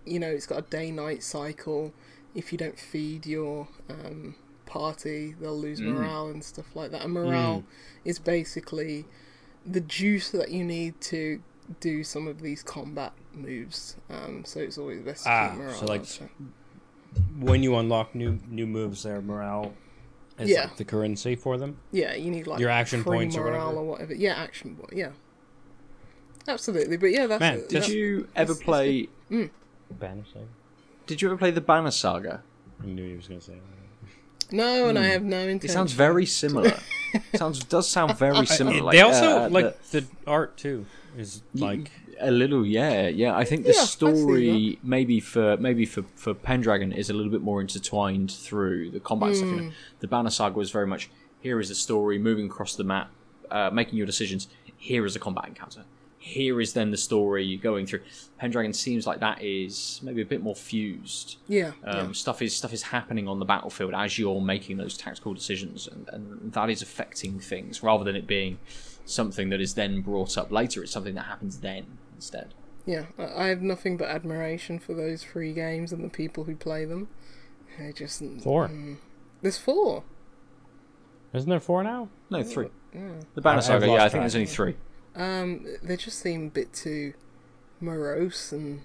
you 0.04 0.18
know, 0.18 0.28
it's 0.28 0.46
got 0.46 0.58
a 0.58 0.62
day 0.62 0.90
night 0.90 1.22
cycle. 1.22 1.92
If 2.34 2.52
you 2.52 2.58
don't 2.58 2.78
feed 2.78 3.26
your 3.26 3.68
um, 3.90 4.34
party, 4.66 5.34
they'll 5.40 5.58
lose 5.58 5.80
morale 5.80 6.28
and 6.28 6.42
stuff 6.42 6.74
like 6.74 6.90
that. 6.92 7.02
And 7.02 7.12
morale 7.12 7.64
is 8.04 8.18
basically 8.18 9.04
the 9.66 9.80
juice 9.80 10.30
that 10.30 10.50
you 10.50 10.64
need 10.64 11.00
to 11.02 11.42
do 11.80 12.02
some 12.02 12.26
of 12.26 12.40
these 12.40 12.62
combat 12.62 13.12
moves. 13.34 13.96
Um, 14.10 14.44
so 14.44 14.60
it's 14.60 14.78
always 14.78 15.00
best 15.02 15.24
to 15.24 15.30
Ah, 15.30 15.48
keep 15.50 15.58
morale. 15.58 15.74
so, 15.74 15.86
like, 15.86 16.00
up, 16.00 16.06
so- 16.06 16.28
when 17.38 17.62
you 17.62 17.76
unlock 17.76 18.14
new 18.14 18.38
new 18.48 18.66
moves, 18.66 19.02
their 19.02 19.20
morale 19.20 19.74
is 20.38 20.48
Yeah. 20.48 20.64
like 20.64 20.76
the 20.78 20.84
currency 20.84 21.36
for 21.36 21.58
them. 21.58 21.76
Yeah, 21.92 22.14
you 22.14 22.30
need 22.30 22.46
like 22.46 22.58
Your 22.58 22.70
action 22.70 23.02
free 23.02 23.18
points 23.18 23.36
or 23.36 23.44
whatever. 23.44 23.64
or 23.76 23.84
whatever. 23.84 24.14
Yeah, 24.14 24.32
action 24.34 24.74
point. 24.76 24.94
Yeah, 24.94 25.10
absolutely. 26.48 26.96
But 26.96 27.10
yeah, 27.12 27.26
that's 27.26 27.40
Man, 27.40 27.58
it. 27.58 27.68
did 27.68 27.82
Did 27.82 27.92
you 27.92 28.28
ever 28.34 28.52
it's- 28.52 28.56
it's 28.58 28.64
play? 28.64 29.08
Banner 29.92 30.24
Saga. 30.32 30.46
Did 31.06 31.20
you 31.22 31.28
ever 31.28 31.36
play 31.36 31.50
the 31.50 31.60
Banner 31.60 31.90
Saga? 31.90 32.42
I 32.82 32.86
knew 32.86 33.08
he 33.10 33.16
was 33.16 33.28
gonna 33.28 33.40
say 33.40 33.54
that. 33.54 34.54
no, 34.54 34.88
and 34.88 34.98
I 34.98 35.06
have 35.06 35.22
no 35.22 35.38
intention. 35.38 35.60
Hmm. 35.60 35.66
It 35.66 35.70
sounds 35.72 35.92
very 35.92 36.26
similar. 36.26 36.78
It 37.14 37.38
sounds 37.38 37.62
does 37.64 37.90
sound 37.90 38.16
very 38.16 38.46
similar. 38.58 38.78
It- 38.78 38.84
like, 38.84 38.94
they 38.96 39.02
also 39.02 39.42
uh, 39.42 39.48
like 39.50 39.82
the, 39.90 40.04
art 40.26 40.56
too. 40.56 40.86
Is 41.18 41.42
like 41.52 41.90
a 42.18 42.30
little, 42.30 42.64
yeah, 42.64 43.06
yeah. 43.08 43.36
I 43.36 43.44
think 43.44 43.64
the 43.66 43.74
Yeah, 43.74 43.84
story 43.84 44.78
maybe 44.82 45.20
for 45.20 45.58
maybe 45.58 45.84
for 45.84 46.04
for 46.16 46.32
Pendragon 46.32 46.90
is 46.90 47.10
a 47.10 47.12
little 47.12 47.30
bit 47.30 47.42
more 47.42 47.60
intertwined 47.60 48.30
through 48.32 48.92
the 48.92 49.00
combat 49.00 49.36
stuff. 49.36 49.50
You 49.50 49.56
Hmm. 49.58 49.66
know, 49.66 49.72
the 50.00 50.06
Banner 50.08 50.30
Saga 50.30 50.56
was 50.56 50.70
very 50.70 50.86
much 50.86 51.10
here 51.42 51.60
is 51.60 51.68
the 51.68 51.74
story, 51.74 52.18
moving 52.18 52.46
across 52.46 52.74
the 52.76 52.84
map, 52.84 53.10
uh, 53.50 53.68
making 53.70 53.98
your 53.98 54.06
decisions. 54.06 54.48
Here 54.78 55.04
is 55.04 55.14
a 55.14 55.18
combat 55.18 55.48
encounter. 55.48 55.84
Here 56.24 56.60
is 56.60 56.72
then 56.72 56.92
the 56.92 56.96
story 56.96 57.44
you're 57.44 57.60
going 57.60 57.84
through. 57.84 58.00
Pendragon 58.38 58.72
seems 58.72 59.08
like 59.08 59.18
that 59.20 59.42
is 59.42 59.98
maybe 60.04 60.22
a 60.22 60.24
bit 60.24 60.40
more 60.40 60.54
fused. 60.54 61.36
Yeah, 61.48 61.72
Um, 61.84 62.06
yeah. 62.08 62.12
Stuff 62.12 62.40
is 62.42 62.54
stuff 62.56 62.72
is 62.72 62.82
happening 62.82 63.26
on 63.26 63.40
the 63.40 63.44
battlefield 63.44 63.92
as 63.92 64.18
you're 64.20 64.40
making 64.40 64.76
those 64.76 64.96
tactical 64.96 65.34
decisions, 65.34 65.88
and, 65.88 66.08
and 66.12 66.52
that 66.52 66.70
is 66.70 66.80
affecting 66.80 67.40
things 67.40 67.82
rather 67.82 68.04
than 68.04 68.14
it 68.14 68.28
being 68.28 68.58
something 69.04 69.48
that 69.50 69.60
is 69.60 69.74
then 69.74 70.00
brought 70.00 70.38
up 70.38 70.52
later. 70.52 70.82
It's 70.84 70.92
something 70.92 71.16
that 71.16 71.24
happens 71.24 71.58
then 71.58 71.98
instead. 72.14 72.54
yeah. 72.86 73.06
I 73.18 73.24
I 73.24 73.46
have 73.48 73.60
nothing 73.62 73.96
but 73.96 74.08
admiration 74.08 74.78
for 74.78 74.94
those 74.94 75.24
free 75.24 75.52
games 75.52 75.92
and 75.92 76.04
the 76.04 76.08
people 76.08 76.44
who 76.44 76.54
play 76.54 76.84
them. 76.84 77.08
They 77.80 77.90
just 77.92 78.22
four. 78.44 78.68
Mm. 78.68 78.98
there's 79.42 79.58
four. 79.58 80.04
Isn't 81.34 81.50
there 81.50 81.58
four 81.60 81.82
now? 81.82 82.08
No, 82.30 82.44
three. 82.44 82.68
Yeah. 82.94 83.00
The 83.34 83.40
Banner 83.40 83.58
I- 83.58 83.62
Saga, 83.62 83.86
yeah, 83.88 84.04
I 84.04 84.08
think 84.08 84.22
there's 84.22 84.36
only 84.36 84.46
three. 84.46 84.76
Um, 85.14 85.66
they 85.82 85.96
just 85.96 86.18
seem 86.18 86.46
a 86.46 86.50
bit 86.50 86.72
too 86.72 87.12
morose 87.80 88.52
and 88.52 88.82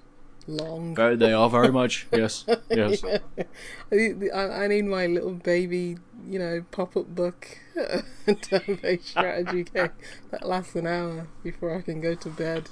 long. 0.47 0.95
Very- 0.95 1.15
They 1.15 1.32
are 1.34 1.49
very 1.49 1.71
much. 1.71 2.07
Yes, 2.11 2.45
yes. 2.69 3.03
I, 3.91 4.15
I 4.34 4.63
I 4.63 4.67
need 4.67 4.86
my 4.86 5.07
little 5.07 5.34
baby, 5.34 5.97
you 6.30 6.39
know, 6.39 6.63
pop-up 6.71 7.07
book 7.15 7.57
turn-based 8.41 9.07
strategy 9.07 9.63
game 9.63 9.89
that 10.32 10.45
lasts 10.45 10.75
an 10.75 10.88
hour 10.88 11.28
before 11.43 11.75
I 11.75 11.82
can 11.82 12.01
go 12.01 12.15
to 12.15 12.30
bed 12.30 12.69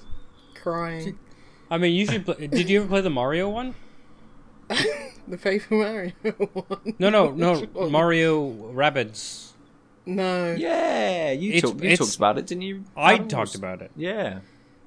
crying. 0.62 1.18
I 1.72 1.78
mean, 1.78 1.94
you 1.96 2.06
should. 2.06 2.26
Play, 2.26 2.48
did 2.48 2.70
you 2.70 2.80
ever 2.82 2.88
play 2.90 3.02
the 3.02 3.10
Mario 3.10 3.50
one? 3.50 3.76
The 5.28 5.38
Paper 5.38 5.74
Mario 5.76 6.12
one. 6.54 6.96
No, 7.00 7.10
no, 7.10 7.32
no. 7.32 7.90
Mario 7.90 8.50
Rabbids. 8.74 9.52
No. 10.06 10.54
Yeah, 10.58 11.32
you, 11.32 11.54
It's- 11.54 11.62
talk, 11.72 11.82
you 11.82 11.90
it's- 11.90 11.98
talked 12.00 12.16
about 12.18 12.38
it, 12.38 12.46
didn't 12.48 12.62
you? 12.64 12.84
I 12.96 13.16
Adam? 13.16 13.28
talked 13.28 13.56
about 13.56 13.82
it, 13.82 13.92
Yeah. 13.96 14.40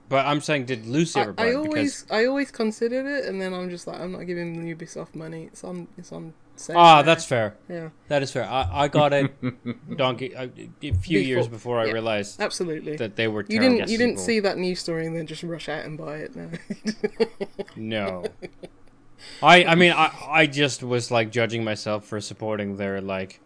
but 0.08 0.24
I'm 0.26 0.40
saying, 0.40 0.66
did 0.66 0.86
Lucy 0.86 1.18
I, 1.18 1.22
ever 1.22 1.32
play 1.34 1.46
I 1.46 1.50
it? 1.50 1.56
always, 1.56 2.06
I 2.10 2.24
always 2.26 2.50
considered 2.50 3.06
it, 3.06 3.24
and 3.26 3.40
then 3.42 3.52
I'm 3.52 3.68
just 3.70 3.86
like, 3.86 3.98
I'm 4.00 4.12
not 4.12 4.22
giving 4.26 4.56
Ubisoft 4.64 5.14
money. 5.14 5.44
It's 5.52 5.64
on, 5.64 5.88
it's 5.98 6.12
on. 6.12 6.34
sale 6.56 6.76
ah, 6.78 6.96
now. 6.96 7.02
that's 7.02 7.24
fair. 7.24 7.56
yeah, 7.68 7.88
That 8.08 8.22
is 8.22 8.30
fair. 8.32 8.44
I, 8.44 8.84
I 8.84 8.88
got 8.88 9.12
it 9.12 9.32
donkey 9.96 10.32
a, 10.34 10.50
a 10.82 10.92
few 10.92 11.18
years 11.20 11.46
Before- 11.46 11.76
before 11.76 11.80
I 11.80 11.86
yeah. 11.86 11.92
realized 11.92 12.40
absolutely. 12.40 12.96
that 12.96 13.16
they 13.16 13.28
were. 13.28 13.42
you 13.48 13.58
terrible 13.58 13.76
didn't, 13.78 13.90
you 13.90 13.98
didn't 13.98 14.12
people. 14.14 14.24
see 14.24 14.40
that 14.40 14.56
news 14.58 14.80
story 14.80 15.06
and 15.06 15.14
then 15.16 15.26
just 15.26 15.42
rush 15.42 15.68
out 15.68 15.84
and 15.84 15.96
buy 15.98 16.16
it. 16.18 16.34
No. 16.36 16.50
No. 17.76 18.24
I 19.42 19.64
I 19.64 19.74
mean 19.74 19.92
I 19.92 20.12
I 20.28 20.46
just 20.46 20.82
was 20.82 21.10
like 21.10 21.30
judging 21.30 21.64
myself 21.64 22.04
for 22.04 22.20
supporting 22.20 22.76
their 22.76 23.00
like 23.00 23.40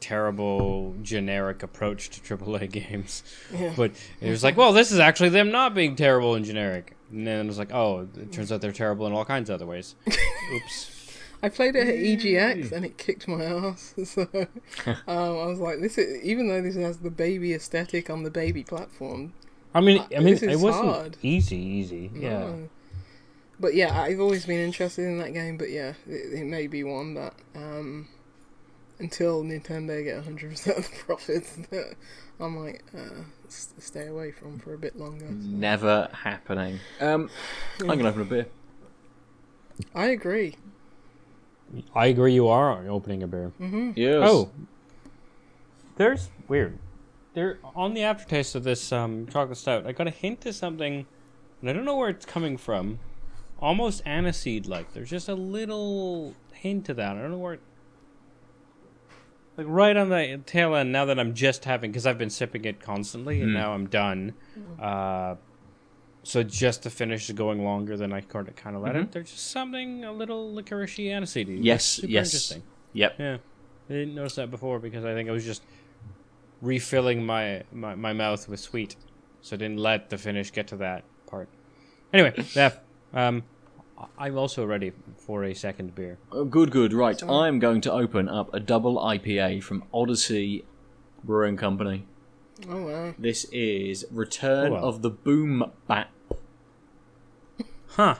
terrible 0.00 0.94
generic 1.02 1.62
approach 1.62 2.10
to 2.10 2.20
AAA 2.36 2.70
games. 2.88 3.22
Yeah. 3.52 3.72
But 3.76 3.92
it 4.20 4.30
was 4.30 4.42
like, 4.44 4.56
well, 4.56 4.72
this 4.72 4.90
is 4.92 4.98
actually 4.98 5.30
them 5.30 5.50
not 5.50 5.74
being 5.74 5.96
terrible 5.96 6.34
and 6.34 6.44
generic. 6.44 6.96
And 7.10 7.26
then 7.26 7.46
it 7.46 7.48
was 7.48 7.58
like, 7.58 7.72
oh, 7.72 8.08
it 8.16 8.32
turns 8.32 8.52
out 8.52 8.60
they're 8.60 8.72
terrible 8.72 9.06
in 9.06 9.12
all 9.12 9.24
kinds 9.24 9.48
of 9.50 9.54
other 9.54 9.66
ways. 9.66 9.94
Oops. 10.54 10.94
I 11.42 11.48
played 11.48 11.76
it 11.76 11.86
at 11.86 11.94
EGX 11.94 12.72
and 12.72 12.84
it 12.84 12.98
kicked 12.98 13.28
my 13.28 13.44
ass. 13.44 13.94
So 14.04 14.26
um, 14.34 14.96
I 15.06 15.46
was 15.46 15.60
like, 15.60 15.80
this 15.80 15.96
is 15.96 16.22
even 16.24 16.48
though 16.48 16.60
this 16.60 16.74
has 16.74 16.98
the 16.98 17.10
baby 17.10 17.54
aesthetic 17.54 18.10
on 18.10 18.24
the 18.24 18.30
baby 18.30 18.64
platform. 18.64 19.32
I 19.74 19.80
mean, 19.80 20.04
I 20.14 20.18
mean, 20.18 20.34
This 20.34 20.42
it 20.42 20.50
is 20.50 20.60
wasn't 20.60 20.86
hard. 20.86 21.16
easy, 21.22 21.56
easy. 21.56 22.10
Yeah. 22.14 22.38
no. 22.40 22.68
But 23.60 23.74
yeah, 23.74 24.00
I've 24.00 24.20
always 24.20 24.46
been 24.46 24.58
interested 24.60 25.02
in 25.04 25.18
that 25.18 25.32
game. 25.32 25.56
But 25.56 25.70
yeah, 25.70 25.92
it, 26.08 26.40
it 26.40 26.46
may 26.46 26.66
be 26.66 26.84
one 26.84 27.14
that 27.14 27.34
um, 27.54 28.08
until 28.98 29.42
Nintendo 29.42 30.02
get 30.02 30.24
hundred 30.24 30.50
percent 30.50 30.78
of 30.78 30.90
the 30.90 30.96
profits, 31.04 31.56
that 31.70 31.94
I 32.40 32.48
might 32.48 32.82
uh, 32.96 33.22
stay 33.48 34.06
away 34.06 34.32
from 34.32 34.58
for 34.58 34.74
a 34.74 34.78
bit 34.78 34.96
longer. 34.96 35.26
so. 35.26 35.32
Never 35.32 36.08
happening. 36.12 36.78
Um, 37.00 37.30
I'm 37.80 37.86
going 37.86 38.00
to 38.00 38.08
open 38.08 38.22
a 38.22 38.24
beer. 38.24 38.46
I 39.94 40.06
agree. 40.06 40.56
I 41.94 42.06
agree. 42.06 42.34
You 42.34 42.48
are 42.48 42.88
opening 42.88 43.22
a 43.22 43.26
beer. 43.26 43.52
Mm-hmm. 43.60 43.92
Yes. 43.94 44.22
Oh, 44.24 44.50
there's 45.96 46.30
weird. 46.48 46.78
There 47.34 47.58
on 47.74 47.94
the 47.94 48.02
aftertaste 48.02 48.54
of 48.54 48.64
this 48.64 48.90
um, 48.92 49.26
chocolate 49.26 49.58
stout, 49.58 49.86
I 49.86 49.92
got 49.92 50.06
a 50.06 50.10
hint 50.10 50.46
of 50.46 50.54
something, 50.54 51.06
and 51.60 51.70
I 51.70 51.72
don't 51.72 51.84
know 51.84 51.96
where 51.96 52.08
it's 52.08 52.26
coming 52.26 52.56
from. 52.56 52.98
Almost 53.60 54.04
aniseed 54.04 54.68
like. 54.68 54.92
There's 54.92 55.10
just 55.10 55.28
a 55.28 55.34
little 55.34 56.34
hint 56.52 56.88
of 56.88 56.96
that. 56.96 57.16
I 57.16 57.20
don't 57.20 57.32
know 57.32 57.38
where. 57.38 57.54
It, 57.54 57.60
like 59.58 59.66
right 59.68 59.96
on 59.96 60.08
the 60.08 60.40
tail 60.46 60.74
end. 60.74 60.92
Now 60.92 61.04
that 61.06 61.18
I'm 61.18 61.34
just 61.34 61.64
having, 61.66 61.90
because 61.90 62.06
I've 62.06 62.16
been 62.16 62.30
sipping 62.30 62.64
it 62.64 62.80
constantly, 62.80 63.42
and 63.42 63.52
now 63.52 63.72
I'm 63.72 63.88
done. 63.88 64.32
Uh, 64.80 65.34
so 66.22 66.42
just 66.42 66.84
the 66.84 66.90
finish 66.90 67.28
is 67.28 67.34
going 67.36 67.64
longer 67.64 67.96
than 67.96 68.12
I 68.12 68.20
kind 68.22 68.48
of 68.48 68.56
kind 68.56 68.76
of 68.76 68.82
let 68.82 68.96
it. 68.96 69.12
There's 69.12 69.30
just 69.30 69.50
something 69.50 70.04
a 70.04 70.12
little 70.12 70.54
licoricey 70.54 71.06
aniseedy. 71.08 71.56
It's 71.58 71.64
Yes, 71.64 71.84
super 71.84 72.06
yes. 72.12 72.26
interesting. 72.28 72.62
Yep. 72.92 73.14
Yeah, 73.18 73.36
I 73.90 73.92
didn't 73.92 74.14
notice 74.14 74.36
that 74.36 74.50
before 74.50 74.78
because 74.78 75.04
I 75.04 75.12
think 75.14 75.28
I 75.28 75.32
was 75.32 75.44
just 75.44 75.62
refilling 76.62 77.24
my 77.24 77.62
my, 77.72 77.94
my 77.94 78.12
mouth 78.12 78.48
with 78.48 78.60
sweet. 78.60 78.96
so 79.40 79.56
I 79.56 79.58
didn't 79.58 79.78
let 79.78 80.10
the 80.10 80.18
finish 80.18 80.50
get 80.52 80.68
to 80.68 80.76
that 80.78 81.04
part. 81.26 81.48
Anyway, 82.12 82.32
Beth, 82.54 82.80
um, 83.14 83.42
I- 83.42 83.57
I'm 84.18 84.36
also 84.38 84.64
ready 84.64 84.92
for 85.16 85.44
a 85.44 85.54
second 85.54 85.94
beer. 85.94 86.18
Oh, 86.30 86.44
good, 86.44 86.70
good. 86.70 86.92
Right, 86.92 87.20
I'm 87.22 87.58
going 87.58 87.80
to 87.82 87.92
open 87.92 88.28
up 88.28 88.52
a 88.54 88.60
double 88.60 88.96
IPA 88.98 89.62
from 89.62 89.84
Odyssey 89.92 90.64
Brewing 91.24 91.56
Company. 91.56 92.06
Oh 92.68 92.86
wow. 92.86 93.14
This 93.18 93.44
is 93.52 94.04
Return 94.10 94.72
Oh, 94.72 94.74
wow. 94.76 94.80
of 94.82 95.02
the 95.02 95.10
Boom 95.10 95.70
Bat. 95.86 96.10
Huh? 97.90 98.16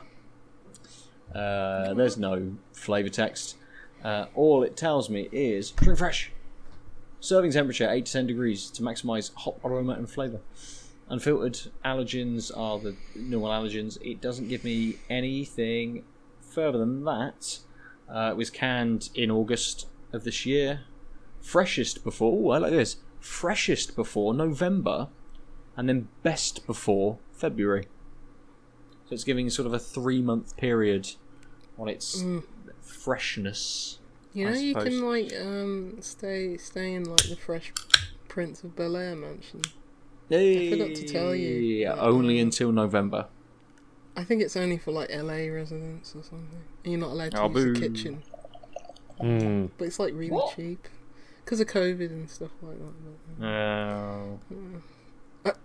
Uh, 1.35 1.95
there's 1.95 2.17
no 2.17 2.57
flavour 2.73 3.09
text. 3.09 3.57
Uh, 4.03 4.27
all 4.35 4.63
it 4.63 4.77
tells 4.77 5.11
me 5.11 5.29
is 5.33 5.71
drink 5.73 5.99
fresh. 5.99 6.33
Serving 7.21 7.51
temperature 7.51 7.89
8 7.91 8.07
to 8.07 8.13
10 8.13 8.27
degrees 8.29 8.71
to 8.71 8.83
maximise 8.83 9.33
hop 9.35 9.65
aroma 9.65 9.93
and 9.95 10.09
flavour. 10.09 10.41
Unfiltered 11.11 11.73
allergens 11.85 12.51
are 12.57 12.79
the 12.79 12.95
normal 13.15 13.51
allergens. 13.51 13.99
It 14.03 14.21
doesn't 14.21 14.49
give 14.49 14.63
me 14.63 14.97
anything 15.09 16.05
further 16.41 16.79
than 16.79 17.05
that. 17.05 17.61
Uh, 18.09 18.31
it 18.33 18.37
was 18.37 18.51
canned 18.51 19.11
in 19.15 19.31
August 19.31 19.87
of 20.13 20.25
this 20.25 20.45
year. 20.45 20.81
Freshest 21.41 22.05
before, 22.05 22.33
oh, 22.35 22.51
I 22.55 22.59
like 22.59 22.73
this. 22.73 22.97
Freshest 23.21 23.97
before 23.97 24.35
November, 24.35 25.09
and 25.77 25.89
then 25.89 26.09
best 26.23 26.67
before 26.67 27.19
February. 27.33 27.85
So 29.09 29.15
it's 29.15 29.25
giving 29.25 29.49
sort 29.49 29.67
of 29.67 29.73
a 29.73 29.79
three 29.79 30.21
month 30.21 30.57
period 30.57 31.13
on 31.79 31.89
its 31.89 32.23
freshness. 32.83 33.99
You 34.35 34.51
know, 34.51 34.57
you 34.57 34.75
can 34.75 35.09
like 35.09 35.33
um 35.41 35.97
stay 36.01 36.59
stay 36.59 36.95
in 36.95 37.05
like 37.05 37.29
the 37.29 37.37
Fresh 37.37 37.73
Prince 38.29 38.63
of 38.63 38.77
Bel 38.77 38.97
Air 38.97 39.17
mansion. 39.17 39.63
I 40.31 40.71
forgot 40.71 40.95
to 40.97 41.07
tell 41.07 41.35
you. 41.35 41.55
Yeah, 41.57 41.95
only 41.95 42.39
until 42.39 42.73
November. 42.73 43.27
I 44.17 44.25
think 44.25 44.43
it's 44.43 44.57
only 44.57 44.79
for 44.79 44.91
like 44.93 45.11
LA 45.15 45.47
residents 45.53 46.11
or 46.17 46.23
something. 46.23 46.63
And 46.85 46.93
you're 46.93 47.01
not 47.01 47.11
allowed 47.11 47.31
to 47.33 47.41
Oh, 47.43 47.49
use 47.51 47.55
boo. 47.55 47.75
the 47.75 47.81
kitchen, 47.89 48.23
Hmm. 49.21 49.67
but 49.79 49.85
it's 49.87 49.99
like 49.99 50.13
really 50.15 50.31
What? 50.33 50.55
cheap 50.57 50.89
because 51.45 51.61
of 51.61 51.69
COVID 51.69 52.11
and 52.11 52.29
stuff 52.29 52.51
like 52.63 52.77
that. 53.39 53.47
Oh. 53.47 54.39
But 55.45 55.59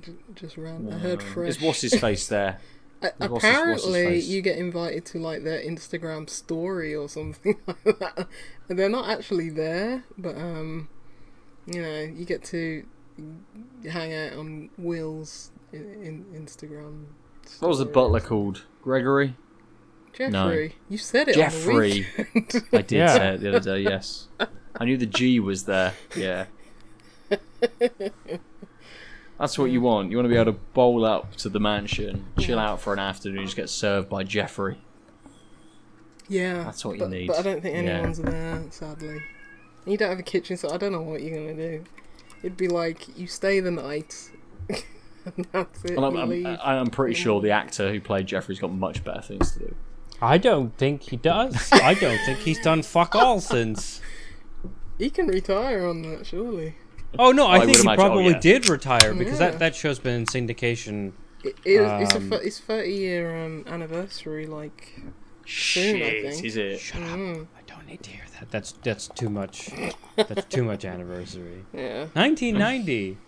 j- 0.00 0.12
just 0.34 0.56
ran. 0.56 0.90
I 0.92 0.98
heard 0.98 1.22
fresh. 1.22 1.48
Is 1.50 1.60
what's 1.60 1.80
his 1.80 1.94
face 1.94 2.28
there? 2.28 2.60
A- 3.02 3.12
what's 3.18 3.18
what's 3.30 3.44
his 3.44 3.54
Apparently, 3.54 4.18
you 4.20 4.42
get 4.42 4.58
invited 4.58 5.04
to 5.06 5.18
like 5.18 5.44
their 5.44 5.60
Instagram 5.62 6.28
story 6.30 6.94
or 6.94 7.08
something 7.08 7.56
like 7.66 7.98
that, 7.98 8.28
and 8.68 8.78
they're 8.78 8.88
not 8.88 9.08
actually 9.08 9.50
there, 9.50 10.04
but 10.16 10.36
um, 10.36 10.88
you 11.66 11.80
know, 11.82 12.00
you 12.00 12.24
get 12.24 12.42
to 12.44 12.84
hang 13.88 14.12
out 14.14 14.32
on 14.38 14.70
Will's 14.78 15.50
in, 15.72 15.80
in 16.02 16.24
Instagram. 16.46 17.04
What 17.60 17.68
was 17.68 17.78
the 17.78 17.84
butler 17.86 18.20
called? 18.20 18.64
Gregory? 18.82 19.34
Jeffrey. 20.12 20.74
You 20.88 20.98
said 20.98 21.28
it. 21.28 21.34
Jeffrey. 21.36 22.06
On 22.18 22.24
the. 22.48 22.64
I 22.78 22.82
did 22.82 22.96
Yeah. 22.98 23.06
say 23.16 23.34
it 23.34 23.40
the 23.40 23.48
other 23.56 23.60
day, 23.60 23.80
yes. 23.82 24.26
I 24.76 24.84
knew 24.84 24.96
the 24.96 25.06
G 25.06 25.38
was 25.40 25.64
there. 25.64 25.94
Yeah. 26.16 26.46
That's 29.38 29.56
what 29.56 29.66
you 29.70 29.80
want. 29.80 30.10
You 30.10 30.16
want 30.16 30.24
to 30.24 30.30
be 30.30 30.34
able 30.36 30.52
to 30.52 30.58
bowl 30.74 31.04
up 31.04 31.36
to 31.36 31.48
the 31.48 31.60
mansion, 31.60 32.26
chill 32.40 32.58
out 32.58 32.80
for 32.80 32.92
an 32.92 32.98
afternoon, 32.98 33.44
just 33.44 33.54
get 33.56 33.70
served 33.70 34.08
by 34.08 34.24
Jeffrey. 34.24 34.78
yeah, 36.28 36.64
That's 36.64 36.84
what 36.84 36.98
you 36.98 37.08
need. 37.08 37.28
But 37.28 37.38
I 37.38 37.42
don't 37.42 37.60
think 37.62 37.74
Yeah. 37.74 37.80
anyone's 37.92 38.18
there, 38.18 38.64
sadly. 38.70 39.22
You 39.86 39.96
don't 39.96 40.10
have 40.10 40.18
a 40.18 40.22
kitchen, 40.24 40.56
so 40.56 40.70
I 40.70 40.76
don't 40.76 40.90
know 40.92 41.02
what 41.02 41.22
you're 41.22 41.38
gonna 41.38 41.54
do. 41.54 41.84
It'd 42.42 42.56
be 42.56 42.68
like 42.68 43.16
you 43.18 43.26
stay 43.26 43.60
the 43.60 43.70
night, 43.70 44.30
and 44.68 45.46
that's 45.52 45.84
it. 45.84 45.96
Well, 45.96 46.16
I'm, 46.16 46.32
you 46.32 46.46
I'm. 46.46 46.58
I'm 46.62 46.86
pretty 46.86 47.14
sure 47.14 47.40
the 47.40 47.50
actor 47.50 47.92
who 47.92 48.00
played 48.00 48.26
Jeffrey's 48.26 48.58
got 48.60 48.72
much 48.72 49.02
better 49.04 49.22
things 49.22 49.52
to 49.52 49.58
do. 49.60 49.74
I 50.20 50.38
don't 50.38 50.76
think 50.76 51.02
he 51.02 51.16
does. 51.16 51.70
I 51.72 51.94
don't 51.94 52.18
think 52.26 52.38
he's 52.40 52.60
done 52.60 52.82
fuck 52.82 53.14
all 53.14 53.40
since. 53.40 54.00
He 54.98 55.10
can 55.10 55.28
retire 55.28 55.86
on 55.86 56.02
that, 56.02 56.26
surely. 56.26 56.74
Oh 57.18 57.30
no, 57.32 57.46
I, 57.46 57.56
I 57.58 57.64
think 57.64 57.76
he 57.76 57.82
imagine- 57.82 58.00
oh, 58.00 58.04
probably 58.08 58.32
yeah. 58.32 58.40
did 58.40 58.68
retire 58.68 59.14
because 59.14 59.38
Yeah. 59.40 59.50
that, 59.50 59.58
that 59.60 59.74
show's 59.76 59.98
been 59.98 60.14
in 60.14 60.26
syndication. 60.26 61.12
It, 61.44 61.56
it, 61.64 61.80
it's 61.80 62.14
a 62.14 62.16
Um, 62.18 62.32
it's 62.32 62.58
thirty 62.58 62.92
year 62.94 63.36
um, 63.44 63.64
anniversary, 63.68 64.46
like 64.46 65.00
soon, 65.46 66.02
I 66.02 66.22
think. 66.30 66.44
is 66.44 66.56
it? 66.56 66.80
Shut 66.80 67.00
up! 67.02 67.10
Mm, 67.10 67.46
I 67.56 67.60
don't 67.72 67.86
need 67.86 68.02
to 68.02 68.10
hear 68.10 68.22
that. 68.26 68.27
That's 68.50 68.72
that's 68.82 69.08
too 69.08 69.28
much. 69.28 69.70
That's 70.16 70.44
too 70.46 70.64
much 70.64 70.84
anniversary. 70.84 71.64
yeah, 71.72 72.06
1990. 72.12 73.18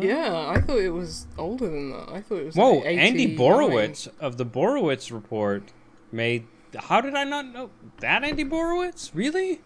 yeah. 0.00 0.52
I 0.56 0.60
thought 0.60 0.78
it 0.78 0.90
was 0.90 1.26
older 1.36 1.68
than 1.68 1.92
that. 1.92 2.08
I 2.08 2.20
thought 2.20 2.38
it 2.38 2.46
was. 2.46 2.54
Whoa, 2.54 2.78
like 2.78 2.86
Andy 2.86 3.36
Borowitz 3.36 4.08
of 4.18 4.36
the 4.36 4.46
Borowitz 4.46 5.12
report 5.12 5.72
made. 6.12 6.46
How 6.76 7.00
did 7.00 7.14
I 7.14 7.24
not 7.24 7.46
know 7.46 7.70
that 7.98 8.24
Andy 8.24 8.44
Borowitz? 8.44 9.10
Really? 9.14 9.60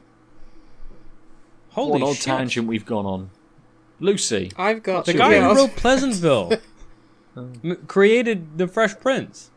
Holy 1.70 1.86
shit. 1.86 1.92
What 1.92 1.96
an 1.96 2.08
odd 2.08 2.16
shit! 2.16 2.24
tangent 2.24 2.66
we've 2.68 2.86
gone 2.86 3.06
on. 3.06 3.30
Lucy. 4.00 4.50
I've 4.56 4.82
got 4.82 5.06
The 5.06 5.14
guy 5.14 5.40
who 5.40 5.54
wrote 5.54 5.76
Pleasantville 5.76 6.52
oh. 7.36 7.48
m- 7.62 7.84
created 7.86 8.58
the 8.58 8.66
Fresh 8.66 8.98
Prince. 9.00 9.50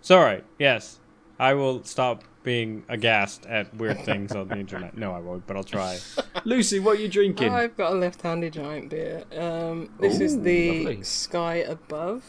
Sorry. 0.00 0.42
Yes, 0.58 0.98
I 1.38 1.54
will 1.54 1.84
stop 1.84 2.24
being 2.42 2.84
aghast 2.88 3.46
at 3.46 3.74
weird 3.74 4.04
things 4.04 4.32
on 4.32 4.48
the 4.48 4.56
internet. 4.58 4.96
No, 4.96 5.12
I 5.12 5.20
won't, 5.20 5.46
but 5.46 5.56
I'll 5.56 5.64
try. 5.64 5.98
Lucy, 6.44 6.78
what 6.78 6.98
are 6.98 7.02
you 7.02 7.08
drinking? 7.08 7.52
I've 7.52 7.76
got 7.76 7.92
a 7.92 7.96
left-handed 7.96 8.52
giant 8.52 8.90
beer. 8.90 9.24
Um, 9.36 9.90
this 10.00 10.20
is 10.20 10.40
the 10.40 10.84
lovely. 10.84 11.02
Sky 11.02 11.56
Above. 11.56 12.24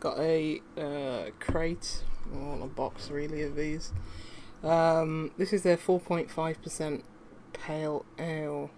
Got 0.00 0.18
a 0.18 0.60
uh, 0.76 1.30
crate, 1.38 2.02
or 2.34 2.60
a 2.62 2.66
box 2.66 3.10
really 3.10 3.42
of 3.42 3.56
these. 3.56 3.92
Um, 4.62 5.32
this 5.38 5.52
is 5.52 5.62
their 5.62 5.76
4.5% 5.76 7.02
pale 7.52 8.04
ale. 8.18 8.70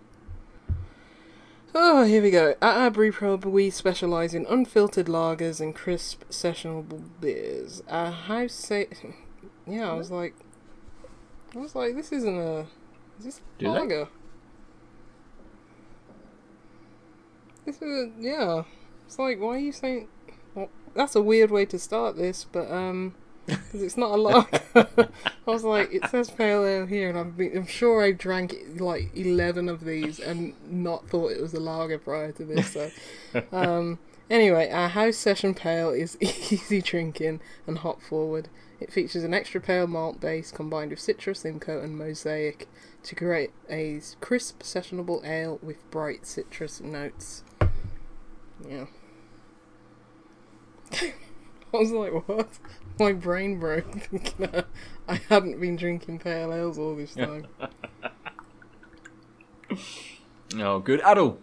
Oh, 1.75 2.05
here 2.05 2.23
we 2.23 2.31
go. 2.31 2.51
At 2.63 2.77
our 2.77 2.91
brewpub, 2.91 3.45
we 3.45 3.69
specialise 3.69 4.33
in 4.33 4.47
unfiltered 4.47 5.07
lagers 5.07 5.61
and 5.61 5.75
crisp 5.75 6.23
sessionable 6.31 7.03
beers. 7.21 7.83
Our 7.89 8.13
house 8.13 8.53
say, 8.53 8.87
yeah, 9.67 9.91
I 9.91 9.95
was 9.95 10.11
like, 10.11 10.35
I 11.55 11.59
was 11.59 11.75
like, 11.75 11.95
this 11.95 12.13
isn't 12.13 12.39
a, 12.39 12.61
is 13.19 13.25
this 13.25 13.41
Do 13.59 13.69
lager? 13.69 14.09
This 17.65 17.77
is 17.77 17.83
a, 17.83 18.11
yeah. 18.19 18.63
It's 19.07 19.19
like, 19.19 19.41
why 19.41 19.57
are 19.57 19.59
you 19.59 19.73
saying? 19.73 20.09
Well, 20.55 20.69
that's 20.95 21.15
a 21.15 21.23
weird 21.23 21.51
way 21.51 21.65
to 21.67 21.79
start 21.79 22.17
this, 22.17 22.45
but 22.51 22.71
um, 22.71 23.15
because 23.47 23.83
it's 23.83 23.97
not 23.97 24.13
a 24.13 24.17
lager. 24.17 24.61
I 25.47 25.51
was 25.51 25.65
like, 25.65 25.93
it 25.93 26.09
says 26.11 26.31
pale 26.31 26.65
ale 26.65 26.87
here, 26.87 27.09
and 27.11 27.19
I've 27.19 27.37
been, 27.37 27.57
I'm 27.57 27.67
sure 27.67 28.03
I 28.03 28.13
drank 28.13 28.55
like 28.79 29.15
eleven 29.15 29.69
of 29.69 29.85
these 29.85 30.19
and 30.19 30.55
not 30.69 31.09
thought 31.09 31.33
it 31.33 31.41
was 31.41 31.55
a 31.55 31.61
lager 31.61 31.99
prior 31.99 32.33
to 32.33 32.45
this. 32.45 32.73
So, 32.73 32.91
um, 33.53 33.99
anyway, 34.31 34.71
our 34.71 34.89
house 34.89 35.17
session 35.17 35.55
pale 35.55 35.91
is 35.91 36.17
easy 36.21 36.81
drinking 36.83 37.41
and 37.67 37.79
hop 37.79 38.01
forward. 38.03 38.49
It 38.81 38.93
features 38.93 39.25
an 39.25 39.33
extra 39.35 39.61
pale 39.61 39.87
malt 39.87 40.21
base 40.21 40.51
combined 40.51 40.91
with 40.91 40.99
Citra, 41.01 41.37
Simcoe, 41.37 41.81
and 41.81 41.97
mosaic 41.97 42.69
to 43.05 43.15
create 43.15 43.51
a 43.71 44.01
crisp, 44.21 44.63
sessionable 44.63 45.25
ale 45.25 45.59
with 45.63 45.89
bright 45.91 46.27
citrus 46.27 46.81
notes. 46.81 47.45
Yeah. 48.69 48.87
I 50.93 51.77
was 51.77 51.91
like, 51.91 52.29
what? 52.29 52.49
My 52.99 53.13
brain 53.13 53.59
broke 53.59 53.91
thinking 54.03 54.49
I- 54.55 54.65
I 55.07 55.21
hadn't 55.29 55.61
been 55.61 55.77
drinking 55.77 56.21
pale 56.21 56.53
ales 56.53 56.79
all 56.79 56.95
this 56.97 57.15
time. 57.15 57.47
Oh, 60.57 60.79
good. 60.79 61.01
Adel, 61.05 61.39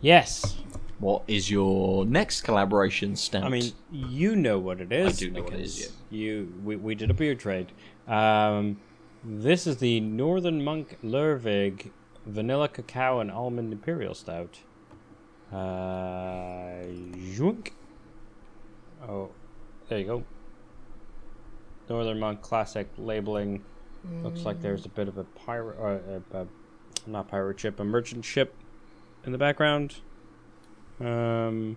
Yes. 0.00 0.56
What 1.02 1.24
is 1.26 1.50
your 1.50 2.06
next 2.06 2.42
collaboration 2.42 3.16
stout? 3.16 3.42
I 3.42 3.48
mean, 3.48 3.72
you 3.90 4.36
know 4.36 4.60
what 4.60 4.80
it 4.80 4.92
is. 4.92 5.16
I 5.16 5.18
do 5.18 5.30
know 5.32 5.42
what 5.42 5.52
it 5.54 5.60
is, 5.60 5.74
because 5.76 5.96
You, 6.10 6.54
we, 6.62 6.76
we 6.76 6.94
did 6.94 7.10
a 7.10 7.14
beer 7.14 7.34
trade. 7.34 7.72
Um, 8.06 8.78
this 9.24 9.66
is 9.66 9.78
the 9.78 9.98
Northern 9.98 10.62
Monk 10.62 10.98
Lervig 11.02 11.90
Vanilla 12.24 12.68
Cacao 12.68 13.18
and 13.18 13.32
Almond 13.32 13.72
Imperial 13.72 14.14
Stout. 14.14 14.60
Uh, 15.52 16.86
zoink. 17.34 17.72
Oh, 19.06 19.30
there 19.88 19.98
you 19.98 20.06
go. 20.06 20.24
Northern 21.88 22.20
Monk 22.20 22.42
Classic 22.42 22.88
labeling. 22.96 23.64
Looks 24.22 24.44
like 24.44 24.60
there's 24.62 24.84
a 24.84 24.88
bit 24.88 25.08
of 25.08 25.18
a 25.18 25.24
pirate, 25.24 25.76
or 25.78 25.92
a, 25.92 26.22
a, 26.36 26.46
not 27.06 27.28
pirate 27.28 27.58
ship, 27.58 27.80
a 27.80 27.84
merchant 27.84 28.24
ship 28.24 28.54
in 29.24 29.32
the 29.32 29.38
background. 29.38 29.96
Um, 31.04 31.76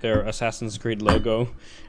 their 0.00 0.20
Assassin's 0.22 0.76
Creed 0.78 1.00
logo. 1.02 1.42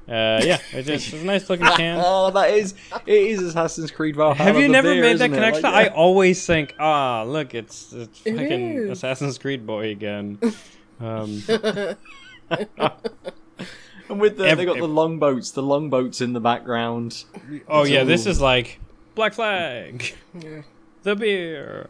Uh, 0.07 0.39
yeah, 0.43 0.59
it's, 0.71 0.87
just, 0.87 1.13
it's 1.13 1.21
a 1.21 1.25
nice 1.25 1.49
looking 1.49 1.65
can. 1.75 1.99
oh, 2.03 2.31
that 2.31 2.51
is 2.51 2.75
it 3.05 3.13
is 3.13 3.41
Assassin's 3.41 3.91
Creed 3.91 4.15
Valhalla. 4.15 4.35
Have 4.53 4.57
you 4.57 4.69
never 4.69 4.93
beer, 4.93 5.01
made 5.01 5.17
that 5.19 5.25
isn't 5.29 5.33
it? 5.33 5.35
connection? 5.35 5.63
Like, 5.63 5.91
I 5.91 5.93
always 5.93 6.45
think, 6.45 6.75
ah, 6.79 7.23
look, 7.23 7.53
it's, 7.53 7.91
it's 7.91 8.21
It 8.23 8.37
fucking 8.37 8.73
is. 8.73 8.89
Assassin's 8.91 9.37
Creed 9.37 9.65
boy 9.67 9.89
again. 9.91 10.39
Um, 10.99 11.43
And 14.09 14.19
with 14.21 14.37
the 14.37 14.47
Ev- 14.47 14.57
they 14.57 14.65
got 14.65 14.77
the 14.77 14.87
longboats, 14.87 15.51
the 15.51 15.61
longboats 15.61 16.21
in 16.21 16.31
the 16.33 16.39
background. 16.39 17.23
oh 17.67 17.83
yeah, 17.83 18.03
this 18.05 18.25
is 18.25 18.39
like 18.39 18.79
Black 19.15 19.33
Flag, 19.33 20.15
Yeah. 20.39 20.61
the 21.03 21.15
beer. 21.15 21.89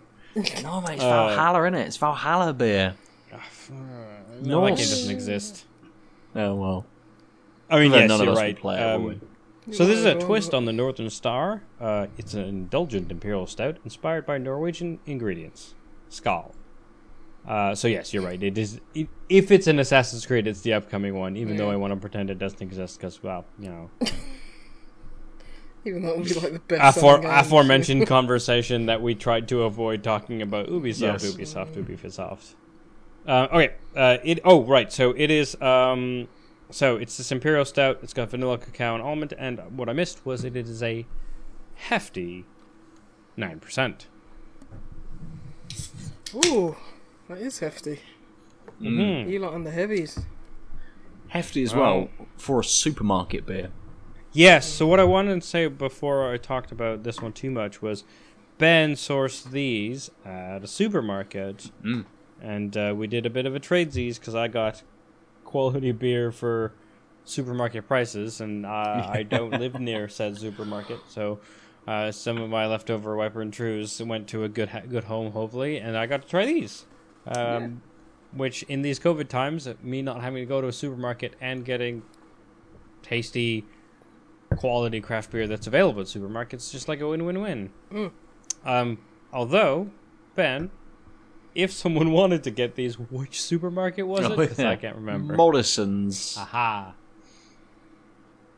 No, 0.64 0.82
mate, 0.82 0.96
it's 0.96 1.04
Uh, 1.04 1.28
Valhalla, 1.30 1.64
in 1.64 1.76
it? 1.76 1.88
It's 1.88 1.98
Valhalla 1.98 2.54
beer. 2.54 2.96
No, 4.42 4.62
that 4.62 4.68
game 4.70 4.78
doesn't 4.78 5.12
exist. 5.12 5.66
Oh 6.36 6.56
well. 6.56 6.86
I 7.70 7.80
mean, 7.80 7.92
Then 7.92 8.02
yes, 8.02 8.10
none 8.10 8.20
of 8.22 8.26
you're 8.26 8.34
us 8.34 8.40
right. 8.40 8.58
play 8.58 8.80
it, 8.80 8.84
Um. 8.84 9.22
So 9.72 9.86
this 9.86 9.98
is 10.00 10.06
a 10.06 10.16
twist 10.16 10.54
on 10.54 10.64
the 10.64 10.72
Northern 10.72 11.10
Star. 11.10 11.62
Uh, 11.82 12.08
it's 12.18 12.34
an 12.34 12.44
indulgent 12.46 13.12
imperial 13.12 13.46
stout 13.48 13.78
inspired 13.84 14.26
by 14.26 14.38
Norwegian 14.38 15.00
ingredients. 15.06 15.76
Skal. 16.08 16.56
Uh, 17.46 17.76
so 17.76 17.90
yes, 17.90 18.14
you're 18.14 18.24
right. 18.24 18.42
It 18.42 18.58
is. 18.58 18.80
i 18.96 19.08
if 19.28 19.52
it's 19.52 19.68
an 19.68 19.80
Assassin's 19.80 20.26
Creed, 20.26 20.48
it's 20.48 20.62
the 20.62 20.72
upcoming 20.74 21.16
one. 21.16 21.36
Even 21.36 21.58
though 21.58 21.70
I 21.70 21.76
want 21.76 21.92
to 21.92 21.98
pretend 22.00 22.30
it 22.30 22.40
doesn't 22.40 22.62
exist, 22.62 22.98
because 22.98 23.22
well, 23.22 23.44
you 23.60 23.68
know, 23.70 23.90
Even 25.86 26.02
though 26.02 26.12
it 26.14 26.18
would 26.20 26.28
be 26.28 26.34
like 26.36 26.54
the 26.54 26.60
best. 26.60 26.98
afore, 26.98 27.20
game. 27.20 27.30
aforementioned 27.30 28.08
conversation 28.08 28.86
that 28.88 29.02
we 29.02 29.16
tried 29.16 29.48
to 29.50 29.64
avoid 29.64 30.04
talking 30.04 30.42
about 30.42 30.68
Ubisoft, 30.68 31.02
Yes. 31.02 31.26
Ubisoft, 31.26 31.74
Ubisoft. 31.76 32.56
Uh, 33.28 33.48
okay. 33.52 33.74
Uh, 33.95 34.18
it. 34.24 34.40
Oh, 34.45 34.64
right. 34.64 34.91
So 34.91 35.12
it 35.18 35.30
is. 35.30 35.60
Um, 35.62 36.28
so 36.70 36.95
it's 36.98 37.18
this 37.18 37.32
imperial 37.32 37.66
stout. 37.66 37.99
It's 38.02 38.14
got 38.14 38.30
vanilla, 38.30 38.58
cacao, 38.58 38.94
and 38.95 39.04
almond. 39.04 39.34
And 39.38 39.60
what 39.78 39.90
I 39.90 39.94
missed 39.94 40.26
was 40.26 40.44
it 40.44 40.56
is 40.56 40.82
a 40.82 41.06
hefty 41.76 42.45
nine 43.36 43.60
percent. 43.60 44.08
Ooh, 46.45 46.76
that 47.30 47.38
is 47.40 47.60
hefty. 47.60 47.99
Mm. 48.82 49.30
You 49.30 49.40
lot 49.40 49.54
on 49.54 49.64
the 49.64 49.72
heavies. 49.72 50.20
Hefty 51.30 51.64
as 51.64 51.74
Well- 51.74 51.82
well 51.95 52.10
for 52.38 52.60
a 52.60 52.64
supermarket 52.64 53.45
beer. 53.45 53.72
Yes. 54.34 54.68
So 54.68 54.86
what 54.86 54.99
I 54.99 55.04
wanted 55.04 55.41
to 55.41 55.48
say 55.48 55.68
before 55.68 56.32
I 56.32 56.38
talked 56.38 56.72
about 56.72 57.04
this 57.04 57.22
one 57.22 57.34
too 57.34 57.49
much 57.49 57.82
was 57.82 58.04
Ben 58.58 58.94
sourced 58.94 59.49
these 59.52 60.12
at 60.26 60.64
a 60.64 60.68
supermarket, 60.68 61.72
Mm. 61.84 62.06
And 62.42 62.76
uh, 62.78 62.94
we 62.96 63.08
did 63.08 63.26
a 63.26 63.30
bit 63.30 63.46
of 63.46 63.56
a 63.56 63.60
tradesies 63.60 64.20
because 64.20 64.36
I 64.36 64.48
got 64.48 64.84
quality 65.44 65.92
beer 65.92 66.32
for 66.32 66.74
supermarket 67.24 67.88
prices, 67.88 68.42
and 68.42 68.66
uh, 68.66 69.10
I 69.10 69.24
don't 69.24 69.52
live 69.52 69.80
near 69.80 70.08
said 70.10 70.38
supermarket, 70.38 71.00
so. 71.08 71.40
Uh, 71.88 72.12
some 72.12 72.38
of 72.42 72.50
my 72.50 72.66
leftover 72.66 73.16
Wiper 73.16 73.42
and 73.42 73.54
Trues 73.54 74.02
went 74.02 74.28
to 74.28 74.44
a 74.44 74.50
good 74.50 74.68
ha- 74.68 74.82
good 74.82 75.06
home, 75.06 75.32
hopefully, 75.32 75.78
and 75.78 75.96
I 75.98 76.06
got 76.06 76.22
to 76.24 76.28
try 76.28 76.46
these. 76.46 76.86
Um, 77.26 77.82
Which, 78.34 78.64
in 78.64 78.82
these 78.82 79.00
COVID 79.00 79.30
times, 79.30 79.70
me 79.82 80.02
not 80.02 80.22
having 80.22 80.42
to 80.42 80.46
go 80.46 80.60
to 80.60 80.68
a 80.68 80.74
supermarket 80.74 81.36
and 81.40 81.64
getting 81.64 82.04
tasty, 83.04 83.64
quality 84.58 85.00
craft 85.00 85.32
beer 85.32 85.48
that's 85.48 85.66
available 85.66 86.02
at 86.02 86.08
supermarkets, 86.08 86.74
just 86.74 86.90
like 86.90 87.00
a 87.00 87.08
win-win-win. 87.08 87.70
Mm. 87.90 88.12
Um, 88.66 88.98
although, 89.32 89.90
Ben, 90.36 90.72
if 91.58 91.72
someone 91.74 92.12
wanted 92.12 92.44
to 92.44 92.52
get 92.52 92.76
these, 92.76 92.98
which 93.00 93.42
supermarket 93.42 94.08
was 94.08 94.24
it? 94.26 94.32
Oh, 94.32 94.36
'Cause 94.48 94.60
yeah. 94.60 94.70
I 94.70 94.76
can't 94.78 94.96
remember. 94.96 95.36
Morrison's, 95.36 96.38
Aha. 96.38 96.94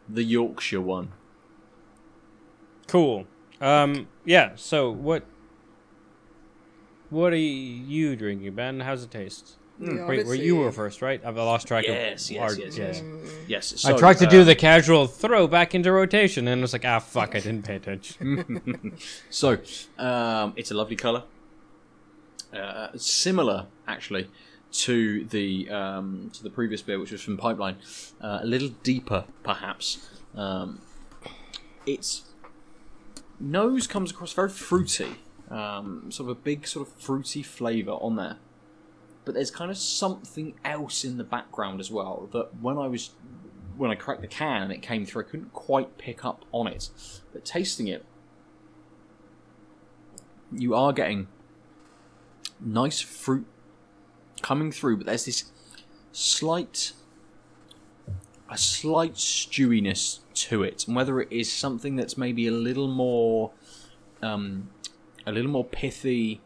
the 0.08 0.24
Yorkshire 0.24 0.82
one. 0.82 1.14
Cool. 2.88 3.26
Um, 3.62 4.08
yeah. 4.26 4.52
So 4.56 4.92
what? 4.92 5.24
What 7.10 7.34
are 7.34 7.38
you 7.38 8.16
drinking, 8.16 8.54
Ben? 8.54 8.82
How's 8.82 9.04
it 9.04 9.12
taste? 9.12 9.56
The 9.80 10.06
Wait, 10.06 10.26
where 10.26 10.36
you 10.36 10.58
were 10.58 10.72
first, 10.74 11.02
right? 11.02 11.22
I've 11.26 11.38
lost 11.38 11.68
track 11.68 11.86
Yes, 11.88 12.26
of. 12.30 12.36
yes, 12.36 12.42
our- 12.42 12.60
yes, 12.60 12.78
yeah. 12.78 12.86
yes. 12.86 13.04
Yes, 13.48 13.86
I 13.86 13.98
tried 13.98 14.18
to 14.18 14.28
do 14.28 14.44
the 14.44 14.54
casual 14.56 15.08
throw 15.08 15.48
back 15.48 15.74
into 15.74 15.90
rotation, 15.94 16.50
and 16.50 16.60
it 16.60 16.62
was 16.62 16.74
like, 16.74 16.84
ah, 16.84 17.00
fuck, 17.00 17.34
I 17.34 17.40
didn't 17.40 17.64
pay 17.64 17.76
attention. 17.78 18.98
So, 19.30 19.58
um, 19.98 20.52
it's 20.58 20.72
a 20.72 20.74
lovely 20.74 20.98
colour. 20.98 21.24
Uh, 22.54 22.90
similar, 22.96 23.68
actually, 23.88 24.28
to 24.72 25.26
the 25.26 25.70
um, 25.70 26.32
to 26.34 26.44
the 26.44 26.50
previous 26.50 26.82
beer, 26.82 27.00
which 27.00 27.12
was 27.12 27.22
from 27.22 27.38
Pipeline. 27.38 27.78
Uh, 28.22 28.40
a 28.42 28.46
little 28.46 28.70
deeper, 28.84 29.26
perhaps. 29.44 30.10
Um, 30.36 30.82
its 31.86 32.24
nose 33.40 33.88
comes 33.88 34.12
across 34.12 34.34
very 34.34 34.50
fruity, 34.50 35.16
um, 35.50 36.12
sort 36.12 36.30
of 36.30 36.38
a 36.38 36.40
big, 36.40 36.68
sort 36.68 36.88
of 36.88 36.94
fruity 36.96 37.44
flavour 37.44 37.94
on 37.94 38.16
there. 38.16 38.38
But 39.26 39.36
there's 39.36 39.52
kind 39.52 39.70
of 39.70 39.78
something 39.78 40.56
else 40.66 41.04
in 41.04 41.18
the 41.18 41.24
background 41.24 41.80
as 41.80 41.92
well 41.92 42.30
that 42.32 42.56
when 42.62 42.78
I 42.78 42.88
was 42.88 43.12
when 43.78 43.92
I 43.92 43.96
cracked 43.96 44.22
the 44.22 44.28
can 44.28 44.64
and 44.64 44.72
it 44.72 44.82
came 44.82 45.06
through, 45.06 45.24
I 45.24 45.26
couldn't 45.26 45.54
quite 45.54 45.98
pick 45.98 46.26
up 46.26 46.46
on 46.52 46.68
it. 46.68 46.90
But 47.32 47.46
tasting 47.46 47.88
it, 47.88 48.06
you 50.52 50.76
are 50.76 50.92
getting 50.92 51.28
nice 52.60 53.02
fruit 53.02 53.46
coming 54.42 54.72
through, 54.72 54.98
but 54.98 55.06
there's 55.06 55.26
this 55.26 55.52
slight 56.12 56.94
a 58.52 58.58
slight 58.58 59.14
stewiness 59.14 60.20
to 60.34 60.64
it, 60.64 60.88
and 60.88 60.96
whether 60.96 61.22
it 61.22 61.32
is 61.32 61.52
something 61.52 61.96
that's 61.96 62.18
maybe 62.18 62.48
a 62.48 62.52
little 62.52 62.88
more 62.88 63.52
um, 64.22 64.70
a 65.26 65.32
little 65.32 65.52
more 65.52 65.66
pithy, 65.66 66.42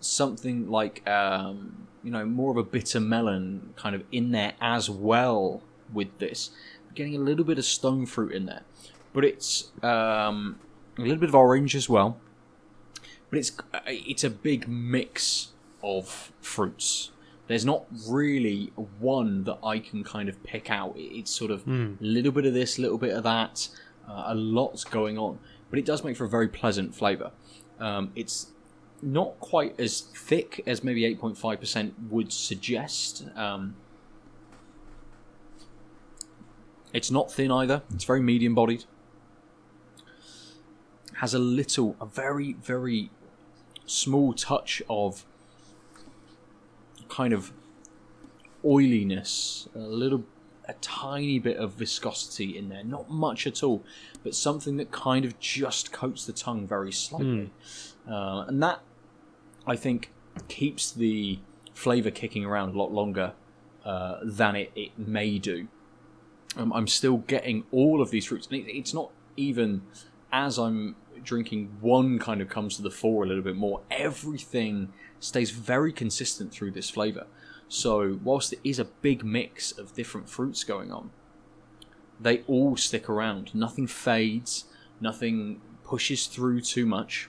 something 0.00 0.68
like 0.68 1.06
um, 1.08 1.86
you 2.02 2.10
know 2.10 2.24
more 2.24 2.50
of 2.50 2.56
a 2.56 2.64
bitter 2.64 3.00
melon 3.00 3.72
kind 3.76 3.94
of 3.94 4.02
in 4.10 4.32
there 4.32 4.54
as 4.60 4.90
well 4.90 5.62
with 5.92 6.18
this, 6.18 6.50
getting 6.94 7.14
a 7.14 7.20
little 7.20 7.44
bit 7.44 7.58
of 7.58 7.64
stone 7.64 8.04
fruit 8.04 8.32
in 8.32 8.46
there, 8.46 8.62
but 9.12 9.24
it's 9.24 9.70
um, 9.82 10.58
a 10.98 11.02
little 11.02 11.18
bit 11.18 11.28
of 11.28 11.34
orange 11.34 11.76
as 11.76 11.88
well. 11.88 12.18
But 13.30 13.38
it's 13.38 13.52
it's 13.86 14.24
a 14.24 14.30
big 14.30 14.68
mix 14.68 15.53
of 15.84 16.32
fruits. 16.40 17.10
There's 17.46 17.64
not 17.64 17.84
really 18.08 18.72
one 18.98 19.44
that 19.44 19.58
I 19.62 19.78
can 19.78 20.02
kind 20.02 20.28
of 20.30 20.42
pick 20.42 20.70
out. 20.70 20.94
It's 20.96 21.30
sort 21.30 21.50
of 21.50 21.66
a 22.00 22.04
little 22.04 22.32
bit 22.32 22.46
of 22.46 22.54
this, 22.54 22.78
a 22.78 22.80
little 22.80 22.96
bit 22.98 23.14
of 23.14 23.22
that, 23.24 23.68
uh, 24.08 24.24
a 24.28 24.34
lot's 24.34 24.82
going 24.82 25.18
on. 25.18 25.38
But 25.68 25.78
it 25.78 25.84
does 25.84 26.02
make 26.02 26.16
for 26.16 26.24
a 26.24 26.28
very 26.28 26.48
pleasant 26.48 26.94
flavour. 26.94 27.32
Um, 27.78 28.12
it's 28.16 28.52
not 29.02 29.38
quite 29.40 29.78
as 29.78 30.00
thick 30.00 30.62
as 30.66 30.82
maybe 30.82 31.02
8.5% 31.16 31.92
would 32.08 32.32
suggest. 32.32 33.26
Um, 33.36 33.76
it's 36.94 37.10
not 37.10 37.30
thin 37.30 37.50
either. 37.50 37.82
It's 37.92 38.04
very 38.04 38.20
medium 38.20 38.54
bodied. 38.54 38.84
Has 41.14 41.34
a 41.34 41.38
little, 41.38 41.96
a 42.00 42.06
very, 42.06 42.54
very 42.54 43.10
small 43.84 44.32
touch 44.32 44.82
of 44.88 45.26
kind 47.08 47.32
of 47.32 47.52
oiliness, 48.64 49.68
a 49.74 49.78
little, 49.78 50.24
a 50.66 50.74
tiny 50.74 51.38
bit 51.38 51.56
of 51.56 51.72
viscosity 51.72 52.56
in 52.56 52.68
there. 52.68 52.84
Not 52.84 53.10
much 53.10 53.46
at 53.46 53.62
all, 53.62 53.82
but 54.22 54.34
something 54.34 54.76
that 54.78 54.90
kind 54.90 55.24
of 55.24 55.38
just 55.38 55.92
coats 55.92 56.24
the 56.24 56.32
tongue 56.32 56.66
very 56.66 56.92
slightly. 56.92 57.50
Uh, 58.08 58.44
and 58.48 58.62
that, 58.62 58.80
I 59.66 59.76
think, 59.76 60.10
keeps 60.48 60.90
the 60.90 61.38
flavour 61.74 62.10
kicking 62.10 62.44
around 62.44 62.74
a 62.74 62.78
lot 62.78 62.92
longer 62.92 63.32
uh, 63.84 64.18
than 64.22 64.56
it, 64.56 64.72
it 64.74 64.98
may 64.98 65.38
do. 65.38 65.68
Um, 66.56 66.72
I'm 66.72 66.86
still 66.86 67.18
getting 67.18 67.64
all 67.72 68.00
of 68.00 68.10
these 68.10 68.26
fruits, 68.26 68.46
and 68.46 68.60
it, 68.60 68.70
it's 68.70 68.94
not 68.94 69.10
even 69.36 69.82
as 70.32 70.58
I'm 70.58 70.96
drinking 71.22 71.76
one 71.80 72.18
kind 72.18 72.40
of 72.40 72.48
comes 72.48 72.76
to 72.76 72.82
the 72.82 72.90
fore 72.90 73.24
a 73.24 73.26
little 73.26 73.42
bit 73.42 73.56
more. 73.56 73.80
Everything 73.90 74.92
stays 75.24 75.50
very 75.50 75.92
consistent 75.92 76.52
through 76.52 76.70
this 76.72 76.90
flavour. 76.90 77.26
So 77.68 78.20
whilst 78.22 78.52
it 78.52 78.60
is 78.62 78.78
a 78.78 78.84
big 78.84 79.24
mix 79.24 79.72
of 79.72 79.94
different 79.94 80.28
fruits 80.28 80.64
going 80.64 80.92
on, 80.92 81.10
they 82.20 82.40
all 82.46 82.76
stick 82.76 83.08
around. 83.08 83.54
Nothing 83.54 83.86
fades. 83.86 84.66
Nothing 85.00 85.60
pushes 85.82 86.26
through 86.26 86.60
too 86.60 86.86
much. 86.86 87.28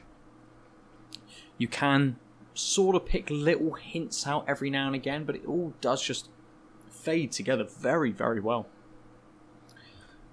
You 1.58 1.68
can 1.68 2.18
sort 2.54 2.96
of 2.96 3.06
pick 3.06 3.30
little 3.30 3.74
hints 3.74 4.28
out 4.28 4.46
every 4.48 4.70
now 4.70 4.88
and 4.88 4.96
again, 4.96 5.24
but 5.24 5.36
it 5.36 5.46
all 5.48 5.74
does 5.80 6.02
just 6.02 6.30
fade 6.90 7.32
together 7.32 7.64
very, 7.64 8.12
very 8.12 8.40
well. 8.42 8.68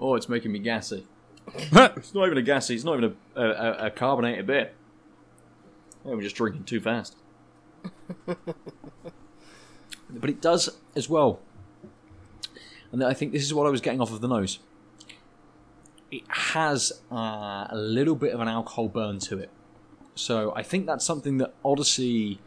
Oh, 0.01 0.17
it's 0.17 0.29
making 0.29 0.53
me 0.53 0.59
gassy. 0.59 1.07
It's 1.97 2.15
not 2.15 2.27
even 2.27 2.39
a 2.39 2.43
gassy. 2.43 2.75
It's 2.75 2.85
not 2.85 2.99
even 2.99 3.17
a, 3.37 3.41
a, 3.43 3.87
a- 3.87 3.91
carbonated 3.91 4.47
beer. 4.47 4.71
I'm 6.05 6.21
just 6.21 6.37
drinking 6.37 6.65
too 6.65 6.81
fast. 6.81 7.17
but 10.11 10.31
it 10.31 10.41
does 10.41 10.69
as 10.95 11.09
well. 11.09 11.41
And 12.91 13.03
I 13.03 13.15
think 13.15 13.33
this 13.33 13.43
is 13.43 13.55
what 13.55 13.67
I 13.67 13.71
was 13.71 13.81
getting 13.81 14.01
off 14.01 14.13
of 14.13 14.21
the 14.21 14.29
nose. 14.29 14.59
It 16.11 16.23
has 16.29 16.93
uh, 17.11 17.67
a 17.71 17.77
little 17.77 18.15
bit 18.15 18.35
of 18.35 18.41
an 18.41 18.49
alcohol 18.49 18.89
burn 18.89 19.19
to 19.21 19.39
it. 19.39 19.51
So 20.15 20.53
I 20.55 20.63
think 20.63 20.85
that's 20.85 21.05
something 21.05 21.39
that 21.39 21.55
Odyssey 21.65 22.39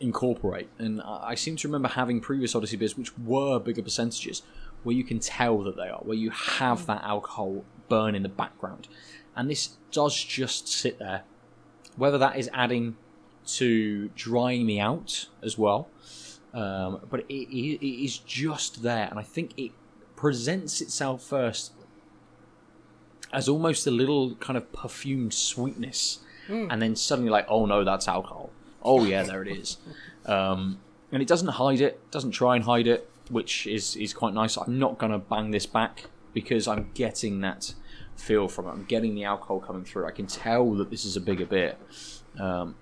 incorporate. 0.00 0.68
And 0.78 1.02
I 1.02 1.30
I 1.30 1.34
seem 1.34 1.56
to 1.56 1.68
remember 1.68 1.88
having 1.88 2.20
previous 2.20 2.54
Odyssey 2.54 2.76
beers 2.76 2.96
which 2.96 3.16
were 3.18 3.58
bigger 3.58 3.82
percentages, 3.82 4.42
where 4.82 4.96
you 4.96 5.04
can 5.04 5.18
tell 5.18 5.62
that 5.62 5.76
they 5.76 5.88
are, 5.88 6.00
where 6.00 6.16
you 6.16 6.30
have 6.30 6.86
that 6.86 7.02
alcohol 7.02 7.64
burn 7.88 8.14
in 8.14 8.22
the 8.22 8.28
background. 8.28 8.88
And 9.36 9.50
this 9.50 9.76
does 9.90 10.14
just 10.22 10.68
sit 10.68 10.98
there. 10.98 11.22
Whether 11.96 12.18
that 12.18 12.36
is 12.36 12.48
adding 12.52 12.96
to 13.46 14.08
drying 14.16 14.64
me 14.66 14.80
out 14.80 15.28
as 15.42 15.58
well, 15.58 15.88
um, 16.52 17.00
but 17.10 17.20
it, 17.28 17.34
it, 17.34 17.84
it 17.84 18.04
is 18.04 18.18
just 18.18 18.82
there, 18.82 19.08
and 19.10 19.18
I 19.18 19.22
think 19.22 19.52
it 19.56 19.72
presents 20.16 20.80
itself 20.80 21.22
first 21.22 21.72
as 23.32 23.48
almost 23.48 23.86
a 23.86 23.90
little 23.90 24.36
kind 24.36 24.56
of 24.56 24.72
perfumed 24.72 25.34
sweetness, 25.34 26.20
and 26.70 26.80
then 26.80 26.94
suddenly 26.94 27.30
like, 27.30 27.46
oh 27.48 27.66
no, 27.66 27.84
that's 27.84 28.06
alcohol. 28.06 28.50
Oh 28.82 29.04
yeah, 29.04 29.22
there 29.24 29.42
it 29.42 29.48
is. 29.48 29.78
Um, 30.26 30.78
and 31.10 31.20
it 31.22 31.28
doesn't 31.28 31.48
hide 31.48 31.80
it, 31.80 32.10
doesn't 32.10 32.32
try 32.32 32.54
and 32.54 32.64
hide 32.64 32.86
it, 32.86 33.08
which 33.30 33.66
is 33.66 33.96
is 33.96 34.12
quite 34.14 34.34
nice. 34.34 34.56
I'm 34.56 34.78
not 34.78 34.98
gonna 34.98 35.18
bang 35.18 35.50
this 35.50 35.66
back 35.66 36.04
because 36.32 36.68
I'm 36.68 36.90
getting 36.94 37.40
that 37.40 37.74
feel 38.16 38.46
from 38.48 38.66
it. 38.66 38.70
I'm 38.70 38.84
getting 38.84 39.14
the 39.14 39.24
alcohol 39.24 39.60
coming 39.60 39.84
through. 39.84 40.06
I 40.06 40.10
can 40.12 40.26
tell 40.26 40.74
that 40.74 40.90
this 40.90 41.04
is 41.04 41.16
a 41.16 41.20
bigger 41.20 41.46
beer. 41.46 41.76
Um, 42.38 42.76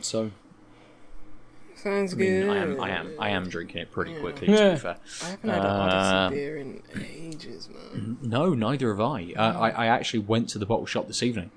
so 0.00 0.30
Sounds 1.76 2.14
I 2.14 2.16
mean, 2.16 2.40
good. 2.42 2.50
I 2.50 2.56
am, 2.58 2.80
I 2.80 2.90
am, 2.90 3.14
I 3.18 3.28
am 3.30 3.48
drinking 3.48 3.82
it 3.82 3.90
pretty 3.90 4.12
Yeah. 4.12 4.20
quickly. 4.20 4.46
To 4.46 4.52
be 4.72 4.76
fair, 4.78 4.96
I 5.22 5.26
haven't 5.26 5.50
had 5.50 5.58
an 5.58 5.66
Uh, 5.66 6.28
Odyssey 6.30 6.34
beer 6.40 6.56
in 6.56 6.82
ages, 7.14 7.68
man. 7.68 8.16
no, 8.22 8.54
neither 8.54 8.88
have 8.88 9.00
I. 9.00 9.34
Uh, 9.36 9.58
I. 9.58 9.70
I 9.70 9.86
actually 9.88 10.20
went 10.20 10.48
to 10.50 10.58
the 10.58 10.64
bottle 10.66 10.86
shop 10.86 11.08
this 11.08 11.22
evening. 11.22 11.50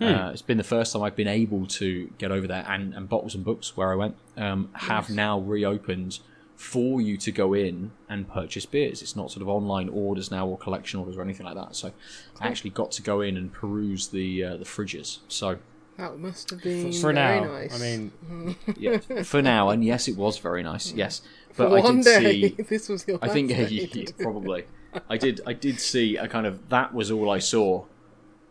Uh, 0.00 0.30
it's 0.32 0.40
been 0.42 0.56
the 0.56 0.64
first 0.64 0.94
time 0.94 1.02
I've 1.02 1.14
been 1.14 1.28
able 1.28 1.66
to 1.66 2.10
get 2.16 2.32
over 2.32 2.46
there, 2.48 2.64
and, 2.66 2.94
and 2.94 3.06
bottles 3.08 3.34
and 3.34 3.44
books 3.44 3.76
where 3.76 3.92
I 3.92 3.94
went 3.96 4.16
um, 4.36 4.70
have 4.72 5.10
now 5.10 5.38
reopened 5.38 6.20
for 6.56 7.00
you 7.02 7.16
to 7.18 7.30
go 7.30 7.52
in 7.52 7.92
and 8.08 8.26
purchase 8.28 8.64
beers. 8.66 9.02
It's 9.02 9.14
not 9.14 9.30
sort 9.30 9.42
of 9.42 9.48
online 9.48 9.88
orders 9.90 10.30
now 10.30 10.46
or 10.48 10.56
collection 10.58 11.00
orders 11.00 11.16
or 11.18 11.22
anything 11.22 11.44
like 11.44 11.54
that. 11.54 11.76
So 11.76 11.92
I 12.40 12.48
actually 12.48 12.70
got 12.70 12.92
to 12.92 13.02
go 13.02 13.20
in 13.20 13.36
and 13.36 13.52
peruse 13.52 14.08
the 14.08 14.42
uh, 14.42 14.56
the 14.56 14.64
fridges. 14.64 15.18
So 15.28 15.58
That 16.00 16.18
must 16.18 16.48
have 16.48 16.62
been 16.62 16.92
For 16.92 17.12
very 17.12 17.14
now, 17.14 17.44
nice. 17.44 17.74
I 17.74 17.78
mean, 17.78 18.56
yeah, 18.78 18.98
for 19.22 19.42
now, 19.42 19.68
and 19.68 19.84
yes, 19.84 20.08
it 20.08 20.16
was 20.16 20.38
very 20.38 20.62
nice. 20.62 20.92
Yes, 20.92 21.20
for 21.52 21.68
but 21.68 21.78
I 21.78 21.80
one 21.82 21.96
did 21.96 22.04
day, 22.04 22.40
see. 22.48 22.62
this 22.68 22.88
was 22.88 23.06
your. 23.06 23.18
I 23.20 23.28
think 23.28 23.50
last 23.50 23.70
yeah, 23.70 24.04
probably. 24.18 24.64
I 25.10 25.18
did. 25.18 25.42
I 25.46 25.52
did 25.52 25.78
see 25.78 26.16
a 26.16 26.26
kind 26.26 26.46
of 26.46 26.70
that 26.70 26.94
was 26.94 27.10
all 27.10 27.28
I 27.30 27.38
saw. 27.38 27.84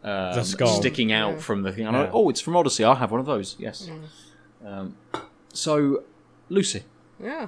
Um, 0.03 0.35
The 0.35 0.43
skull. 0.43 0.67
sticking 0.79 1.11
out 1.11 1.33
Yeah. 1.33 1.39
from 1.39 1.63
the 1.63 1.71
thing. 1.73 1.85
And 1.87 1.95
I 1.95 1.99
Yeah. 1.99 2.03
went, 2.05 2.15
oh, 2.15 2.29
it's 2.29 2.39
from 2.39 2.55
Odyssey. 2.55 2.83
I'll 2.85 2.95
have 2.95 3.11
one 3.11 3.19
of 3.19 3.25
those. 3.25 3.57
Yes. 3.59 3.89
Um, 4.65 4.95
so, 5.51 6.03
Lucy, 6.49 6.83
Yeah. 7.21 7.47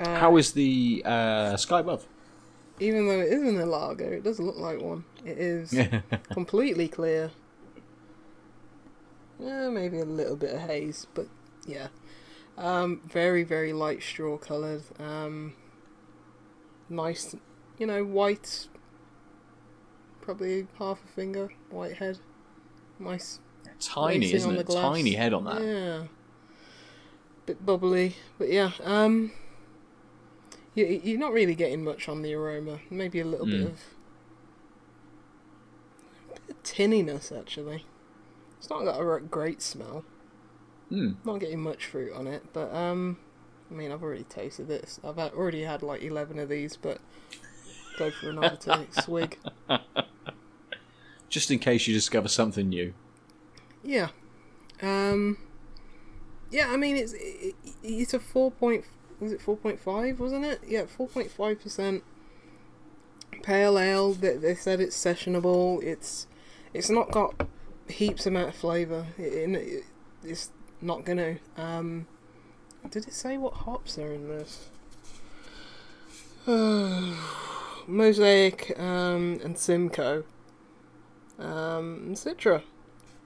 Uh, 0.00 0.18
how 0.18 0.36
is 0.36 0.52
the 0.52 1.02
uh, 1.06 1.56
sky 1.56 1.80
above? 1.80 2.06
Even 2.80 3.06
though 3.06 3.20
it 3.20 3.32
isn't 3.32 3.58
a 3.58 3.64
lager, 3.66 4.12
it 4.12 4.24
doesn't 4.24 4.44
look 4.44 4.58
like 4.58 4.82
one. 4.82 5.04
It 5.24 5.38
is 5.38 5.74
completely 6.30 6.88
clear. 6.88 7.30
Yeah, 9.40 9.68
maybe 9.70 9.98
a 9.98 10.04
little 10.04 10.36
bit 10.36 10.54
of 10.54 10.60
haze, 10.60 11.06
but 11.14 11.26
yeah. 11.66 11.88
Um, 12.58 13.00
very, 13.06 13.42
very 13.44 13.72
light 13.72 14.02
straw 14.02 14.36
coloured. 14.36 14.82
Um, 15.00 15.54
nice, 16.88 17.34
you 17.78 17.86
know, 17.86 18.04
white. 18.04 18.68
Probably 20.20 20.66
half 20.78 21.02
a 21.04 21.08
finger, 21.08 21.50
white 21.70 21.96
head. 21.96 22.18
Nice. 22.98 23.40
Tiny, 23.80 24.32
isn't 24.32 24.56
it? 24.56 24.68
Tiny 24.68 25.14
head 25.14 25.32
on 25.32 25.44
that. 25.44 25.60
Yeah. 25.62 26.04
Bit 27.46 27.64
bubbly, 27.66 28.14
but 28.38 28.48
yeah. 28.50 28.72
Um. 28.84 29.32
You, 30.74 30.86
you're 31.04 31.18
not 31.18 31.32
really 31.32 31.54
getting 31.54 31.84
much 31.84 32.08
on 32.08 32.22
the 32.22 32.32
aroma. 32.32 32.78
Maybe 32.88 33.20
a 33.20 33.24
little 33.26 33.44
bit 33.44 33.60
Mm. 33.60 33.66
of, 33.66 33.80
bit 36.46 36.56
of 36.56 36.62
tinniness 36.62 37.36
actually. 37.36 37.84
It's 38.62 38.70
not 38.70 38.84
got 38.84 39.00
a 39.00 39.20
great 39.20 39.60
smell. 39.60 40.04
Hmm. 40.88 41.14
Not 41.24 41.40
getting 41.40 41.60
much 41.60 41.84
fruit 41.86 42.12
on 42.12 42.28
it, 42.28 42.44
but 42.52 42.72
um, 42.72 43.18
I 43.68 43.74
mean 43.74 43.90
I've 43.90 44.04
already 44.04 44.22
tasted 44.22 44.68
this. 44.68 45.00
I've 45.02 45.16
had, 45.16 45.32
already 45.32 45.62
had 45.62 45.82
like 45.82 46.00
eleven 46.00 46.38
of 46.38 46.48
these, 46.48 46.76
but 46.76 47.00
go 47.98 48.12
for 48.12 48.30
another 48.30 48.56
t- 48.60 49.00
swig. 49.02 49.36
Just 51.28 51.50
in 51.50 51.58
case 51.58 51.88
you 51.88 51.94
discover 51.94 52.28
something 52.28 52.68
new. 52.68 52.94
Yeah. 53.82 54.10
Um. 54.80 55.38
Yeah, 56.52 56.68
I 56.70 56.76
mean 56.76 56.96
it's 56.96 57.14
it, 57.14 57.56
it's 57.82 58.14
a 58.14 58.20
four 58.20 58.52
point 58.52 58.84
was 59.18 59.32
it 59.32 59.42
four 59.42 59.56
point 59.56 59.80
five 59.80 60.20
wasn't 60.20 60.44
it? 60.44 60.60
Yeah, 60.64 60.86
four 60.86 61.08
point 61.08 61.32
five 61.32 61.60
percent 61.60 62.04
pale 63.42 63.76
ale. 63.76 64.12
They, 64.12 64.36
they 64.36 64.54
said 64.54 64.78
it's 64.80 64.96
sessionable. 64.96 65.82
It's 65.82 66.28
it's 66.72 66.90
not 66.90 67.10
got 67.10 67.48
heaps 67.88 68.26
amount 68.26 68.48
of 68.48 68.54
flavour. 68.54 69.06
It, 69.18 69.50
it, 69.54 69.84
it's 70.24 70.50
not 70.80 71.04
gonna. 71.04 71.36
Um. 71.56 72.06
Did 72.90 73.06
it 73.06 73.14
say 73.14 73.36
what 73.38 73.52
hops 73.54 73.96
are 73.98 74.12
in 74.12 74.26
this? 74.28 74.68
Mosaic 77.86 78.78
um, 78.78 79.40
and 79.44 79.56
Simcoe 79.58 80.24
um, 81.38 82.02
and 82.06 82.16
Citra. 82.16 82.62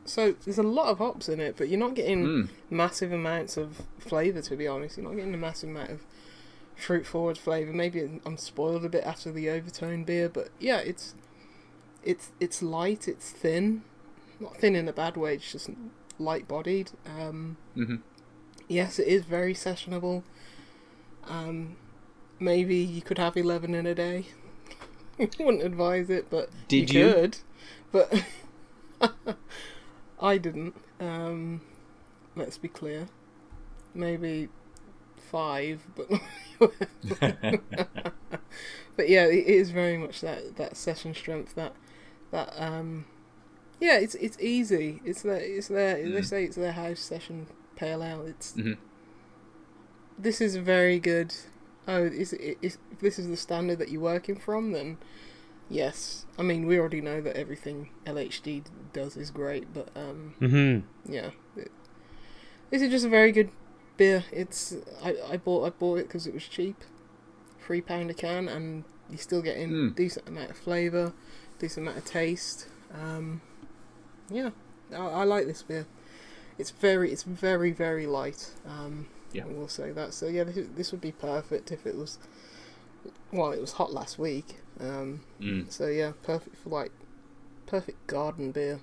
So 0.05 0.35
there's 0.45 0.59
a 0.59 0.63
lot 0.63 0.89
of 0.89 0.99
hops 0.99 1.29
in 1.29 1.41
it, 1.41 1.57
but 1.57 1.69
you're 1.69 1.81
not 1.81 1.95
getting 1.95 2.25
Mm. 2.25 2.49
massive 2.71 3.13
amounts 3.13 3.57
of 3.57 3.83
flavour. 3.99 4.41
To 4.43 4.57
be 4.57 4.69
honest, 4.69 4.97
you're 4.97 5.07
not 5.07 5.17
getting 5.17 5.35
a 5.35 5.39
massive 5.39 5.71
amount 5.71 5.91
of 5.91 6.01
fruit 6.77 7.07
forward 7.07 7.39
flavour. 7.39 7.73
Maybe 7.73 8.21
I'm 8.25 8.37
spoiled 8.37 8.85
a 8.85 8.89
bit 8.89 9.05
after 9.05 9.33
the 9.33 9.51
overtone 9.51 10.05
beer, 10.05 10.29
but 10.29 10.51
yeah, 10.61 10.79
it's 10.79 11.15
it's 12.05 12.31
it's 12.39 12.63
light, 12.63 13.09
it's 13.09 13.31
thin, 13.31 13.83
not 14.41 14.57
thin 14.59 14.75
in 14.77 14.89
a 14.89 14.93
bad 14.93 15.17
way. 15.17 15.35
It's 15.35 15.53
just 15.53 15.71
light 16.19 16.47
bodied. 16.49 16.91
Um, 17.07 17.57
Mhm. 17.77 18.03
Yes, 18.69 18.99
it 18.99 19.07
is 19.09 19.25
very 19.25 19.55
sessionable. 19.55 20.23
Um, 21.25 21.77
maybe 22.41 22.77
you 22.77 23.03
could 23.03 23.19
have 23.19 23.37
eleven 23.37 23.75
in 23.75 23.87
a 23.87 23.95
day. 23.95 24.27
Wouldn't 25.19 25.63
advise 25.63 26.11
it, 26.11 26.29
but 26.31 26.51
Did 26.69 26.91
you 26.93 27.01
you? 27.07 27.13
could. 27.13 27.39
But 27.93 28.25
I 30.21 30.39
didn't. 30.39 30.75
Um, 31.01 31.61
let's 32.35 32.59
be 32.59 32.69
clear. 32.69 33.09
Maybe 33.95 34.49
five, 35.31 35.83
but 35.95 36.09
but 38.97 39.09
yeah, 39.09 39.27
it 39.27 39.47
is 39.47 39.71
very 39.71 39.97
much 39.99 40.21
that 40.21 40.57
that 40.57 40.77
session 40.77 41.15
strength. 41.15 41.55
That 41.55 41.75
that 42.31 42.53
um, 42.57 43.07
yeah, 43.81 43.99
it's 43.99 44.15
it's 44.17 44.39
easy. 44.41 45.01
It's 45.05 45.23
their 45.23 45.37
it's 45.37 45.69
their 45.69 45.97
they 45.97 46.21
Mm. 46.21 46.25
say 46.25 46.45
it's 46.45 46.57
their 46.57 46.73
house 46.73 47.01
session 47.01 47.47
pale 47.77 48.03
ale. 48.03 48.23
It's 48.27 48.53
Mhm. 48.55 48.77
this 50.19 50.41
is 50.41 50.57
very 50.57 50.99
good. 50.99 51.35
Oh, 51.89 52.05
is 52.05 52.33
it 52.33 52.59
is 52.63 52.79
if 52.91 52.99
this 53.01 53.19
is 53.19 53.29
the 53.29 53.37
standard 53.37 53.79
that 53.79 53.91
you're 53.91 54.01
working 54.01 54.37
from? 54.37 54.73
Then 54.73 54.99
yes. 55.69 56.27
I 56.39 56.43
mean, 56.43 56.67
we 56.67 56.79
already 56.79 57.01
know 57.01 57.21
that 57.21 57.37
everything 57.37 57.91
LHD 58.07 58.65
does 58.93 59.17
is 59.17 59.31
great, 59.31 59.73
but 59.73 59.89
um, 59.97 60.35
mm-hmm. 60.41 61.13
yeah, 61.13 61.31
it, 61.57 61.71
this 62.71 62.83
is 62.83 62.91
just 62.91 63.05
a 63.07 63.09
very 63.09 63.33
good 63.33 63.51
beer. 63.97 64.25
It's 64.33 64.75
I, 65.03 65.15
I 65.33 65.37
bought 65.37 65.65
I 65.67 65.71
bought 65.71 65.99
it 65.99 66.09
because 66.09 66.27
it 66.27 66.35
was 66.35 66.45
cheap, 66.49 66.83
three 67.65 67.81
pound 67.81 68.11
a 68.11 68.15
can, 68.15 68.49
and 68.49 68.85
you're 69.11 69.19
still 69.19 69.43
getting 69.43 69.71
Mm. 69.71 69.95
decent 69.95 70.27
amount 70.29 70.51
of 70.51 70.57
flavour, 70.57 71.13
decent 71.59 71.87
amount 71.87 71.99
of 71.99 72.05
taste. 72.05 72.69
Um, 72.93 73.43
yeah, 74.31 74.51
I, 74.93 74.97
I 74.97 75.25
like 75.25 75.47
this 75.47 75.63
beer. 75.63 75.87
It's 76.59 76.71
very 76.71 77.13
it's 77.13 77.23
very 77.23 77.71
very 77.73 78.07
light. 78.07 78.51
Um, 78.67 79.07
Yeah. 79.33 79.45
I 79.45 79.49
will 79.49 79.69
say 79.69 79.91
that. 79.93 80.15
So 80.15 80.27
yeah, 80.27 80.45
this, 80.45 80.67
this 80.75 80.93
would 80.93 81.01
be 81.01 81.13
perfect 81.13 81.71
if 81.73 81.87
it 81.87 81.97
was. 81.97 82.19
Well, 83.33 83.53
it 83.53 83.61
was 83.61 83.73
hot 83.73 83.93
last 83.93 84.19
week. 84.19 84.57
Um, 84.81 85.21
Mm. 85.41 85.71
so 85.71 85.87
yeah, 85.87 86.13
perfect 86.23 86.57
for 86.57 86.71
like 86.71 86.93
perfect 87.67 88.07
garden 88.07 88.53
beer 88.53 88.81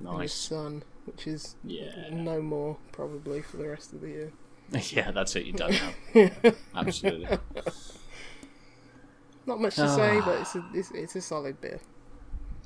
in 0.00 0.06
the 0.06 0.12
Nice. 0.12 0.32
sun, 0.34 0.82
which 1.06 1.26
is 1.26 1.56
Yeah. 1.64 2.08
no 2.10 2.40
more 2.42 2.76
probably 2.92 3.40
for 3.42 3.56
the 3.56 3.68
rest 3.68 3.92
of 3.92 4.00
the 4.00 4.08
year. 4.08 4.32
yeah, 4.90 5.10
that's 5.12 5.34
it. 5.36 5.46
You're 5.46 5.56
done 5.56 5.74
now. 6.14 6.52
Absolutely. 6.74 7.38
Not 9.46 9.60
much 9.60 9.76
to 9.76 9.88
say, 9.88 10.20
but 10.24 10.40
it's 10.40 10.54
a 10.56 10.64
it's, 10.74 10.90
it's 10.90 11.16
a 11.16 11.20
solid 11.20 11.60
beer. 11.60 11.80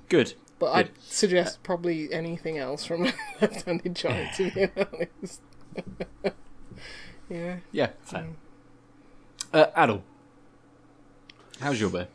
Good. 0.08 0.34
But 0.60 0.72
I'd 0.72 0.94
Good. 0.94 1.02
suggest 1.02 1.62
probably 1.64 2.12
anything 2.12 2.58
else 2.58 2.84
from 2.84 3.04
Left-Handed 3.40 3.96
Giant 3.96 4.34
to 4.36 4.50
be 4.52 4.68
honest. 4.76 5.40
yeah. 7.28 7.56
Yeah. 7.72 7.88
Fair. 8.02 8.26
Uh, 9.52 9.66
Adel, 9.74 10.04
how's 11.60 11.80
your 11.80 11.90
bear? 11.90 12.06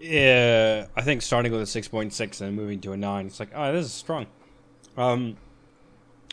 Yeah, 0.00 0.86
I 0.96 1.02
think 1.02 1.20
starting 1.22 1.52
with 1.52 1.60
a 1.62 1.66
six 1.66 1.88
point 1.88 2.12
six 2.14 2.40
and 2.40 2.54
moving 2.56 2.80
to 2.82 2.92
a 2.92 2.96
nine, 2.96 3.26
it's 3.26 3.40
like, 3.40 3.50
oh, 3.54 3.72
this 3.72 3.86
is 3.86 3.92
strong. 3.92 4.26
Um, 4.96 5.36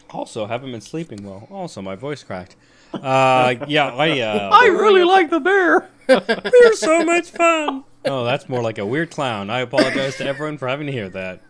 Also, 0.09 0.45
haven't 0.45 0.71
been 0.71 0.79
sleeping 0.81 1.23
well. 1.25 1.47
Also, 1.49 1.81
my 1.81 1.95
voice 1.95 2.23
cracked. 2.23 2.55
Uh, 2.93 3.55
yeah, 3.67 3.87
I. 3.95 4.19
Uh, 4.19 4.49
I 4.53 4.67
really 4.67 5.03
like 5.03 5.31
the 5.31 5.39
bear. 5.39 5.89
They're 6.07 6.73
so 6.75 7.03
much 7.03 7.31
fun. 7.31 7.83
Oh, 8.05 8.23
that's 8.25 8.49
more 8.49 8.61
like 8.61 8.77
a 8.77 8.85
weird 8.85 9.11
clown. 9.11 9.49
I 9.49 9.59
apologize 9.61 10.17
to 10.17 10.25
everyone 10.25 10.57
for 10.57 10.67
having 10.67 10.87
to 10.87 10.91
hear 10.93 11.09
that. 11.09 11.41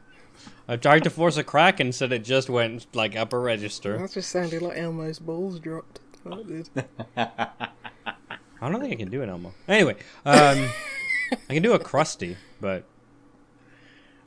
I 0.68 0.78
tried 0.78 1.04
to 1.04 1.10
force 1.10 1.36
a 1.38 1.44
crack 1.44 1.80
and 1.80 1.94
said 1.94 2.12
it 2.14 2.24
just 2.24 2.50
went 2.50 2.88
like 2.96 3.16
upper 3.16 3.40
register. 3.42 3.98
That 3.98 4.12
just 4.12 4.30
sounded 4.30 4.62
like 4.62 4.78
Elmo's 4.78 5.20
balls 5.20 5.60
dropped. 5.60 6.00
That 6.26 6.48
did. 6.48 6.70
I 7.18 8.70
don't 8.70 8.80
think 8.80 8.94
I 8.94 8.96
can 8.96 9.10
do 9.10 9.22
it, 9.22 9.30
Elmo. 9.30 9.54
Anyway, 9.68 9.96
um, 10.26 10.70
I 11.50 11.54
can 11.54 11.64
do 11.64 11.74
a 11.74 11.80
Krusty, 11.80 12.36
but. 12.62 12.86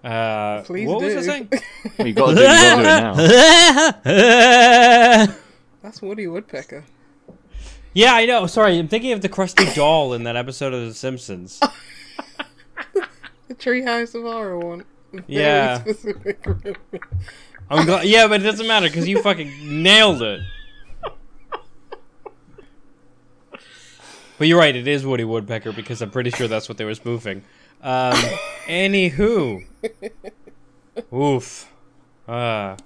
Uh, 0.05 0.62
Please 0.62 0.86
what 0.86 1.01
do. 1.01 1.07
was 1.16 1.27
I 1.28 1.32
saying? 1.32 1.48
Well, 1.98 2.07
you've 2.07 2.16
got 2.16 2.31
to 2.31 2.35
do, 2.36 2.43
you've 2.43 2.51
got 2.51 3.16
to 3.16 3.23
do 3.23 4.11
it 4.11 4.15
now. 5.27 5.36
That's 5.82 6.03
Woody 6.03 6.27
Woodpecker. 6.27 6.85
yeah, 7.94 8.15
I 8.15 8.27
know. 8.27 8.47
Sorry, 8.47 8.78
I'm 8.78 8.89
thinking 8.89 9.12
of 9.12 9.23
the 9.23 9.28
Krusty 9.28 9.74
doll 9.74 10.12
in 10.12 10.24
that 10.24 10.36
episode 10.36 10.74
of 10.74 10.86
The 10.86 10.94
Simpsons. 10.94 11.61
The 13.48 13.55
Treehouse 13.55 14.12
of 14.16 14.23
Horror 14.23 14.59
one. 14.59 14.85
Yeah. 15.28 15.85
I'm 17.70 17.86
glad. 17.86 18.05
Yeah, 18.07 18.27
but 18.27 18.40
it 18.40 18.44
doesn't 18.44 18.66
matter 18.66 18.89
because 18.89 19.07
you 19.07 19.23
fucking 19.23 19.82
nailed 19.85 20.20
it. 20.20 20.40
But 24.39 24.48
you're 24.48 24.59
right. 24.59 24.74
It 24.74 24.86
is 24.86 25.07
Woody 25.07 25.24
Woodpecker 25.24 25.73
because 25.73 26.03
I'm 26.03 26.11
pretty 26.11 26.31
sure 26.31 26.48
that's 26.48 26.69
what 26.69 26.77
they 26.77 26.85
were 26.85 26.94
spoofing. 26.94 27.44
Um, 27.82 28.15
anywho, 28.66 29.65
oof. 31.15 31.73
Uh, 32.27 32.77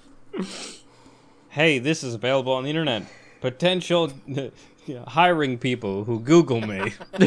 hey, 1.49 1.79
this 1.79 2.05
is 2.05 2.15
available 2.15 2.53
on 2.53 2.65
the 2.65 2.71
internet. 2.71 3.05
Potential 3.41 4.13
hiring 5.09 5.59
people 5.59 6.05
who 6.05 6.21
Google 6.21 6.61
me. 6.61 6.93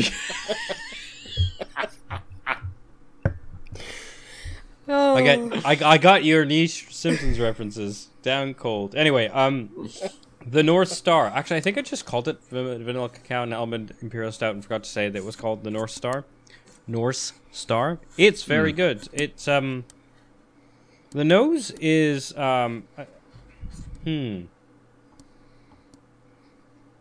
oh, 4.87 4.87
I 4.87 5.11
got 5.23 5.65
I, 5.65 5.93
I 5.93 5.97
got 5.97 6.23
your 6.23 6.45
niche 6.45 6.87
Simpsons 6.89 7.39
references 7.39 8.09
down 8.21 8.53
cold. 8.53 8.95
Anyway, 8.95 9.27
um, 9.29 9.89
the 10.45 10.63
North 10.63 10.89
Star. 10.89 11.27
Actually, 11.27 11.57
I 11.57 11.61
think 11.61 11.77
I 11.77 11.81
just 11.81 12.05
called 12.05 12.27
it 12.27 12.39
vanilla 12.49 13.09
cacao 13.09 13.43
and 13.43 13.53
almond 13.53 13.93
imperial 14.01 14.31
stout, 14.31 14.53
and 14.53 14.63
forgot 14.63 14.83
to 14.83 14.89
say 14.89 15.09
that 15.09 15.17
it 15.17 15.25
was 15.25 15.35
called 15.35 15.63
the 15.63 15.71
North 15.71 15.91
Star. 15.91 16.25
North 16.87 17.39
Star. 17.51 17.99
It's 18.17 18.43
very 18.43 18.73
good. 18.73 19.07
It's 19.13 19.47
um, 19.47 19.85
the 21.11 21.23
nose 21.23 21.71
is 21.71 22.35
um, 22.37 22.83
uh, 22.97 23.05
hmm. 24.03 24.41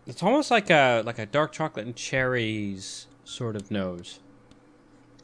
It's 0.06 0.22
almost 0.22 0.50
like 0.50 0.70
a 0.70 1.02
like 1.04 1.18
a 1.18 1.26
dark 1.26 1.52
chocolate 1.52 1.86
and 1.86 1.96
cherries 1.96 3.06
sort 3.24 3.56
of 3.56 3.70
nose, 3.70 4.20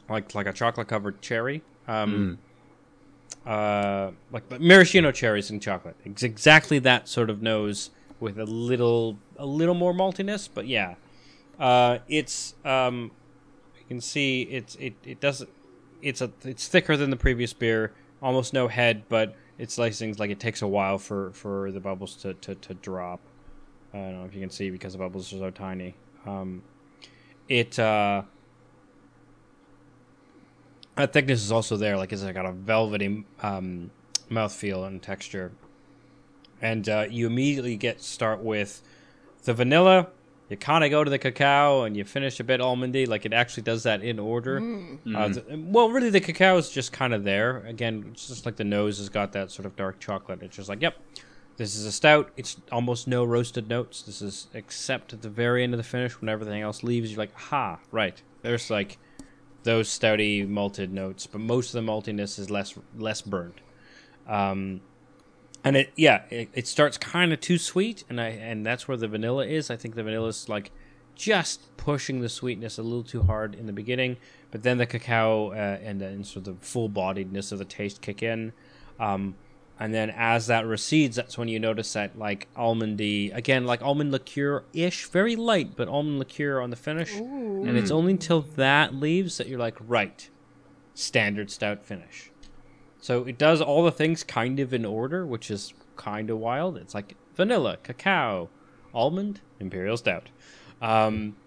like 0.09 0.33
like 0.33 0.47
a 0.47 0.53
chocolate 0.53 0.87
covered 0.87 1.21
cherry. 1.21 1.61
Um, 1.87 2.39
uh, 3.49 4.11
like 4.31 4.61
maraschino 4.61 5.11
cherries 5.11 5.49
and 5.49 5.59
chocolate. 5.59 5.95
It's 6.05 6.21
exactly 6.21 6.77
that 6.79 7.07
sort 7.07 7.31
of 7.31 7.41
nose 7.41 7.89
with 8.19 8.37
a 8.37 8.45
little 8.45 9.17
a 9.37 9.45
little 9.45 9.73
more 9.73 9.91
maltiness, 9.91 10.47
but 10.53 10.67
yeah, 10.67 10.95
uh, 11.59 11.97
it's 12.07 12.53
um, 12.63 13.09
you 13.79 13.85
can 13.87 14.01
see 14.01 14.43
it's 14.43 14.75
it 14.75 14.93
it 15.03 15.19
doesn't 15.19 15.49
it's 16.03 16.21
a 16.21 16.31
it's 16.43 16.67
thicker 16.67 16.95
than 16.95 17.09
the 17.09 17.17
previous 17.17 17.51
beer, 17.51 17.91
almost 18.21 18.53
no 18.53 18.67
head, 18.67 19.03
but 19.09 19.35
it's 19.57 19.79
like 19.79 19.95
things 19.95 20.19
like 20.19 20.29
it 20.29 20.39
takes 20.39 20.61
a 20.61 20.67
while 20.67 20.99
for 20.99 21.31
for 21.31 21.71
the 21.71 21.79
bubbles 21.79 22.15
to 22.17 22.35
to, 22.35 22.53
to 22.53 22.75
drop. 22.75 23.19
I 23.95 23.97
don't 23.97 24.19
know 24.19 24.25
if 24.25 24.35
you 24.35 24.41
can 24.41 24.51
see 24.51 24.69
because 24.69 24.93
the 24.93 24.99
bubbles 24.99 25.33
are 25.33 25.39
so 25.39 25.49
tiny. 25.49 25.95
Um, 26.27 26.61
it 27.47 27.79
uh, 27.79 28.21
that 30.99 31.13
thickness 31.13 31.43
is 31.43 31.51
also 31.51 31.77
there. 31.77 31.97
Like 31.97 32.11
it's 32.11 32.23
got 32.23 32.45
a 32.45 32.51
velvety 32.51 33.25
um, 33.41 33.91
mouthfeel 34.29 34.85
and 34.85 35.01
texture, 35.01 35.51
and 36.61 36.87
uh, 36.87 37.05
you 37.09 37.27
immediately 37.27 37.75
get 37.77 38.01
start 38.01 38.41
with 38.41 38.81
the 39.43 39.53
vanilla. 39.53 40.07
You 40.49 40.57
kind 40.57 40.83
of 40.83 40.89
go 40.89 41.03
to 41.03 41.09
the 41.09 41.19
cacao, 41.19 41.83
and 41.83 41.95
you 41.95 42.03
finish 42.03 42.39
a 42.39 42.43
bit 42.43 42.59
almondy. 42.59 43.07
Like 43.07 43.25
it 43.25 43.33
actually 43.33 43.63
does 43.63 43.83
that 43.83 44.01
in 44.03 44.19
order. 44.19 44.57
Uh, 45.15 45.29
th- 45.29 45.45
well, 45.49 45.89
really, 45.89 46.09
the 46.09 46.19
cacao 46.19 46.57
is 46.57 46.69
just 46.69 46.91
kind 46.91 47.13
of 47.13 47.23
there. 47.23 47.59
Again, 47.65 48.09
it's 48.11 48.27
just 48.27 48.45
like 48.45 48.55
the 48.55 48.63
nose 48.63 48.97
has 48.97 49.09
got 49.09 49.31
that 49.33 49.51
sort 49.51 49.65
of 49.65 49.75
dark 49.75 49.99
chocolate. 49.99 50.41
It's 50.41 50.55
just 50.55 50.67
like, 50.67 50.81
yep, 50.81 50.95
this 51.57 51.75
is 51.75 51.85
a 51.85 51.91
stout. 51.91 52.31
It's 52.35 52.57
almost 52.71 53.07
no 53.07 53.23
roasted 53.23 53.69
notes. 53.69 54.01
This 54.01 54.21
is 54.21 54.47
except 54.53 55.13
at 55.13 55.21
the 55.21 55.29
very 55.29 55.63
end 55.63 55.73
of 55.73 55.77
the 55.77 55.83
finish 55.83 56.19
when 56.19 56.29
everything 56.29 56.61
else 56.61 56.83
leaves. 56.83 57.11
You're 57.11 57.19
like, 57.19 57.35
ha, 57.35 57.79
right. 57.91 58.21
There's 58.41 58.69
like 58.69 58.97
those 59.63 59.89
stouty 59.89 60.47
malted 60.47 60.93
notes, 60.93 61.27
but 61.27 61.41
most 61.41 61.73
of 61.73 61.85
the 61.85 61.91
maltiness 61.91 62.39
is 62.39 62.49
less 62.49 62.75
less 62.97 63.21
burnt. 63.21 63.59
Um, 64.27 64.81
and 65.63 65.75
it 65.75 65.91
yeah, 65.95 66.23
it, 66.29 66.49
it 66.53 66.67
starts 66.67 66.97
kind 66.97 67.33
of 67.33 67.41
too 67.41 67.57
sweet, 67.57 68.03
and 68.09 68.19
I 68.21 68.29
and 68.29 68.65
that's 68.65 68.87
where 68.87 68.97
the 68.97 69.07
vanilla 69.07 69.45
is. 69.45 69.69
I 69.69 69.75
think 69.75 69.95
the 69.95 70.03
vanilla 70.03 70.27
is 70.29 70.47
like 70.47 70.71
just 71.15 71.75
pushing 71.75 72.21
the 72.21 72.29
sweetness 72.29 72.77
a 72.77 72.83
little 72.83 73.03
too 73.03 73.23
hard 73.23 73.53
in 73.53 73.65
the 73.65 73.73
beginning, 73.73 74.15
but 74.51 74.63
then 74.63 74.77
the 74.77 74.85
cacao 74.85 75.51
uh, 75.51 75.77
and, 75.83 76.01
and 76.01 76.25
sort 76.25 76.47
of 76.47 76.59
the 76.59 76.65
full 76.65 76.89
bodiedness 76.89 77.51
of 77.51 77.59
the 77.59 77.65
taste 77.65 78.01
kick 78.01 78.23
in. 78.23 78.53
Um, 79.01 79.35
and 79.79 79.93
then 79.93 80.09
as 80.15 80.47
that 80.47 80.65
recedes, 80.65 81.15
that's 81.15 81.37
when 81.37 81.47
you 81.47 81.57
notice 81.59 81.93
that 81.93 82.17
like 82.19 82.47
almondy 82.55 83.33
again, 83.33 83.65
like 83.65 83.81
almond 83.81 84.11
liqueur 84.11 84.63
ish, 84.73 85.05
very 85.05 85.35
light, 85.37 85.75
but 85.77 85.87
almond 85.87 86.19
liqueur 86.19 86.59
on 86.59 86.69
the 86.69 86.75
finish. 86.75 87.13
And 87.15 87.77
it's 87.77 87.89
only 87.89 88.11
until 88.11 88.41
that 88.41 88.93
leaves 88.93 89.37
that 89.37 89.47
you're 89.47 89.59
like, 89.59 89.77
right, 89.79 90.29
standard 90.93 91.49
stout 91.49 91.85
finish. 91.85 92.29
So 92.99 93.23
it 93.23 93.37
does 93.37 93.61
all 93.61 93.83
the 93.83 93.91
things 93.91 94.23
kind 94.23 94.59
of 94.59 94.73
in 94.73 94.85
order, 94.85 95.25
which 95.25 95.49
is 95.49 95.73
kind 95.95 96.29
of 96.29 96.37
wild. 96.39 96.75
It's 96.75 96.93
like 96.93 97.15
vanilla, 97.35 97.77
cacao, 97.81 98.49
almond, 98.93 99.39
imperial 99.61 99.95
stout. 99.95 100.27
Um, 100.81 101.37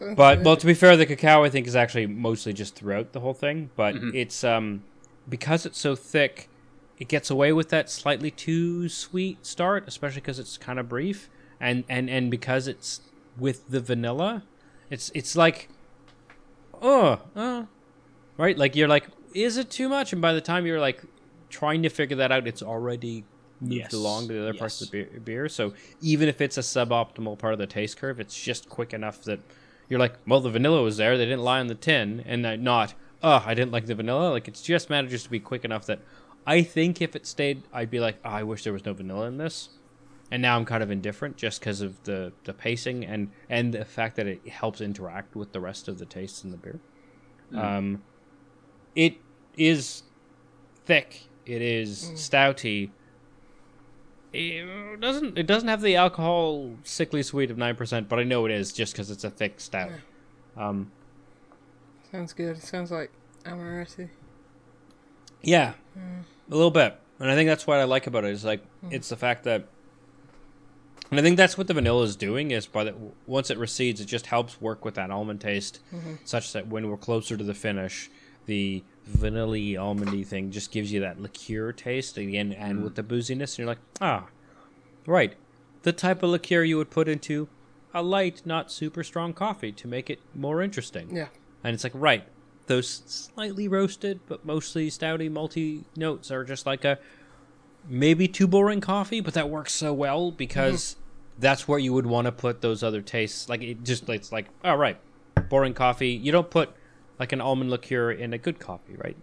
but 0.16 0.42
well, 0.42 0.56
to 0.56 0.66
be 0.66 0.74
fair, 0.74 0.96
the 0.96 1.06
cacao 1.06 1.44
I 1.44 1.50
think 1.50 1.68
is 1.68 1.76
actually 1.76 2.08
mostly 2.08 2.52
just 2.52 2.74
throughout 2.74 3.12
the 3.12 3.20
whole 3.20 3.34
thing. 3.34 3.70
But 3.76 3.94
it's 4.12 4.42
um 4.42 4.82
because 5.28 5.64
it's 5.64 5.78
so 5.78 5.94
thick, 5.94 6.48
it 6.98 7.08
gets 7.08 7.30
away 7.30 7.52
with 7.52 7.68
that 7.70 7.88
slightly 7.90 8.30
too 8.30 8.88
sweet 8.88 9.46
start, 9.46 9.84
especially 9.86 10.20
because 10.20 10.38
it's 10.38 10.56
kind 10.58 10.78
of 10.78 10.88
brief, 10.88 11.28
and 11.60 11.84
and 11.88 12.10
and 12.10 12.30
because 12.30 12.66
it's 12.68 13.00
with 13.38 13.68
the 13.68 13.80
vanilla, 13.80 14.42
it's 14.90 15.10
it's 15.14 15.36
like, 15.36 15.68
oh, 16.82 17.20
uh, 17.36 17.64
right? 18.36 18.56
Like 18.58 18.76
you're 18.76 18.88
like, 18.88 19.06
is 19.34 19.56
it 19.56 19.70
too 19.70 19.88
much? 19.88 20.12
And 20.12 20.22
by 20.22 20.32
the 20.32 20.40
time 20.40 20.66
you're 20.66 20.80
like 20.80 21.02
trying 21.50 21.82
to 21.82 21.88
figure 21.88 22.16
that 22.16 22.32
out, 22.32 22.46
it's 22.46 22.62
already 22.62 23.24
moved 23.60 23.72
Yes. 23.72 23.92
along 23.92 24.28
to 24.28 24.34
the 24.34 24.42
other 24.42 24.54
parts 24.54 24.80
of 24.80 24.90
the 24.90 25.04
beer, 25.04 25.20
beer. 25.20 25.48
So 25.48 25.74
even 26.00 26.28
if 26.28 26.40
it's 26.40 26.58
a 26.58 26.62
suboptimal 26.62 27.38
part 27.38 27.52
of 27.52 27.58
the 27.58 27.66
taste 27.66 27.96
curve, 27.96 28.20
it's 28.20 28.40
just 28.40 28.68
quick 28.68 28.92
enough 28.94 29.22
that 29.24 29.40
you're 29.88 29.98
like, 29.98 30.14
well, 30.26 30.40
the 30.40 30.50
vanilla 30.50 30.82
was 30.82 30.96
there. 30.96 31.16
They 31.18 31.24
didn't 31.24 31.42
lie 31.42 31.60
on 31.60 31.66
the 31.66 31.74
tin, 31.74 32.22
and 32.26 32.42
not, 32.62 32.94
oh, 33.22 33.42
I 33.44 33.54
didn't 33.54 33.72
like 33.72 33.86
the 33.86 33.94
vanilla. 33.94 34.30
Like 34.30 34.46
it's 34.46 34.62
just 34.62 34.90
manages 34.90 35.24
to 35.24 35.30
be 35.30 35.40
quick 35.40 35.64
enough 35.64 35.86
that 35.86 36.00
I 36.48 36.62
think 36.62 37.02
if 37.02 37.14
it 37.14 37.26
stayed, 37.26 37.62
I'd 37.74 37.90
be 37.90 38.00
like, 38.00 38.16
oh, 38.24 38.30
I 38.30 38.42
wish 38.42 38.64
there 38.64 38.72
was 38.72 38.86
no 38.86 38.94
vanilla 38.94 39.26
in 39.26 39.36
this. 39.36 39.68
And 40.30 40.40
now 40.40 40.56
I'm 40.56 40.64
kind 40.64 40.82
of 40.82 40.90
indifferent 40.90 41.36
just 41.36 41.60
because 41.60 41.82
of 41.82 42.02
the, 42.04 42.32
the 42.44 42.54
pacing 42.54 43.04
and, 43.04 43.30
and 43.50 43.74
the 43.74 43.84
fact 43.84 44.16
that 44.16 44.26
it 44.26 44.48
helps 44.48 44.80
interact 44.80 45.36
with 45.36 45.52
the 45.52 45.60
rest 45.60 45.88
of 45.88 45.98
the 45.98 46.06
tastes 46.06 46.44
in 46.44 46.50
the 46.50 46.56
beer. 46.56 46.80
Um, 47.54 48.02
it 48.96 49.18
is 49.58 50.04
thick. 50.86 51.28
It 51.44 51.60
is 51.60 52.12
stouty. 52.14 52.92
It 54.32 55.00
doesn't. 55.00 55.36
It 55.36 55.46
doesn't 55.46 55.68
have 55.68 55.82
the 55.82 55.96
alcohol 55.96 56.76
sickly 56.82 57.22
sweet 57.22 57.50
of 57.50 57.58
nine 57.58 57.76
percent, 57.76 58.08
but 58.08 58.18
I 58.18 58.24
know 58.24 58.44
it 58.46 58.52
is 58.52 58.72
just 58.72 58.92
because 58.92 59.10
it's 59.10 59.24
a 59.24 59.30
thick 59.30 59.60
stout. 59.60 59.92
Um, 60.56 60.92
Sounds 62.10 62.32
good. 62.32 62.62
Sounds 62.62 62.90
like 62.90 63.10
Amaretti. 63.44 64.08
Yeah, 65.42 65.74
a 66.50 66.54
little 66.54 66.70
bit, 66.70 66.98
and 67.18 67.30
I 67.30 67.34
think 67.34 67.48
that's 67.48 67.66
what 67.66 67.78
I 67.78 67.84
like 67.84 68.06
about 68.06 68.24
it. 68.24 68.30
Is 68.30 68.44
like 68.44 68.64
hmm. 68.80 68.92
it's 68.92 69.08
the 69.08 69.16
fact 69.16 69.44
that, 69.44 69.66
and 71.10 71.18
I 71.18 71.22
think 71.22 71.36
that's 71.36 71.56
what 71.56 71.66
the 71.66 71.74
vanilla 71.74 72.02
is 72.02 72.16
doing. 72.16 72.50
Is 72.50 72.66
by 72.66 72.84
the 72.84 72.94
once 73.26 73.50
it 73.50 73.58
recedes, 73.58 74.00
it 74.00 74.06
just 74.06 74.26
helps 74.26 74.60
work 74.60 74.84
with 74.84 74.94
that 74.94 75.10
almond 75.10 75.40
taste, 75.40 75.80
mm-hmm. 75.94 76.14
such 76.24 76.52
that 76.52 76.68
when 76.68 76.88
we're 76.88 76.96
closer 76.96 77.36
to 77.36 77.44
the 77.44 77.54
finish, 77.54 78.10
the 78.46 78.82
vanilla 79.04 79.56
almondy 79.56 80.26
thing 80.26 80.50
just 80.50 80.70
gives 80.70 80.92
you 80.92 81.00
that 81.00 81.20
liqueur 81.20 81.72
taste 81.72 82.18
again, 82.18 82.52
and 82.52 82.74
mm-hmm. 82.74 82.84
with 82.84 82.94
the 82.94 83.02
booziness, 83.02 83.52
and 83.52 83.58
you're 83.58 83.66
like, 83.66 83.78
ah, 84.00 84.26
right, 85.06 85.34
the 85.82 85.92
type 85.92 86.22
of 86.22 86.30
liqueur 86.30 86.62
you 86.62 86.76
would 86.76 86.90
put 86.90 87.08
into 87.08 87.48
a 87.94 88.02
light, 88.02 88.42
not 88.44 88.70
super 88.70 89.02
strong 89.02 89.32
coffee 89.32 89.72
to 89.72 89.88
make 89.88 90.10
it 90.10 90.20
more 90.34 90.62
interesting. 90.62 91.14
Yeah. 91.14 91.28
And 91.64 91.74
it's 91.74 91.84
like, 91.84 91.94
right, 91.94 92.24
those 92.68 93.02
slightly 93.06 93.66
roasted 93.68 94.20
but 94.28 94.44
mostly 94.44 94.88
stouty, 94.88 95.30
malty 95.30 95.84
notes 95.96 96.30
are 96.30 96.44
just 96.44 96.66
like 96.66 96.84
a 96.84 96.98
maybe 97.88 98.28
too 98.28 98.46
boring 98.46 98.80
coffee, 98.80 99.20
but 99.20 99.34
that 99.34 99.48
works 99.48 99.72
so 99.72 99.92
well 99.92 100.30
because 100.30 100.94
mm-hmm. 100.94 101.40
that's 101.40 101.66
where 101.66 101.78
you 101.78 101.92
would 101.92 102.06
want 102.06 102.26
to 102.26 102.32
put 102.32 102.60
those 102.60 102.82
other 102.82 103.02
tastes. 103.02 103.48
Like 103.48 103.62
it 103.62 103.82
just 103.84 104.08
it's 104.08 104.30
like, 104.30 104.46
all 104.64 104.76
right, 104.76 104.98
boring 105.48 105.74
coffee. 105.74 106.10
You 106.10 106.32
don't 106.32 106.50
put 106.50 106.70
like 107.18 107.32
an 107.32 107.40
almond 107.40 107.70
liqueur 107.70 108.12
in 108.12 108.32
a 108.32 108.38
good 108.38 108.58
coffee, 108.60 108.94
right? 108.96 109.16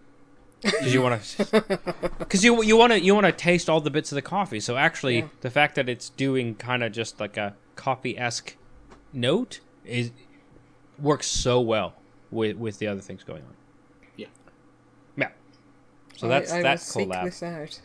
Because 0.62 0.92
you 0.92 1.02
want 1.02 1.22
to, 1.22 1.80
because 2.18 2.44
you 2.44 2.62
you 2.62 2.76
want 2.76 2.92
to 2.92 3.00
you 3.00 3.14
want 3.14 3.26
to 3.26 3.32
taste 3.32 3.70
all 3.70 3.80
the 3.80 3.90
bits 3.90 4.10
of 4.10 4.16
the 4.16 4.22
coffee. 4.22 4.60
So 4.60 4.76
actually, 4.76 5.18
Yeah. 5.18 5.28
the 5.42 5.50
fact 5.50 5.76
that 5.76 5.88
it's 5.88 6.10
doing 6.10 6.54
kind 6.54 6.82
of 6.82 6.92
just 6.92 7.20
like 7.20 7.36
a 7.36 7.54
coffee 7.76 8.18
esque 8.18 8.56
note 9.12 9.60
is 9.84 10.10
works 10.98 11.26
so 11.26 11.60
well 11.60 11.94
with 12.30 12.56
with 12.56 12.78
the 12.78 12.86
other 12.86 13.00
things 13.00 13.24
going 13.24 13.42
on. 13.42 13.54
Yeah. 14.16 14.26
Yeah. 15.16 15.30
So 16.16 16.26
I- 16.26 16.30
that's 16.30 16.52
I, 16.52 16.62
that 16.62 16.72
will 16.72 16.78
seek 16.78 17.08
this 17.24 17.42
out 17.42 17.80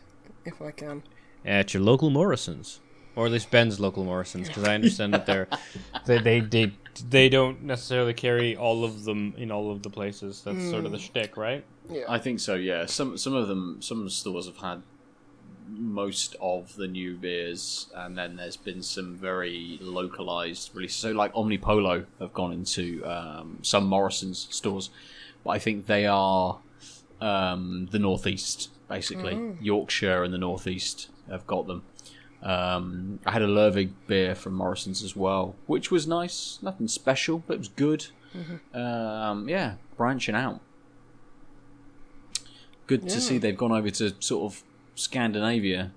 if 0.46 0.62
I 0.62 0.72
can. 0.72 1.04
at 1.46 1.74
your 1.74 1.84
local 1.84 2.10
Morrison's, 2.10 2.80
or 3.16 3.26
at 3.26 3.32
least 3.32 3.52
Ben's 3.52 3.80
local 3.80 4.04
Morrison's, 4.04 4.48
because 4.48 4.64
I 4.64 4.76
understand 4.76 5.14
that 5.14 5.26
they're 5.26 5.48
they, 6.06 6.20
they 6.20 6.40
they 6.40 6.74
they 7.10 7.30
don't 7.30 7.64
necessarily 7.64 8.14
carry 8.14 8.56
all 8.56 8.84
of 8.84 9.04
them 9.04 9.34
in 9.38 9.52
all 9.52 9.72
of 9.72 9.84
the 9.84 9.90
places. 9.90 10.42
That's 10.44 10.70
sort 10.70 10.86
of 10.86 10.92
the 10.92 10.98
mm. 10.98 11.02
shtick, 11.02 11.38
right? 11.38 11.64
Yeah. 11.90 12.06
I 12.08 12.20
think 12.20 12.40
so. 12.40 12.56
Yeah. 12.56 12.86
Some 12.86 13.18
some 13.18 13.34
of 13.34 13.48
them, 13.48 13.82
some 13.82 14.10
stores 14.10 14.48
have 14.48 14.58
had 14.58 14.84
most 15.72 16.36
of 16.42 16.76
the 16.76 16.88
new 16.88 17.16
beers, 17.16 17.88
and 17.96 18.18
then 18.18 18.36
there's 18.36 18.58
been 18.58 18.84
some 18.84 19.16
very 19.16 19.80
localized 19.82 20.72
releases. 20.74 20.98
So 20.98 21.12
like 21.12 21.34
Omnipollo 21.34 22.06
have 22.20 22.34
gone 22.34 22.52
into 22.52 23.04
um, 23.06 23.60
some 23.62 23.86
Morrison's 23.88 24.48
stores, 24.52 24.90
but 25.44 25.52
I 25.52 25.60
think 25.60 25.86
they 25.86 26.06
are 26.06 26.60
um, 27.20 27.88
the 27.92 28.00
northeast 28.00 28.70
basically. 28.88 29.56
Yorkshire 29.62 30.24
and 30.24 30.34
the 30.34 30.38
northeast 30.38 31.10
have 31.30 31.48
got 31.48 31.66
them. 31.66 31.84
Um, 32.44 33.20
I 33.26 33.32
had 33.32 33.42
a 33.42 33.48
Lervig 33.48 33.92
beer 34.08 34.36
from 34.36 34.54
Morrison's 34.54 35.04
as 35.04 35.16
well, 35.16 35.56
which 35.66 35.92
was 35.92 36.08
nice. 36.08 36.60
Nothing 36.62 36.88
special, 36.90 37.44
but 37.48 37.54
it 37.54 37.60
was 37.60 37.70
good. 37.70 38.08
Um, 38.74 39.48
yeah, 39.48 39.76
branching 39.96 40.36
out. 40.36 40.60
Good 42.88 43.08
to 43.08 43.22
see 43.22 43.38
they've 43.38 43.58
gone 43.58 43.72
over 43.72 43.90
to 43.90 44.14
sort 44.20 44.52
of 44.52 44.64
Scandinavia 44.96 45.92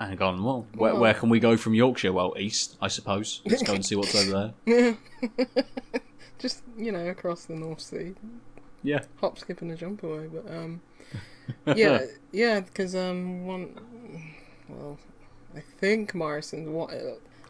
and 0.00 0.16
gone, 0.16 0.42
well, 0.44 0.66
where, 0.74 0.94
where 0.94 1.14
can 1.14 1.28
we 1.28 1.40
go 1.40 1.56
from 1.56 1.74
Yorkshire? 1.74 2.12
Well, 2.12 2.34
east, 2.38 2.76
I 2.80 2.88
suppose. 2.88 3.40
Let's 3.44 3.62
go 3.62 3.74
and 3.74 3.84
see 3.84 3.96
what's 3.96 4.14
over 4.14 4.52
there. 4.66 4.96
Just 6.38 6.62
you 6.76 6.92
know, 6.92 7.06
across 7.08 7.46
the 7.46 7.54
North 7.56 7.80
Sea, 7.80 8.14
Yeah. 8.84 9.00
hop, 9.20 9.38
skip, 9.40 9.60
and 9.60 9.72
a 9.72 9.76
jump 9.76 10.02
away. 10.04 10.28
But 10.32 10.48
um, 10.54 10.80
yeah, 11.76 12.02
yeah, 12.30 12.60
because 12.60 12.94
um, 12.94 13.44
one, 13.44 13.74
well, 14.68 14.98
I 15.56 15.60
think 15.80 16.14
Morrison's, 16.14 16.68
What 16.68 16.92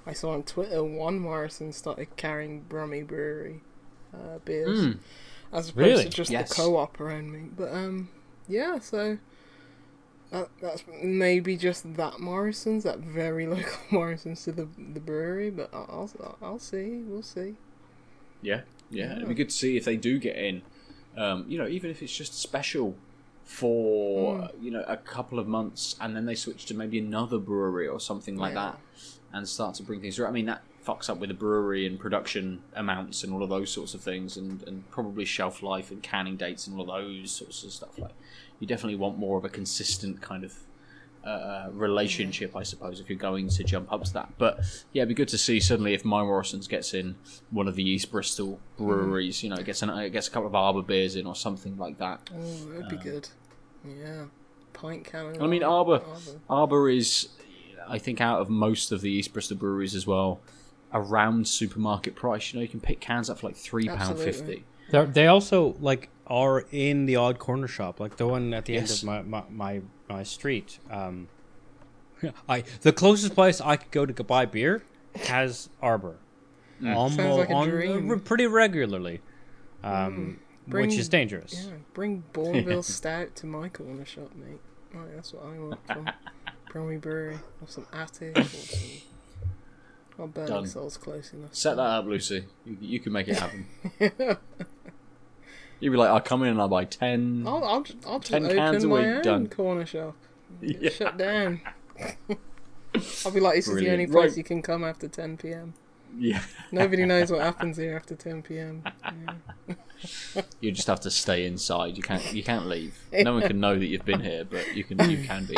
I 0.07 0.15
saw 0.15 0.33
on 0.33 0.43
Twitter, 0.45 0.83
one 0.83 1.19
Morrison 1.19 1.73
started 1.73 2.17
carrying 2.17 2.61
Brummy 2.63 3.03
Brewery 3.03 3.61
uh, 4.15 4.39
beers 4.47 4.79
Mm. 4.87 4.99
as 5.53 5.69
opposed 5.69 5.77
Really? 5.87 6.05
to 6.05 6.09
just 6.11 6.31
Yes. 6.31 6.49
the 6.49 6.55
co-op 6.55 6.99
around 6.99 7.31
me. 7.31 7.41
But 7.55 7.75
um, 7.75 8.09
yeah, 8.49 8.79
so. 8.79 9.19
That, 10.31 10.49
that's 10.61 10.85
maybe 11.03 11.57
just 11.57 11.95
that 11.97 12.21
Morrison's, 12.21 12.85
that 12.85 12.99
very 12.99 13.47
local 13.55 13.79
Morrison's 13.91 14.45
to 14.45 14.53
the 14.53 14.69
the 14.77 15.01
brewery, 15.01 15.51
but 15.51 15.71
I'll 15.73 16.11
I'll, 16.21 16.39
I'll 16.43 16.59
see, 16.59 17.03
we'll 17.07 17.23
see. 17.23 17.55
Yeah, 18.43 18.61
yeah. 18.91 19.17
It'd 19.17 19.29
be 19.29 19.35
good 19.35 19.49
to 19.51 19.55
see 19.57 19.77
if 19.77 19.85
they 19.85 19.97
do 19.97 20.19
get 20.19 20.37
in. 20.37 20.63
Um, 21.17 21.45
you 21.49 21.59
know, 21.59 21.67
even 21.67 21.91
if 21.91 22.03
it's 22.03 22.15
just 22.17 22.35
special 22.41 22.95
for 23.45 24.43
uh, 24.43 24.49
you 24.61 24.71
know 24.71 24.85
a 24.87 24.97
couple 24.97 25.39
of 25.39 25.49
months, 25.49 25.97
and 26.01 26.15
then 26.15 26.27
they 26.27 26.35
switch 26.35 26.67
to 26.67 26.75
maybe 26.75 26.99
another 26.99 27.39
brewery 27.39 27.89
or 27.89 27.99
something 27.99 28.37
like 28.37 28.55
Yeah. 28.55 28.73
that, 28.73 28.79
and 29.33 29.49
start 29.49 29.75
to 29.77 29.83
bring 29.83 30.01
things 30.01 30.17
through. 30.17 30.27
I 30.27 30.31
mean, 30.31 30.47
that 30.47 30.63
fucks 30.87 31.09
up 31.11 31.19
with 31.19 31.29
the 31.29 31.35
brewery 31.35 31.87
and 31.87 31.99
production 31.99 32.63
amounts 32.75 33.25
and 33.25 33.33
all 33.33 33.43
of 33.43 33.49
those 33.49 33.71
sorts 33.71 33.95
of 33.95 34.03
things, 34.03 34.37
and, 34.37 34.63
and 34.65 34.89
probably 34.91 35.25
shelf 35.25 35.63
life 35.63 35.91
and 35.91 36.03
canning 36.03 36.37
dates 36.37 36.67
and 36.67 36.77
all 36.79 36.83
of 36.83 36.89
those 36.89 37.31
sorts 37.31 37.65
of 37.65 37.73
stuff. 37.73 37.99
Like, 37.99 38.13
you 38.61 38.67
definitely 38.67 38.97
want 38.97 39.19
more 39.19 39.39
of 39.39 39.45
a 39.45 39.49
consistent 39.49 40.21
kind 40.21 40.45
of 40.45 40.55
uh, 41.25 41.29
uh, 41.29 41.69
relationship, 41.73 42.57
I 42.57 42.63
suppose, 42.63 43.01
if 43.01 43.09
you're 43.09 43.19
going 43.19 43.49
to 43.49 43.65
jump 43.65 43.93
up 43.93 44.05
to 44.05 44.13
that. 44.15 44.31
But 44.39 44.61
yeah, 44.93 45.03
it'd 45.03 45.09
be 45.09 45.15
good 45.15 45.29
to 45.29 45.39
see 45.39 45.61
suddenly 45.61 45.95
if 45.95 46.05
My 46.05 46.23
Morrison's 46.23 46.69
gets 46.69 46.95
in 46.95 47.17
one 47.51 47.69
of 47.69 47.75
the 47.75 47.89
East 47.89 48.11
Bristol 48.11 48.61
breweries, 48.77 49.39
mm. 49.39 49.43
you 49.43 49.49
know, 49.51 49.57
it 49.57 49.67
gets 49.67 49.83
an, 49.83 49.91
it 49.91 50.11
gets 50.11 50.29
a 50.29 50.31
couple 50.31 50.47
of 50.47 50.55
Arbor 50.55 50.83
beers 50.83 51.17
in 51.17 51.27
or 51.27 51.35
something 51.35 51.77
like 51.77 51.99
that. 51.99 52.31
Oh, 52.35 52.65
that'd 52.73 52.89
be 52.89 52.97
uh, 52.97 53.03
good. 53.03 53.29
Yeah. 53.85 54.25
Pint 54.73 55.05
can. 55.05 55.43
I 55.43 55.47
mean, 55.49 55.65
Arbor, 55.65 56.01
Arbor. 56.05 56.41
Arbor 56.49 56.89
is, 56.89 57.29
I 57.89 57.99
think, 57.99 58.21
out 58.21 58.41
of 58.41 58.49
most 58.49 58.93
of 58.93 59.01
the 59.01 59.11
East 59.11 59.33
Bristol 59.33 59.57
breweries 59.57 59.95
as 59.97 60.07
well, 60.07 60.41
around 60.93 61.49
supermarket 61.49 62.15
price. 62.15 62.53
You 62.53 62.59
know, 62.59 62.63
you 62.63 62.69
can 62.69 62.81
pick 62.81 63.01
cans 63.01 63.29
up 63.29 63.41
for 63.41 63.49
like 63.49 63.57
three 63.57 63.89
pound 63.89 64.19
fifty. 64.19 64.65
They're, 64.91 65.05
they 65.05 65.27
also 65.27 65.77
like 65.81 66.11
are 66.29 66.65
in 66.71 67.07
the 67.07 67.17
odd 67.17 67.39
corner 67.39 67.67
shop, 67.69 68.01
like 68.01 68.17
the 68.17 68.27
one 68.27 68.53
at 68.55 68.65
the 68.67 68.75
Yes. 68.75 69.03
end 69.03 69.21
of 69.23 69.27
my 69.29 69.41
my, 69.41 69.45
my, 69.51 69.81
my 70.09 70.23
street. 70.23 70.79
Um, 70.91 71.29
I 72.49 72.65
the 72.83 72.93
closest 72.93 73.35
place 73.35 73.61
I 73.61 73.77
could 73.77 73.91
go 73.91 74.05
to 74.07 74.25
buy 74.25 74.45
beer 74.47 74.83
has 75.27 75.69
Arbor, 75.83 76.17
almost 76.85 77.17
Sounds 77.17 77.37
like 77.39 77.49
a 77.51 77.55
on 77.55 77.69
dream. 77.69 78.09
re- 78.09 78.19
pretty 78.19 78.47
regularly, 78.47 79.21
um, 79.83 80.39
Bring- 80.67 80.89
which 80.89 80.99
is 80.99 81.09
dangerous. 81.09 81.67
Yeah, 81.67 81.77
bring 81.95 82.25
Bourneville 82.33 82.85
Stout 82.97 83.35
to 83.37 83.47
my 83.47 83.69
corner 83.69 84.05
shop, 84.05 84.31
mate. 84.35 84.61
Right, 84.95 85.15
that's 85.15 85.33
what 85.33 85.45
I 85.45 85.59
want 85.59 85.87
from 85.87 86.11
Bromley 86.73 86.97
Brewery. 86.99 87.35
Or 87.61 87.69
some 87.69 87.87
Attic 87.93 88.39
or 88.39 88.45
some. 88.45 88.89
Well, 90.17 90.27
Burning 90.29 90.51
Done. 90.53 90.67
Soul's 90.67 90.97
close 90.97 91.33
enough. 91.33 91.55
Set 91.55 91.77
that 91.77 91.83
up, 91.83 92.05
Lucy. 92.07 92.45
You, 92.67 92.77
you 92.81 93.01
can 93.01 93.13
make 93.13 93.29
it 93.29 93.37
happen. 93.39 93.67
You'd 95.81 95.91
be 95.93 95.97
like, 95.97 96.11
I'll 96.11 96.21
come 96.21 96.43
in 96.43 96.49
and 96.51 96.61
I'll 96.61 96.69
buy 96.69 96.85
ten. 96.85 97.45
I'll, 97.47 97.63
I'll, 97.65 97.87
I'll 98.07 98.19
just 98.19 98.33
10 98.33 98.45
open 98.47 98.57
cans 98.57 98.85
a 98.85 98.89
my 98.89 98.95
week, 98.97 99.07
own 99.07 99.23
done. 99.23 99.47
corner 99.49 99.87
shop. 99.87 100.17
Get 100.61 100.83
Yeah. 100.83 100.91
Shut 100.91 101.17
down. 101.17 101.61
I'll 103.25 103.31
be 103.33 103.41
like, 103.41 103.55
this 103.57 103.67
is 103.67 103.67
the 103.67 103.73
Brilliant. 103.75 103.93
only 103.93 104.07
place 104.07 104.31
Right. 104.33 104.37
you 104.39 104.45
can 104.45 104.63
come 104.63 104.83
after 104.83 105.07
10 105.09 105.37
p.m. 105.37 105.75
Yeah. 106.19 106.41
Nobody 106.73 107.05
knows 107.05 107.31
what 107.31 107.43
happens 107.43 107.77
here 107.77 107.95
after 107.97 108.17
10 108.17 108.43
p.m. 108.43 108.83
Yeah. 109.05 109.63
You 110.61 110.73
just 110.73 110.87
have 110.89 111.01
to 111.01 111.11
stay 111.11 111.45
inside. 111.45 111.97
You 111.97 112.03
can't. 112.03 112.33
You 112.33 112.43
can't 112.43 112.67
leave. 112.67 112.97
No 113.13 113.35
one 113.35 113.43
can 113.43 113.61
know 113.61 113.79
that 113.79 113.87
you've 113.87 114.05
been 114.05 114.21
here, 114.21 114.45
but 114.45 114.75
you 114.75 114.85
can. 114.85 114.99
You 115.11 115.23
can 115.25 115.45
be. 115.45 115.55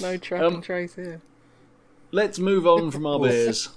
No 0.00 0.16
track 0.16 0.42
Um, 0.42 0.54
and 0.54 0.62
trace 0.62 0.94
here. 0.96 1.20
Let's 2.12 2.38
move 2.38 2.66
on 2.66 2.90
from 2.90 3.06
our 3.06 3.18
beers. 3.20 3.68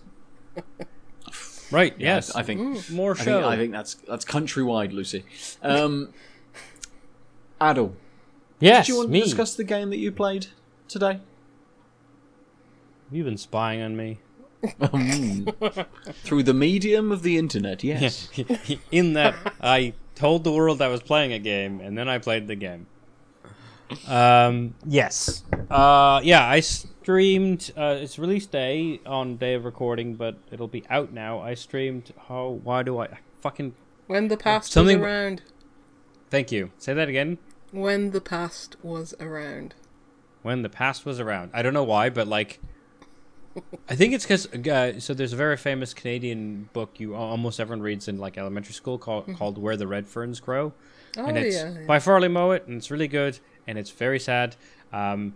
Right? 1.73 1.95
Yeah, 1.97 2.15
yes. 2.15 2.35
I 2.35 2.43
think. 2.43 2.89
more 2.91 3.13
I 3.13 3.15
think. 3.15 3.45
I 3.45 3.57
think 3.57 3.71
that's 3.71 3.95
that's 3.95 4.23
countrywide, 4.25 4.93
Lucy. 4.93 5.25
Um, 5.63 6.13
Adel, 7.61 7.95
yes. 8.59 8.85
do 8.85 8.93
you 8.93 8.97
want 8.99 9.09
me. 9.09 9.21
to 9.21 9.25
discuss 9.25 9.55
the 9.55 9.63
game 9.63 9.89
that 9.89 9.97
you 9.97 10.11
played 10.11 10.47
today? 10.87 11.19
You've 13.11 13.25
been 13.25 13.37
spying 13.37 13.81
on 13.81 13.97
me. 13.97 14.19
Mm. 14.63 15.85
Through 16.23 16.43
the 16.43 16.53
medium 16.53 17.11
of 17.11 17.21
the 17.21 17.37
internet, 17.37 17.83
yes. 17.83 18.29
in 18.91 19.11
that 19.11 19.35
I 19.59 19.91
told 20.15 20.45
the 20.45 20.53
world 20.53 20.81
I 20.81 20.87
was 20.87 21.01
playing 21.01 21.33
a 21.33 21.39
game, 21.39 21.81
and 21.81 21.97
then 21.97 22.07
I 22.07 22.17
played 22.17 22.47
the 22.47 22.55
game. 22.55 22.87
Um, 24.07 24.75
yes. 24.85 25.43
Uh, 25.69 26.21
yeah, 26.23 26.47
I 26.47 26.59
streamed. 26.59 27.71
Uh, 27.75 27.97
it's 27.99 28.17
release 28.19 28.45
day 28.45 28.99
on 29.05 29.37
day 29.37 29.53
of 29.53 29.65
recording, 29.65 30.15
but 30.15 30.37
it'll 30.51 30.67
be 30.67 30.83
out 30.89 31.11
now. 31.13 31.39
I 31.39 31.53
streamed. 31.53 32.13
Oh, 32.29 32.59
why 32.63 32.83
do 32.83 32.97
I, 32.99 33.05
I 33.05 33.17
fucking? 33.41 33.75
When 34.07 34.27
the 34.27 34.37
past 34.37 34.71
Something- 34.71 34.99
was 34.99 35.05
around. 35.05 35.41
Thank 36.29 36.51
you. 36.51 36.71
Say 36.77 36.93
that 36.93 37.09
again. 37.09 37.37
When 37.71 38.11
the 38.11 38.21
past 38.21 38.75
was 38.83 39.13
around. 39.19 39.75
When 40.41 40.61
the 40.61 40.69
past 40.69 41.05
was 41.05 41.19
around. 41.19 41.51
I 41.53 41.61
don't 41.61 41.73
know 41.73 41.83
why, 41.83 42.09
but 42.09 42.27
like. 42.27 42.59
I 43.87 43.95
think 43.95 44.13
it's 44.13 44.23
because 44.23 44.47
uh, 44.47 44.99
so 44.99 45.13
there's 45.13 45.33
a 45.33 45.35
very 45.35 45.57
famous 45.57 45.93
Canadian 45.93 46.69
book 46.73 46.99
you 46.99 47.13
almost 47.13 47.59
everyone 47.59 47.83
reads 47.83 48.07
in 48.07 48.17
like 48.17 48.35
elementary 48.35 48.73
school 48.73 48.97
called 48.97 49.31
called 49.37 49.59
Where 49.59 49.77
the 49.77 49.85
Red 49.85 50.07
Ferns 50.07 50.39
Grow. 50.39 50.73
Oh, 51.17 51.25
and 51.25 51.37
it's 51.37 51.55
yeah. 51.55 51.71
yeah. 51.71 51.85
by 51.85 51.99
Farley 51.99 52.29
Mowat, 52.29 52.65
and 52.65 52.77
it's 52.77 52.89
really 52.89 53.07
good, 53.07 53.39
and 53.67 53.77
it's 53.77 53.89
very 53.89 54.19
sad. 54.19 54.55
Um, 54.91 55.35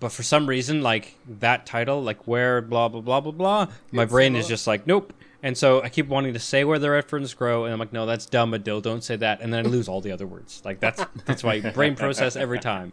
but 0.00 0.12
for 0.12 0.22
some 0.22 0.46
reason, 0.46 0.82
like 0.82 1.16
that 1.40 1.66
title, 1.66 2.02
like 2.02 2.26
where 2.28 2.60
blah 2.60 2.88
blah 2.88 3.00
blah 3.00 3.20
blah 3.20 3.32
blah, 3.32 3.66
my 3.90 4.04
It's 4.04 4.12
brain 4.12 4.36
a 4.36 4.38
is 4.38 4.48
just 4.48 4.66
like 4.66 4.86
nope. 4.86 5.12
And 5.42 5.56
so 5.56 5.80
I 5.82 5.88
keep 5.88 6.08
wanting 6.08 6.32
to 6.32 6.40
say 6.40 6.64
where 6.64 6.80
the 6.80 6.90
red 6.90 7.04
ferns 7.04 7.32
grow, 7.32 7.64
and 7.64 7.72
I'm 7.72 7.78
like, 7.78 7.92
no, 7.92 8.06
that's 8.06 8.26
dumb, 8.26 8.52
Adel. 8.54 8.80
Don't 8.80 9.04
say 9.04 9.14
that, 9.16 9.40
and 9.40 9.52
then 9.52 9.64
I 9.64 9.68
lose 9.68 9.88
all 9.88 10.00
the 10.00 10.10
other 10.10 10.26
words. 10.26 10.62
Like 10.64 10.80
that's 10.80 11.04
that's 11.26 11.44
my 11.44 11.60
brain 11.60 11.94
process 11.94 12.34
every 12.36 12.58
time. 12.58 12.92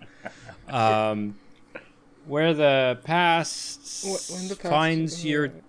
Um, 0.70 1.36
where 2.28 2.54
the 2.54 3.00
past, 3.04 4.04
Wh- 4.04 4.34
when 4.34 4.48
the 4.48 4.56
past 4.56 4.70
finds 4.72 5.26
your 5.26 5.44
around. 5.44 5.62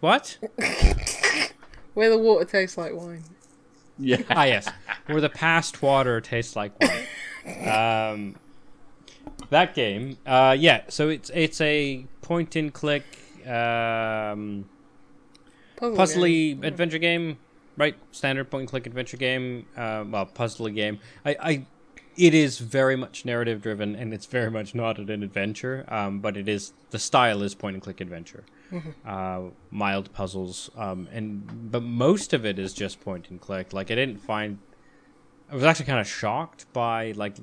what? 0.00 0.38
Where 1.94 2.08
the 2.08 2.16
water 2.18 2.44
tastes 2.46 2.78
like 2.78 2.94
wine. 2.94 3.22
Yeah. 3.98 4.22
ah, 4.30 4.44
yes. 4.44 4.66
Where 5.06 5.20
the 5.20 5.28
past 5.28 5.82
water 5.82 6.20
tastes 6.22 6.56
like 6.56 6.72
wine. 6.80 7.04
Um, 7.68 8.36
that 9.52 9.74
game. 9.74 10.18
Uh, 10.26 10.56
yeah, 10.58 10.82
so 10.88 11.08
it's 11.08 11.30
it's 11.30 11.60
a 11.60 12.06
point 12.20 12.56
and 12.56 12.72
click 12.72 13.04
um, 13.46 14.68
Puzzle 15.76 15.96
puzzly 15.96 16.54
game. 16.54 16.64
adventure 16.64 16.98
game, 16.98 17.38
right? 17.76 17.94
Standard 18.10 18.50
point 18.50 18.62
and 18.62 18.68
click 18.68 18.86
adventure 18.86 19.16
game. 19.16 19.66
Uh, 19.76 20.04
well, 20.08 20.26
puzzly 20.26 20.74
game. 20.74 20.98
I, 21.24 21.36
I, 21.40 21.66
it 22.16 22.34
is 22.34 22.58
very 22.58 22.96
much 22.96 23.24
narrative 23.24 23.62
driven, 23.62 23.94
and 23.94 24.12
it's 24.12 24.26
very 24.26 24.50
much 24.50 24.74
not 24.74 24.98
an 24.98 25.22
adventure. 25.22 25.84
Um, 25.88 26.20
but 26.20 26.36
it 26.36 26.48
is 26.48 26.72
the 26.90 26.98
style 26.98 27.42
is 27.42 27.54
point 27.54 27.74
and 27.74 27.82
click 27.82 28.00
adventure. 28.00 28.44
Uh, 29.04 29.50
mild 29.70 30.10
puzzles, 30.14 30.70
um, 30.78 31.06
and 31.12 31.70
but 31.70 31.82
most 31.82 32.32
of 32.32 32.46
it 32.46 32.58
is 32.58 32.72
just 32.72 33.02
point 33.02 33.28
and 33.28 33.38
click. 33.38 33.74
Like 33.74 33.90
I 33.90 33.94
didn't 33.94 34.18
find. 34.22 34.58
I 35.50 35.54
was 35.54 35.64
actually 35.64 35.84
kind 35.84 36.00
of 36.00 36.08
shocked 36.08 36.64
by 36.72 37.12
like 37.12 37.36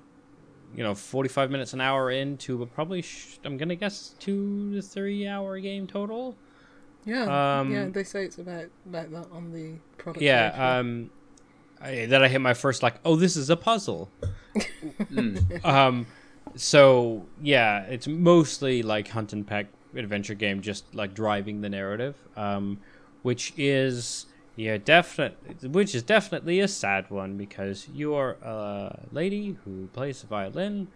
you 0.75 0.83
know, 0.83 0.93
45 0.95 1.49
minutes 1.51 1.73
an 1.73 1.81
hour 1.81 2.11
into 2.11 2.61
a 2.61 2.65
probably, 2.65 3.01
sh- 3.01 3.39
I'm 3.43 3.57
going 3.57 3.69
to 3.69 3.75
guess, 3.75 4.15
two 4.19 4.73
to 4.75 4.81
three 4.81 5.27
hour 5.27 5.59
game 5.59 5.87
total. 5.87 6.35
Yeah, 7.05 7.59
Um, 7.59 7.71
yeah. 7.71 7.85
They 7.89 8.03
say 8.03 8.25
it's 8.25 8.37
about 8.37 8.65
about 8.85 9.11
that 9.11 9.27
on 9.31 9.51
the 9.51 9.73
product. 9.97 10.19
page. 10.19 10.25
Yeah. 10.27 10.77
Um, 10.79 11.09
I, 11.81 12.05
then 12.07 12.21
I 12.21 12.27
hit 12.27 12.41
my 12.41 12.53
first, 12.53 12.83
like, 12.83 12.95
oh, 13.05 13.15
this 13.15 13.37
is 13.37 13.49
a 13.49 13.55
puzzle. 13.55 14.09
um, 15.63 16.05
so, 16.55 17.25
yeah, 17.41 17.83
it's 17.83 18.07
mostly 18.07 18.83
like 18.83 19.07
hunt 19.07 19.33
and 19.33 19.45
peck 19.47 19.67
adventure 19.95 20.33
game, 20.33 20.61
just 20.61 20.93
like 20.93 21.13
driving 21.13 21.61
the 21.61 21.69
narrative, 21.69 22.15
um, 22.35 22.79
which 23.21 23.53
is. 23.57 24.25
Yeah, 24.59 24.75
definite. 24.75 25.37
Which 25.63 25.95
is 25.95 26.03
definitely 26.03 26.59
a 26.59 26.67
sad 26.67 27.09
one 27.09 27.37
because 27.37 27.87
you 27.93 28.13
are 28.15 28.31
a 28.41 29.07
lady 29.09 29.55
who 29.63 29.87
plays 29.93 30.19
the 30.19 30.27
violin, 30.27 30.89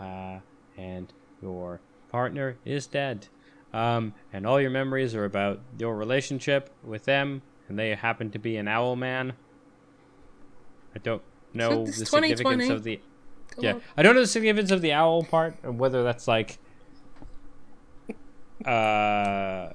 uh, 0.00 0.40
and 0.76 1.12
your 1.40 1.80
partner 2.10 2.56
is 2.64 2.88
dead, 2.88 3.28
um, 3.72 4.14
and 4.32 4.44
all 4.44 4.60
your 4.60 4.70
memories 4.70 5.14
are 5.14 5.24
about 5.24 5.60
your 5.78 5.94
relationship 5.94 6.70
with 6.82 7.04
them, 7.04 7.42
and 7.68 7.78
they 7.78 7.94
happen 7.94 8.32
to 8.32 8.38
be 8.40 8.56
an 8.56 8.66
owl 8.66 8.96
man. 8.96 9.34
I 10.96 10.98
don't 10.98 11.22
know 11.52 11.86
the 11.86 11.92
significance 11.92 12.68
of 12.68 12.82
the. 12.82 13.00
Come 13.50 13.64
yeah, 13.64 13.74
on. 13.74 13.82
I 13.96 14.02
don't 14.02 14.16
know 14.16 14.22
the 14.22 14.26
significance 14.26 14.72
of 14.72 14.82
the 14.82 14.92
owl 14.92 15.22
part, 15.22 15.54
and 15.62 15.78
whether 15.78 16.02
that's 16.02 16.26
like. 16.26 16.58
Uh, 18.64 19.72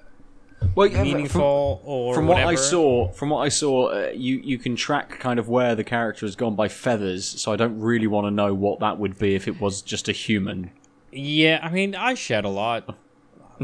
Well, 0.76 0.88
yeah, 0.88 1.04
meaningful 1.04 1.82
or 1.84 2.14
from 2.14 2.28
what 2.28 2.44
I 2.44 2.56
saw, 2.56 3.12
from 3.12 3.30
what 3.30 3.40
I 3.40 3.50
saw, 3.50 3.88
uh, 3.88 4.12
you 4.14 4.38
you 4.38 4.58
can 4.58 4.76
track 4.76 5.20
kind 5.20 5.40
of 5.40 5.48
where 5.50 5.76
the 5.76 5.84
character 5.84 6.26
has 6.26 6.36
gone 6.36 6.56
by 6.56 6.68
feathers. 6.68 7.26
So 7.26 7.52
I 7.52 7.56
don't 7.56 7.80
really 7.80 8.08
want 8.08 8.28
to 8.28 8.32
know 8.32 8.54
what 8.54 8.80
that 8.80 8.98
would 9.00 9.18
be 9.18 9.36
if 9.36 9.48
it 9.48 9.60
was 9.60 9.82
just 9.82 10.08
a 10.10 10.12
human. 10.12 10.72
Yeah, 11.12 11.60
I 11.64 11.70
mean, 11.70 11.96
I 11.96 12.14
shed 12.14 12.46
a 12.46 12.50
lot. 12.50 12.96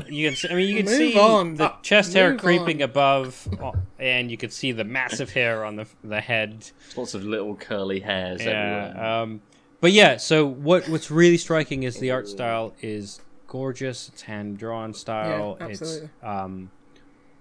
You 0.08 0.30
can, 0.30 0.36
see, 0.36 0.50
I 0.50 0.56
mean, 0.56 0.68
you 0.68 0.76
can 0.76 0.86
Move 0.92 0.96
see 0.96 1.18
on. 1.18 1.56
the 1.56 1.74
chest 1.82 2.14
hair 2.14 2.36
creeping 2.36 2.84
on. 2.84 2.90
above, 2.90 3.48
uh, 3.62 3.72
and 3.98 4.30
you 4.30 4.36
can 4.38 4.50
see 4.50 4.72
the 4.74 4.84
massive 4.84 5.32
hair 5.32 5.64
on 5.64 5.78
the 5.78 5.88
the 6.04 6.20
head. 6.22 6.70
Lots 6.98 7.14
of 7.14 7.24
little 7.24 7.56
curly 7.56 8.02
hairs 8.02 8.42
everywhere. 8.42 8.94
Yeah. 8.96 9.22
Um, 9.22 9.42
but 9.80 9.92
yeah, 9.92 10.18
so 10.18 10.46
what 10.46 10.90
what's 10.90 11.10
really 11.12 11.38
striking 11.38 11.84
is 11.84 11.98
the 11.98 12.12
art 12.12 12.28
style 12.28 12.74
is 12.82 13.22
gorgeous. 13.48 14.10
It's 14.10 14.24
hand 14.24 14.58
drawn 14.58 14.94
style. 14.94 15.58
Yeah, 15.60 15.68
it's 15.68 15.82
absolutely. 15.82 16.10
um, 16.24 16.72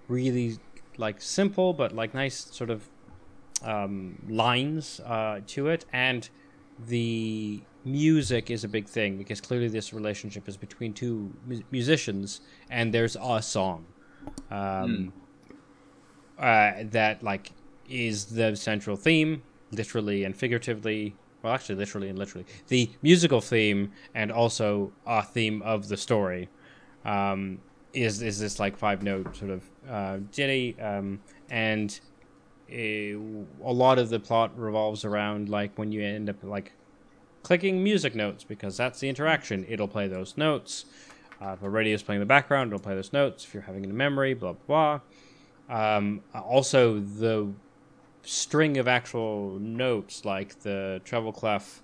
really 0.09 0.59
like 0.97 1.21
simple 1.21 1.73
but 1.73 1.93
like 1.93 2.15
nice 2.15 2.37
sort 2.53 2.71
of 2.71 2.89
um, 3.65 4.23
lines 4.29 5.01
uh, 5.01 5.41
to 5.47 5.69
it, 5.69 5.85
and 5.93 6.29
the 6.87 7.63
music 7.85 8.51
is 8.51 8.65
a 8.65 8.69
big 8.69 8.89
thing 8.89 9.17
because 9.17 9.41
clearly 9.41 9.69
this 9.69 9.93
relationship 9.93 10.49
is 10.49 10.57
between 10.57 10.93
two 10.93 11.33
mu- 11.47 11.63
musicians, 11.71 12.41
and 12.71 12.93
there's 12.93 13.17
a 13.21 13.43
song. 13.43 13.87
Um, 14.51 15.13
uh, 16.39 16.73
that 16.85 17.23
like 17.23 17.53
is 17.89 18.27
the 18.27 18.57
central 18.57 18.97
theme, 18.97 19.43
literally 19.71 20.25
and 20.25 20.37
figuratively. 20.37 21.17
Well, 21.43 21.53
actually, 21.53 21.77
literally 21.77 22.09
and 22.09 22.19
literally, 22.19 22.47
the 22.69 22.91
musical 23.03 23.41
theme 23.41 23.93
and 24.15 24.33
also 24.33 24.93
a 25.07 25.23
theme 25.23 25.61
of 25.63 25.89
the 25.89 25.97
story 25.97 26.49
um, 27.05 27.61
is 27.95 28.21
is 28.23 28.39
this 28.39 28.59
like 28.59 28.77
five 28.77 29.03
note 29.03 29.37
sort 29.37 29.51
of 29.51 29.63
uh, 29.89 30.19
um, 30.81 31.21
and 31.51 32.01
a, 32.71 33.13
a 33.13 33.73
lot 33.73 33.99
of 33.99 34.09
the 34.09 34.19
plot 34.19 34.59
revolves 34.59 35.05
around 35.05 35.49
like 35.49 35.77
when 35.79 35.93
you 35.93 36.03
end 36.03 36.29
up 36.29 36.43
like 36.43 36.73
clicking 37.43 37.85
music 37.85 38.15
notes 38.15 38.43
because 38.43 38.77
that's 38.77 38.99
the 39.01 39.09
interaction. 39.09 39.65
It'll 39.69 39.89
play 39.89 40.09
those 40.09 40.37
notes. 40.37 40.87
Uh, 41.41 41.51
if 41.51 41.63
a 41.63 41.69
radio 41.69 41.95
is 41.95 42.03
playing 42.03 42.21
in 42.21 42.27
the 42.27 42.27
background, 42.27 42.73
it'll 42.73 42.83
play 42.83 42.95
those 42.95 43.13
notes. 43.13 43.45
If 43.45 43.55
you're 43.55 43.65
having 43.65 43.85
it 43.85 43.91
in 43.91 43.97
memory, 43.97 44.35
blah 44.35 44.55
blah 44.67 45.01
blah. 45.69 45.97
Um, 45.97 46.23
also, 46.35 46.99
the 46.99 47.53
string 48.23 48.79
of 48.79 48.89
actual 48.89 49.59
notes, 49.59 50.25
like 50.25 50.61
the 50.61 51.01
treble 51.05 51.33
clef. 51.33 51.83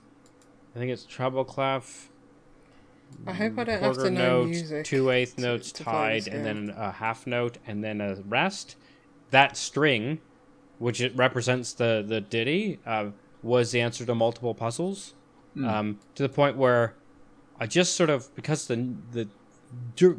I 0.74 0.78
think 0.78 0.90
it's 0.90 1.04
treble 1.04 1.44
clef, 1.44 2.08
I 3.26 3.32
hope 3.32 3.58
I 3.58 3.64
don't 3.64 3.82
have 3.82 3.94
quarter 3.94 4.04
to 4.04 4.10
know 4.10 4.40
note, 4.42 4.48
music. 4.48 4.84
two 4.84 5.10
eighth 5.10 5.36
to- 5.36 5.42
notes 5.42 5.72
to 5.72 5.84
tied, 5.84 6.26
and 6.28 6.44
then 6.44 6.74
a 6.76 6.90
half 6.92 7.26
note, 7.26 7.58
and 7.66 7.82
then 7.84 8.00
a 8.00 8.16
rest. 8.26 8.76
That 9.30 9.56
string, 9.56 10.20
which 10.78 11.00
it 11.00 11.14
represents 11.16 11.72
the 11.72 12.04
the 12.06 12.20
ditty, 12.20 12.78
uh, 12.86 13.10
was 13.42 13.72
the 13.72 13.80
answer 13.80 14.04
to 14.04 14.14
multiple 14.14 14.54
puzzles. 14.54 15.14
Um, 15.64 15.98
to 16.14 16.22
the 16.22 16.28
point 16.28 16.56
where 16.56 16.94
I 17.58 17.66
just 17.66 17.96
sort 17.96 18.08
of 18.08 18.34
because 18.34 18.66
the 18.66 18.94
the 19.12 19.28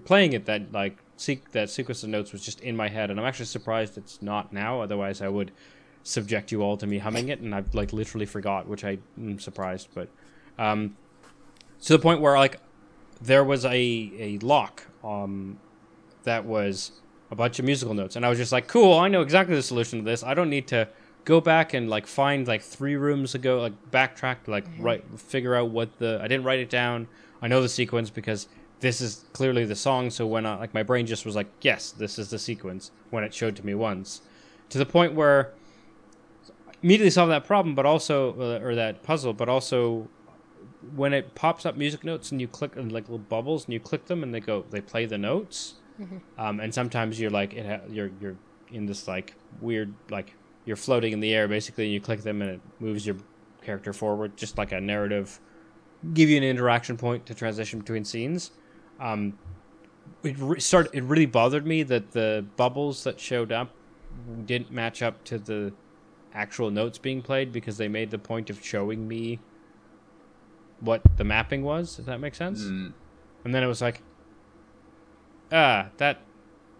playing 0.05 0.33
it 0.33 0.45
that 0.45 0.71
like 0.71 0.97
seek 1.17 1.51
that 1.51 1.69
sequence 1.69 2.03
of 2.03 2.09
notes 2.09 2.31
was 2.31 2.43
just 2.43 2.59
in 2.61 2.75
my 2.75 2.89
head, 2.89 3.09
and 3.09 3.19
I'm 3.19 3.25
actually 3.25 3.45
surprised 3.45 3.97
it's 3.97 4.21
not 4.21 4.51
now. 4.53 4.81
Otherwise, 4.81 5.21
I 5.21 5.29
would 5.29 5.51
subject 6.03 6.51
you 6.51 6.61
all 6.63 6.77
to 6.77 6.85
me 6.87 6.97
humming 6.97 7.29
it, 7.29 7.39
and 7.39 7.55
I've 7.55 7.73
like 7.73 7.93
literally 7.93 8.25
forgot, 8.25 8.67
which 8.67 8.83
I 8.83 8.99
am 9.17 9.39
surprised. 9.39 9.87
But 9.93 10.09
um, 10.59 10.97
to 11.83 11.93
the 11.93 11.99
point 11.99 12.21
where 12.21 12.37
like 12.37 12.59
there 13.21 13.43
was 13.43 13.65
a 13.65 14.11
a 14.17 14.39
lock 14.41 14.87
um 15.03 15.59
that 16.23 16.45
was 16.45 16.91
a 17.31 17.35
bunch 17.35 17.59
of 17.59 17.65
musical 17.65 17.93
notes, 17.93 18.15
and 18.15 18.25
I 18.25 18.29
was 18.29 18.37
just 18.37 18.51
like, 18.51 18.67
cool, 18.67 18.99
I 18.99 19.07
know 19.07 19.21
exactly 19.21 19.55
the 19.55 19.63
solution 19.63 19.99
to 19.99 20.05
this. 20.05 20.21
I 20.21 20.33
don't 20.33 20.49
need 20.49 20.67
to 20.67 20.87
go 21.23 21.39
back 21.39 21.73
and 21.73 21.89
like 21.89 22.05
find 22.05 22.47
like 22.47 22.61
three 22.61 22.95
rooms 22.95 23.35
ago, 23.35 23.61
like 23.61 23.91
backtrack, 23.91 24.47
like 24.47 24.65
right 24.79 25.03
figure 25.17 25.55
out 25.55 25.69
what 25.69 25.97
the 25.99 26.19
I 26.21 26.27
didn't 26.27 26.43
write 26.43 26.59
it 26.59 26.69
down. 26.69 27.07
I 27.41 27.47
know 27.47 27.61
the 27.61 27.69
sequence 27.69 28.09
because 28.09 28.47
this 28.81 28.99
is 28.99 29.25
clearly 29.33 29.63
the 29.65 29.75
song. 29.75 30.09
So 30.09 30.27
when 30.27 30.45
I, 30.45 30.57
like 30.57 30.73
my 30.73 30.83
brain 30.83 31.05
just 31.05 31.25
was 31.25 31.35
like, 31.35 31.47
yes, 31.61 31.91
this 31.91 32.19
is 32.19 32.29
the 32.29 32.39
sequence 32.39 32.91
when 33.11 33.23
it 33.23 33.33
showed 33.33 33.55
to 33.57 33.65
me 33.65 33.73
once, 33.75 34.21
to 34.69 34.77
the 34.77 34.85
point 34.85 35.13
where 35.13 35.53
immediately 36.83 37.11
solved 37.11 37.31
that 37.31 37.45
problem, 37.45 37.75
but 37.75 37.85
also 37.85 38.33
uh, 38.39 38.65
or 38.65 38.75
that 38.75 39.03
puzzle, 39.03 39.33
but 39.33 39.47
also 39.47 40.09
when 40.95 41.13
it 41.13 41.35
pops 41.35 41.65
up 41.65 41.77
music 41.77 42.03
notes 42.03 42.31
and 42.31 42.41
you 42.41 42.47
click 42.47 42.75
and 42.75 42.91
like 42.91 43.03
little 43.03 43.17
bubbles 43.17 43.65
and 43.65 43.73
you 43.73 43.79
click 43.79 44.05
them 44.05 44.23
and 44.23 44.33
they 44.33 44.39
go 44.39 44.65
they 44.71 44.81
play 44.81 45.05
the 45.05 45.17
notes 45.17 45.75
um, 46.37 46.59
and 46.59 46.73
sometimes 46.73 47.19
you're 47.19 47.29
like 47.29 47.53
it 47.53 47.65
ha- 47.65 47.85
you're 47.89 48.11
you're 48.19 48.37
in 48.71 48.85
this 48.85 49.07
like 49.07 49.35
weird 49.59 49.93
like 50.09 50.33
you're 50.65 50.75
floating 50.75 51.13
in 51.13 51.19
the 51.19 51.33
air 51.33 51.47
basically 51.47 51.83
and 51.85 51.93
you 51.93 52.01
click 52.01 52.21
them 52.21 52.41
and 52.41 52.51
it 52.51 52.61
moves 52.79 53.05
your 53.05 53.17
character 53.61 53.93
forward 53.93 54.35
just 54.35 54.57
like 54.57 54.71
a 54.71 54.81
narrative 54.81 55.39
give 56.13 56.29
you 56.29 56.37
an 56.37 56.43
interaction 56.43 56.97
point 56.97 57.25
to 57.27 57.35
transition 57.35 57.79
between 57.79 58.03
scenes. 58.05 58.51
Um, 58.99 59.37
it 60.23 60.35
re- 60.37 60.59
started 60.59 60.91
it 60.93 61.03
really 61.03 61.25
bothered 61.25 61.65
me 61.65 61.83
that 61.83 62.11
the 62.11 62.45
bubbles 62.55 63.03
that 63.03 63.19
showed 63.19 63.51
up 63.51 63.71
didn't 64.45 64.71
match 64.71 65.01
up 65.01 65.23
to 65.25 65.39
the 65.39 65.73
actual 66.33 66.69
notes 66.69 66.97
being 66.97 67.21
played 67.21 67.51
because 67.51 67.77
they 67.77 67.87
made 67.87 68.11
the 68.11 68.19
point 68.19 68.49
of 68.49 68.63
showing 68.63 69.07
me 69.07 69.39
what 70.81 71.01
the 71.17 71.23
mapping 71.23 71.63
was. 71.63 71.95
Does 71.95 72.05
that 72.07 72.19
make 72.19 72.35
sense? 72.35 72.63
Mm. 72.63 72.93
And 73.45 73.55
then 73.55 73.63
it 73.63 73.67
was 73.67 73.81
like, 73.81 74.01
ah, 75.51 75.89
that 75.97 76.21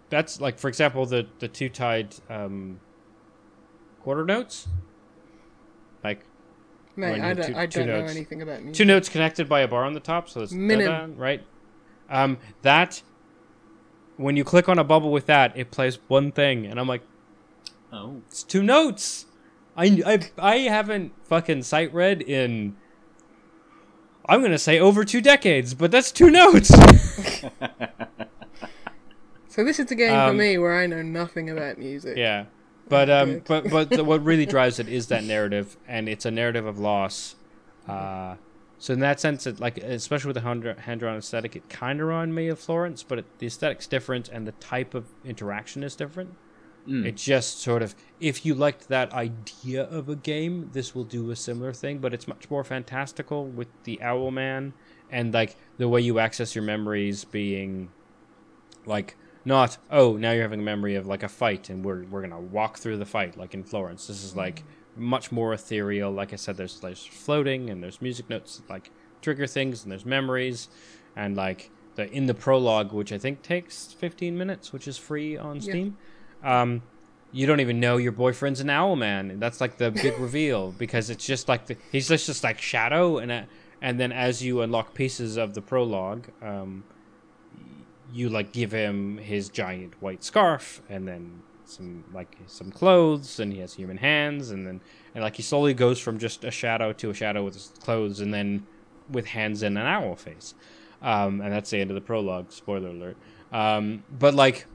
that's 0.10 0.42
like 0.42 0.60
for 0.60 0.68
example 0.68 1.06
the 1.06 1.28
the 1.40 1.48
two 1.48 1.70
tied 1.70 2.16
um, 2.30 2.80
quarter 4.02 4.26
notes, 4.26 4.68
like 6.04 6.26
Mate, 6.96 7.22
I 7.22 7.34
don't, 7.34 7.48
two- 7.48 7.56
I 7.56 7.66
don't 7.66 7.88
know 7.88 8.02
notes. 8.02 8.12
anything 8.12 8.42
about 8.42 8.62
music. 8.64 8.76
two 8.76 8.86
notes 8.86 9.08
connected 9.10 9.48
by 9.48 9.62
a 9.62 9.68
bar 9.68 9.86
on 9.86 9.94
the 9.94 10.00
top, 10.02 10.28
so 10.30 10.42
it's 10.42 10.52
Minim. 10.52 11.16
right. 11.16 11.42
Um, 12.10 12.38
that 12.64 13.02
when 14.18 14.36
you 14.36 14.44
click 14.44 14.68
on 14.68 14.78
a 14.78 14.84
bubble 14.84 15.12
with 15.12 15.26
that, 15.28 15.58
it 15.58 15.72
plays 15.72 15.98
one 16.10 16.32
thing, 16.32 16.66
and 16.66 16.80
I'm 16.80 16.88
like, 16.88 17.02
Oh, 17.94 18.22
it's 18.28 18.44
two 18.44 18.62
notes. 18.64 19.26
I, 19.76 20.02
I, 20.06 20.30
I 20.38 20.58
haven't 20.70 21.14
fucking 21.26 21.64
sight 21.64 21.94
read 21.94 22.22
in. 22.22 22.76
I'm 24.32 24.42
gonna 24.42 24.58
say 24.58 24.80
over 24.80 25.04
two 25.04 25.20
decades, 25.22 25.74
but 25.74 25.92
that's 25.92 26.12
two 26.12 26.30
notes. 26.32 26.72
So 29.48 29.66
this 29.66 29.80
is 29.82 29.88
the 29.88 29.96
game 29.96 30.12
for 30.12 30.30
Um, 30.30 30.38
me 30.38 30.58
where 30.58 30.80
I 30.80 30.86
know 30.88 31.02
nothing 31.02 31.50
about 31.50 31.78
music. 31.78 32.16
yeah, 32.16 32.46
but 32.88 33.10
um, 33.10 33.42
but 33.46 33.70
but 33.70 33.90
the, 33.90 34.02
what 34.02 34.24
really 34.24 34.46
drives 34.56 34.80
it 34.80 34.88
is 34.88 35.08
that 35.08 35.26
narrative, 35.26 35.76
and 35.90 36.08
it's 36.08 36.26
a 36.26 36.32
narrative 36.32 36.66
of 36.66 36.80
loss. 36.80 37.36
Uh, 37.86 38.36
So 38.80 38.94
in 38.94 39.02
that 39.02 39.20
sense, 39.20 39.46
it, 39.46 39.60
like 39.60 39.78
especially 39.80 40.30
with 40.30 40.36
the 40.36 40.42
hand 40.42 40.64
hand 40.80 41.02
drawn 41.02 41.18
aesthetic, 41.18 41.58
it 41.58 41.68
kind 41.70 42.00
of 42.00 42.08
reminded 42.08 42.34
me 42.34 42.48
of 42.48 42.60
Florence, 42.60 43.04
but 43.04 43.20
it, 43.20 43.26
the 43.40 43.48
aesthetic's 43.48 43.88
different 43.88 44.30
and 44.30 44.48
the 44.48 44.54
type 44.54 44.94
of 44.96 45.04
interaction 45.26 45.84
is 45.84 45.98
different. 45.98 46.36
Mm. 46.88 47.06
It 47.06 47.16
just 47.16 47.60
sort 47.60 47.82
of, 47.84 47.96
if 48.20 48.46
you 48.46 48.56
liked 48.56 48.88
that 48.90 49.14
idea 49.14 49.84
of 49.84 50.10
a 50.10 50.16
game, 50.16 50.70
this 50.74 50.96
will 50.96 51.04
do 51.04 51.30
a 51.32 51.36
similar 51.36 51.74
thing, 51.74 52.00
but 52.00 52.14
it's 52.14 52.28
much 52.28 52.50
more 52.50 52.64
fantastical 52.64 53.46
with 53.46 53.68
the 53.84 54.02
Owl 54.02 54.32
Man 54.32 54.74
and 55.12 55.34
like 55.34 55.56
the 55.78 55.88
way 55.88 56.02
you 56.02 56.20
access 56.20 56.56
your 56.56 56.64
memories 56.64 57.26
being 57.26 57.90
like 58.86 59.16
not 59.44 59.78
oh 59.90 60.16
now 60.16 60.32
you're 60.32 60.44
having 60.44 60.60
a 60.60 60.64
memory 60.64 60.96
of 60.96 61.06
like 61.06 61.24
a 61.24 61.28
fight 61.28 61.70
and 61.70 61.84
we're 61.84 62.04
we're 62.06 62.22
gonna 62.22 62.40
walk 62.40 62.78
through 62.78 62.98
the 62.98 63.06
fight 63.06 63.38
like 63.38 63.54
in 63.54 63.64
Florence. 63.64 64.08
This 64.08 64.24
is 64.24 64.36
like 64.36 64.64
much 64.96 65.32
more 65.32 65.54
ethereal. 65.54 66.12
Like 66.12 66.34
I 66.34 66.36
said, 66.36 66.58
there's 66.58 66.80
there's 66.80 67.06
floating 67.06 67.70
and 67.70 67.84
there's 67.84 68.02
music 68.02 68.30
notes 68.30 68.58
that, 68.58 68.70
like 68.70 68.92
trigger 69.22 69.48
things 69.48 69.84
and 69.84 69.92
there's 69.92 70.06
memories 70.06 70.70
and 71.16 71.36
like 71.36 71.70
the 71.96 72.10
in 72.12 72.26
the 72.26 72.34
prologue, 72.34 72.92
which 72.94 73.12
I 73.12 73.18
think 73.18 73.42
takes 73.42 73.94
15 73.94 74.38
minutes, 74.38 74.72
which 74.72 74.88
is 74.88 74.98
free 74.98 75.38
on 75.38 75.58
Yeah. 75.58 75.62
Steam. 75.62 75.98
Um, 76.44 76.82
you 77.32 77.48
don't 77.48 77.60
even 77.60 77.80
know 77.80 77.98
your 77.98 78.12
boyfriend's 78.12 78.60
an 78.60 78.70
owl 78.70 78.96
man. 78.96 79.40
That's 79.40 79.62
like 79.62 79.78
the 79.78 79.92
big 79.92 80.18
reveal 80.20 80.72
because 80.72 81.10
it's 81.10 81.26
just 81.26 81.48
like 81.48 81.68
the, 81.68 81.78
he's 81.92 82.08
just, 82.08 82.26
just 82.26 82.44
like 82.44 82.60
shadow 82.60 83.18
and 83.18 83.32
uh, 83.32 83.44
and 83.82 84.00
then 84.00 84.12
as 84.12 84.44
you 84.44 84.62
unlock 84.62 84.94
pieces 84.94 85.38
of 85.38 85.56
the 85.56 85.62
prologue, 85.62 86.28
um, 86.44 86.84
you 88.14 88.30
like 88.30 88.52
give 88.52 88.72
him 88.72 89.18
his 89.18 89.50
giant 89.50 90.00
white 90.02 90.24
scarf 90.24 90.82
and 90.90 91.08
then 91.08 91.42
some 91.66 92.04
like 92.14 92.38
some 92.48 92.70
clothes 92.70 93.40
and 93.40 93.54
he 93.54 93.60
has 93.60 93.74
human 93.74 93.98
hands 93.98 94.52
and 94.52 94.68
then 94.68 94.82
and 95.16 95.24
like 95.24 95.38
he 95.38 95.42
slowly 95.42 95.74
goes 95.74 96.00
from 96.00 96.20
just 96.20 96.44
a 96.44 96.52
shadow 96.52 96.92
to 96.92 97.10
a 97.10 97.14
shadow 97.14 97.44
with 97.44 97.54
his 97.54 97.72
clothes 97.82 98.20
and 98.20 98.34
then 98.34 98.66
with 99.10 99.26
hands 99.26 99.64
and 99.64 99.78
an 99.78 99.86
owl 99.86 100.16
face 100.16 100.54
um, 101.02 101.40
and 101.40 101.54
that's 101.54 101.70
the 101.70 101.80
end 101.80 101.90
of 101.90 101.96
the 101.96 102.02
prologue 102.02 102.52
spoiler 102.52 102.90
alert 102.90 103.18
um, 103.54 104.04
but 104.12 104.34
like 104.34 104.66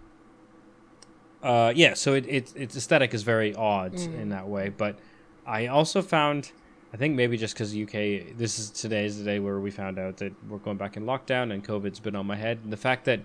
uh, 1.47 1.73
yeah 1.74 1.94
so 1.94 2.14
it, 2.14 2.27
it 2.27 2.52
its 2.56 2.77
aesthetic 2.77 3.14
is 3.14 3.23
very 3.23 3.55
odd 3.55 3.94
in 3.94 4.28
that 4.31 4.48
way 4.48 4.68
but 4.68 4.98
i 5.47 5.66
also 5.66 6.02
found 6.02 6.51
i 6.93 6.97
think 6.97 7.14
maybe 7.14 7.36
just 7.36 7.55
because 7.55 7.73
uk 7.77 7.93
this 7.93 8.59
is 8.59 8.70
today 8.70 9.05
is 9.05 9.18
the 9.18 9.24
day 9.24 9.39
where 9.39 9.60
we 9.60 9.70
found 9.70 9.98
out 9.98 10.16
that 10.16 10.32
we're 10.48 10.59
going 10.59 10.77
back 10.77 10.97
in 10.97 11.05
lockdown 11.05 11.52
and 11.52 11.62
covid's 11.64 12.01
been 12.01 12.16
on 12.16 12.27
my 12.27 12.36
head. 12.36 12.59
And 12.64 12.73
the 12.73 12.77
fact 12.77 13.05
that 13.05 13.20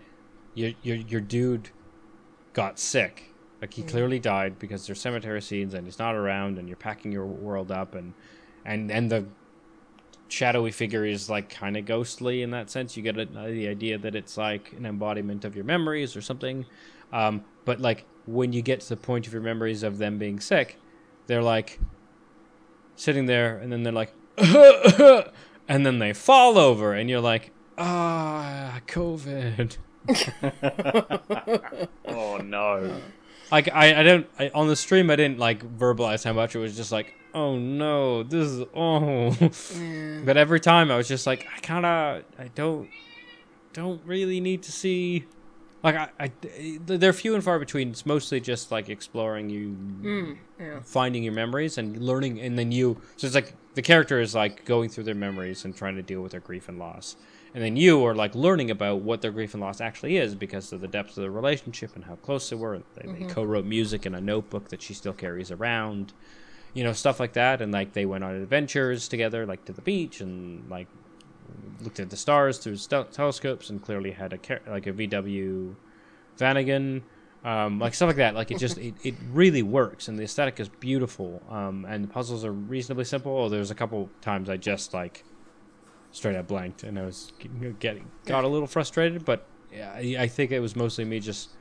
your 0.54 0.72
your, 0.84 0.98
your 0.98 1.22
dude 1.22 1.70
got 2.54 2.80
sick 2.80 3.34
like 3.62 3.74
he 3.74 3.84
clearly 3.84 4.20
died 4.20 4.58
because 4.60 4.88
there's 4.88 5.00
cemetery 5.00 5.42
scenes 5.42 5.74
and 5.74 5.86
he's 5.86 6.00
not 6.00 6.16
around 6.16 6.58
and 6.58 6.68
you're 6.68 6.78
packing 6.78 7.12
your 7.12 7.26
world 7.26 7.72
up 7.72 7.96
and 7.96 8.14
and 8.66 8.92
and 8.92 9.12
the 9.12 9.26
shadowy 10.28 10.72
figure 10.72 11.06
is 11.06 11.30
like 11.30 11.50
kind 11.50 11.76
of 11.78 11.86
ghostly 11.86 12.42
in 12.42 12.52
that 12.52 12.70
sense. 12.70 12.96
You 12.96 13.04
get 13.04 13.18
a, 13.20 13.26
the 13.26 13.68
idea 13.68 13.98
that 13.98 14.16
it's 14.16 14.38
like 14.38 14.74
an 14.74 14.86
embodiment 14.86 15.46
of 15.46 15.56
your 15.56 15.66
memories 15.66 16.16
or 16.16 16.22
something 16.22 16.66
um, 17.12 17.44
but 17.66 17.80
like 17.80 18.06
when 18.26 18.54
you 18.54 18.62
get 18.62 18.82
to 18.82 18.90
the 18.90 18.98
point 18.98 19.28
of 19.28 19.34
your 19.34 19.42
memories 19.42 19.84
of 19.84 19.98
them 19.98 20.18
being 20.18 20.40
sick 20.40 20.78
they're 21.28 21.42
like 21.42 21.80
sitting 22.96 23.26
there 23.26 23.58
and 23.58 23.72
then 23.72 23.84
they're 23.84 23.94
like 23.94 24.14
and 25.68 25.86
then 25.86 26.00
they 26.00 26.14
fall 26.14 26.58
over 26.58 26.94
and 26.94 27.10
you're 27.10 27.22
like 27.22 27.52
ah 27.78 28.80
covid. 28.88 29.78
Oh 32.06 32.38
no. 32.38 32.98
like 33.52 33.70
I, 33.74 34.00
I 34.00 34.04
don't 34.04 34.28
I, 34.38 34.52
on 34.54 34.68
the 34.68 34.76
stream 34.76 35.10
I 35.10 35.16
didn't 35.16 35.40
like 35.40 35.64
verbalize 35.78 36.24
how 36.24 36.34
much 36.34 36.56
it 36.56 36.60
was 36.60 36.76
just 36.76 36.92
like 36.92 37.14
oh 37.34 37.58
no 37.58 38.24
this 38.24 38.48
is 38.48 38.66
oh. 38.76 39.32
But 40.26 40.38
every 40.38 40.60
time 40.60 40.92
I 40.92 40.98
was 40.98 41.08
just 41.08 41.26
like 41.28 41.48
I 41.56 41.60
kind 41.60 41.86
of 41.86 42.24
I 42.40 42.50
don't 42.56 42.90
don't 43.74 44.02
really 44.06 44.40
need 44.42 44.64
to 44.64 44.72
see 44.72 45.26
like 45.84 45.96
I, 45.96 46.10
I 46.20 46.32
they're 46.86 47.14
few 47.14 47.34
and 47.36 47.44
far 47.44 47.60
between. 47.60 47.90
It's 47.90 48.06
mostly 48.06 48.40
just 48.40 48.72
like 48.72 48.90
exploring 48.90 49.50
you 49.50 49.70
Mm, 49.70 50.38
yeah. 50.60 50.80
finding 50.84 51.24
your 51.24 51.34
memories 51.34 51.78
and 51.78 51.98
learning 52.02 52.40
and 52.40 52.58
then 52.58 52.72
you 52.72 53.02
so 53.18 53.26
it's 53.28 53.36
like 53.36 53.54
the 53.74 53.82
character 53.82 54.20
is 54.20 54.36
like 54.36 54.66
going 54.66 54.90
through 54.90 55.06
their 55.06 55.16
memories 55.16 55.64
and 55.66 55.76
trying 55.76 55.96
to 55.96 56.02
deal 56.02 56.22
with 56.22 56.32
their 56.34 56.42
grief 56.42 56.68
and 56.70 56.78
loss. 56.78 57.16
And 57.54 57.62
then 57.64 57.76
you 57.76 58.06
are 58.06 58.16
like 58.16 58.34
learning 58.36 58.72
about 58.72 59.02
what 59.02 59.22
their 59.22 59.32
grief 59.32 59.54
and 59.54 59.62
loss 59.62 59.82
actually 59.82 60.18
is 60.18 60.36
because 60.36 60.72
of 60.72 60.80
the 60.82 60.88
depth 60.88 61.18
of 61.18 61.24
the 61.24 61.32
relationship 61.32 61.96
and 61.96 62.06
how 62.06 62.16
close 62.16 62.50
they 62.50 62.56
were 62.56 62.82
they, 62.96 63.12
they 63.12 63.26
co-wrote 63.26 63.66
music 63.66 64.06
in 64.06 64.16
a 64.16 64.22
notebook 64.22 64.70
that 64.70 64.82
she 64.82 64.94
still 64.94 65.14
carries 65.14 65.52
around. 65.52 66.14
You 66.74 66.84
know 66.86 66.94
stuff 66.94 67.20
like 67.20 67.34
that 67.34 67.62
and 67.62 67.72
like 67.74 67.94
they 67.94 68.06
went 68.06 68.24
on 68.24 68.36
adventures 68.36 69.08
together 69.08 69.46
like 69.46 69.66
to 69.66 69.74
the 69.74 69.82
beach 69.82 70.22
and 70.22 70.70
like 70.70 70.88
looked 71.82 72.00
at 72.00 72.10
the 72.10 72.18
stars 72.18 72.58
through 72.58 72.78
telescopes 72.78 73.70
and 73.70 73.82
clearly 73.82 74.12
had 74.12 74.34
a 74.34 74.40
like 74.70 74.88
a 74.88 74.94
vw 74.94 75.76
vanagon. 76.38 77.02
Um, 77.44 77.80
like 77.80 77.96
stuff 77.96 78.08
like 78.08 78.18
that. 78.18 78.36
Like 78.36 78.52
it 78.52 78.60
just 78.60 78.78
it, 78.78 78.94
it 79.04 79.16
really 79.32 79.64
works 79.64 80.08
and 80.08 80.18
the 80.18 80.24
aesthetic 80.24 80.60
is 80.60 80.70
beautiful. 80.70 81.42
Um, 81.50 81.86
and 81.86 82.04
the 82.04 82.08
puzzles 82.08 82.46
are 82.46 82.52
reasonably 82.52 83.06
simple 83.06 83.36
oh, 83.36 83.50
there's 83.50 83.72
a 83.72 83.76
couple 83.76 84.10
times 84.22 84.50
i 84.50 84.58
just 84.58 84.94
like 84.94 85.24
straight 86.12 86.36
up 86.36 86.46
blanked 86.46 86.84
and 86.84 87.00
i 87.00 87.06
was 87.06 87.32
getting 87.80 88.06
got 88.26 88.44
a 88.44 88.48
little 88.48 88.68
frustrated 88.68 89.24
but 89.24 89.48
I, 89.74 90.18
I 90.20 90.28
think 90.28 90.52
it 90.52 90.60
was 90.60 90.76
mostly 90.76 91.06
me 91.06 91.22
just 91.22 91.52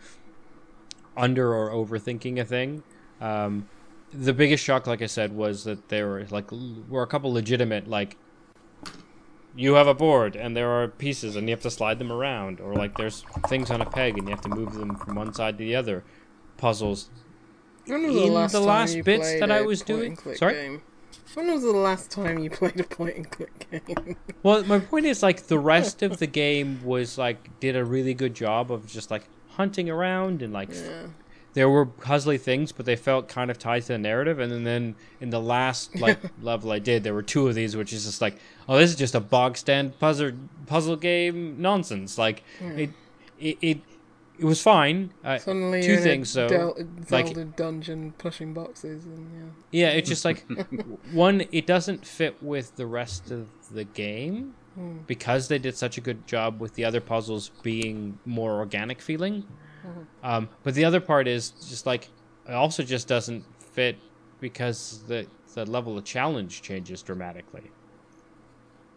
under 1.16 1.54
or 1.54 1.70
overthinking 1.70 2.40
a 2.40 2.44
thing. 2.44 2.82
Um, 3.20 3.68
the 4.12 4.32
biggest 4.32 4.64
shock 4.64 4.88
like 4.88 5.02
i 5.02 5.06
said 5.06 5.32
was 5.32 5.62
that 5.64 5.88
there 5.88 6.08
were 6.08 6.26
like 6.30 6.50
were 6.88 7.02
a 7.02 7.06
couple 7.06 7.32
legitimate 7.32 7.86
like 7.86 8.16
you 9.56 9.74
have 9.74 9.86
a 9.86 9.94
board 9.94 10.36
and 10.36 10.56
there 10.56 10.70
are 10.70 10.89
pieces 10.89 11.36
and 11.36 11.48
you 11.48 11.55
have 11.55 11.62
to 11.62 11.70
slide 11.70 11.98
them 11.98 12.12
around 12.12 12.60
or 12.60 12.74
like 12.74 12.97
there's 12.97 13.24
things 13.48 13.70
on 13.70 13.81
a 13.81 13.86
peg 13.86 14.16
and 14.16 14.28
you 14.28 14.35
have 14.35 14.43
to 14.43 14.48
move 14.48 14.74
them 14.74 14.97
from 14.97 15.14
one 15.16 15.35
side 15.35 15.59
to 15.59 15.64
the 15.64 15.74
other 15.74 16.05
puzzles 16.56 17.10
When 17.86 18.02
was 18.02 18.16
In 18.16 18.22
the 18.22 18.27
last, 18.27 18.52
the 18.52 18.60
last 18.60 18.94
you 18.94 19.02
bits 19.02 19.39
that 19.40 19.51
I 19.51 19.62
was 19.62 19.82
doing- 19.82 20.16
Sorry? 20.36 20.55
Game? 20.55 20.82
When 21.35 21.52
was 21.52 21.62
the 21.62 21.72
last 21.72 22.10
time 22.10 22.39
you 22.39 22.51
played 22.51 22.78
a 22.81 22.85
point 22.85 23.16
and 23.16 23.31
click 23.31 23.66
game? 23.70 24.16
well 24.43 24.64
my 24.64 24.78
point 24.78 25.06
is 25.06 25.22
like 25.22 25.47
the 25.47 25.59
rest 25.59 26.02
of 26.02 26.18
the 26.18 26.27
game 26.27 26.81
was 26.85 27.18
like 27.18 27.60
did 27.60 27.77
a 27.77 27.85
really 27.85 28.14
good 28.14 28.35
job 28.35 28.70
of 28.72 28.86
just 28.86 29.10
like 29.10 29.24
hunting 29.51 29.89
around 29.89 30.43
and 30.43 30.52
like 30.52 30.70
yeah. 30.72 31.06
there 31.55 31.68
were 31.68 31.86
puzzly 31.86 32.40
things 32.40 32.72
but 32.72 32.86
they 32.86 32.97
felt 32.97 33.28
kind 33.28 33.51
of 33.51 33.59
tied 33.59 33.82
to 33.82 33.89
the 33.89 33.98
narrative 33.98 34.39
and 34.39 34.51
then, 34.51 34.64
then 34.64 34.94
in 35.20 35.31
the 35.31 35.40
last 35.40 35.94
like 36.01 36.18
level 36.43 36.72
i 36.72 36.78
did 36.78 37.05
there 37.05 37.14
were 37.14 37.22
two 37.22 37.47
of 37.48 37.55
these 37.55 37.77
which 37.77 37.93
is 37.93 38.06
just 38.06 38.20
like 38.20 38.36
oh 38.70 38.78
this 38.78 38.88
is 38.90 38.97
just 38.97 39.14
a 39.14 39.20
bog 39.20 39.56
stand 39.59 39.98
puzzle 39.98 40.30
puzzle 40.66 40.97
game 40.97 41.60
nonsense 41.60 42.16
like 42.16 42.42
it, 42.60 42.90
it 43.38 43.59
it 43.60 43.80
it 44.38 44.44
was 44.47 44.62
fine 44.62 45.12
uh, 45.22 45.36
Suddenly 45.36 45.82
two 45.82 45.88
you're 45.88 45.98
in 45.98 46.02
things 46.02 46.34
a 46.36 46.40
though 46.40 46.48
Del- 46.48 46.76
like- 47.10 47.26
Zelda 47.26 47.44
dungeon 47.44 48.12
pushing 48.16 48.55
boxes 48.55 49.05
and 49.05 49.52
Yeah, 49.70 49.88
Yeah, 49.88 49.88
it's 49.98 50.09
just 50.09 50.24
like 50.24 50.47
one. 51.12 51.42
It 51.52 51.66
doesn't 51.66 52.06
fit 52.06 52.42
with 52.42 52.74
the 52.76 52.86
rest 52.86 53.30
of 53.30 53.48
the 53.70 53.84
game 53.84 54.55
because 55.06 55.48
they 55.48 55.59
did 55.59 55.76
such 55.76 55.98
a 55.98 56.01
good 56.01 56.26
job 56.26 56.59
with 56.59 56.72
the 56.74 56.86
other 56.86 57.02
puzzles 57.02 57.51
being 57.62 58.18
more 58.24 58.52
organic 58.59 59.02
feeling. 59.02 59.44
Um, 60.22 60.48
but 60.62 60.74
the 60.74 60.86
other 60.86 61.01
part 61.01 61.28
is 61.28 61.51
just 61.51 61.84
like 61.84 62.09
it 62.48 62.52
also 62.55 62.82
just 62.82 63.06
doesn't 63.09 63.44
fit 63.74 63.98
because 64.40 65.02
the 65.06 65.26
the 65.55 65.66
level 65.66 65.98
of 65.98 66.05
challenge 66.05 66.62
changes 66.62 67.02
dramatically. 67.02 67.70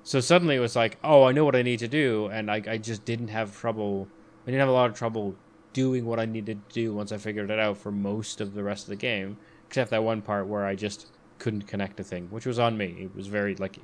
So 0.04 0.20
suddenly 0.20 0.56
it 0.56 0.60
was 0.60 0.76
like, 0.76 0.98
oh, 1.04 1.24
I 1.24 1.32
know 1.32 1.46
what 1.46 1.56
I 1.56 1.62
need 1.62 1.80
to 1.80 1.88
do, 1.88 2.28
and 2.28 2.52
I, 2.52 2.62
I 2.68 2.78
just 2.78 3.06
didn't 3.06 3.30
have 3.30 3.58
trouble. 3.58 4.08
I 4.44 4.48
didn't 4.48 4.60
have 4.60 4.70
a 4.70 4.74
lot 4.74 4.90
of 4.90 4.98
trouble 4.98 5.36
doing 5.72 6.06
what 6.06 6.20
I 6.20 6.26
needed 6.26 6.70
to 6.70 6.74
do 6.74 6.94
once 6.94 7.12
I 7.12 7.18
figured 7.18 7.50
it 7.50 7.60
out 7.60 7.78
for 7.78 7.92
most 7.92 8.42
of 8.42 8.54
the 8.54 8.64
rest 8.64 8.84
of 8.84 8.90
the 8.90 8.96
game, 8.98 9.38
except 9.68 9.92
that 9.92 10.04
one 10.04 10.22
part 10.22 10.48
where 10.48 10.66
I 10.66 10.76
just 10.76 11.08
couldn't 11.40 11.68
connect 11.68 12.00
a 12.00 12.04
thing, 12.04 12.28
which 12.30 12.46
was 12.46 12.60
on 12.60 12.78
me. 12.78 12.96
It 13.00 13.16
was 13.16 13.28
very 13.28 13.56
like 13.56 13.78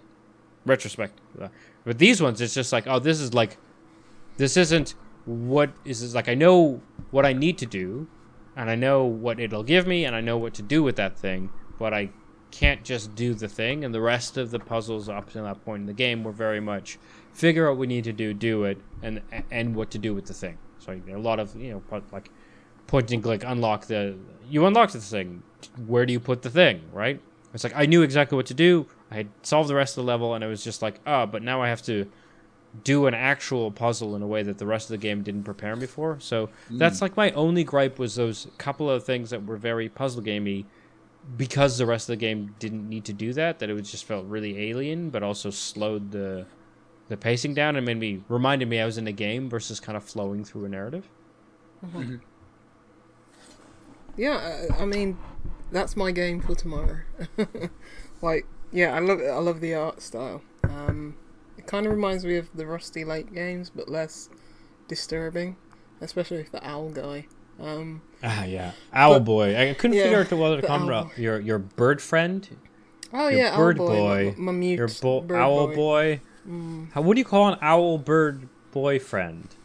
retrospect. 0.66 1.20
Uh, 1.42 1.48
But 1.86 1.98
these 1.98 2.22
ones, 2.22 2.42
it's 2.42 2.54
just 2.54 2.74
like, 2.74 2.86
oh, 2.86 3.00
this 3.00 3.20
is 3.20 3.34
like, 3.34 3.58
this 4.38 4.58
isn't 4.58 4.96
what 5.26 5.72
is 5.86 6.02
is 6.02 6.14
like. 6.14 6.30
I 6.30 6.36
know 6.36 6.82
what 7.12 7.26
I 7.26 7.34
need 7.34 7.58
to 7.60 7.66
do, 7.66 8.08
and 8.56 8.70
I 8.70 8.76
know 8.76 9.06
what 9.06 9.40
it'll 9.40 9.64
give 9.64 9.88
me, 9.88 10.06
and 10.06 10.16
I 10.16 10.22
know 10.22 10.38
what 10.38 10.54
to 10.56 10.62
do 10.62 10.84
with 10.84 10.98
that 10.98 11.18
thing, 11.18 11.50
but 11.78 11.94
I 11.94 12.10
can't 12.52 12.84
just 12.84 13.16
do 13.16 13.34
the 13.34 13.48
thing. 13.48 13.84
And 13.84 13.94
the 13.94 14.02
rest 14.02 14.38
of 14.38 14.52
the 14.52 14.60
puzzles 14.60 15.10
up 15.10 15.32
to 15.32 15.42
that 15.42 15.64
point 15.64 15.82
in 15.82 15.86
the 15.86 15.94
game 15.94 16.24
were 16.24 16.32
very 16.32 16.60
much 16.60 16.98
figure 17.34 17.68
out 17.68 17.72
what 17.72 17.80
we 17.80 17.88
need 17.88 18.04
to 18.06 18.14
do, 18.14 18.34
do 18.34 18.64
it, 18.64 18.78
and 19.02 19.22
and 19.52 19.76
what 19.76 19.92
to 19.92 19.98
do 19.98 20.14
with 20.14 20.26
the 20.26 20.34
thing. 20.34 20.58
So 20.80 21.00
a 21.10 21.18
lot 21.18 21.40
of 21.40 21.56
you 21.56 21.72
know 21.72 21.80
put- 21.82 22.12
like 22.12 22.30
point 22.88 23.12
and 23.12 23.24
click, 23.24 23.44
unlock 23.46 23.86
the 23.86 24.18
you 24.50 24.66
unlock 24.66 24.92
the 24.92 25.00
thing. 25.00 25.44
Where 25.88 26.06
do 26.06 26.14
you 26.14 26.20
put 26.20 26.42
the 26.42 26.50
thing? 26.50 26.82
Right? 26.92 27.22
It's 27.54 27.64
like 27.64 27.74
I 27.76 27.86
knew 27.86 28.02
exactly 28.02 28.36
what 28.36 28.46
to 28.48 28.54
do. 28.54 28.88
I 29.12 29.16
had 29.16 29.30
solved 29.42 29.70
the 29.70 29.76
rest 29.76 29.98
of 29.98 30.06
the 30.06 30.08
level, 30.08 30.34
and 30.34 30.44
it 30.44 30.48
was 30.48 30.64
just 30.64 30.82
like, 30.82 31.00
oh, 31.08 31.26
but 31.26 31.42
now 31.42 31.62
I 31.62 31.70
have 31.70 31.82
to 31.84 32.10
do 32.84 33.08
an 33.08 33.16
actual 33.16 33.72
puzzle 33.72 34.16
in 34.16 34.22
a 34.22 34.28
way 34.28 34.44
that 34.44 34.60
the 34.60 34.66
rest 34.66 34.90
of 34.90 34.92
the 34.92 34.98
game 34.98 35.24
didn't 35.24 35.44
prepare 35.44 35.76
me 35.76 35.88
for. 35.88 36.20
So 36.20 36.50
hmm. 36.68 36.78
that's 36.78 37.02
like 37.02 37.18
my 37.18 37.32
only 37.32 37.64
gripe 37.64 37.98
was 37.98 38.16
those 38.16 38.48
couple 38.58 38.90
of 38.90 39.04
things 39.04 39.32
that 39.32 39.46
were 39.46 39.58
very 39.58 39.90
puzzle 39.90 40.22
gamey 40.22 40.66
because 41.38 41.78
the 41.78 41.86
rest 41.86 42.10
of 42.10 42.14
the 42.14 42.18
game 42.18 42.56
didn't 42.60 42.88
need 42.88 43.06
to 43.06 43.14
do 43.14 43.34
that, 43.34 43.60
that 43.60 43.70
it 43.70 43.74
was 43.74 43.90
just 43.90 44.06
felt 44.06 44.26
really 44.26 44.70
alien, 44.70 45.10
but 45.10 45.24
also 45.24 45.50
slowed 45.50 46.12
the 46.12 46.46
the 47.08 47.18
pacing 47.18 47.56
down 47.56 47.76
and 47.76 47.86
made 47.86 47.98
me 47.98 48.24
reminded 48.30 48.68
me 48.70 48.80
I 48.80 48.86
was 48.86 48.98
in 48.98 49.08
a 49.08 49.12
game 49.12 49.50
versus 49.50 49.80
kind 49.80 49.98
of 49.98 50.04
flowing 50.04 50.44
through 50.46 50.66
a 50.66 50.70
narrative. 50.70 51.10
Yeah, 54.18 54.68
I, 54.78 54.84
I 54.84 54.86
mean, 54.86 55.18
that's 55.72 55.96
my 55.96 56.12
game 56.12 56.42
for 56.42 56.54
tomorrow. 56.54 57.00
like, 58.22 58.46
yeah, 58.72 58.94
I 58.94 59.00
love 59.00 59.22
I 59.22 59.38
love 59.38 59.62
the 59.62 59.74
art 59.74 60.02
style. 60.02 60.42
Um, 60.64 61.16
it 61.58 61.66
kind 61.66 61.86
of 61.86 61.94
reminds 61.94 62.26
me 62.26 62.36
of 62.38 62.50
the 62.54 62.66
Rusty 62.66 63.06
Lake 63.06 63.34
games, 63.34 63.70
but 63.70 63.90
less 63.90 64.30
disturbing, 64.88 65.56
especially 66.02 66.38
with 66.38 66.52
the 66.52 66.66
owl 66.68 66.90
guy. 66.90 67.28
Um, 67.60 68.02
Ah, 68.24 68.44
yeah, 68.46 68.72
Owl 68.94 69.14
But- 69.16 69.26
Boy. 69.26 69.58
I 69.70 69.74
couldn't 69.74 69.96
yeah, 69.98 70.04
figure 70.04 70.20
out 70.20 70.32
what 70.34 70.56
to 70.56 70.62
the 70.62 70.68
come 70.68 70.84
Owl 70.90 70.94
up. 70.94 71.18
Your 71.18 71.40
your 71.40 71.60
bird 71.60 72.02
friend, 72.02 72.48
oh 73.14 73.28
your 73.30 73.40
yeah, 73.40 73.56
bird 73.58 73.80
owl 73.80 73.88
boy, 73.88 73.96
boy, 73.96 74.36
my, 74.38 74.52
my 74.52 74.58
mute 74.58 74.78
your 74.78 74.90
bo- 75.02 75.22
bird 75.22 75.38
owl 75.40 75.68
boy. 75.68 75.76
boy. 75.76 76.22
Mm. 76.50 76.92
How 76.94 77.02
what 77.02 77.14
do 77.16 77.20
you 77.20 77.26
call 77.26 77.50
an 77.54 77.60
owl 77.62 77.98
bird 77.98 78.48
boyfriend? 78.72 79.56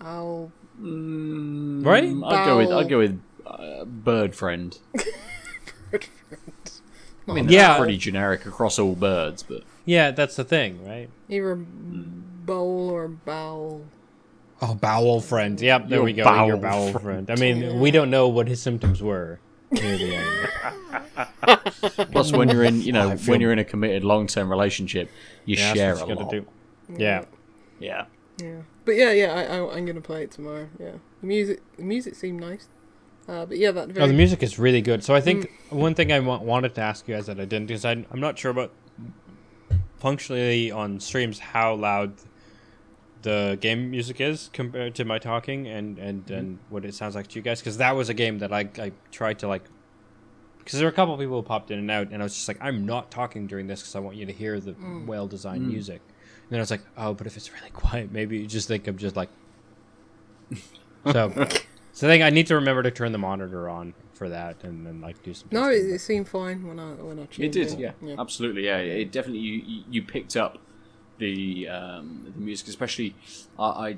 Owl. 0.00 0.50
Mm, 0.80 1.84
Right? 1.84 2.04
I'd 2.04 2.44
go 2.46 2.56
with 2.58 2.70
I'd 2.72 2.88
go 2.88 2.98
with 2.98 3.20
uh, 3.46 3.84
bird 3.84 4.34
friend. 4.34 4.76
Bird 5.90 6.04
friend. 6.04 6.80
I 7.28 7.32
mean, 7.34 7.48
Yeah. 7.48 7.78
pretty 7.78 7.98
generic 7.98 8.46
across 8.46 8.78
all 8.78 8.94
birds, 8.96 9.42
but 9.42 9.62
Yeah, 9.84 10.10
that's 10.10 10.34
the 10.36 10.44
thing, 10.44 10.84
right? 10.86 11.08
Either 11.28 11.54
bowl 11.56 12.90
or 12.90 13.08
bowl. 13.08 13.84
Oh, 14.64 14.74
bowel 14.76 15.20
friend. 15.20 15.60
Yep, 15.60 15.88
there 15.88 15.98
Your 15.98 16.04
we 16.04 16.12
go. 16.12 16.22
bowel 16.24 16.46
your 16.46 16.56
bowel 16.56 16.92
friend. 16.92 17.26
friend. 17.26 17.30
I 17.30 17.34
mean, 17.34 17.80
we 17.80 17.90
don't 17.90 18.10
know 18.10 18.28
what 18.28 18.46
his 18.46 18.62
symptoms 18.62 19.02
were. 19.02 19.40
near 19.72 19.98
the 19.98 20.14
end. 20.16 20.48
plus 22.12 22.32
when 22.32 22.48
you're 22.48 22.62
in 22.62 22.80
you 22.80 22.92
know 22.92 23.16
feel- 23.16 23.32
when 23.32 23.40
you're 23.40 23.52
in 23.52 23.58
a 23.58 23.64
committed 23.64 24.04
long 24.04 24.26
term 24.28 24.48
relationship, 24.50 25.10
you 25.46 25.56
Yeah, 25.56 25.72
share 25.74 25.94
that's 25.96 26.08
a 26.08 26.14
lot. 26.14 26.30
do. 26.30 26.46
Yeah. 26.96 27.24
Yeah. 27.80 28.04
Yeah, 28.38 28.62
but 28.86 28.92
yeah, 28.92 29.12
yeah, 29.12 29.32
I, 29.34 29.58
I, 29.58 29.76
I'm 29.76 29.84
gonna 29.84 30.00
play 30.00 30.22
it 30.22 30.30
tomorrow. 30.30 30.68
Yeah, 30.80 30.92
the 31.20 31.26
music, 31.26 31.60
the 31.76 31.82
music 31.82 32.14
seemed 32.14 32.40
nice. 32.40 32.68
Uh, 33.28 33.44
but 33.46 33.58
yeah, 33.58 33.70
that 33.72 33.88
very 33.88 34.04
Oh, 34.04 34.08
the 34.08 34.14
music 34.14 34.42
is 34.42 34.58
really 34.58 34.80
good. 34.80 35.04
So 35.04 35.14
I 35.14 35.20
think 35.20 35.50
one 35.68 35.94
thing 35.94 36.10
I 36.12 36.18
wa- 36.20 36.38
wanted 36.38 36.74
to 36.76 36.80
ask 36.80 37.06
you 37.06 37.14
guys 37.14 37.26
that 37.26 37.38
I 37.38 37.44
didn't 37.44 37.66
because 37.66 37.84
I, 37.84 37.92
I'm 38.10 38.20
not 38.20 38.38
sure 38.38 38.50
about 38.50 38.72
functionally 39.98 40.70
on 40.70 40.98
streams 41.00 41.38
how 41.38 41.74
loud 41.74 42.14
the 43.22 43.56
game 43.60 43.90
music 43.90 44.20
is 44.20 44.50
compared 44.52 44.94
to 44.96 45.04
my 45.04 45.18
talking 45.18 45.66
and 45.66 45.98
and, 45.98 46.26
mm-hmm. 46.26 46.34
and 46.34 46.58
what 46.68 46.84
it 46.84 46.94
sounds 46.94 47.14
like 47.14 47.28
to 47.28 47.36
you 47.36 47.42
guys 47.42 47.60
because 47.60 47.78
that 47.78 47.96
was 47.96 48.08
a 48.08 48.14
game 48.14 48.38
that 48.40 48.52
I, 48.52 48.68
I 48.78 48.92
tried 49.10 49.38
to 49.40 49.48
like 49.48 49.62
because 50.58 50.78
there 50.78 50.86
were 50.86 50.92
a 50.92 50.94
couple 50.94 51.16
people 51.16 51.36
who 51.36 51.42
popped 51.42 51.70
in 51.70 51.78
and 51.78 51.90
out 51.90 52.08
and 52.12 52.22
I 52.22 52.24
was 52.24 52.34
just 52.34 52.48
like 52.48 52.58
I'm 52.60 52.84
not 52.84 53.10
talking 53.10 53.46
during 53.46 53.66
this 53.66 53.80
because 53.80 53.96
I 53.96 54.00
want 54.00 54.16
you 54.16 54.26
to 54.26 54.32
hear 54.32 54.60
the 54.60 54.72
mm. 54.72 55.06
well 55.06 55.26
designed 55.26 55.62
mm. 55.62 55.72
music. 55.72 56.00
And 56.04 56.50
then 56.50 56.60
I 56.60 56.62
was 56.62 56.70
like 56.70 56.82
oh 56.96 57.14
but 57.14 57.26
if 57.26 57.36
it's 57.36 57.52
really 57.52 57.70
quiet 57.70 58.12
maybe 58.12 58.38
you 58.38 58.46
just 58.46 58.68
think 58.68 58.86
I'm 58.86 58.98
just 58.98 59.16
like 59.16 59.30
so 61.12 61.32
so 61.92 62.06
I 62.06 62.10
think 62.10 62.24
I 62.24 62.30
need 62.30 62.46
to 62.48 62.56
remember 62.56 62.82
to 62.82 62.90
turn 62.90 63.12
the 63.12 63.18
monitor 63.18 63.68
on 63.68 63.94
for 64.14 64.28
that 64.28 64.62
and 64.64 64.86
then 64.86 65.00
like 65.00 65.22
do 65.22 65.34
some 65.34 65.48
no, 65.50 65.68
it, 65.70 65.78
it 65.78 66.00
seemed 66.00 66.28
fine 66.28 66.66
when 66.66 66.78
I 66.78 66.92
when 66.92 67.18
I 67.18 67.22
It 67.22 67.30
tuned 67.30 67.52
did, 67.52 67.72
in. 67.72 67.78
yeah, 67.78 67.92
absolutely, 68.18 68.66
yeah. 68.66 68.78
It 68.78 69.10
definitely 69.12 69.40
you 69.40 69.62
you- 69.66 69.84
you 69.90 70.02
picked 70.02 70.36
up 70.36 70.58
the 71.26 71.68
um, 71.68 72.06
the 72.34 72.40
music, 72.40 72.66
especially 72.68 73.14
I, 73.58 73.96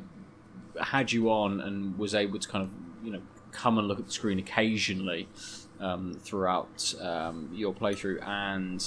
I 0.79 0.85
had 0.85 1.07
you 1.13 1.31
on 1.31 1.61
and 1.67 1.99
was 1.99 2.15
able 2.15 2.39
to 2.39 2.49
kind 2.49 2.65
of 2.65 2.71
you 3.05 3.13
know 3.13 3.23
come 3.53 3.79
and 3.79 3.87
look 3.89 3.99
at 3.99 4.07
the 4.07 4.13
screen 4.13 4.39
occasionally 4.39 5.23
um, 5.81 6.15
throughout 6.27 6.95
um, 7.01 7.49
your 7.53 7.73
playthrough, 7.75 8.19
and 8.27 8.81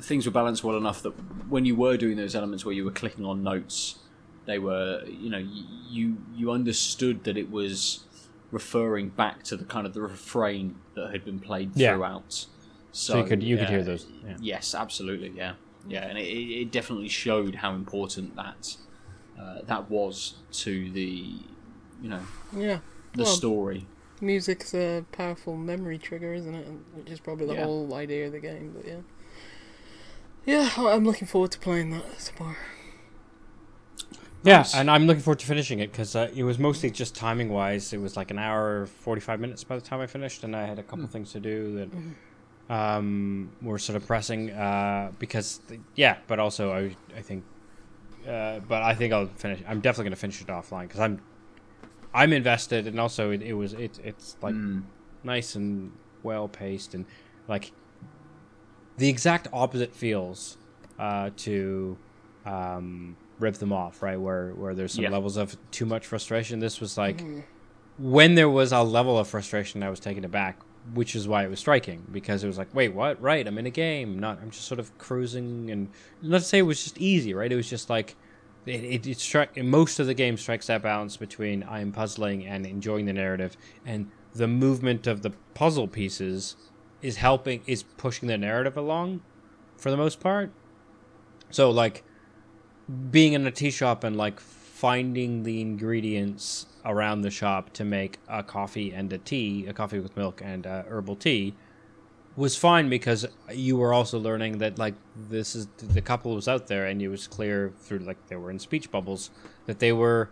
things 0.00 0.26
were 0.26 0.32
balanced 0.32 0.62
well 0.62 0.76
enough 0.76 1.02
that 1.02 1.12
when 1.48 1.64
you 1.64 1.74
were 1.74 1.96
doing 1.96 2.16
those 2.16 2.34
elements 2.34 2.64
where 2.64 2.74
you 2.74 2.84
were 2.84 2.90
clicking 3.02 3.24
on 3.24 3.42
notes, 3.42 3.98
they 4.46 4.58
were 4.58 5.02
you 5.06 5.30
know 5.30 5.42
you 5.90 6.16
you 6.34 6.50
understood 6.50 7.24
that 7.24 7.36
it 7.36 7.50
was 7.50 8.04
referring 8.50 9.08
back 9.08 9.42
to 9.42 9.56
the 9.56 9.64
kind 9.64 9.84
of 9.86 9.94
the 9.94 10.00
refrain 10.02 10.76
that 10.94 11.10
had 11.10 11.24
been 11.24 11.40
played 11.40 11.70
Yeah. 11.74 11.94
throughout. 11.94 12.46
So 12.92 13.18
you 13.18 13.24
could- 13.24 13.42
you 13.42 13.56
could 13.56 13.66
uh, 13.66 13.70
hear 13.70 13.82
those, 13.82 14.06
yeah. 14.24 14.36
Yes, 14.40 14.72
absolutely, 14.76 15.30
yeah, 15.34 15.54
yeah, 15.88 16.06
and 16.08 16.18
it, 16.18 16.22
it 16.26 16.60
it 16.62 16.70
definitely 16.72 17.08
showed 17.08 17.56
how 17.56 17.74
important 17.74 18.36
that 18.36 18.76
uh, 19.40 19.58
that 19.66 19.90
was 19.90 20.34
to 20.52 20.90
the 20.90 21.34
you 22.02 22.08
know 22.08 22.20
yeah. 22.56 22.78
the 23.14 23.22
Well, 23.24 23.32
story. 23.32 23.86
Music's 24.20 24.72
a 24.74 25.04
powerful 25.12 25.56
memory 25.56 25.98
trigger, 25.98 26.32
isn't 26.32 26.54
it? 26.54 26.66
Which 26.94 27.10
is 27.10 27.20
probably 27.20 27.46
the 27.46 27.54
Yeah. 27.54 27.64
whole 27.64 27.92
idea 27.94 28.26
of 28.26 28.32
the 28.32 28.40
game. 28.40 28.72
But 28.76 28.86
yeah, 28.86 29.00
yeah, 30.46 30.70
I- 30.76 30.92
I'm 30.92 31.04
looking 31.04 31.26
forward 31.28 31.50
to 31.52 31.58
playing 31.58 31.90
that 31.90 32.18
tomorrow. 32.20 32.56
Yeah, 34.42 34.58
Nice. 34.58 34.74
and 34.74 34.90
I'm 34.90 35.06
looking 35.06 35.22
forward 35.22 35.38
to 35.38 35.46
finishing 35.46 35.78
it 35.78 35.90
because 35.90 36.14
uh, 36.14 36.30
it 36.34 36.42
was 36.44 36.58
mostly 36.58 36.90
just 36.90 37.14
timing 37.14 37.48
wise. 37.48 37.92
It 37.94 38.00
was 38.00 38.14
like 38.16 38.30
an 38.30 38.38
hour, 38.38 38.84
45 38.86 39.40
minutes 39.40 39.64
by 39.64 39.74
the 39.76 39.80
time 39.82 40.00
I 40.00 40.06
finished, 40.06 40.44
and 40.44 40.54
I 40.54 40.66
had 40.66 40.78
a 40.78 40.82
couple 40.82 41.06
things 41.06 41.32
to 41.32 41.40
do 41.40 41.74
that 41.76 41.88
um, 42.68 43.52
were 43.60 43.78
sort 43.78 43.96
of 43.96 44.06
pressing. 44.06 44.50
Uh, 44.50 45.12
because, 45.18 45.60
yeah, 45.94 46.18
but 46.28 46.38
also 46.38 46.72
I, 46.72 46.96
I 47.16 47.22
think, 47.22 47.44
uh, 48.26 48.60
but 48.60 48.82
I 48.82 48.94
think 48.94 49.12
I'll 49.12 49.28
finish. 49.28 49.62
I'm 49.68 49.80
definitely 49.80 50.04
going 50.04 50.14
to 50.16 50.20
finish 50.20 50.40
it 50.40 50.48
offline 50.48 50.82
because 50.82 51.00
I'm, 51.00 51.20
I'm 52.12 52.32
invested, 52.32 52.86
and 52.86 52.98
also 53.00 53.30
it, 53.32 53.42
it 53.42 53.54
was 53.54 53.72
it, 53.72 53.98
it's 54.02 54.36
like 54.42 54.54
Mm. 54.54 54.84
nice 55.22 55.54
and 55.56 55.98
well 56.22 56.48
paced 56.48 56.94
and 56.94 57.06
like 57.48 57.72
the 58.96 59.08
exact 59.08 59.48
opposite 59.52 59.94
feels 59.94 60.56
uh, 60.98 61.30
to 61.36 61.98
um, 62.46 63.16
rip 63.38 63.56
them 63.56 63.72
off 63.72 64.02
right 64.02 64.18
where 64.20 64.52
where 64.54 64.74
there's 64.74 64.92
some 64.94 65.04
Yeah. 65.04 65.10
levels 65.10 65.36
of 65.36 65.56
too 65.70 65.84
much 65.86 66.06
frustration 66.06 66.60
this 66.60 66.80
was 66.80 66.96
like 66.96 67.22
when 67.96 68.36
there 68.36 68.48
was 68.48 68.72
a 68.72 68.82
level 68.82 69.18
of 69.18 69.26
frustration 69.28 69.82
i 69.82 69.90
was 69.90 70.00
taken 70.00 70.24
aback 70.24 70.60
which 70.92 71.16
is 71.16 71.26
why 71.26 71.44
it 71.44 71.48
was 71.48 71.58
striking 71.58 72.04
because 72.12 72.44
it 72.44 72.46
was 72.46 72.58
like 72.58 72.72
wait 72.74 72.92
what 72.92 73.20
right 73.22 73.46
i'm 73.46 73.56
in 73.56 73.64
a 73.64 73.70
game 73.70 74.18
not 74.18 74.38
i'm 74.42 74.50
just 74.50 74.66
sort 74.66 74.78
of 74.78 74.96
cruising 74.98 75.70
and 75.70 75.88
to 76.22 76.40
say 76.40 76.58
it 76.58 76.62
was 76.62 76.84
just 76.84 76.98
easy 76.98 77.32
right 77.32 77.50
it 77.50 77.56
was 77.56 77.70
just 77.70 77.88
like 77.88 78.16
it, 78.66 78.84
it, 78.84 79.06
it 79.06 79.18
struck 79.18 79.56
most 79.56 79.98
of 79.98 80.06
the 80.06 80.14
game 80.14 80.36
strikes 80.36 80.68
that 80.68 80.82
balance 80.82 81.16
between 81.16 81.62
I 81.62 81.80
am 81.80 81.92
puzzling 81.92 82.46
and 82.46 82.64
enjoying 82.64 83.06
the 83.06 83.12
narrative, 83.12 83.56
and 83.84 84.10
the 84.34 84.48
movement 84.48 85.06
of 85.06 85.22
the 85.22 85.30
puzzle 85.54 85.88
pieces 85.88 86.56
is 87.02 87.16
helping 87.16 87.62
is 87.66 87.82
pushing 87.82 88.28
the 88.28 88.38
narrative 88.38 88.76
along, 88.76 89.22
for 89.76 89.90
the 89.90 89.96
most 89.96 90.20
part. 90.20 90.50
So 91.50 91.70
like 91.70 92.04
being 93.10 93.34
in 93.34 93.46
a 93.46 93.50
tea 93.50 93.70
shop 93.70 94.04
and 94.04 94.16
like 94.16 94.40
finding 94.40 95.42
the 95.42 95.60
ingredients 95.60 96.66
around 96.84 97.22
the 97.22 97.30
shop 97.30 97.72
to 97.74 97.84
make 97.84 98.18
a 98.28 98.42
coffee 98.42 98.92
and 98.92 99.12
a 99.12 99.18
tea, 99.18 99.66
a 99.66 99.72
coffee 99.72 99.98
with 100.00 100.16
milk 100.16 100.40
and 100.44 100.66
uh, 100.66 100.82
herbal 100.88 101.16
tea, 101.16 101.54
was 102.36 102.56
fine 102.56 102.88
because 102.88 103.24
you 103.52 103.76
were 103.76 103.92
also 103.94 104.18
learning 104.18 104.58
that 104.58 104.78
like 104.78 104.94
this 105.30 105.54
is 105.54 105.66
the 105.76 106.00
couple 106.00 106.34
was 106.34 106.48
out 106.48 106.66
there 106.66 106.84
and 106.86 107.00
it 107.00 107.08
was 107.08 107.26
clear 107.28 107.72
through 107.78 108.00
like 108.00 108.16
they 108.26 108.34
were 108.36 108.50
in 108.50 108.58
speech 108.58 108.90
bubbles 108.90 109.30
that 109.66 109.78
they 109.78 109.92
were 109.92 110.28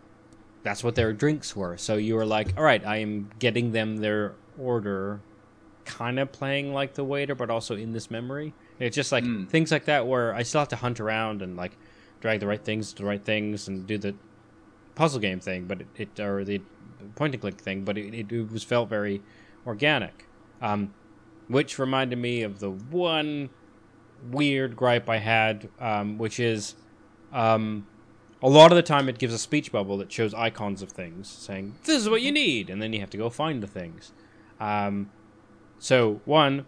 that's 0.65 0.83
what 0.83 0.97
their 0.97 1.13
drinks 1.13 1.55
were 1.55 1.77
so 1.77 1.95
you 1.95 2.17
were 2.17 2.27
like 2.27 2.53
all 2.57 2.65
right 2.65 2.85
i 2.85 2.97
am 2.97 3.31
getting 3.39 3.71
them 3.71 3.99
their 3.99 4.35
order 4.59 5.21
kind 5.85 6.19
of 6.19 6.33
playing 6.33 6.73
like 6.75 6.95
the 6.95 7.05
waiter 7.05 7.37
but 7.37 7.51
also 7.51 7.77
in 7.77 7.93
this 7.93 8.11
memory 8.11 8.53
it's 8.81 8.97
just 8.97 9.13
like 9.13 9.23
Mm. 9.23 9.49
things 9.49 9.71
like 9.71 9.85
that 9.85 10.05
where 10.05 10.35
i 10.35 10.43
still 10.43 10.61
have 10.61 10.69
to 10.69 10.77
hunt 10.77 10.99
around 10.99 11.41
and 11.41 11.57
like 11.57 11.77
drag 12.21 12.41
the 12.41 12.49
right 12.49 12.65
things 12.65 12.93
to 12.95 13.03
the 13.03 13.09
right 13.09 13.25
things 13.25 13.69
and 13.69 13.87
do 13.87 13.97
the 13.97 14.15
puzzle 14.95 15.21
game 15.21 15.41
thing 15.41 15.65
but 15.65 15.81
it, 15.81 15.87
it 15.97 16.21
or 16.21 16.45
the 16.45 16.61
point 17.15 17.35
and 17.35 17.41
click 17.41 17.61
thing 17.61 17.85
but 17.85 17.99
it, 17.99 18.33
it, 18.33 18.51
was 18.51 18.63
felt 18.63 18.89
very 18.89 19.23
organic 19.67 20.27
um, 20.61 20.93
which 21.49 21.79
reminded 21.79 22.19
me 22.19 22.43
of 22.43 22.61
the 22.61 22.71
one 22.71 23.51
weird 24.31 24.77
gripe 24.77 25.09
I 25.09 25.19
had, 25.19 25.69
um, 25.81 26.19
which 26.19 26.39
is 26.39 26.75
um, 27.33 27.87
a 28.43 28.49
lot 28.49 28.71
of 28.73 28.77
the 28.77 28.83
time 28.83 29.09
it 29.09 29.19
gives 29.19 29.35
a 29.35 29.39
speech 29.39 29.73
bubble 29.73 29.97
that 29.99 30.13
shows 30.13 30.35
icons 30.35 30.83
of 30.83 30.91
things 30.91 31.29
saying, 31.29 31.75
This 31.85 32.01
is 32.01 32.09
what 32.09 32.23
you 32.23 32.33
need, 32.33 32.71
and 32.71 32.81
then 32.81 32.93
you 32.93 33.01
have 33.01 33.11
to 33.11 33.17
go 33.17 33.31
find 33.31 33.63
the 33.63 33.67
things. 33.67 34.13
Um, 34.61 35.11
so, 35.79 36.21
one, 36.25 36.65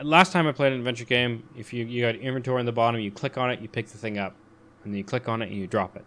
last 0.00 0.32
time 0.32 0.46
I 0.46 0.52
played 0.52 0.72
an 0.72 0.78
adventure 0.78 1.04
game, 1.04 1.48
if 1.56 1.72
you, 1.72 1.84
you 1.84 2.02
got 2.02 2.16
inventory 2.16 2.60
on 2.60 2.66
the 2.66 2.72
bottom, 2.72 3.00
you 3.00 3.10
click 3.10 3.36
on 3.36 3.50
it, 3.50 3.60
you 3.60 3.68
pick 3.68 3.88
the 3.88 3.98
thing 3.98 4.18
up, 4.18 4.34
and 4.84 4.92
then 4.92 4.98
you 4.98 5.04
click 5.04 5.28
on 5.28 5.42
it 5.42 5.50
and 5.50 5.56
you 5.56 5.66
drop 5.66 5.96
it. 5.96 6.04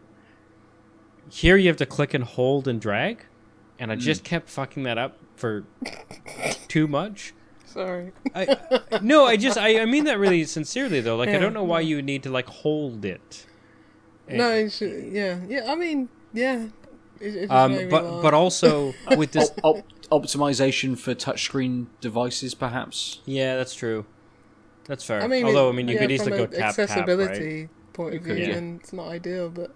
Here 1.30 1.58
you 1.58 1.68
have 1.68 1.78
to 1.78 1.86
click 1.86 2.14
and 2.14 2.24
hold 2.24 2.68
and 2.68 2.80
drag, 2.82 3.26
and 3.80 3.92
I 3.92 3.96
just 3.96 4.24
kept 4.24 4.50
fucking 4.50 4.84
that 4.84 4.98
up 4.98 5.18
for 5.36 5.64
too 6.68 6.88
much. 6.88 7.34
Sorry. 7.66 8.12
I, 8.34 8.58
no, 9.02 9.26
I 9.26 9.38
just 9.38 9.58
I, 9.58 9.82
I 9.82 9.86
mean 9.86 10.06
that 10.06 10.18
really 10.18 10.44
sincerely 10.46 11.02
though. 11.02 11.16
Like 11.16 11.30
I 11.30 11.38
don't 11.38 11.54
know 11.54 11.64
why 11.64 11.82
you 11.82 12.02
need 12.02 12.24
to 12.24 12.30
like 12.32 12.48
hold 12.48 13.06
it. 13.06 13.46
No, 14.28 14.50
it 14.52 14.72
should, 14.72 15.12
yeah, 15.12 15.40
yeah. 15.48 15.72
I 15.72 15.76
mean, 15.76 16.10
yeah. 16.34 16.68
It, 17.20 17.36
it 17.36 17.52
Um, 17.52 17.90
but 17.90 18.04
laugh. 18.06 18.22
but 18.22 18.34
also 18.34 18.94
with 19.18 19.32
this, 19.32 19.52
Op- 19.64 19.84
optimization 20.12 20.98
for 20.98 21.14
touchscreen 21.16 21.88
devices, 22.00 22.54
perhaps. 22.54 23.22
yeah, 23.26 23.56
that's 23.56 23.74
true. 23.76 24.06
That's 24.86 25.04
fair. 25.04 25.22
I 25.22 25.28
mean, 25.28 25.46
Although 25.46 25.68
it- 25.70 25.74
I 25.74 25.76
mean, 25.76 25.88
you 25.88 25.96
yeah, 25.96 26.00
could 26.02 26.12
easily 26.12 26.30
from 26.32 26.38
go 26.38 26.44
a 26.44 26.48
tap 26.48 26.76
tap, 26.76 26.78
right? 26.78 26.80
accessibility 26.80 27.70
point 27.94 28.16
of 28.16 28.22
view, 28.24 28.34
could, 28.36 28.42
yeah. 28.44 28.56
and 28.56 28.80
it's 28.80 28.94
not 28.94 29.08
ideal. 29.08 29.50
But 29.50 29.76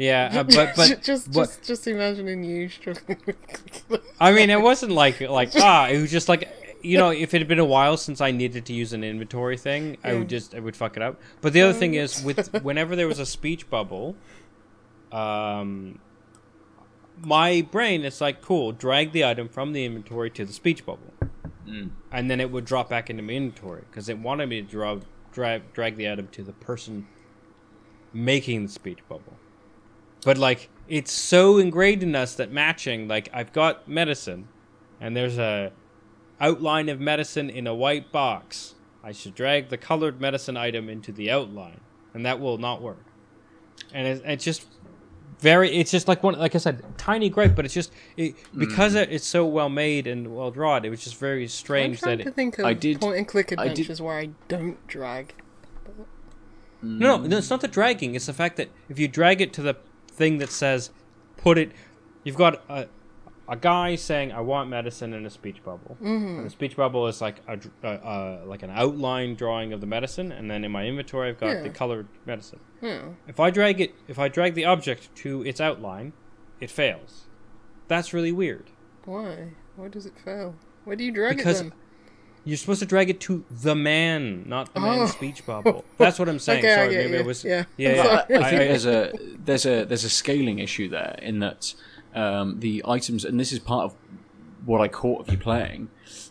Yeah, 0.00 0.30
uh, 0.32 0.44
but 0.44 0.72
but 0.76 1.02
just 1.02 1.30
but- 1.30 1.44
just 1.44 1.62
just 1.62 1.86
imagining 1.86 2.42
you 2.42 2.70
struggling. 2.70 3.20
with 3.26 4.00
I 4.18 4.32
mean, 4.32 4.48
it 4.48 4.60
wasn't 4.70 4.92
like 4.92 5.20
like 5.20 5.50
ah, 5.56 5.88
it 5.88 6.00
was 6.00 6.10
just 6.10 6.28
like 6.28 6.48
you 6.82 6.96
know, 6.96 7.10
if 7.10 7.34
it 7.34 7.38
had 7.42 7.48
been 7.48 7.58
a 7.58 7.64
while 7.64 7.98
since 7.98 8.22
I 8.22 8.30
needed 8.30 8.64
to 8.64 8.72
use 8.72 8.94
an 8.94 9.04
inventory 9.04 9.58
thing, 9.58 9.98
I 10.02 10.14
would 10.14 10.30
just 10.30 10.54
I 10.54 10.60
would 10.60 10.74
fuck 10.74 10.96
it 10.96 11.02
up. 11.02 11.20
But 11.42 11.52
the 11.52 11.60
other 11.60 11.74
thing 11.74 11.94
is, 11.94 12.24
with 12.24 12.50
whenever 12.62 12.96
there 12.96 13.06
was 13.06 13.18
a 13.18 13.26
speech 13.26 13.68
bubble, 13.68 14.16
um, 15.12 16.00
my 17.22 17.60
brain 17.70 18.02
is 18.02 18.22
like, 18.22 18.40
cool, 18.40 18.72
drag 18.72 19.12
the 19.12 19.26
item 19.26 19.50
from 19.50 19.74
the 19.74 19.84
inventory 19.84 20.30
to 20.30 20.46
the 20.46 20.54
speech 20.54 20.86
bubble, 20.86 21.12
and 22.10 22.30
then 22.30 22.40
it 22.40 22.50
would 22.50 22.64
drop 22.64 22.88
back 22.88 23.10
into 23.10 23.22
my 23.22 23.34
inventory 23.34 23.82
because 23.90 24.08
it 24.08 24.18
wanted 24.18 24.48
me 24.48 24.62
to 24.62 24.66
draw 24.66 24.98
drag 25.30 25.74
drag 25.74 25.96
the 25.96 26.10
item 26.10 26.28
to 26.28 26.42
the 26.42 26.54
person 26.54 27.06
making 28.14 28.64
the 28.64 28.72
speech 28.72 29.06
bubble. 29.06 29.36
But 30.24 30.38
like 30.38 30.68
it's 30.88 31.12
so 31.12 31.58
ingrained 31.58 32.02
in 32.02 32.14
us 32.14 32.34
that 32.34 32.50
matching 32.50 33.08
like 33.08 33.28
I've 33.32 33.52
got 33.52 33.88
medicine 33.88 34.48
and 35.00 35.16
there's 35.16 35.38
a 35.38 35.72
outline 36.40 36.88
of 36.88 37.00
medicine 37.00 37.48
in 37.50 37.66
a 37.66 37.74
white 37.74 38.12
box. 38.12 38.74
I 39.02 39.12
should 39.12 39.34
drag 39.34 39.68
the 39.68 39.78
colored 39.78 40.20
medicine 40.20 40.56
item 40.56 40.88
into 40.88 41.12
the 41.12 41.30
outline 41.30 41.80
and 42.12 42.26
that 42.26 42.40
will 42.40 42.58
not 42.58 42.82
work. 42.82 43.04
And 43.94 44.06
it's, 44.06 44.22
it's 44.24 44.44
just 44.44 44.66
very 45.38 45.74
it's 45.74 45.90
just 45.90 46.06
like 46.06 46.22
one 46.22 46.38
like 46.38 46.54
I 46.54 46.58
said 46.58 46.82
tiny 46.98 47.30
gripe 47.30 47.56
but 47.56 47.64
it's 47.64 47.72
just 47.72 47.92
it, 48.18 48.36
mm. 48.36 48.58
because 48.58 48.94
it, 48.94 49.10
it's 49.10 49.26
so 49.26 49.46
well 49.46 49.70
made 49.70 50.06
and 50.06 50.36
well 50.36 50.50
drawn 50.50 50.84
it 50.84 50.90
was 50.90 51.02
just 51.02 51.16
very 51.16 51.44
I'm 51.44 51.48
strange 51.48 52.00
that 52.02 52.16
to 52.16 52.28
it, 52.28 52.34
think 52.34 52.58
of 52.58 52.66
I 52.66 52.74
did- 52.74 53.00
point 53.00 53.16
and 53.16 53.26
click 53.26 53.52
I 53.52 53.62
did- 53.62 53.70
adventures 53.70 54.02
where 54.02 54.18
I 54.18 54.30
don't 54.48 54.86
drag. 54.86 55.34
No, 56.82 57.18
no, 57.18 57.36
it's 57.36 57.50
not 57.50 57.60
the 57.60 57.68
dragging. 57.68 58.14
It's 58.14 58.24
the 58.24 58.32
fact 58.32 58.56
that 58.56 58.70
if 58.88 58.98
you 58.98 59.06
drag 59.06 59.42
it 59.42 59.52
to 59.54 59.62
the 59.62 59.76
thing 60.20 60.38
that 60.38 60.50
says, 60.50 60.90
put 61.38 61.56
it, 61.58 61.72
you've 62.24 62.36
got 62.36 62.62
a, 62.68 62.86
a 63.48 63.56
guy 63.56 63.96
saying, 63.96 64.30
"I 64.32 64.40
want 64.52 64.68
medicine" 64.68 65.12
in 65.14 65.24
a 65.26 65.30
speech 65.30 65.64
bubble, 65.64 65.96
Mm-hmm. 66.00 66.36
and 66.38 66.46
the 66.46 66.50
speech 66.50 66.76
bubble 66.76 67.06
is 67.08 67.20
like 67.20 67.36
a, 67.48 67.56
dr- 67.56 67.74
uh, 67.82 67.86
uh, 67.86 68.42
like 68.52 68.62
an 68.62 68.70
outline 68.70 69.34
drawing 69.34 69.72
of 69.72 69.80
the 69.80 69.86
medicine, 69.86 70.30
and 70.30 70.50
then 70.50 70.62
in 70.64 70.70
my 70.70 70.84
inventory 70.86 71.30
I've 71.30 71.40
got 71.40 71.52
Yeah. 71.56 71.62
the 71.62 71.70
colored 71.70 72.06
medicine. 72.26 72.60
Yeah. 72.82 73.02
If 73.26 73.40
I 73.40 73.50
drag 73.50 73.80
it, 73.80 73.94
if 74.08 74.18
I 74.18 74.28
drag 74.28 74.54
the 74.54 74.66
object 74.66 75.12
to 75.22 75.42
its 75.44 75.60
outline, 75.60 76.12
it 76.60 76.70
fails. 76.70 77.26
That's 77.88 78.12
really 78.12 78.32
weird. 78.32 78.70
Why? 79.06 79.52
Why 79.76 79.88
does 79.88 80.04
it 80.06 80.14
fail? 80.24 80.54
Why 80.84 80.94
do 80.94 81.02
you 81.04 81.12
drag 81.12 81.36
Because 81.38 81.60
it 81.60 81.64
then? 81.64 81.72
You're 82.44 82.56
supposed 82.56 82.80
to 82.80 82.86
drag 82.86 83.10
it 83.10 83.20
to 83.22 83.44
the 83.50 83.74
man, 83.74 84.48
not 84.48 84.72
the 84.72 84.80
Oh. 84.80 84.84
man's 84.84 85.12
speech 85.12 85.44
bubble. 85.44 85.84
That's 85.98 86.18
what 86.18 86.28
I'm 86.28 86.38
saying. 86.48 86.60
Okay, 86.60 86.74
Sorry, 86.74 86.90
get 86.90 87.04
maybe 87.04 87.12
you. 87.18 87.18
I 87.20 87.26
was. 87.26 87.44
Yeah. 87.44 87.64
yeah, 87.76 87.90
I'm 87.90 87.96
yeah. 87.96 88.04
sorry. 88.28 88.44
I 88.44 88.48
think 88.50 88.60
there's 88.70 88.86
a 88.86 89.12
there's 89.44 89.66
a 89.66 89.84
there's 89.84 90.04
a 90.04 90.10
scaling 90.10 90.58
issue 90.58 90.88
there 90.88 91.18
in 91.20 91.40
that 91.40 91.74
um, 92.14 92.58
the 92.60 92.82
items, 92.86 93.24
and 93.24 93.38
this 93.38 93.52
is 93.52 93.58
part 93.58 93.84
of 93.84 93.94
what 94.64 94.80
I 94.80 94.88
caught 94.88 95.20
of 95.20 95.30
you 95.30 95.38
playing, 95.38 95.88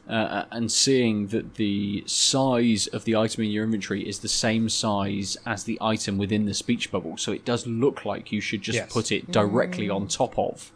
uh, 0.07 0.45
and 0.52 0.72
seeing 0.72 1.27
that 1.27 1.56
the 1.56 2.03
size 2.06 2.88
of 2.88 3.03
the 3.06 3.15
item 3.15 3.44
in 3.44 3.49
your 3.52 3.64
inventory 3.64 4.07
is 4.07 4.19
the 4.19 4.27
same 4.27 4.69
size 4.69 5.36
as 5.45 5.64
the 5.64 5.77
item 5.81 6.18
within 6.18 6.45
the 6.45 6.53
speech 6.53 6.91
bubble. 6.91 7.18
So 7.18 7.31
it 7.31 7.44
does 7.45 7.65
look 7.65 8.06
like 8.06 8.31
you 8.31 8.40
should 8.41 8.61
just 8.61 8.76
Yes. 8.77 8.91
put 8.94 9.11
it 9.11 9.31
directly 9.31 9.90
on 9.90 10.07
top 10.07 10.38
of 10.38 10.72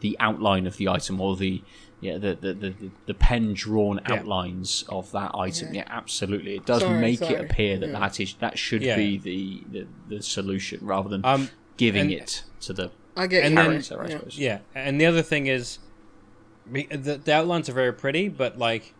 the 0.00 0.16
outline 0.20 0.66
of 0.66 0.76
the 0.78 0.88
item 0.88 1.20
or 1.20 1.36
the 1.36 1.62
yeah 2.04 2.18
the 2.18 2.34
the, 2.34 2.52
the, 2.54 2.70
the, 2.70 2.90
the 3.06 3.14
pen 3.14 3.54
drawn 3.54 4.00
Yeah. 4.08 4.14
outlines 4.16 4.84
of 4.88 5.10
that 5.12 5.30
item. 5.34 5.68
Yeah. 5.74 5.82
Yeah, 5.82 5.88
absolutely. 6.00 6.56
It 6.56 6.66
does 6.66 6.82
Sorry, 6.82 7.00
make 7.00 7.22
it 7.22 7.40
appear 7.40 7.78
that 7.78 7.88
Yeah. 7.90 7.98
that 8.00 8.20
is 8.20 8.34
that 8.40 8.58
should 8.58 8.82
Yeah. 8.82 8.96
be 8.96 9.16
the, 9.18 9.62
the 9.72 9.86
the 10.16 10.22
solution 10.22 10.78
rather 10.82 11.08
than 11.08 11.24
Um, 11.24 11.48
giving 11.76 12.02
and- 12.02 12.12
it 12.12 12.44
to 12.60 12.72
the 12.72 12.90
I 13.16 13.26
get 13.26 13.44
and 13.44 13.52
you. 13.52 13.56
then- 13.56 13.66
character, 13.82 14.00
I 14.02 14.04
yeah. 14.08 14.10
suppose. 14.18 14.38
Yeah, 14.38 14.58
and 14.74 15.00
the 15.00 15.06
other 15.06 15.22
thing 15.22 15.46
is, 15.46 15.78
the, 16.70 17.20
the 17.24 17.32
outlines 17.32 17.68
are 17.68 17.72
very 17.72 17.92
pretty, 17.92 18.28
but 18.28 18.58
like 18.58 18.92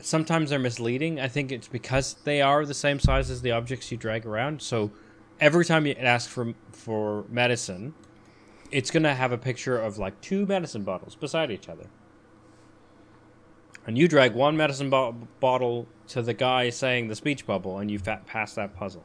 sometimes 0.00 0.50
they're 0.50 0.58
misleading. 0.58 1.20
I 1.20 1.28
think 1.28 1.52
it's 1.52 1.68
because 1.68 2.14
they 2.24 2.42
are 2.42 2.66
the 2.66 2.74
same 2.74 2.98
size 2.98 3.30
as 3.30 3.42
the 3.42 3.52
objects 3.52 3.90
you 3.92 3.96
drag 3.96 4.26
around. 4.26 4.62
So 4.62 4.90
every 5.40 5.64
time 5.64 5.86
you 5.86 5.94
ask 5.98 6.28
for 6.28 6.54
for 6.72 7.24
medicine, 7.28 7.94
it's 8.74 8.90
gonna 8.90 9.14
have 9.14 9.32
a 9.32 9.38
picture 9.38 9.78
of 9.78 9.98
like 9.98 10.20
two 10.20 10.44
medicine 10.46 10.82
bottles 10.82 11.14
beside 11.14 11.50
each 11.50 11.68
other. 11.68 11.86
And 13.86 13.98
you 13.98 14.08
drag 14.08 14.34
one 14.34 14.56
medicine 14.56 14.88
bo- 14.90 15.14
bottle 15.40 15.86
to 16.08 16.22
the 16.22 16.34
guy 16.34 16.70
saying 16.70 17.08
the 17.08 17.14
speech 17.14 17.46
bubble, 17.46 17.78
and 17.78 17.90
you 17.90 17.98
fa- 17.98 18.22
pass 18.26 18.54
that 18.54 18.74
puzzle. 18.74 19.04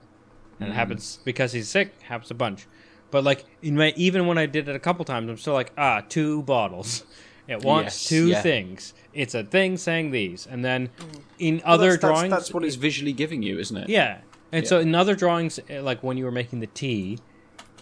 And 0.59 0.69
it 0.69 0.73
happens 0.73 1.19
because 1.23 1.53
he's 1.53 1.69
sick. 1.69 2.01
Happens 2.01 2.31
a 2.31 2.33
bunch, 2.33 2.65
but 3.11 3.23
like 3.23 3.45
in 3.61 3.75
my 3.77 3.93
even 3.95 4.27
when 4.27 4.37
I 4.37 4.45
did 4.45 4.67
it 4.67 4.75
a 4.75 4.79
couple 4.79 5.05
times, 5.05 5.29
I'm 5.29 5.37
still 5.37 5.53
like 5.53 5.71
ah 5.77 6.01
two 6.07 6.43
bottles. 6.43 7.03
It 7.49 7.63
wants 7.63 7.95
Yes, 8.03 8.09
two 8.09 8.27
yeah. 8.27 8.41
things. 8.43 8.93
It's 9.11 9.33
a 9.33 9.43
thing 9.43 9.75
saying 9.77 10.11
these, 10.11 10.45
and 10.45 10.63
then 10.63 10.91
in 11.39 11.55
Well, 11.65 11.73
other 11.73 11.89
that's, 11.89 12.01
that's- 12.03 12.17
drawings, 12.19 12.29
That's, 12.31 12.53
what 12.53 12.63
it's 12.63 12.75
visually 12.75 13.11
giving 13.11 13.41
you, 13.41 13.57
isn't 13.57 13.75
it? 13.75 13.89
yeah. 13.89 14.19
And 14.51 14.67
so 14.67 14.79
in 14.79 14.93
other 14.93 15.15
drawings, 15.15 15.59
eh, 15.67 15.81
like 15.81 16.03
when 16.03 16.15
you 16.15 16.25
were 16.25 16.31
making 16.31 16.59
the 16.59 16.67
tea, 16.67 17.17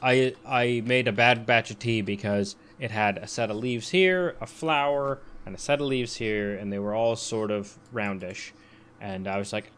I 0.01 0.35
I 0.45 0.81
made 0.85 1.07
a 1.07 1.11
bad 1.11 1.45
batch 1.45 1.71
of 1.71 1.79
tea 1.79 2.01
because 2.01 2.55
it 2.79 2.91
had 2.91 3.17
a 3.17 3.27
set 3.27 3.49
of 3.49 3.57
leaves 3.57 3.89
here, 3.89 4.35
a 4.39 4.45
flower, 4.45 5.19
and 5.45 5.55
a 5.55 5.57
set 5.57 5.81
of 5.81 5.87
leaves 5.87 6.15
here, 6.15 6.55
and 6.55 6.71
they 6.71 6.79
were 6.79 6.93
all 6.93 7.15
sort 7.15 7.51
of 7.51 7.77
roundish. 7.91 8.53
And 8.99 9.27
I 9.27 9.37
was 9.37 9.53
like, 9.53 9.71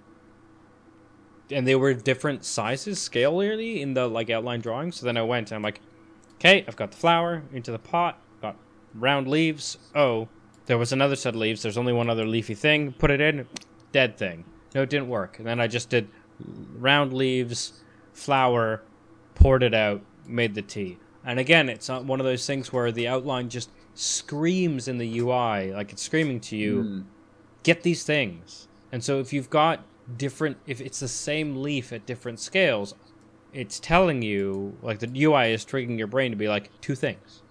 and 1.51 1.67
they 1.67 1.75
were 1.75 1.93
different 1.93 2.45
sizes, 2.45 2.99
scalarly 2.99 3.81
in 3.81 3.93
the 3.93 4.07
like 4.07 4.29
outline 4.29 4.61
drawing. 4.61 4.91
So 4.91 5.05
then 5.05 5.17
I 5.17 5.23
went 5.23 5.51
and 5.51 5.55
I'm 5.55 5.63
like, 5.63 5.81
okay, 6.35 6.63
I've 6.67 6.75
got 6.75 6.91
the 6.91 6.97
flower 6.97 7.43
into 7.53 7.71
the 7.71 7.79
pot, 7.79 8.19
got 8.41 8.55
round 8.93 9.27
leaves. 9.27 9.77
Oh, 9.95 10.27
there 10.65 10.77
was 10.77 10.91
another 10.91 11.15
set 11.15 11.33
of 11.33 11.39
leaves. 11.39 11.61
There's 11.61 11.77
only 11.77 11.93
one 11.93 12.09
other 12.09 12.25
leafy 12.25 12.55
thing. 12.55 12.93
Put 12.93 13.11
it 13.11 13.21
in, 13.21 13.47
dead 13.91 14.17
thing. 14.17 14.45
No, 14.75 14.83
it 14.83 14.89
didn't 14.89 15.09
work. 15.09 15.39
And 15.39 15.47
then 15.47 15.59
I 15.59 15.67
just 15.67 15.89
did 15.89 16.09
round 16.77 17.13
leaves, 17.13 17.73
flower, 18.13 18.83
poured 19.35 19.63
it 19.63 19.73
out, 19.73 20.01
made 20.29 20.55
the 20.55 20.61
tea. 20.61 20.97
And 21.25 21.39
again, 21.39 21.69
it's 21.69 21.89
not 21.89 22.05
one 22.05 22.19
of 22.19 22.25
those 22.25 22.45
things 22.45 22.71
where 22.71 22.91
the 22.91 23.07
outline 23.07 23.49
just 23.49 23.69
screams 23.93 24.87
in 24.87 24.97
the 24.97 25.19
UI, 25.19 25.73
like 25.73 25.91
it's 25.91 26.01
screaming 26.01 26.39
to 26.41 26.55
you, 26.55 26.81
hmm. 26.81 27.01
get 27.63 27.83
these 27.83 28.03
things. 28.03 28.67
And 28.91 29.03
so 29.03 29.19
if 29.19 29.33
you've 29.33 29.49
got 29.49 29.83
different, 30.17 30.57
if 30.65 30.81
it's 30.81 30.99
the 30.99 31.07
same 31.07 31.61
leaf 31.61 31.91
at 31.91 32.05
different 32.05 32.39
scales, 32.39 32.95
it's 33.53 33.79
telling 33.79 34.21
you, 34.21 34.77
like 34.81 34.99
the 34.99 35.23
UI 35.23 35.51
is 35.51 35.65
triggering 35.65 35.97
your 35.97 36.07
brain 36.07 36.31
to 36.31 36.37
be 36.37 36.47
like, 36.47 36.69
two 36.81 36.95
things. 36.95 37.41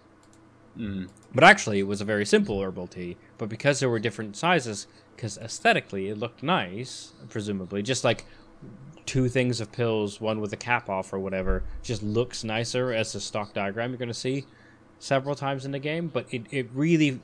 Hmm. 0.76 1.06
But 1.34 1.44
actually, 1.44 1.78
it 1.78 1.86
was 1.86 2.00
a 2.00 2.04
very 2.06 2.24
simple 2.24 2.60
herbal 2.60 2.86
tea. 2.86 3.16
But 3.36 3.48
because 3.48 3.80
there 3.80 3.90
were 3.90 3.98
different 3.98 4.36
sizes, 4.36 4.86
because 5.14 5.36
aesthetically 5.38 6.08
it 6.08 6.18
looked 6.18 6.42
nice, 6.42 7.12
presumably, 7.28 7.82
just 7.82 8.04
like 8.04 8.24
two 9.08 9.28
things 9.28 9.60
of 9.60 9.72
pills, 9.72 10.20
one 10.20 10.38
with 10.38 10.52
a 10.52 10.56
cap 10.56 10.90
off 10.90 11.12
or 11.12 11.18
whatever, 11.18 11.64
just 11.82 12.02
looks 12.02 12.44
nicer 12.44 12.92
as 12.92 13.14
the 13.14 13.20
stock 13.20 13.54
diagram 13.54 13.90
you're 13.90 13.98
going 13.98 14.08
to 14.08 14.14
see 14.14 14.44
several 14.98 15.34
times 15.34 15.64
in 15.64 15.72
the 15.72 15.78
game. 15.78 16.08
But 16.08 16.26
it, 16.30 16.42
it 16.50 16.68
really 16.74 17.20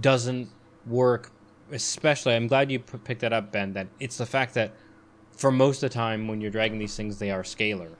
doesn't 0.00 0.48
work, 0.86 1.30
especially. 1.70 2.34
I'm 2.34 2.48
glad 2.48 2.70
you 2.72 2.78
p- 2.78 2.98
picked 2.98 3.20
that 3.20 3.32
up, 3.34 3.52
Ben. 3.52 3.74
That 3.74 3.88
it's 4.00 4.16
the 4.16 4.26
fact 4.26 4.54
that 4.54 4.72
for 5.36 5.52
most 5.52 5.82
of 5.82 5.90
the 5.90 5.94
time 5.94 6.26
when 6.26 6.40
you're 6.40 6.50
dragging 6.50 6.78
these 6.78 6.96
things, 6.96 7.18
they 7.18 7.30
are 7.30 7.42
scalar. 7.42 7.90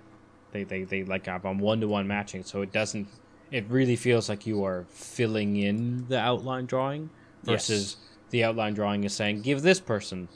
They, 0.53 0.65
they, 0.65 0.85
they 0.85 1.05
like 1.05 1.27
have 1.27 1.45
on 1.45 1.59
one 1.59 1.81
to 1.83 1.89
one 1.89 2.09
matching, 2.09 2.45
so 2.45 2.63
it 2.63 2.73
doesn't. 2.73 3.09
It 3.51 3.67
really 3.69 3.97
feels 3.97 4.29
like 4.29 4.47
you 4.47 4.65
are 4.65 4.87
filling 4.89 5.57
in 5.57 6.09
the 6.09 6.19
outline 6.19 6.65
drawing 6.65 7.11
versus 7.43 7.99
the 8.31 8.43
outline 8.43 8.73
drawing 8.73 9.05
is 9.05 9.13
saying, 9.13 9.43
give 9.43 9.63
this 9.63 9.81
person 9.81 10.29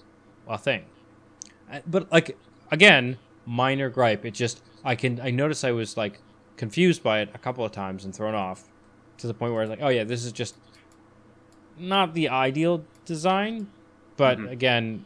a 0.47 0.59
thing. 0.59 0.85
Uh, 1.71 1.81
But 1.87 2.11
like 2.13 2.37
again, 2.71 3.19
minor 3.47 3.89
gripe. 3.91 4.25
It 4.25 4.35
just 4.35 4.63
I 4.85 4.95
can 4.95 5.21
I 5.21 5.31
noticed 5.31 5.65
I 5.65 5.73
was 5.73 5.97
like 5.97 6.21
confused 6.57 7.03
by 7.03 7.21
it 7.21 7.31
a 7.35 7.39
couple 7.39 7.65
of 7.65 7.73
times 7.73 8.05
and 8.05 8.15
thrown 8.15 8.35
off 8.35 8.65
to 9.19 9.27
the 9.27 9.35
point 9.35 9.53
where 9.53 9.63
I 9.63 9.65
was 9.65 9.71
like, 9.71 9.83
oh 9.83 9.89
yeah, 9.89 10.05
this 10.05 10.25
is 10.25 10.33
just 10.33 10.57
not 11.79 12.15
the 12.15 12.29
ideal 12.29 12.85
design, 13.05 13.69
but 14.17 14.41
again, 14.49 15.05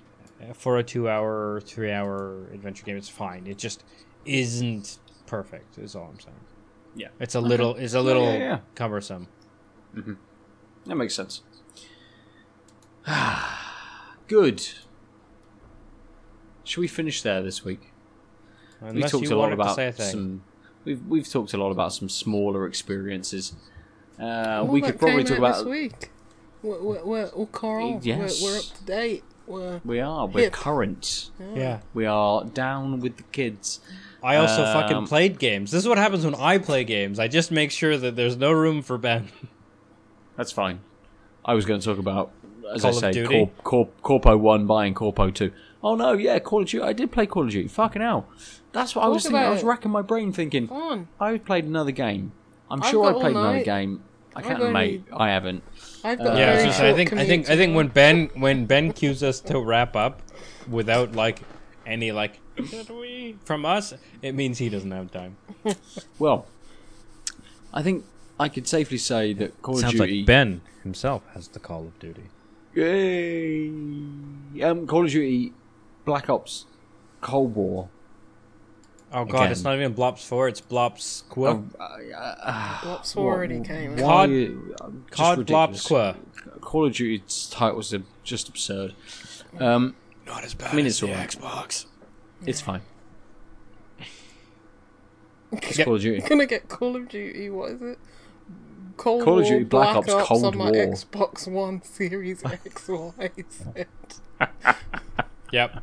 for 0.55 0.79
a 0.79 0.83
two-hour, 0.83 1.61
three-hour 1.61 2.49
adventure 2.53 2.85
game, 2.85 2.97
it's 2.97 3.09
fine. 3.09 3.47
It 3.47 3.59
just 3.59 3.85
isn't 4.25 4.99
perfect. 5.27 5.79
Is 5.79 5.95
all 5.95 6.09
I'm 6.13 6.21
saying. 6.21 6.37
Yeah. 6.95 7.09
It's 7.21 7.35
a 7.35 7.41
little, 7.41 7.77
it's 7.77 7.95
a 7.95 8.01
little 8.01 8.33
yeah, 8.33 8.39
yeah. 8.39 8.59
cumbersome. 8.75 9.29
That 10.87 10.97
makes 10.97 11.15
sense. 11.15 11.43
Good. 14.29 14.69
Should 16.73 16.81
we 16.81 16.89
finish 16.89 17.21
there 17.21 17.43
this 17.43 17.67
week? 17.67 17.93
Unless 18.81 19.13
we 19.13 19.19
talked 19.19 19.31
you 19.31 19.37
a 19.37 19.39
lot 19.39 19.53
about 19.53 19.79
a 19.79 19.93
some. 19.93 20.43
we've 20.87 21.07
we've 21.07 21.29
talked 21.29 21.53
a 21.53 21.59
lot 21.59 21.71
about 21.71 21.93
some 21.93 22.09
smaller 22.09 22.67
experiences. 22.67 23.53
Uh, 24.19 24.65
we 24.67 24.81
could 24.81 24.99
probably 24.99 25.23
talk 25.23 25.37
about. 25.37 25.57
this 25.57 25.65
week. 25.67 26.11
We're, 26.63 26.81
we're, 26.81 27.05
we're, 27.05 27.31
well, 27.35 27.47
Carl, 27.53 28.01
Yes. 28.03 28.41
we're, 28.41 28.53
we're 28.53 28.59
up 28.59 28.65
to 28.65 28.85
date. 28.85 29.25
We're 29.47 29.81
We 29.85 30.01
are. 30.01 30.27
We're 30.27 30.45
Hip. 30.45 30.55
current. 30.55 31.31
Yeah. 31.55 31.81
We 31.93 32.07
are 32.07 32.43
down 32.47 33.01
with 33.01 33.19
the 33.19 33.25
kids. 33.25 33.81
I 34.23 34.37
also 34.37 34.65
Um, 34.65 34.73
fucking 34.73 35.07
played 35.09 35.39
games. 35.39 35.73
This 35.73 35.83
is 35.83 35.89
what 35.89 35.99
happens 35.99 36.25
when 36.25 36.37
I 36.37 36.57
play 36.57 36.85
games. 36.85 37.19
I 37.19 37.29
just 37.29 37.51
make 37.51 37.71
sure 37.71 37.99
that 37.99 38.17
there's 38.17 38.39
no 38.39 38.51
room 38.51 38.81
for 38.81 38.97
Ben. 38.97 39.29
That's 40.39 40.53
fine. 40.53 40.81
I 41.45 41.53
was 41.53 41.67
going 41.67 41.81
to 41.81 41.85
talk 41.87 41.99
about, 41.99 42.33
as 42.75 42.81
Call 42.81 42.97
I 43.05 43.13
say, 43.13 43.27
Corp, 43.27 43.63
Corp, 43.63 44.01
Corpo 44.01 44.39
One 44.39 44.67
buying 44.67 44.95
Corpo 44.95 45.29
Two. 45.29 45.53
Oh 45.83 45.95
no, 45.97 46.13
yeah, 46.13 46.39
Call 46.39 46.63
of 46.63 46.69
Duty. 46.69 46.85
I 46.85 46.93
did 46.93 47.11
play 47.13 47.27
Call 47.27 47.45
of 47.45 47.51
Duty. 47.51 47.69
Fucking 47.69 48.03
hell. 48.03 48.27
That's 48.73 48.95
what 48.95 49.03
I 49.03 49.07
Talk 49.07 49.15
was 49.15 49.23
thinking. 49.25 49.41
I 49.41 49.51
was 49.51 49.63
it. 49.63 49.67
racking 49.67 49.91
my 49.91 50.03
brain 50.03 50.33
thinking. 50.33 50.69
on. 50.71 51.09
I 51.21 51.39
played 51.39 51.65
another 51.65 51.91
game. 51.91 52.33
I'm 52.71 52.83
I've 52.83 52.89
sure 52.91 53.03
got 53.05 53.09
I 53.11 53.15
all 53.15 53.21
played 53.21 53.37
another 53.37 53.53
night. 53.57 53.65
game. 53.65 54.03
I 54.35 54.39
I've 54.39 54.45
can't, 54.47 54.61
only- 54.61 54.73
mate. 54.73 55.05
I 55.13 55.29
haven't. 55.29 55.63
I've 56.05 56.19
got 56.19 56.39
yeah, 56.39 56.51
I 56.51 56.55
was 56.55 56.57
very 56.57 56.63
gonna 56.65 56.73
say, 56.73 56.85
I 56.85 56.89
short 56.91 56.97
think 56.97 57.13
I 57.13 57.27
think 57.27 57.45
I 57.45 57.47
commute 57.51 57.59
think 57.59 57.77
when. 57.77 57.89
Ben 57.89 58.31
when 58.35 58.67
Ben 58.67 58.93
cues 58.93 59.23
us 59.23 59.41
to 59.41 59.61
wrap 59.61 59.95
up 59.97 60.23
without 60.71 61.13
like 61.13 61.41
any 61.87 62.13
like 62.13 62.39
"Should 62.65 62.89
we?" 62.91 63.37
from 63.45 63.67
us, 63.67 63.93
it 64.23 64.35
means 64.35 64.59
he 64.59 64.69
doesn't 64.69 64.91
have 64.91 65.11
time. 65.11 65.37
Well, 66.19 66.47
I 67.75 67.83
think 67.83 68.05
I 68.41 68.49
could 68.49 68.67
safely 68.69 68.99
say 68.99 69.33
that 69.35 69.61
Call 69.63 69.77
Sounds 69.77 69.95
of 69.95 70.01
Duty. 70.01 70.13
Sounds 70.13 70.19
like 70.21 70.27
Ben 70.27 70.61
himself 70.83 71.23
has 71.35 71.49
the 71.49 71.59
Call 71.61 71.83
of 71.89 71.99
Duty. 71.99 72.25
Yay! 72.75 73.69
Um, 74.63 74.87
Call 74.87 75.05
of 75.05 75.11
Duty, 75.11 75.53
Black 76.05 76.29
Ops, 76.29 76.67
Cold 77.21 77.55
War. 77.55 77.89
Oh 79.15 79.25
god, 79.27 79.51
it's 79.51 79.63
not 79.63 79.75
even 79.77 79.95
Blops 79.95 80.25
Four, 80.27 80.49
it's 80.49 80.61
Blops 80.63 81.29
Qua. 81.29 81.51
Oh, 81.51 81.65
uh, 81.79 82.17
uh, 82.43 82.75
Blops 82.79 83.15
already 83.17 83.61
came. 83.61 83.97
why 83.97 84.03
out. 84.03 84.07
COD- 84.07 84.31
are 84.31 84.33
you- 84.35 84.75
um, 84.81 85.05
just 85.09 85.17
COD 85.21 85.39
ridiculous. 85.39 85.85
Blops 85.85 85.87
Qua. 85.89 86.15
Call 86.61 86.87
of 86.87 86.95
Duty's 86.95 87.49
titles 87.51 87.93
are 87.93 88.03
just 88.25 88.49
absurd. 88.49 88.95
Um, 89.61 89.97
Not 90.27 90.45
as 90.45 90.55
bad 90.55 90.73
I 90.73 90.77
mean, 90.77 90.87
it's 90.87 91.03
alright. 91.03 91.29
Xbox. 91.31 91.85
it's 92.47 92.61
fine. 92.63 92.81
It's 95.53 95.77
Yeah. 95.79 95.85
Call 95.85 95.97
of 95.97 96.01
Duty. 96.01 96.23
I'm 96.23 96.29
gonna 96.29 96.47
get 96.47 96.69
Call 96.71 96.97
of 96.97 97.09
Duty. 97.11 97.51
What 97.51 97.73
is 97.73 97.83
it? 97.83 97.99
Cold 98.97 99.23
Call 99.25 99.41
of 99.41 99.47
Duty 99.47 99.65
Black 99.65 99.95
Ops 99.97 100.07
Cold 100.11 100.45
on 100.47 100.57
my 100.57 100.71
War. 100.71 100.87
Xbox 100.87 101.47
One 101.47 101.83
Series 101.85 102.43
X, 102.45 102.89
Y, 102.89 103.31
Z. 103.51 103.85
Yep. 105.53 105.83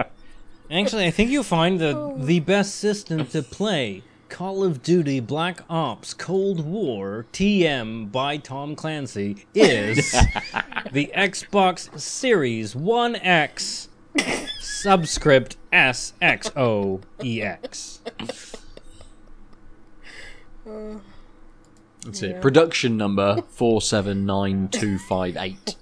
Actually, 0.70 1.06
I 1.06 1.10
think 1.10 1.30
you'll 1.30 1.42
find 1.42 1.78
the 1.78 2.14
the 2.16 2.40
best 2.40 2.76
system 2.76 3.26
to 3.26 3.42
play 3.42 4.02
Call 4.28 4.64
of 4.64 4.82
Duty 4.82 5.20
Black 5.20 5.60
Ops 5.68 6.14
Cold 6.14 6.64
War 6.64 7.26
TM 7.32 8.10
by 8.10 8.38
Tom 8.38 8.74
Clancy 8.74 9.46
is 9.54 9.96
the 10.92 11.12
Xbox 11.14 12.00
Series 12.00 12.74
1X 12.74 13.88
subscript 14.58 15.56
SXOEX. 15.72 17.00
That's 22.04 22.22
it. 22.22 22.40
Production 22.40 22.96
number 22.96 23.42
four 23.48 23.82
seven 23.82 24.24
nine 24.24 24.68
two 24.68 24.98
five 24.98 25.36
eight. 25.36 25.76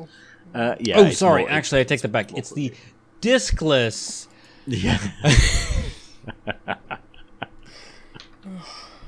Uh, 0.53 0.75
yeah. 0.79 0.99
Oh, 0.99 1.09
sorry. 1.11 1.41
more- 1.43 1.51
Actually, 1.51 1.81
I 1.81 1.83
take 1.83 2.01
that 2.01 2.11
back. 2.11 2.35
It's 2.37 2.51
the 2.51 2.73
discless. 3.21 4.27
Yeah. 4.65 4.99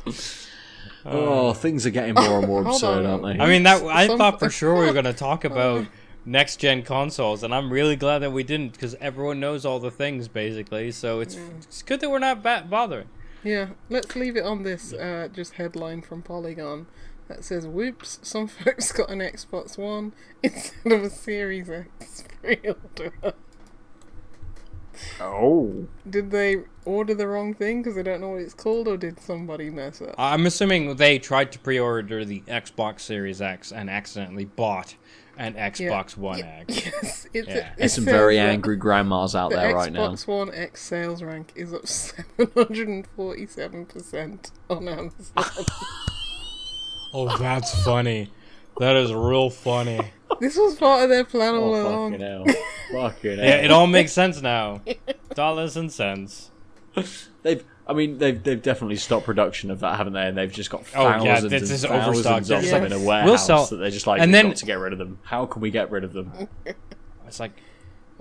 oh, 1.06 1.54
things 1.54 1.86
are 1.86 1.90
getting 1.90 2.14
more 2.16 2.40
and 2.40 2.48
more 2.48 2.62
absurd, 2.68 3.06
on. 3.06 3.24
aren't 3.24 3.38
they? 3.38 3.44
I 3.44 3.48
mean, 3.48 3.64
that 3.64 3.84
I 3.84 4.08
Some- 4.08 4.18
thought 4.18 4.40
for 4.40 4.50
sure 4.50 4.74
we 4.80 4.86
were 4.86 4.94
going 4.94 5.06
to 5.06 5.14
talk 5.14 5.44
about 5.44 5.86
next 6.26 6.58
gen 6.58 6.84
consoles, 6.84 7.44
and 7.44 7.54
I'm 7.54 7.72
really 7.72 7.96
glad 7.96 8.20
that 8.20 8.32
we 8.32 8.44
didn't 8.44 8.74
because 8.74 8.96
everyone 9.02 9.40
knows 9.40 9.66
all 9.66 9.80
the 9.80 9.92
things 9.92 10.28
basically. 10.28 10.92
So 10.92 11.20
it's 11.20 11.36
it's 11.36 11.82
good 11.82 12.00
that 12.02 12.10
we're 12.10 12.20
not 12.20 12.44
ba- 12.44 12.66
bothering. 12.70 13.08
Yeah, 13.44 13.70
let's 13.90 14.16
leave 14.16 14.38
it 14.38 14.46
on 14.46 14.62
this 14.64 14.94
uh, 14.94 15.28
just 15.34 15.54
headline 15.54 16.02
from 16.04 16.22
Polygon 16.22 16.86
that 17.32 17.44
says, 17.44 17.66
"Whoops! 17.68 18.20
Some 18.22 18.48
folks 18.48 18.92
got 18.92 19.10
an 19.10 19.20
Xbox 19.20 19.78
One 19.78 20.14
instead 20.44 20.92
of 20.92 21.04
a 21.04 21.10
Series 21.10 21.70
X 21.70 22.24
pre-order. 22.42 23.14
oh, 25.20 25.88
Did 26.10 26.32
they 26.32 26.58
order 26.86 27.14
the 27.14 27.28
wrong 27.28 27.54
thing 27.54 27.82
because 27.82 27.96
they 27.96 28.04
don't 28.04 28.22
know 28.22 28.30
what 28.32 28.42
it's 28.42 28.54
called, 28.54 28.88
or 28.88 28.96
did 28.98 29.20
somebody 29.20 29.70
mess 29.70 30.02
up? 30.02 30.16
I'm 30.18 30.46
assuming 30.46 30.96
they 30.96 31.20
tried 31.20 31.52
to 31.54 31.60
pre-order 31.60 32.24
the 32.26 32.42
Xbox 32.42 33.02
Series 33.02 33.42
X 33.42 33.72
and 33.72 33.90
accidentally 33.90 34.46
bought 34.46 34.96
an 35.38 35.54
Xbox 35.56 36.18
One 36.18 36.42
X. 36.44 36.86
Yes, 36.86 37.28
it's, 37.34 37.48
Yeah. 37.48 37.56
it 37.56 37.66
there's 37.78 37.94
some 37.94 38.06
very 38.06 38.36
that 38.36 38.50
angry 38.50 38.76
grandmas 38.76 39.34
out 39.36 39.50
The 39.52 39.56
there 39.58 39.76
right 39.76 39.92
now. 39.92 40.10
Xbox 40.10 40.28
One 40.28 40.54
X 40.54 40.82
sales 40.82 41.24
rank 41.24 41.52
is 41.56 41.74
up 41.74 41.84
747% 42.38 44.52
on 44.70 44.88
Amazon. 44.88 45.12
Oh, 47.14 47.38
that's 47.38 47.84
funny. 47.84 48.30
That 48.80 48.96
is 48.96 49.14
real 49.14 49.50
funny. 49.50 50.00
this 50.40 50.56
was 50.58 50.76
part 50.76 51.04
of 51.04 51.10
their 51.10 51.26
plan 51.26 51.54
oh, 51.56 51.62
all 51.64 51.76
Oh, 51.76 51.88
along. 51.88 52.12
fucking 52.20 52.26
hell. 52.26 52.46
fucking 52.92 53.38
hell. 53.38 53.46
Yeah, 53.48 53.56
it 53.58 53.72
all 53.72 53.88
makes 53.88 54.12
sense 54.14 54.42
now. 54.42 54.82
Dollars 55.36 55.78
and 55.78 55.92
cents. 55.92 56.52
They've, 57.44 57.64
I 57.88 57.94
mean, 57.94 58.18
they've 58.18 58.42
they've 58.42 58.62
definitely 58.62 58.96
stopped 58.98 59.26
production 59.26 59.72
of 59.72 59.80
that, 59.82 59.98
haven't 59.98 60.14
they? 60.14 60.24
And 60.28 60.38
they've 60.38 60.52
just 60.52 60.70
got 60.70 60.84
Oh, 60.96 61.04
yeah, 61.04 61.36
thousands 61.36 61.52
this 61.52 61.62
and 61.62 61.72
is 61.72 61.84
thousands 61.84 62.26
of 62.28 62.48
There's 62.48 62.72
them 62.72 62.82
like- 62.84 62.92
in 62.92 62.94
a 62.94 62.98
We'll 63.00 63.08
warehouse 63.08 63.46
sell- 63.48 63.66
that 63.68 63.76
they're 63.78 63.90
just 63.92 64.08
like, 64.08 64.22
and 64.22 64.30
we've 64.30 64.34
then- 64.34 64.48
got 64.48 64.56
to 64.58 64.66
get 64.66 64.80
rid 64.80 64.94
of 64.94 65.00
them. 65.00 65.20
How 65.24 65.46
can 65.46 65.62
we 65.62 65.72
get 65.72 65.92
rid 65.92 66.04
of 66.04 66.14
them? 66.14 66.48
It's 67.28 67.40
like, 67.40 67.54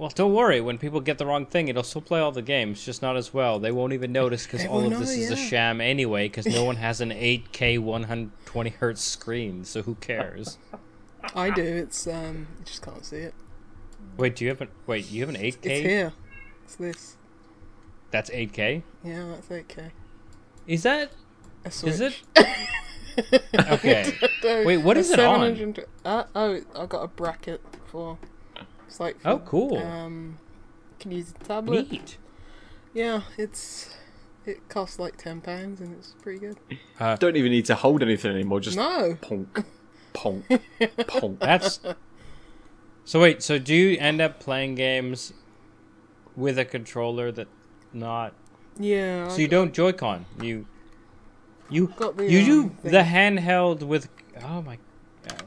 well, 0.01 0.11
don't 0.15 0.33
worry. 0.33 0.63
When 0.63 0.79
people 0.79 1.01
get 1.01 1.19
the 1.19 1.27
wrong 1.27 1.45
thing, 1.45 1.69
it'll 1.69 1.83
still 1.83 2.01
play 2.01 2.21
all 2.21 2.33
the 2.33 2.41
games, 2.41 2.83
just 2.83 3.03
not 3.03 3.19
as 3.19 3.35
well. 3.35 3.59
They 3.59 3.71
won't 3.71 3.93
even 3.93 4.13
notice 4.13 4.47
because 4.47 4.65
all 4.65 4.85
of 4.85 4.99
this 4.99 5.15
know, 5.15 5.23
is 5.23 5.31
a 5.31 5.37
sham 5.37 5.81
anyway. 5.81 6.27
Because 6.27 6.47
no 6.47 6.65
one 6.65 6.77
has 6.87 7.03
an 7.03 7.11
8K 7.11 7.79
120 7.79 8.71
hertz 8.71 9.03
screen, 9.03 9.65
so 9.65 9.83
who 9.83 9.97
cares? 9.97 10.57
I 11.35 11.51
do. 11.51 11.63
It's 11.63 12.07
um, 12.07 12.47
you 12.59 12.65
just 12.65 12.81
can't 12.81 13.05
see 13.05 13.19
it. 13.19 13.35
Wait, 14.17 14.37
do 14.37 14.45
you 14.45 14.51
have 14.51 14.63
an 14.63 14.69
wait? 14.87 15.11
You 15.11 15.21
have 15.27 15.35
an 15.35 15.41
8K? 15.41 15.59
It's 15.65 15.87
here. 15.87 16.13
It's 16.65 16.77
this. 16.77 17.17
That's 18.11 18.31
8K. 18.31 18.83
Yeah, 19.05 19.35
that's 19.35 19.49
8K. 19.49 19.91
Is 20.67 20.83
that? 20.85 21.13
Is 21.65 22.01
it? 22.01 22.23
Okay. 23.55 24.17
Wait, 24.65 24.79
what 24.79 24.97
is 24.97 25.11
it 25.11 25.21
on? 25.21 25.75
Uh, 26.05 26.25
oh, 26.35 26.61
I 26.77 26.87
got 26.87 27.03
a 27.03 27.09
bracket 27.09 27.61
for. 27.87 28.19
It's 28.91 28.99
like. 28.99 29.17
Oh, 29.25 29.39
cool. 29.39 29.79
Um, 29.79 30.39
can 30.99 31.13
use 31.13 31.31
a 31.31 31.45
tablet. 31.45 31.91
Neat. 31.93 32.19
Yeah, 32.93 33.23
it's. 33.39 33.95
It 34.45 34.69
costs 34.69 34.99
like 34.99 35.17
ten 35.17 35.41
pounds 35.41 35.81
and 35.81 35.95
it's 35.95 36.15
pretty 36.23 36.41
good. 36.41 36.57
Don't 37.21 37.37
even 37.37 37.53
need 37.53 37.67
to 37.67 37.77
hold 37.77 38.03
anything 38.03 38.33
anymore. 38.33 38.59
Just 38.59 38.77
No, 38.77 39.17
ponk, 39.21 39.65
ponk, 40.13 40.45
ponk. 41.07 41.39
That's. 41.39 41.79
So 43.05 43.21
wait. 43.21 43.43
So 43.43 43.59
do 43.59 43.75
you 43.75 43.97
end 43.99 44.21
up 44.21 44.41
playing 44.41 44.75
games 44.75 45.35
with 46.35 46.59
a 46.59 46.65
controller 46.65 47.31
that 47.31 47.47
not? 47.93 48.33
yeah. 48.79 49.29
So 49.29 49.37
I 49.37 49.39
you 49.39 49.49
don't 49.49 49.73
Joy-Con. 49.73 50.27
You. 50.41 50.67
You 51.69 51.87
got 51.97 52.17
the, 52.17 52.29
you 52.29 52.45
do 52.45 52.63
um, 52.63 52.71
thing. 52.71 52.91
the 52.91 53.03
handheld 53.03 53.83
with. 53.85 54.09
Oh 54.43 54.63
my. 54.63 54.79
God. 55.29 55.45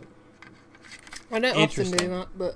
I 1.31 1.39
don't 1.39 1.57
often 1.57 1.91
do 1.91 2.07
that, 2.09 2.27
but 2.37 2.55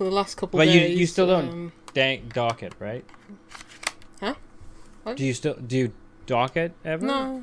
for 0.00 0.04
the 0.04 0.10
last 0.10 0.38
couple 0.38 0.56
But 0.56 0.68
you 0.68 0.80
days. 0.80 0.98
you 0.98 1.06
still 1.06 1.26
don't 1.26 1.48
um, 1.50 1.72
dang, 1.92 2.30
dock 2.32 2.62
it, 2.62 2.72
right? 2.78 3.04
Huh? 4.18 4.32
What? 5.02 5.18
Do 5.18 5.26
you 5.26 5.34
still 5.34 5.52
do 5.54 5.76
you 5.76 5.92
dock 6.24 6.56
it 6.56 6.72
ever? 6.86 7.04
no, 7.04 7.42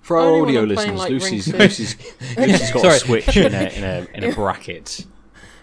For 0.00 0.16
our 0.16 0.40
audio 0.40 0.62
I'm 0.62 0.68
playing, 0.74 0.96
listeners, 0.96 0.98
like, 1.00 1.10
Lucy's, 1.10 1.52
Lucy's, 1.52 1.96
Lucy's 2.38 2.70
got 2.70 2.80
Sorry. 2.80 2.96
a 2.96 2.98
switch 2.98 3.36
in 3.36 3.54
a, 3.54 3.58
in 3.58 3.84
a 3.84 4.06
in 4.14 4.24
a 4.30 4.34
bracket. 4.34 5.04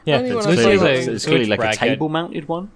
Yeah, 0.06 0.20
It's 0.20 0.46
clearly, 0.46 0.74
it's, 0.74 0.84
like, 0.84 1.16
it's 1.16 1.26
clearly 1.26 1.46
Switch 1.46 1.58
like 1.60 1.74
a 1.74 1.78
table-mounted 1.78 2.48
one. 2.48 2.70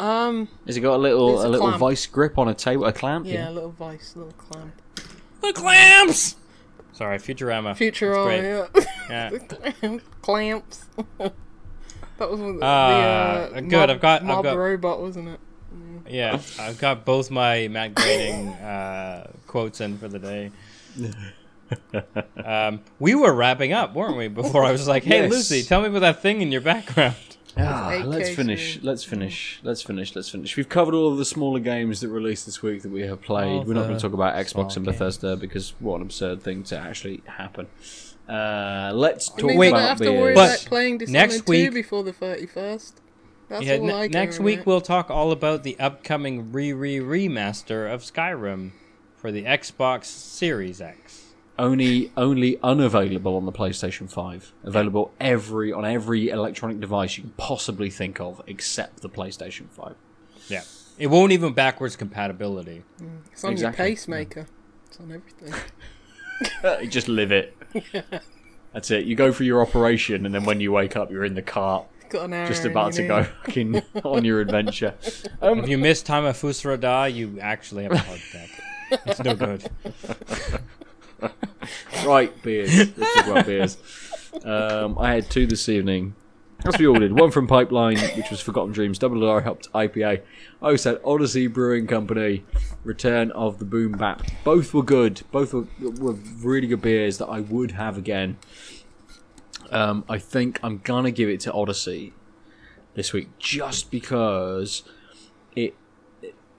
um, 0.00 0.48
Has 0.66 0.76
it 0.76 0.80
got 0.80 0.96
a 0.96 0.98
little 0.98 1.40
a 1.40 1.46
a 1.46 1.48
little 1.48 1.68
clamp. 1.68 1.78
vice 1.80 2.06
grip 2.06 2.36
on 2.36 2.48
a 2.48 2.54
table, 2.54 2.84
a 2.86 2.92
clamp? 2.92 3.26
yeah, 3.26 3.48
a 3.48 3.52
little 3.52 3.70
vice, 3.70 4.16
a 4.16 4.18
little 4.18 4.32
clamp. 4.34 4.72
The 5.40 5.52
clamps. 5.52 6.34
Sorry, 6.94 7.18
Futurama. 7.18 7.72
Futurama, 7.76 8.70
great. 8.72 8.84
yeah. 9.10 9.30
Yeah. 9.82 9.98
clamps. 10.22 10.86
that 11.18 11.32
was 12.18 12.40
one 12.40 12.50
of 12.54 12.60
the, 12.60 12.64
Uh, 12.64 13.48
the 13.50 13.56
uh, 13.56 13.60
good, 13.60 13.70
Mob, 13.72 13.90
I've 13.90 14.00
got- 14.00 14.20
I've 14.22 14.26
mob 14.26 14.44
got- 14.44 14.56
robot, 14.56 15.00
wasn't 15.00 15.28
it? 15.28 15.40
Yeah, 16.08 16.40
I've 16.60 16.78
got 16.78 17.04
both 17.04 17.30
my 17.30 17.66
Matt 17.68 17.94
Groening 17.94 18.48
uh, 18.48 19.30
quotes 19.46 19.80
in 19.80 19.96
for 19.98 20.06
the 20.08 20.18
day. 20.18 20.50
Um, 22.44 22.80
we 22.98 23.14
were 23.14 23.32
wrapping 23.34 23.72
up, 23.72 23.94
weren't 23.94 24.16
we? 24.16 24.28
Before 24.28 24.64
I 24.64 24.70
was 24.72 24.86
like, 24.86 25.02
"Hey, 25.02 25.22
Yes. 25.22 25.30
Lucy, 25.30 25.62
tell 25.62 25.80
me 25.80 25.88
about 25.88 26.00
that 26.00 26.20
thing 26.22 26.40
in 26.42 26.52
your 26.52 26.60
background." 26.60 27.33
Ah, 27.56 28.02
let's 28.04 28.30
finish. 28.30 28.76
in- 28.78 28.82
Let's 28.84 29.04
finish. 29.04 29.60
Let's 29.62 29.82
finish. 29.82 30.14
Let's 30.16 30.28
finish. 30.28 30.56
We've 30.56 30.68
covered 30.68 30.94
all 30.94 31.12
of 31.12 31.18
the 31.18 31.24
smaller 31.24 31.60
games 31.60 32.00
that 32.00 32.08
released 32.08 32.46
this 32.46 32.62
week 32.62 32.82
that 32.82 32.90
we 32.90 33.02
have 33.02 33.22
played. 33.22 33.46
All 33.48 33.64
We're 33.64 33.74
not 33.74 33.84
going 33.84 33.96
to 33.96 34.00
talk 34.02 34.12
about 34.12 34.34
Xbox 34.34 34.48
small 34.50 34.64
and 34.76 34.84
games. 34.86 34.86
Bethesda 34.98 35.36
because 35.36 35.74
what 35.78 35.96
an 35.96 36.02
absurd 36.02 36.42
thing 36.42 36.62
to 36.64 36.76
actually 36.78 37.22
happen. 37.26 37.66
Uh, 38.28 38.90
let's 38.94 39.28
It 39.28 39.32
talk 39.32 39.44
means 39.44 39.58
Wait, 39.58 39.68
about 39.68 39.88
have 39.88 39.98
to 39.98 40.10
worry 40.10 40.34
beers. 40.34 40.34
But 40.34 40.60
about 40.62 40.68
playing 40.68 40.98
Dishonored 40.98 41.12
next 41.30 41.46
2 41.46 41.50
week- 41.50 41.74
before 41.74 42.02
the 42.02 42.12
31st. 42.12 42.92
That's 43.50 43.64
yeah, 43.66 43.76
all 43.76 43.86
ne- 43.86 43.92
I 43.92 44.06
next 44.08 44.40
week 44.40 44.60
about. 44.60 44.66
we'll 44.66 44.80
talk 44.80 45.10
all 45.10 45.30
about 45.30 45.62
the 45.62 45.78
upcoming 45.78 46.50
re 46.50 46.72
re 46.72 46.98
remaster 46.98 47.92
of 47.92 48.00
Skyrim 48.02 48.70
for 49.16 49.30
the 49.30 49.44
Xbox 49.44 50.06
Series 50.06 50.80
X. 50.80 51.23
only 51.58 52.12
only 52.16 52.58
unavailable 52.62 53.36
on 53.36 53.46
the 53.46 53.52
PlayStation 53.52 54.10
5. 54.10 54.52
Available 54.64 55.12
every 55.20 55.72
on 55.72 55.84
every 55.84 56.28
electronic 56.28 56.80
device 56.80 57.16
you 57.16 57.22
can 57.24 57.32
possibly 57.36 57.90
think 57.90 58.20
of 58.20 58.42
except 58.46 59.00
the 59.02 59.08
PlayStation 59.08 59.68
5. 59.70 59.94
Yeah, 60.48 60.62
it 60.98 61.06
won't 61.08 61.32
even 61.32 61.52
backwards 61.52 61.96
compatibility. 61.96 62.82
It's 63.32 63.44
on 63.44 63.52
Exactly. 63.52 63.84
your 63.84 63.90
pacemaker. 63.96 64.46
It's 64.86 65.00
on 65.00 65.12
everything. 65.12 65.54
You 66.82 66.88
just 66.88 67.06
live 67.06 67.30
it. 67.30 67.56
That's 68.72 68.90
it. 68.90 69.04
You 69.04 69.14
go 69.14 69.32
for 69.32 69.44
your 69.44 69.62
operation 69.62 70.26
and 70.26 70.34
then 70.34 70.44
when 70.44 70.60
you 70.60 70.72
wake 70.72 70.96
up 70.96 71.08
you're 71.10 71.24
in 71.24 71.34
the 71.34 71.42
cart 71.42 71.86
Got 72.08 72.24
an 72.24 72.32
arrow 72.32 72.48
just 72.48 72.64
about 72.64 72.92
to 72.94 73.06
go 73.06 73.22
fucking 73.22 73.80
on 74.04 74.24
your 74.24 74.40
adventure. 74.40 74.94
Um, 75.40 75.60
If 75.60 75.68
you 75.68 75.78
miss 75.78 76.02
time 76.02 76.24
of 76.24 76.36
Fus 76.36 76.64
Ro 76.64 76.76
Dah, 76.76 77.04
you 77.04 77.38
actually 77.40 77.84
have 77.84 77.92
a 77.92 77.98
heart 77.98 78.18
attack. 78.28 78.50
It's 79.06 79.20
no 79.22 79.34
good. 79.36 79.70
Right, 82.06 82.42
beers. 82.42 82.76
Let's 82.96 83.14
talk 83.14 83.26
about 83.26 83.46
beers. 83.46 83.78
Um, 84.44 84.98
I 84.98 85.14
had 85.14 85.30
two 85.30 85.46
this 85.46 85.68
evening. 85.68 86.14
As 86.64 86.78
we 86.78 86.86
all 86.86 86.98
did. 86.98 87.18
One 87.18 87.30
from 87.30 87.46
Pipeline, 87.46 87.98
which 88.16 88.30
was 88.30 88.40
Forgotten 88.40 88.72
Dreams, 88.72 88.98
Double 88.98 89.28
R 89.28 89.42
helped 89.42 89.70
IPA. 89.72 90.22
I 90.62 90.70
also 90.70 90.94
had 90.94 91.02
Odyssey 91.04 91.46
Brewing 91.46 91.86
Company, 91.86 92.44
Return 92.84 93.30
of 93.32 93.58
the 93.58 93.66
Boom 93.66 93.92
Bap. 93.92 94.22
Both 94.44 94.72
were 94.72 94.82
good. 94.82 95.22
Both 95.30 95.52
were, 95.52 95.66
were 95.80 96.14
really 96.40 96.66
good 96.66 96.80
beers 96.80 97.18
that 97.18 97.26
I 97.26 97.40
would 97.40 97.72
have 97.72 97.98
again. 97.98 98.38
Um, 99.70 100.04
I 100.08 100.18
think 100.18 100.58
I'm 100.62 100.78
gonna 100.78 101.10
give 101.10 101.28
it 101.28 101.40
to 101.40 101.52
Odyssey 101.52 102.14
this 102.94 103.12
week 103.12 103.28
just 103.38 103.90
because 103.90 104.84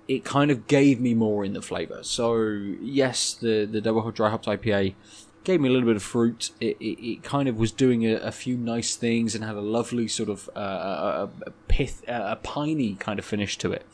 it 0.07 0.23
kind 0.23 0.51
of 0.51 0.67
gave 0.67 0.99
me 0.99 1.13
more 1.13 1.43
in 1.43 1.53
the 1.53 1.61
flavour. 1.61 2.03
So 2.03 2.37
yes, 2.81 3.33
the 3.33 3.65
the 3.65 3.81
double 3.81 4.09
dry 4.11 4.29
hopped 4.29 4.45
IPA 4.45 4.95
gave 5.43 5.61
me 5.61 5.69
a 5.69 5.71
little 5.71 5.87
bit 5.87 5.95
of 5.95 6.03
fruit. 6.03 6.51
It, 6.59 6.75
it, 6.79 7.07
it 7.07 7.23
kind 7.23 7.47
of 7.47 7.57
was 7.57 7.71
doing 7.71 8.03
a, 8.03 8.15
a 8.15 8.31
few 8.31 8.57
nice 8.57 8.95
things 8.95 9.35
and 9.35 9.43
had 9.43 9.55
a 9.55 9.61
lovely 9.61 10.07
sort 10.07 10.27
of 10.29 10.49
uh, 10.55 11.27
a, 11.27 11.29
a 11.47 11.51
pith, 11.67 12.03
a 12.07 12.35
piney 12.37 12.95
kind 12.95 13.19
of 13.19 13.25
finish 13.25 13.57
to 13.59 13.71
it. 13.71 13.85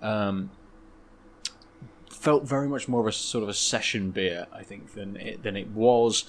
Um, 0.00 0.50
felt 2.10 2.44
very 2.44 2.68
much 2.68 2.86
more 2.86 3.00
of 3.00 3.06
a 3.08 3.12
sort 3.12 3.42
of 3.42 3.48
a 3.48 3.54
session 3.54 4.12
beer, 4.12 4.46
I 4.52 4.62
think, 4.62 4.94
than 4.94 5.16
it, 5.16 5.42
than 5.42 5.56
it 5.56 5.68
was. 5.70 6.24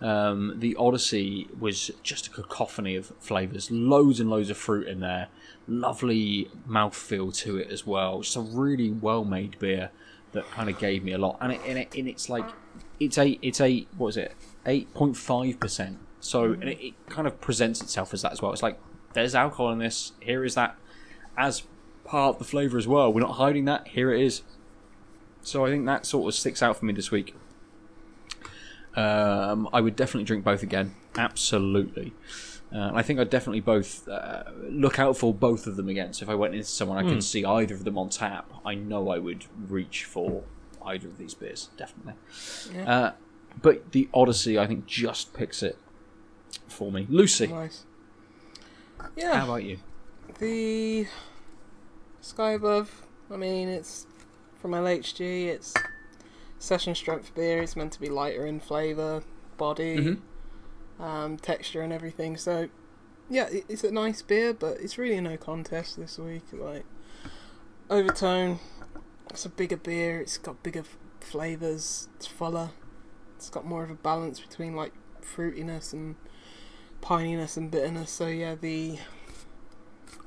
Um, 0.00 0.54
the 0.56 0.74
Odyssey 0.74 1.48
was 1.58 1.92
just 2.02 2.26
a 2.26 2.30
cacophony 2.30 2.96
of 2.96 3.12
flavors, 3.20 3.70
loads 3.70 4.18
and 4.18 4.28
loads 4.28 4.50
of 4.50 4.56
fruit 4.56 4.88
in 4.88 4.98
there, 5.00 5.28
lovely 5.66 6.50
mouthfeel 6.68 7.34
to 7.38 7.58
it 7.58 7.70
as 7.70 7.86
well. 7.86 8.20
Just 8.20 8.36
a 8.36 8.40
really 8.40 8.90
well 8.90 9.24
made 9.24 9.58
beer 9.58 9.90
that 10.32 10.50
kind 10.50 10.68
of 10.68 10.78
gave 10.78 11.02
me 11.02 11.12
a 11.12 11.18
lot, 11.18 11.38
and 11.40 11.52
it, 11.52 11.60
and, 11.66 11.78
it, 11.78 11.94
and 11.96 12.08
it's 12.08 12.28
like 12.28 12.46
it's 13.00 13.18
a 13.18 13.38
it's 13.42 13.60
a 13.60 13.86
what 13.96 14.08
is 14.08 14.16
it 14.16 14.34
eight 14.66 14.92
point 14.94 15.16
five 15.16 15.58
percent. 15.60 15.98
So 16.20 16.52
and 16.52 16.64
it, 16.64 16.80
it 16.80 16.94
kind 17.08 17.26
of 17.26 17.40
presents 17.40 17.80
itself 17.80 18.12
as 18.14 18.22
that 18.22 18.32
as 18.32 18.42
well. 18.42 18.52
It's 18.52 18.62
like 18.62 18.78
there's 19.12 19.34
alcohol 19.34 19.72
in 19.72 19.78
this. 19.78 20.12
Here 20.20 20.44
is 20.44 20.54
that 20.54 20.76
as 21.36 21.62
part 22.04 22.34
of 22.34 22.38
the 22.38 22.44
flavor 22.44 22.78
as 22.78 22.86
well. 22.86 23.12
We're 23.12 23.20
not 23.20 23.32
hiding 23.32 23.64
that. 23.66 23.88
Here 23.88 24.12
it 24.12 24.22
is. 24.22 24.42
So 25.42 25.64
I 25.64 25.70
think 25.70 25.86
that 25.86 26.06
sort 26.06 26.28
of 26.28 26.34
sticks 26.34 26.62
out 26.62 26.76
for 26.76 26.84
me 26.84 26.92
this 26.92 27.10
week. 27.10 27.34
Um, 28.94 29.68
I 29.72 29.80
would 29.80 29.94
definitely 29.94 30.24
drink 30.24 30.42
both 30.44 30.62
again. 30.62 30.94
Absolutely. 31.16 32.14
Uh, 32.74 32.90
I 32.94 33.02
think 33.02 33.20
I'd 33.20 33.30
definitely 33.30 33.60
both 33.60 34.06
uh, 34.08 34.42
look 34.68 34.98
out 34.98 35.16
for 35.16 35.32
both 35.32 35.66
of 35.66 35.76
them 35.76 35.88
again. 35.88 36.12
So 36.12 36.24
if 36.24 36.28
I 36.28 36.34
went 36.34 36.54
into 36.54 36.66
someone, 36.66 36.98
I 36.98 37.08
can 37.08 37.20
see 37.22 37.44
either 37.44 37.74
of 37.74 37.84
them 37.84 37.96
on 37.96 38.08
tap. 38.08 38.52
I 38.64 38.74
know 38.74 39.08
I 39.10 39.18
would 39.18 39.44
reach 39.68 40.04
for 40.04 40.42
either 40.84 41.06
of 41.08 41.16
these 41.18 41.32
beers, 41.34 41.70
definitely. 41.76 42.14
Uh, 42.84 43.12
but 43.62 43.92
the 43.92 44.08
Odyssey, 44.12 44.58
I 44.58 44.66
think, 44.66 44.86
just 44.86 45.32
picks 45.32 45.62
it 45.62 45.78
for 46.68 46.90
me. 46.90 47.06
Lucy, 47.08 47.46
Nice. 47.46 47.84
Yeah. 49.16 49.38
How 49.38 49.44
about 49.44 49.62
you? 49.64 49.78
the 50.38 51.06
Sky 52.20 52.52
Above. 52.52 53.02
I 53.30 53.36
mean, 53.36 53.68
it's 53.68 54.06
from 54.60 54.72
LHG. 54.72 55.46
It's 55.46 55.72
session 56.58 56.94
strength 56.94 57.34
beer. 57.34 57.62
It's 57.62 57.76
meant 57.76 57.92
to 57.92 58.00
be 58.00 58.08
lighter 58.08 58.44
in 58.46 58.58
flavour, 58.60 59.22
body, 59.56 59.96
Mhm. 59.96 60.20
Um, 60.98 61.36
texture, 61.36 61.82
and 61.82 61.92
everything. 61.92 62.36
So, 62.38 62.68
yeah, 63.28 63.48
it's 63.68 63.84
a 63.84 63.90
nice 63.90 64.22
beer, 64.22 64.54
but 64.54 64.78
it's 64.80 64.96
really 64.96 65.20
no 65.20 65.36
contest 65.36 65.98
this 65.98 66.18
week. 66.18 66.44
Like 66.52 66.84
overtone, 67.90 68.60
it's 69.30 69.44
a 69.44 69.50
bigger 69.50 69.76
beer. 69.76 70.20
It's 70.20 70.38
got 70.38 70.62
bigger 70.62 70.80
f- 70.80 70.96
flavours. 71.20 72.08
It's 72.16 72.26
fuller. 72.26 72.70
It's 73.36 73.50
got 73.50 73.66
more 73.66 73.82
of 73.84 73.90
a 73.90 73.94
balance 73.94 74.40
between 74.40 74.74
like 74.74 74.92
fruitiness 75.20 75.92
and 75.92 76.16
pininess 77.02 77.56
and 77.58 77.70
bitterness. 77.70 78.10
So 78.10 78.28
yeah, 78.28 78.54
the 78.54 78.98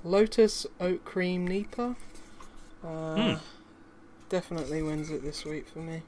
Lotus 0.04 0.66
Oat 0.80 1.04
Cream 1.04 1.48
NEIPA 1.48 1.96
uh, 2.86 3.40
definitely 4.30 4.82
wins 4.82 5.10
it 5.10 5.24
this 5.24 5.46
week 5.46 5.68
for 5.68 5.80
me. 5.80 6.04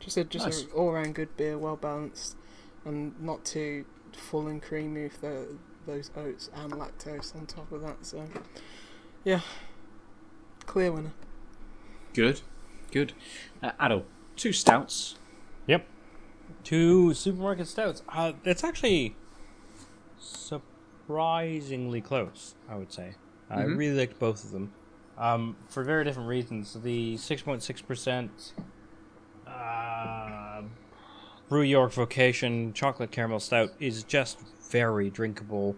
Just 0.00 0.16
a 0.16 0.24
just 0.24 0.46
Nice. 0.46 0.64
a 0.64 0.70
all 0.70 0.92
round 0.92 1.14
good 1.14 1.36
beer, 1.36 1.56
well 1.56 1.76
balanced, 1.76 2.36
and 2.84 3.20
not 3.20 3.44
too 3.44 3.84
full 4.16 4.46
and 4.48 4.62
creamy 4.62 5.04
with 5.04 5.20
the, 5.20 5.46
those 5.86 6.10
oats 6.16 6.50
and 6.54 6.72
lactose 6.72 7.34
on 7.34 7.46
top 7.46 7.70
of 7.72 7.82
that. 7.82 8.04
So 8.04 8.26
yeah, 9.24 9.40
clear 10.66 10.92
winner. 10.92 11.12
Good, 12.14 12.40
good. 12.90 13.12
Uh, 13.62 13.72
Adel, 13.78 14.04
two 14.36 14.52
stouts. 14.52 15.16
Yep. 15.66 15.86
Two 16.64 17.14
supermarket 17.14 17.68
stouts. 17.68 18.02
Uh, 18.08 18.32
it's 18.44 18.64
actually 18.64 19.14
surprisingly 20.18 22.00
close, 22.00 22.54
I 22.68 22.76
would 22.76 22.92
say. 22.92 23.14
I 23.48 23.62
Mhm. 23.64 23.76
really 23.76 23.96
liked 23.98 24.18
both 24.18 24.44
of 24.44 24.50
them 24.52 24.72
um, 25.18 25.56
for 25.68 25.82
very 25.84 26.04
different 26.04 26.28
reasons. 26.28 26.74
The 26.74 27.16
6.6% 27.18 28.52
uh, 29.46 30.62
Brew 31.50 31.62
York 31.62 31.92
Vocation 31.92 32.72
Chocolate 32.72 33.10
Caramel 33.10 33.40
Stout 33.40 33.72
is 33.80 34.04
just 34.04 34.38
very 34.70 35.10
drinkable, 35.10 35.74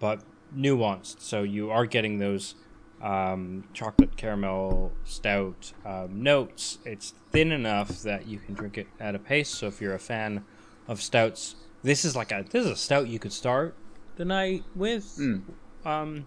but 0.00 0.20
nuanced. 0.52 1.20
So 1.20 1.44
you 1.44 1.70
are 1.70 1.86
getting 1.86 2.18
those 2.18 2.56
um, 3.00 3.62
chocolate 3.72 4.16
caramel 4.16 4.90
stout 5.04 5.72
um, 5.86 6.24
notes. 6.24 6.78
It's 6.84 7.14
thin 7.30 7.52
enough 7.52 8.02
that 8.02 8.26
you 8.26 8.40
can 8.40 8.54
drink 8.54 8.76
it 8.76 8.88
at 8.98 9.14
a 9.14 9.20
pace. 9.20 9.48
So 9.48 9.68
if 9.68 9.80
you're 9.80 9.94
a 9.94 10.00
fan 10.00 10.44
of 10.88 11.00
stouts, 11.00 11.54
this 11.84 12.04
is 12.04 12.16
like 12.16 12.32
a 12.32 12.44
this 12.50 12.64
is 12.64 12.72
a 12.72 12.76
stout 12.76 13.06
you 13.06 13.20
could 13.20 13.32
start 13.32 13.76
the 14.16 14.24
night 14.24 14.64
with. 14.74 15.04
Mm. 15.20 15.42
Um, 15.84 16.26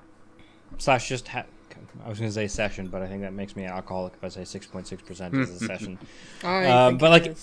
slash 0.78 1.10
just 1.10 1.28
ha- 1.28 1.44
I 2.04 2.10
was 2.10 2.20
gonna 2.20 2.32
say 2.32 2.48
session, 2.48 2.88
but 2.88 3.02
I 3.02 3.08
think 3.08 3.22
that 3.22 3.34
makes 3.34 3.56
me 3.56 3.64
an 3.64 3.72
alcoholic 3.72 4.14
if 4.14 4.24
I 4.24 4.30
say 4.30 4.46
six 4.46 4.66
point 4.68 4.88
six 4.88 5.02
percent 5.02 5.34
is 5.36 5.62
a 5.62 5.66
session. 5.66 5.98
Um, 6.44 6.98
but 6.98 7.12
like-. 7.12 7.36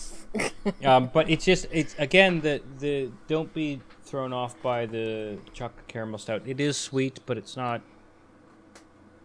Um, 0.85 1.11
but 1.13 1.29
it's 1.29 1.45
just 1.45 1.67
it's 1.71 1.95
again 1.99 2.41
the 2.41 2.63
the 2.79 3.11
don't 3.29 3.53
be 3.53 3.81
thrown 4.05 4.33
off 4.33 4.61
by 4.63 4.87
the 4.87 5.39
chocolate 5.53 5.89
caramel 5.89 6.19
stout. 6.19 6.43
It 6.47 6.61
is 6.61 6.77
sweet, 6.77 7.21
but 7.27 7.37
it's 7.37 7.57
not 7.57 7.83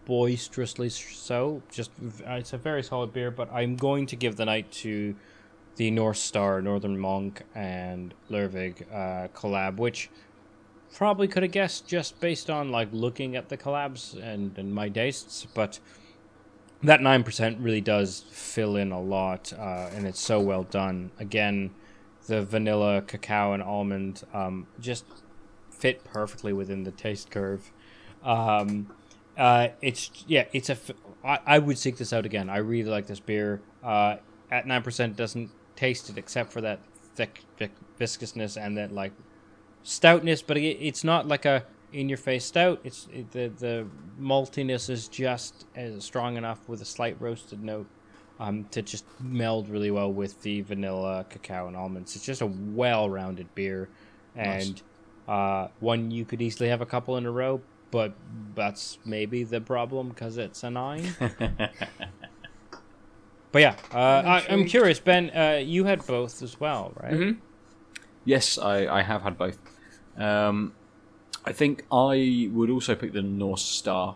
boisterously 0.05 0.89
so. 0.89 1.61
Just 1.71 1.91
uh, 2.27 2.33
it's 2.33 2.53
a 2.53 2.57
very 2.57 2.83
solid 2.83 3.13
beer. 3.13 3.31
But 3.31 3.51
I'm 3.53 3.75
going 3.75 4.05
to 4.07 4.15
give 4.15 4.35
the 4.35 4.45
night 4.45 4.71
to 4.83 5.15
the 5.75 5.91
North 5.91 6.17
Star, 6.17 6.61
Northern 6.61 6.97
Monk, 6.97 7.43
and 7.53 8.13
Lervig 8.31 8.81
uh, 8.91 9.27
collab, 9.29 9.77
which 9.77 10.09
probably 10.95 11.27
could 11.27 11.43
have 11.43 11.51
guessed 11.51 11.87
just 11.87 12.19
based 12.19 12.49
on 12.49 12.71
like 12.71 12.89
looking 12.91 13.35
at 13.35 13.49
the 13.49 13.57
collabs 13.57 14.21
and, 14.21 14.57
and 14.57 14.73
my 14.73 14.89
tastes, 14.89 15.45
but 15.53 15.79
that 16.83 17.01
nine 17.01 17.23
percent 17.23 17.59
really 17.59 17.81
does 17.81 18.25
fill 18.31 18.75
in 18.75 18.91
a 18.91 19.01
lot, 19.01 19.51
uh, 19.53 19.89
and 19.93 20.05
it's 20.05 20.21
so 20.21 20.39
well 20.39 20.63
done. 20.63 21.11
Again, 21.19 21.71
the 22.27 22.43
vanilla, 22.43 23.01
cacao, 23.01 23.53
and 23.53 23.63
almond 23.63 24.23
um, 24.33 24.67
just 24.79 25.05
fit 25.71 26.03
perfectly 26.03 26.53
within 26.53 26.83
the 26.83 26.91
taste 26.91 27.31
curve. 27.31 27.71
Um, 28.23 28.91
uh, 29.37 29.69
it's 29.81 30.11
yeah, 30.27 30.45
it's 30.53 30.69
a. 30.69 30.77
I 31.23 31.59
would 31.59 31.77
seek 31.77 31.97
this 31.97 32.13
out 32.13 32.25
again. 32.25 32.49
I 32.49 32.57
really 32.57 32.89
like 32.89 33.07
this 33.07 33.19
beer. 33.19 33.61
Uh, 33.83 34.17
at 34.49 34.65
nine 34.65 34.81
percent, 34.81 35.15
doesn't 35.15 35.49
taste 35.75 36.09
it 36.09 36.17
except 36.17 36.51
for 36.51 36.61
that 36.61 36.79
thick, 37.15 37.43
thick 37.57 37.71
viscousness 37.99 38.63
and 38.63 38.77
that 38.77 38.91
like 38.91 39.11
stoutness, 39.87 40.41
but 40.45 40.57
it, 40.57 40.77
it's 40.81 41.03
not 41.03 41.27
like 41.27 41.45
a 41.45 41.63
in 41.93 42.09
your 42.09 42.17
face 42.17 42.45
stout. 42.45 42.79
It's 42.83 43.07
it, 43.11 43.31
the 43.31 43.47
the 43.47 43.87
maltiness 44.19 44.89
is 44.89 45.07
just 45.07 45.65
as 45.75 46.03
strong 46.03 46.37
enough 46.37 46.67
with 46.67 46.81
a 46.81 46.85
slight 46.85 47.19
roasted 47.21 47.63
note 47.63 47.87
um, 48.39 48.65
to 48.71 48.81
just 48.81 49.05
meld 49.21 49.69
really 49.69 49.91
well 49.91 50.11
with 50.11 50.41
the 50.41 50.61
vanilla, 50.61 51.25
cacao, 51.29 51.67
and 51.67 51.77
almonds. 51.77 52.15
It's 52.15 52.25
just 52.25 52.41
a 52.41 52.47
well-rounded 52.47 53.53
beer, 53.55 53.89
and 54.35 54.81
uh, 55.27 55.67
one 55.79 56.11
you 56.11 56.25
could 56.25 56.41
easily 56.41 56.69
have 56.69 56.81
a 56.81 56.85
couple 56.85 57.17
in 57.17 57.25
a 57.25 57.31
row. 57.31 57.61
But 57.89 58.15
that's 58.53 58.97
maybe 59.05 59.45
the 59.45 59.61
problem 59.61 60.09
because 60.09 60.37
it's 60.37 60.61
a 60.63 60.69
nine. 60.69 61.15
but 61.19 61.71
yeah, 63.61 63.75
uh, 63.93 63.97
I, 63.97 64.45
I'm 64.49 64.65
curious, 64.65 64.99
Ben. 64.99 65.31
Uh, 65.33 65.61
you 65.63 65.85
had 65.85 66.05
both 66.05 66.43
as 66.43 66.59
well, 66.59 66.91
right? 67.01 67.13
Mhm. 67.13 67.37
Yes, 68.25 68.57
I, 68.57 68.87
I 68.87 69.03
have 69.03 69.21
had 69.21 69.37
both. 69.37 69.57
Um, 70.17 70.73
I 71.45 71.51
think 71.53 71.83
I 71.91 72.49
would 72.51 72.69
also 72.69 72.95
pick 72.95 73.13
the 73.13 73.21
North 73.21 73.59
Star, 73.59 74.15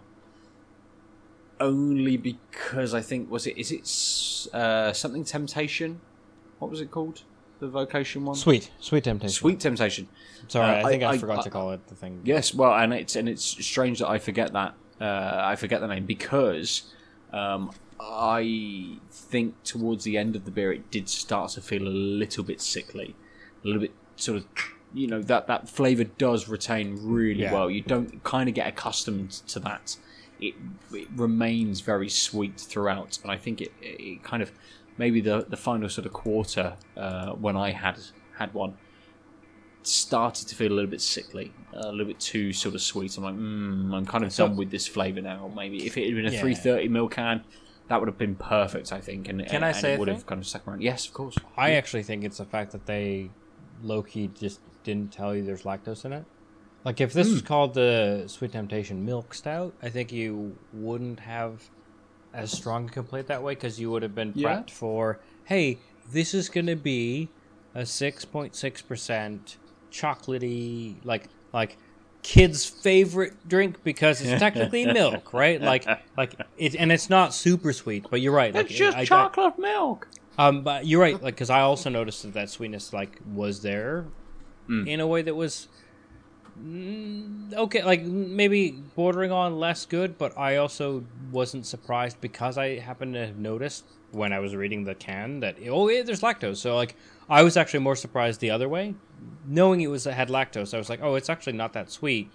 only 1.60 2.18
because 2.18 2.94
I 2.94 3.02
think 3.02 3.30
was 3.30 3.46
it 3.48 3.58
is 3.58 3.72
it 3.72 4.54
uh, 4.56 4.94
something 4.94 5.24
Temptation? 5.24 6.02
What 6.60 6.72
was 6.72 6.82
it 6.82 6.92
called? 6.92 7.24
The 7.60 7.68
vocation 7.68 8.26
one. 8.26 8.36
Sweet, 8.36 8.72
sweet 8.80 9.04
temptation. 9.04 9.30
Sweet 9.34 9.60
Temptation. 9.60 10.08
Sorry, 10.48 10.80
Uh, 10.82 10.88
I 10.88 10.90
think 10.90 11.04
I, 11.04 11.12
I- 11.12 11.18
forgot 11.20 11.40
I- 11.40 11.44
to 11.44 11.50
call 11.52 11.72
it 11.72 11.88
the 11.88 11.96
thing. 11.96 12.22
Yes, 12.24 12.54
well, 12.56 12.74
and 12.74 12.92
it's 12.94 13.16
and 13.16 13.30
it's 13.30 13.44
strange 13.44 14.00
that 14.00 14.10
I 14.10 14.18
forget 14.18 14.52
that 14.54 14.74
uh, 15.00 15.42
I 15.44 15.56
forget 15.56 15.80
the 15.82 15.88
name 15.88 16.06
because 16.08 16.92
um, 17.32 17.72
I 18.00 18.98
think 19.12 19.62
towards 19.64 20.04
the 20.06 20.18
end 20.18 20.36
of 20.36 20.46
the 20.46 20.52
beer 20.52 20.74
it 20.74 20.90
did 20.90 21.08
start 21.08 21.52
to 21.52 21.62
feel 21.62 21.84
a 21.88 21.90
little 21.90 22.44
bit 22.44 22.62
sickly, 22.62 23.16
a 23.64 23.68
little 23.68 23.82
bit 23.82 23.92
sort 24.16 24.38
of 24.40 24.46
you 24.94 25.08
know 25.08 25.22
that 25.22 25.48
that 25.48 25.70
flavor 25.70 26.04
does 26.04 26.48
retain 26.48 26.98
really 27.02 27.42
Yeah. 27.44 27.54
well. 27.54 27.70
You 27.72 27.82
don't 27.82 28.24
kind 28.24 28.50
of 28.50 28.56
get 28.56 28.68
accustomed 28.68 29.32
to 29.48 29.60
that. 29.62 29.98
It, 30.40 30.56
it 30.94 31.08
remains 31.16 31.82
very 31.82 32.10
sweet 32.10 32.60
throughout, 32.60 33.20
and 33.24 33.32
I 33.32 33.38
think 33.38 33.62
it, 33.62 33.72
it 33.82 34.24
kind 34.24 34.42
of 34.44 34.52
maybe 34.98 35.22
the 35.22 35.46
the 35.48 35.58
final 35.58 35.88
sort 35.90 36.06
of 36.08 36.14
quarter 36.14 36.78
uh, 36.98 37.32
when 37.34 37.56
I 37.56 37.72
had 37.72 38.00
had 38.38 38.54
one 38.54 38.76
started 39.84 40.48
to 40.48 40.56
feel 40.56 40.72
a 40.72 40.76
little 40.76 40.90
bit 40.92 41.02
sickly, 41.02 41.52
a 41.74 41.90
little 41.92 42.06
bit 42.06 42.20
too 42.20 42.54
sort 42.54 42.76
of 42.76 42.82
sweet. 42.82 43.18
I'm 43.18 43.24
like, 43.24 43.34
mm, 43.36 43.96
I'm 43.96 44.06
kind 44.06 44.24
of 44.24 44.32
So- 44.32 44.48
done 44.48 44.56
with 44.58 44.70
this 44.72 44.88
flavour 44.88 45.22
now. 45.22 45.52
Maybe 45.56 45.86
if 45.86 45.98
it 45.98 46.06
had 46.06 46.16
been 46.16 46.28
a 46.28 46.32
Yeah. 46.32 46.40
330 46.42 46.88
ml 46.90 47.10
can, 47.10 47.44
that 47.88 48.00
would 48.00 48.08
have 48.08 48.18
been 48.18 48.36
perfect, 48.36 48.92
I 48.94 49.00
think. 49.02 49.28
And 49.28 49.40
Can 49.46 49.56
and, 49.56 49.66
I 49.66 49.70
and 49.70 49.78
say 49.78 49.94
it 49.94 50.00
would 50.00 50.06
thing? 50.08 50.16
have 50.16 50.26
kind 50.28 50.40
of 50.42 50.48
stuck 50.48 50.68
around. 50.68 50.82
Yes, 50.84 51.08
of 51.08 51.14
course. 51.14 51.36
I 51.58 51.72
actually 51.72 52.04
think 52.04 52.24
it's 52.24 52.38
the 52.38 52.46
fact 52.46 52.72
that 52.74 52.86
they 52.86 53.32
low 53.82 54.04
key 54.04 54.30
just 54.40 54.60
didn't 54.84 55.12
tell 55.12 55.36
you 55.36 55.44
there's 55.44 55.64
lactose 55.64 56.06
in 56.06 56.14
it. 56.14 56.26
Like 56.84 57.00
if 57.00 57.14
this 57.14 57.28
Hmm. 57.28 57.34
was 57.34 57.42
called 57.44 57.74
the 57.76 58.24
Sweet 58.28 58.52
Temptation 58.54 59.06
Milk 59.06 59.34
Stout, 59.34 59.74
I 59.84 59.90
think 59.90 60.12
you 60.12 60.56
wouldn't 60.74 61.20
have 61.22 61.62
as 62.34 62.52
strong 62.52 62.86
a 62.88 62.92
complaint 62.92 63.28
that 63.28 63.44
way 63.44 63.54
because 63.56 63.80
you 63.80 63.92
would 63.92 64.02
have 64.04 64.16
been 64.16 64.32
Yeah. 64.36 64.48
prepped 64.62 64.72
for, 64.72 65.20
hey, 65.46 65.78
this 66.12 66.34
is 66.34 66.50
gonna 66.50 66.76
be 66.76 67.30
a 67.76 67.86
six 67.86 68.26
point 68.26 68.56
six 68.56 68.82
percent 68.82 69.58
chocolatey 69.92 70.96
like 71.04 71.26
like 71.54 71.78
kid's 72.24 72.66
favorite 72.66 73.34
drink 73.48 73.84
because 73.84 74.22
it's 74.22 74.40
technically 74.40 74.86
milk, 74.86 75.34
right? 75.34 75.62
Like 75.62 75.86
like 76.18 76.36
it 76.58 76.76
and 76.76 76.92
it's 76.92 77.10
not 77.10 77.34
super 77.34 77.74
sweet, 77.74 78.06
but 78.10 78.22
you're 78.22 78.34
right. 78.34 78.54
Like 78.54 78.66
It's 78.70 78.76
just 78.76 78.98
I- 78.98 79.02
I- 79.02 79.06
chocolate 79.06 79.58
milk. 79.60 80.08
um, 80.38 80.64
but 80.64 80.86
you're 80.88 81.02
right, 81.02 81.22
like 81.22 81.36
because 81.36 81.50
I 81.50 81.62
also 81.62 81.90
noticed 81.90 82.24
that 82.24 82.34
that 82.34 82.50
sweetness 82.50 82.94
like 82.94 83.20
was 83.34 83.62
there 83.62 84.06
in 84.88 85.00
a 85.00 85.08
way 85.08 85.22
that 85.22 85.36
was 85.36 85.68
mm, 86.60 87.54
okay, 87.54 87.84
like 87.84 88.04
maybe 88.04 88.72
bordering 88.96 89.32
on 89.32 89.60
less 89.60 89.86
good. 89.86 90.18
But 90.18 90.38
I 90.38 90.58
also 90.58 91.06
wasn't 91.32 91.66
surprised 91.66 92.22
because 92.22 92.58
I 92.58 92.80
happened 92.80 93.14
to 93.16 93.28
have 93.28 93.38
noticed 93.38 93.86
when 94.12 94.34
I 94.34 94.40
was 94.40 94.56
reading 94.56 94.84
the 94.84 94.96
can 94.96 95.40
that 95.42 95.58
oh 95.70 95.90
yeah, 95.90 96.04
there's 96.04 96.22
lactose. 96.22 96.58
So 96.58 96.76
like 96.76 96.96
I 97.30 97.44
was 97.44 97.58
actually 97.58 97.82
more 97.82 97.96
surprised 97.96 98.42
the 98.42 98.52
other 98.52 98.68
way, 98.70 98.96
knowing 99.46 99.82
it 99.82 99.88
was 99.88 100.08
it 100.08 100.14
had 100.14 100.30
lactose. 100.30 100.74
I 100.74 100.78
was 100.78 100.90
like, 100.90 101.02
oh, 101.02 101.16
it's 101.16 101.30
actually 101.30 101.54
not 101.54 101.74
that 101.74 101.90
sweet 101.90 102.30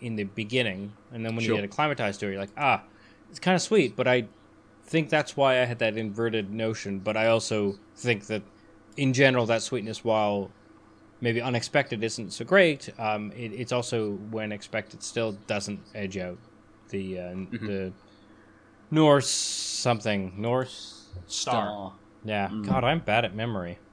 in 0.00 0.16
the 0.16 0.24
beginning, 0.24 0.92
and 1.12 1.24
then 1.24 1.34
when 1.34 1.44
Sure. 1.44 1.54
you 1.54 1.60
get 1.62 1.70
acclimatized 1.70 2.20
to 2.20 2.26
it, 2.26 2.32
you're 2.32 2.40
like, 2.40 2.50
ah, 2.58 2.82
it's 3.30 3.38
kind 3.38 3.54
of 3.54 3.62
sweet, 3.62 3.96
but 3.96 4.06
I 4.06 4.26
think 4.84 5.08
that's 5.08 5.36
why 5.36 5.62
I 5.62 5.64
had 5.64 5.78
that 5.78 5.96
inverted 5.96 6.52
notion, 6.52 6.98
but 6.98 7.16
I 7.16 7.28
also 7.28 7.78
think 7.96 8.26
that 8.26 8.42
in 8.96 9.12
general 9.14 9.46
that 9.46 9.62
sweetness, 9.62 10.04
while 10.04 10.50
maybe 11.20 11.40
unexpected 11.42 12.02
isn't 12.04 12.32
so 12.32 12.44
great, 12.44 12.88
um, 12.98 13.32
it, 13.32 13.52
it's 13.52 13.72
also 13.72 14.12
when 14.30 14.52
expected 14.52 15.02
still 15.02 15.32
doesn't 15.46 15.80
edge 15.94 16.16
out 16.16 16.38
the 16.88 17.18
uh, 17.18 17.34
the 17.52 17.92
Norse 18.90 19.28
something 19.28 20.32
Norse 20.36 21.08
Star. 21.26 21.92
Yeah, 22.24 22.50
God, 22.66 22.84
I'm 22.84 22.98
bad 23.00 23.24
at 23.24 23.34
memory. 23.34 23.78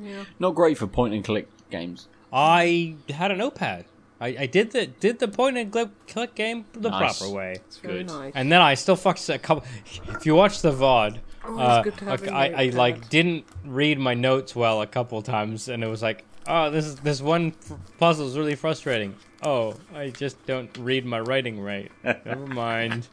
Yeah. 0.00 0.24
Not 0.38 0.54
great 0.54 0.78
for 0.78 0.86
point 0.86 1.14
and 1.14 1.24
click 1.24 1.48
games. 1.70 2.08
I 2.32 2.96
had 3.10 3.30
a 3.30 3.36
notepad. 3.36 3.84
I, 4.20 4.28
I 4.40 4.46
did 4.46 4.70
the 4.70 4.86
did 4.86 5.18
the 5.18 5.28
point 5.28 5.58
and 5.58 5.70
click, 5.70 5.90
click 6.06 6.34
game 6.34 6.64
the 6.72 6.90
Nice. 6.90 7.18
proper 7.18 7.32
way. 7.34 7.52
It's 7.56 7.76
very 7.78 7.98
Good. 7.98 8.06
nice. 8.08 8.32
And 8.34 8.50
then 8.50 8.60
I 8.62 8.74
still 8.74 8.96
fucked 8.96 9.28
a 9.28 9.38
couple. 9.38 9.64
If 10.16 10.24
you 10.26 10.34
watch 10.34 10.62
the 10.62 10.72
VOD, 10.72 11.18
Oh, 11.44 11.58
uh, 11.58 11.82
good 11.82 11.96
to 11.98 12.04
have 12.04 12.20
like, 12.22 12.30
a 12.30 12.34
I, 12.34 12.44
I 12.44 12.48
notepad. 12.50 12.74
like 12.74 13.08
didn't 13.08 13.44
read 13.64 13.98
my 13.98 14.14
notes 14.14 14.54
well 14.54 14.80
a 14.82 14.86
couple 14.86 15.20
times, 15.22 15.68
and 15.68 15.82
it 15.82 15.88
was 15.88 16.02
like, 16.02 16.24
oh, 16.46 16.70
this 16.70 16.84
is 16.86 16.96
this 16.96 17.20
one 17.20 17.52
f- 17.68 17.76
puzzle 17.98 18.28
is 18.28 18.38
really 18.38 18.54
frustrating. 18.54 19.16
Oh, 19.42 19.74
I 19.94 20.10
just 20.10 20.44
don't 20.46 20.70
read 20.78 21.04
my 21.04 21.18
writing 21.20 21.60
right. 21.60 21.90
Never 22.04 22.46
mind. 22.46 23.08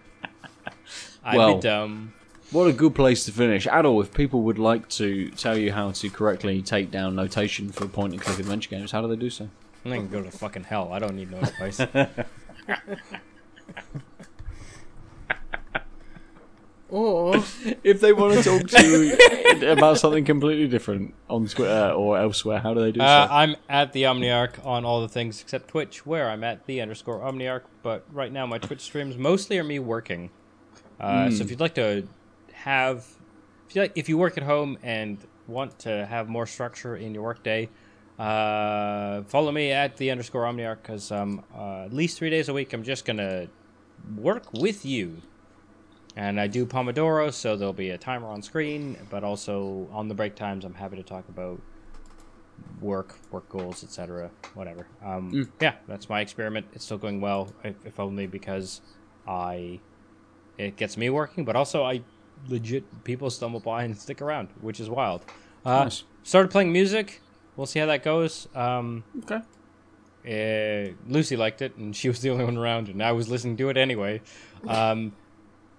I'd 1.23 1.37
Well, 1.37 1.55
be 1.55 1.61
dumb. 1.61 2.13
What 2.51 2.65
a 2.67 2.73
good 2.73 2.95
place 2.95 3.25
to 3.25 3.31
finish. 3.31 3.67
Adel, 3.71 4.01
if 4.01 4.13
people 4.13 4.41
would 4.43 4.57
like 4.59 4.89
to 4.89 5.29
tell 5.31 5.57
you 5.57 5.71
how 5.71 5.91
to 5.91 6.09
correctly 6.09 6.61
take 6.61 6.89
down 6.91 7.15
notation 7.15 7.71
for 7.71 7.87
point 7.87 8.13
and 8.13 8.21
click 8.21 8.39
adventure 8.39 8.69
games, 8.69 8.91
how 8.91 9.01
do 9.01 9.07
they 9.07 9.15
do 9.15 9.29
so? 9.29 9.49
I 9.85 9.89
can 9.89 10.07
go 10.09 10.21
to 10.23 10.31
fucking 10.31 10.63
hell. 10.65 10.91
I 10.91 10.99
don't 10.99 11.15
need 11.15 11.31
no 11.31 11.37
advice. 11.39 11.79
Or 16.89 17.35
If 17.83 18.01
they 18.01 18.13
want 18.13 18.33
to 18.35 18.43
talk 18.43 18.67
to 18.69 18.83
you 19.61 19.71
about 19.71 19.97
something 19.99 20.25
completely 20.25 20.67
different 20.67 21.13
on 21.29 21.45
Twitter 21.47 21.91
or 21.91 22.17
elsewhere, 22.17 22.59
how 22.59 22.73
do 22.73 22.81
they 22.81 22.91
do 22.91 23.01
Uh, 23.01 23.27
so? 23.27 23.33
I'm 23.33 23.55
at 23.69 23.93
the 23.93 24.03
Omniarch 24.03 24.65
on 24.65 24.85
all 24.85 25.01
the 25.01 25.07
things 25.07 25.41
except 25.41 25.67
Twitch, 25.69 26.05
where 26.05 26.29
I'm 26.29 26.43
at 26.43 26.65
the 26.65 26.81
underscore 26.81 27.19
Omniarch. 27.19 27.63
But 27.83 28.05
right 28.11 28.31
now, 28.31 28.45
my 28.45 28.57
Twitch 28.57 28.81
streams 28.81 29.17
mostly 29.17 29.57
are 29.59 29.63
me 29.63 29.79
working. 29.79 30.29
Uh, 30.99 31.29
So 31.31 31.43
if 31.43 31.49
you'd 31.49 31.59
like 31.61 31.75
to 31.75 32.07
have, 32.53 33.05
if 33.69 33.75
you 33.75 33.81
like, 33.83 33.93
if 33.95 34.09
you 34.09 34.17
work 34.17 34.37
at 34.37 34.43
home 34.43 34.77
and 34.83 35.17
want 35.47 35.79
to 35.79 36.05
have 36.07 36.27
more 36.29 36.45
structure 36.45 36.95
in 36.95 37.13
your 37.13 37.23
workday, 37.23 37.69
uh, 38.17 39.21
follow 39.23 39.51
me 39.51 39.71
at 39.71 39.95
the 39.97 40.11
underscore 40.11 40.43
Omniarch 40.43 40.81
because 40.81 41.11
um, 41.11 41.43
uh, 41.55 41.85
at 41.85 41.93
least 41.93 42.17
three 42.17 42.29
days 42.29 42.49
a 42.49 42.53
week 42.53 42.73
I'm 42.73 42.83
just 42.83 43.05
gonna 43.05 43.47
work 44.17 44.51
with 44.53 44.85
you. 44.85 45.21
And 46.19 46.37
I 46.37 46.47
do 46.47 46.65
Pomodoro, 46.65 47.31
so 47.31 47.55
there'll 47.55 47.71
be 47.71 47.91
a 47.91 47.97
timer 47.97 48.27
on 48.27 48.41
screen, 48.41 48.97
but 49.09 49.23
also 49.23 49.87
on 49.93 50.09
the 50.09 50.13
break 50.13 50.35
times, 50.35 50.65
I'm 50.65 50.73
happy 50.73 50.97
to 50.97 51.03
talk 51.03 51.29
about 51.29 51.61
work, 52.81 53.15
work 53.31 53.47
goals, 53.47 53.85
etc. 53.85 54.29
Whatever. 54.53 54.85
Um, 55.01 55.49
Yeah, 55.61 55.75
that's 55.87 56.09
my 56.09 56.19
experiment. 56.19 56.65
It's 56.73 56.83
still 56.83 56.97
going 56.97 57.21
well, 57.21 57.53
if, 57.63 57.75
if 57.85 58.01
only 58.01 58.27
because 58.27 58.81
I 59.25 59.79
it 60.57 60.75
gets 60.75 60.97
me 60.97 61.09
working, 61.09 61.45
but 61.45 61.55
also 61.55 61.85
I 61.85 62.01
legit 62.49 62.83
people 63.05 63.29
stumble 63.29 63.61
by 63.61 63.83
and 63.85 63.97
stick 63.97 64.21
around, 64.21 64.49
which 64.59 64.81
is 64.81 64.89
wild. 64.89 65.23
Uh, 65.65 65.85
Nice. 65.85 66.03
Started 66.23 66.51
playing 66.51 66.73
music. 66.73 67.21
We'll 67.55 67.65
see 67.65 67.79
how 67.79 67.85
that 67.85 68.03
goes. 68.03 68.45
Um, 68.53 69.05
okay. 69.23 69.39
uh, 70.27 70.93
Lucy 71.07 71.37
liked 71.37 71.61
it, 71.61 71.77
and 71.77 71.95
she 71.95 72.09
was 72.09 72.19
the 72.19 72.29
only 72.29 72.43
one 72.43 72.57
around, 72.57 72.89
and 72.89 73.01
I 73.01 73.13
was 73.13 73.29
listening 73.29 73.55
to 73.55 73.69
it 73.69 73.77
anyway. 73.77 74.19
Um, 74.67 75.13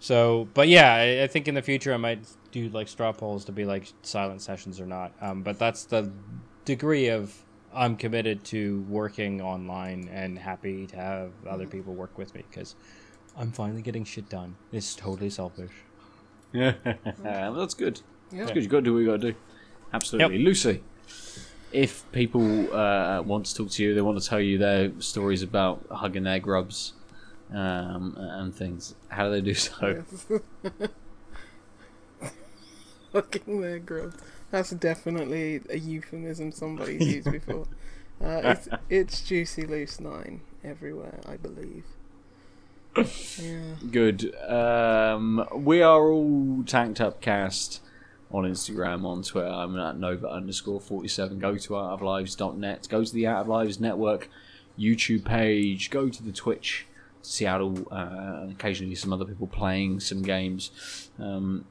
so, 0.01 0.49
but 0.55 0.69
yeah, 0.69 0.95
I, 0.95 1.25
I 1.25 1.27
think 1.27 1.47
in 1.47 1.55
the 1.55 1.63
future 1.63 1.93
I 1.93 1.99
might 1.99 2.27
do 2.51 2.71
like 2.71 2.89
straw 2.89 3.13
polls 3.13 3.45
to 3.45 3.53
be 3.53 3.65
like 3.67 3.93
silent 4.03 4.41
sessions 4.43 4.81
or 4.81 4.87
not. 4.87 5.13
Um, 5.21 5.43
but 5.43 5.59
that's 5.59 5.85
the 5.85 6.11
degree 6.65 7.09
of 7.09 7.35
I'm 7.75 7.97
committed 7.97 8.43
to 8.47 8.85
working 8.89 9.43
online 9.43 10.09
and 10.13 10.39
happy 10.39 10.87
to 10.89 10.97
have 10.97 11.33
other 11.49 11.67
people 11.67 11.95
work 11.95 12.17
with 12.17 12.35
me 12.35 12.45
because 12.51 12.75
I'm 13.37 13.53
finally 13.53 13.83
getting 13.83 14.05
shit 14.05 14.29
done. 14.29 14.57
It's 14.73 14.97
totally 14.97 15.31
selfish. 15.31 15.71
Yeah, 16.53 16.73
that's 17.23 17.75
good. 17.75 18.01
Yeah. 18.33 18.41
That's 18.41 18.51
good. 18.51 18.65
You 18.65 18.69
got 18.69 18.79
to 18.79 18.83
do 18.83 18.95
what 18.95 18.99
you 18.99 19.07
got 19.07 19.21
to 19.21 19.33
do. 19.33 19.39
Absolutely, 19.93 20.39
Lucy. 20.39 20.83
If 21.71 22.11
people 22.11 22.75
uh, 22.75 23.23
want 23.23 23.47
to 23.47 23.55
talk 23.55 23.71
to 23.71 23.85
you, 23.85 23.95
they 23.95 24.01
want 24.01 24.21
to 24.21 24.29
tell 24.29 24.41
you 24.41 24.59
their 24.59 24.91
stories 24.99 25.45
about 25.45 25.87
hugging 25.93 26.25
their 26.25 26.41
grubs 26.41 26.95
um, 27.53 28.17
and 28.17 28.55
things. 28.55 28.95
How 29.09 29.25
do 29.25 29.31
they 29.33 29.41
do 29.41 29.55
so? 29.55 30.05
fucking 33.13 33.61
their 33.61 33.79
grub. 33.79 34.15
That's 34.51 34.71
definitely 34.71 35.61
a 35.71 35.79
euphemism 35.79 36.53
somebody's 36.53 37.15
used 37.15 37.31
before. 37.31 37.67
Uh, 38.23 38.43
it's, 38.45 38.69
it's 38.91 39.23
Juicy 39.23 39.65
Loose 39.65 39.99
9 39.99 40.43
everywhere, 40.63 41.21
I 41.27 41.39
believe. 41.39 41.85
Yeah. 42.95 43.77
Good. 43.91 44.35
Um, 44.43 45.49
we 45.55 45.81
are 45.81 46.11
all 46.11 46.63
tanked 46.67 47.01
up 47.01 47.23
cast 47.23 47.81
on 48.31 48.45
Instagram, 48.45 49.07
on 49.07 49.23
Twitter. 49.23 49.49
I'm 49.49 49.75
at 49.79 49.97
Nova 49.97 50.29
underscore 50.29 50.83
47. 50.83 51.39
Go 51.39 51.57
to 51.57 51.71
outoflives.net. 51.71 52.89
Go 52.91 53.05
to 53.05 53.11
the 53.15 53.27
Out 53.27 53.41
of 53.41 53.49
Lives 53.49 53.81
Network 53.81 54.29
YouTube 54.79 55.25
page. 55.25 55.89
Go 55.89 56.11
to 56.11 56.23
the 56.23 56.33
Twitch 56.33 56.87
to 57.23 57.31
see 57.31 57.45
Adel 57.45 57.87
uh, 57.91 58.43
and 58.43 58.53
occasionally 58.53 58.95
some 58.95 59.13
other 59.13 59.25
people 59.25 59.47
playing 59.47 60.01
some 60.01 60.23
games. 60.23 61.11
Um, 61.19 61.65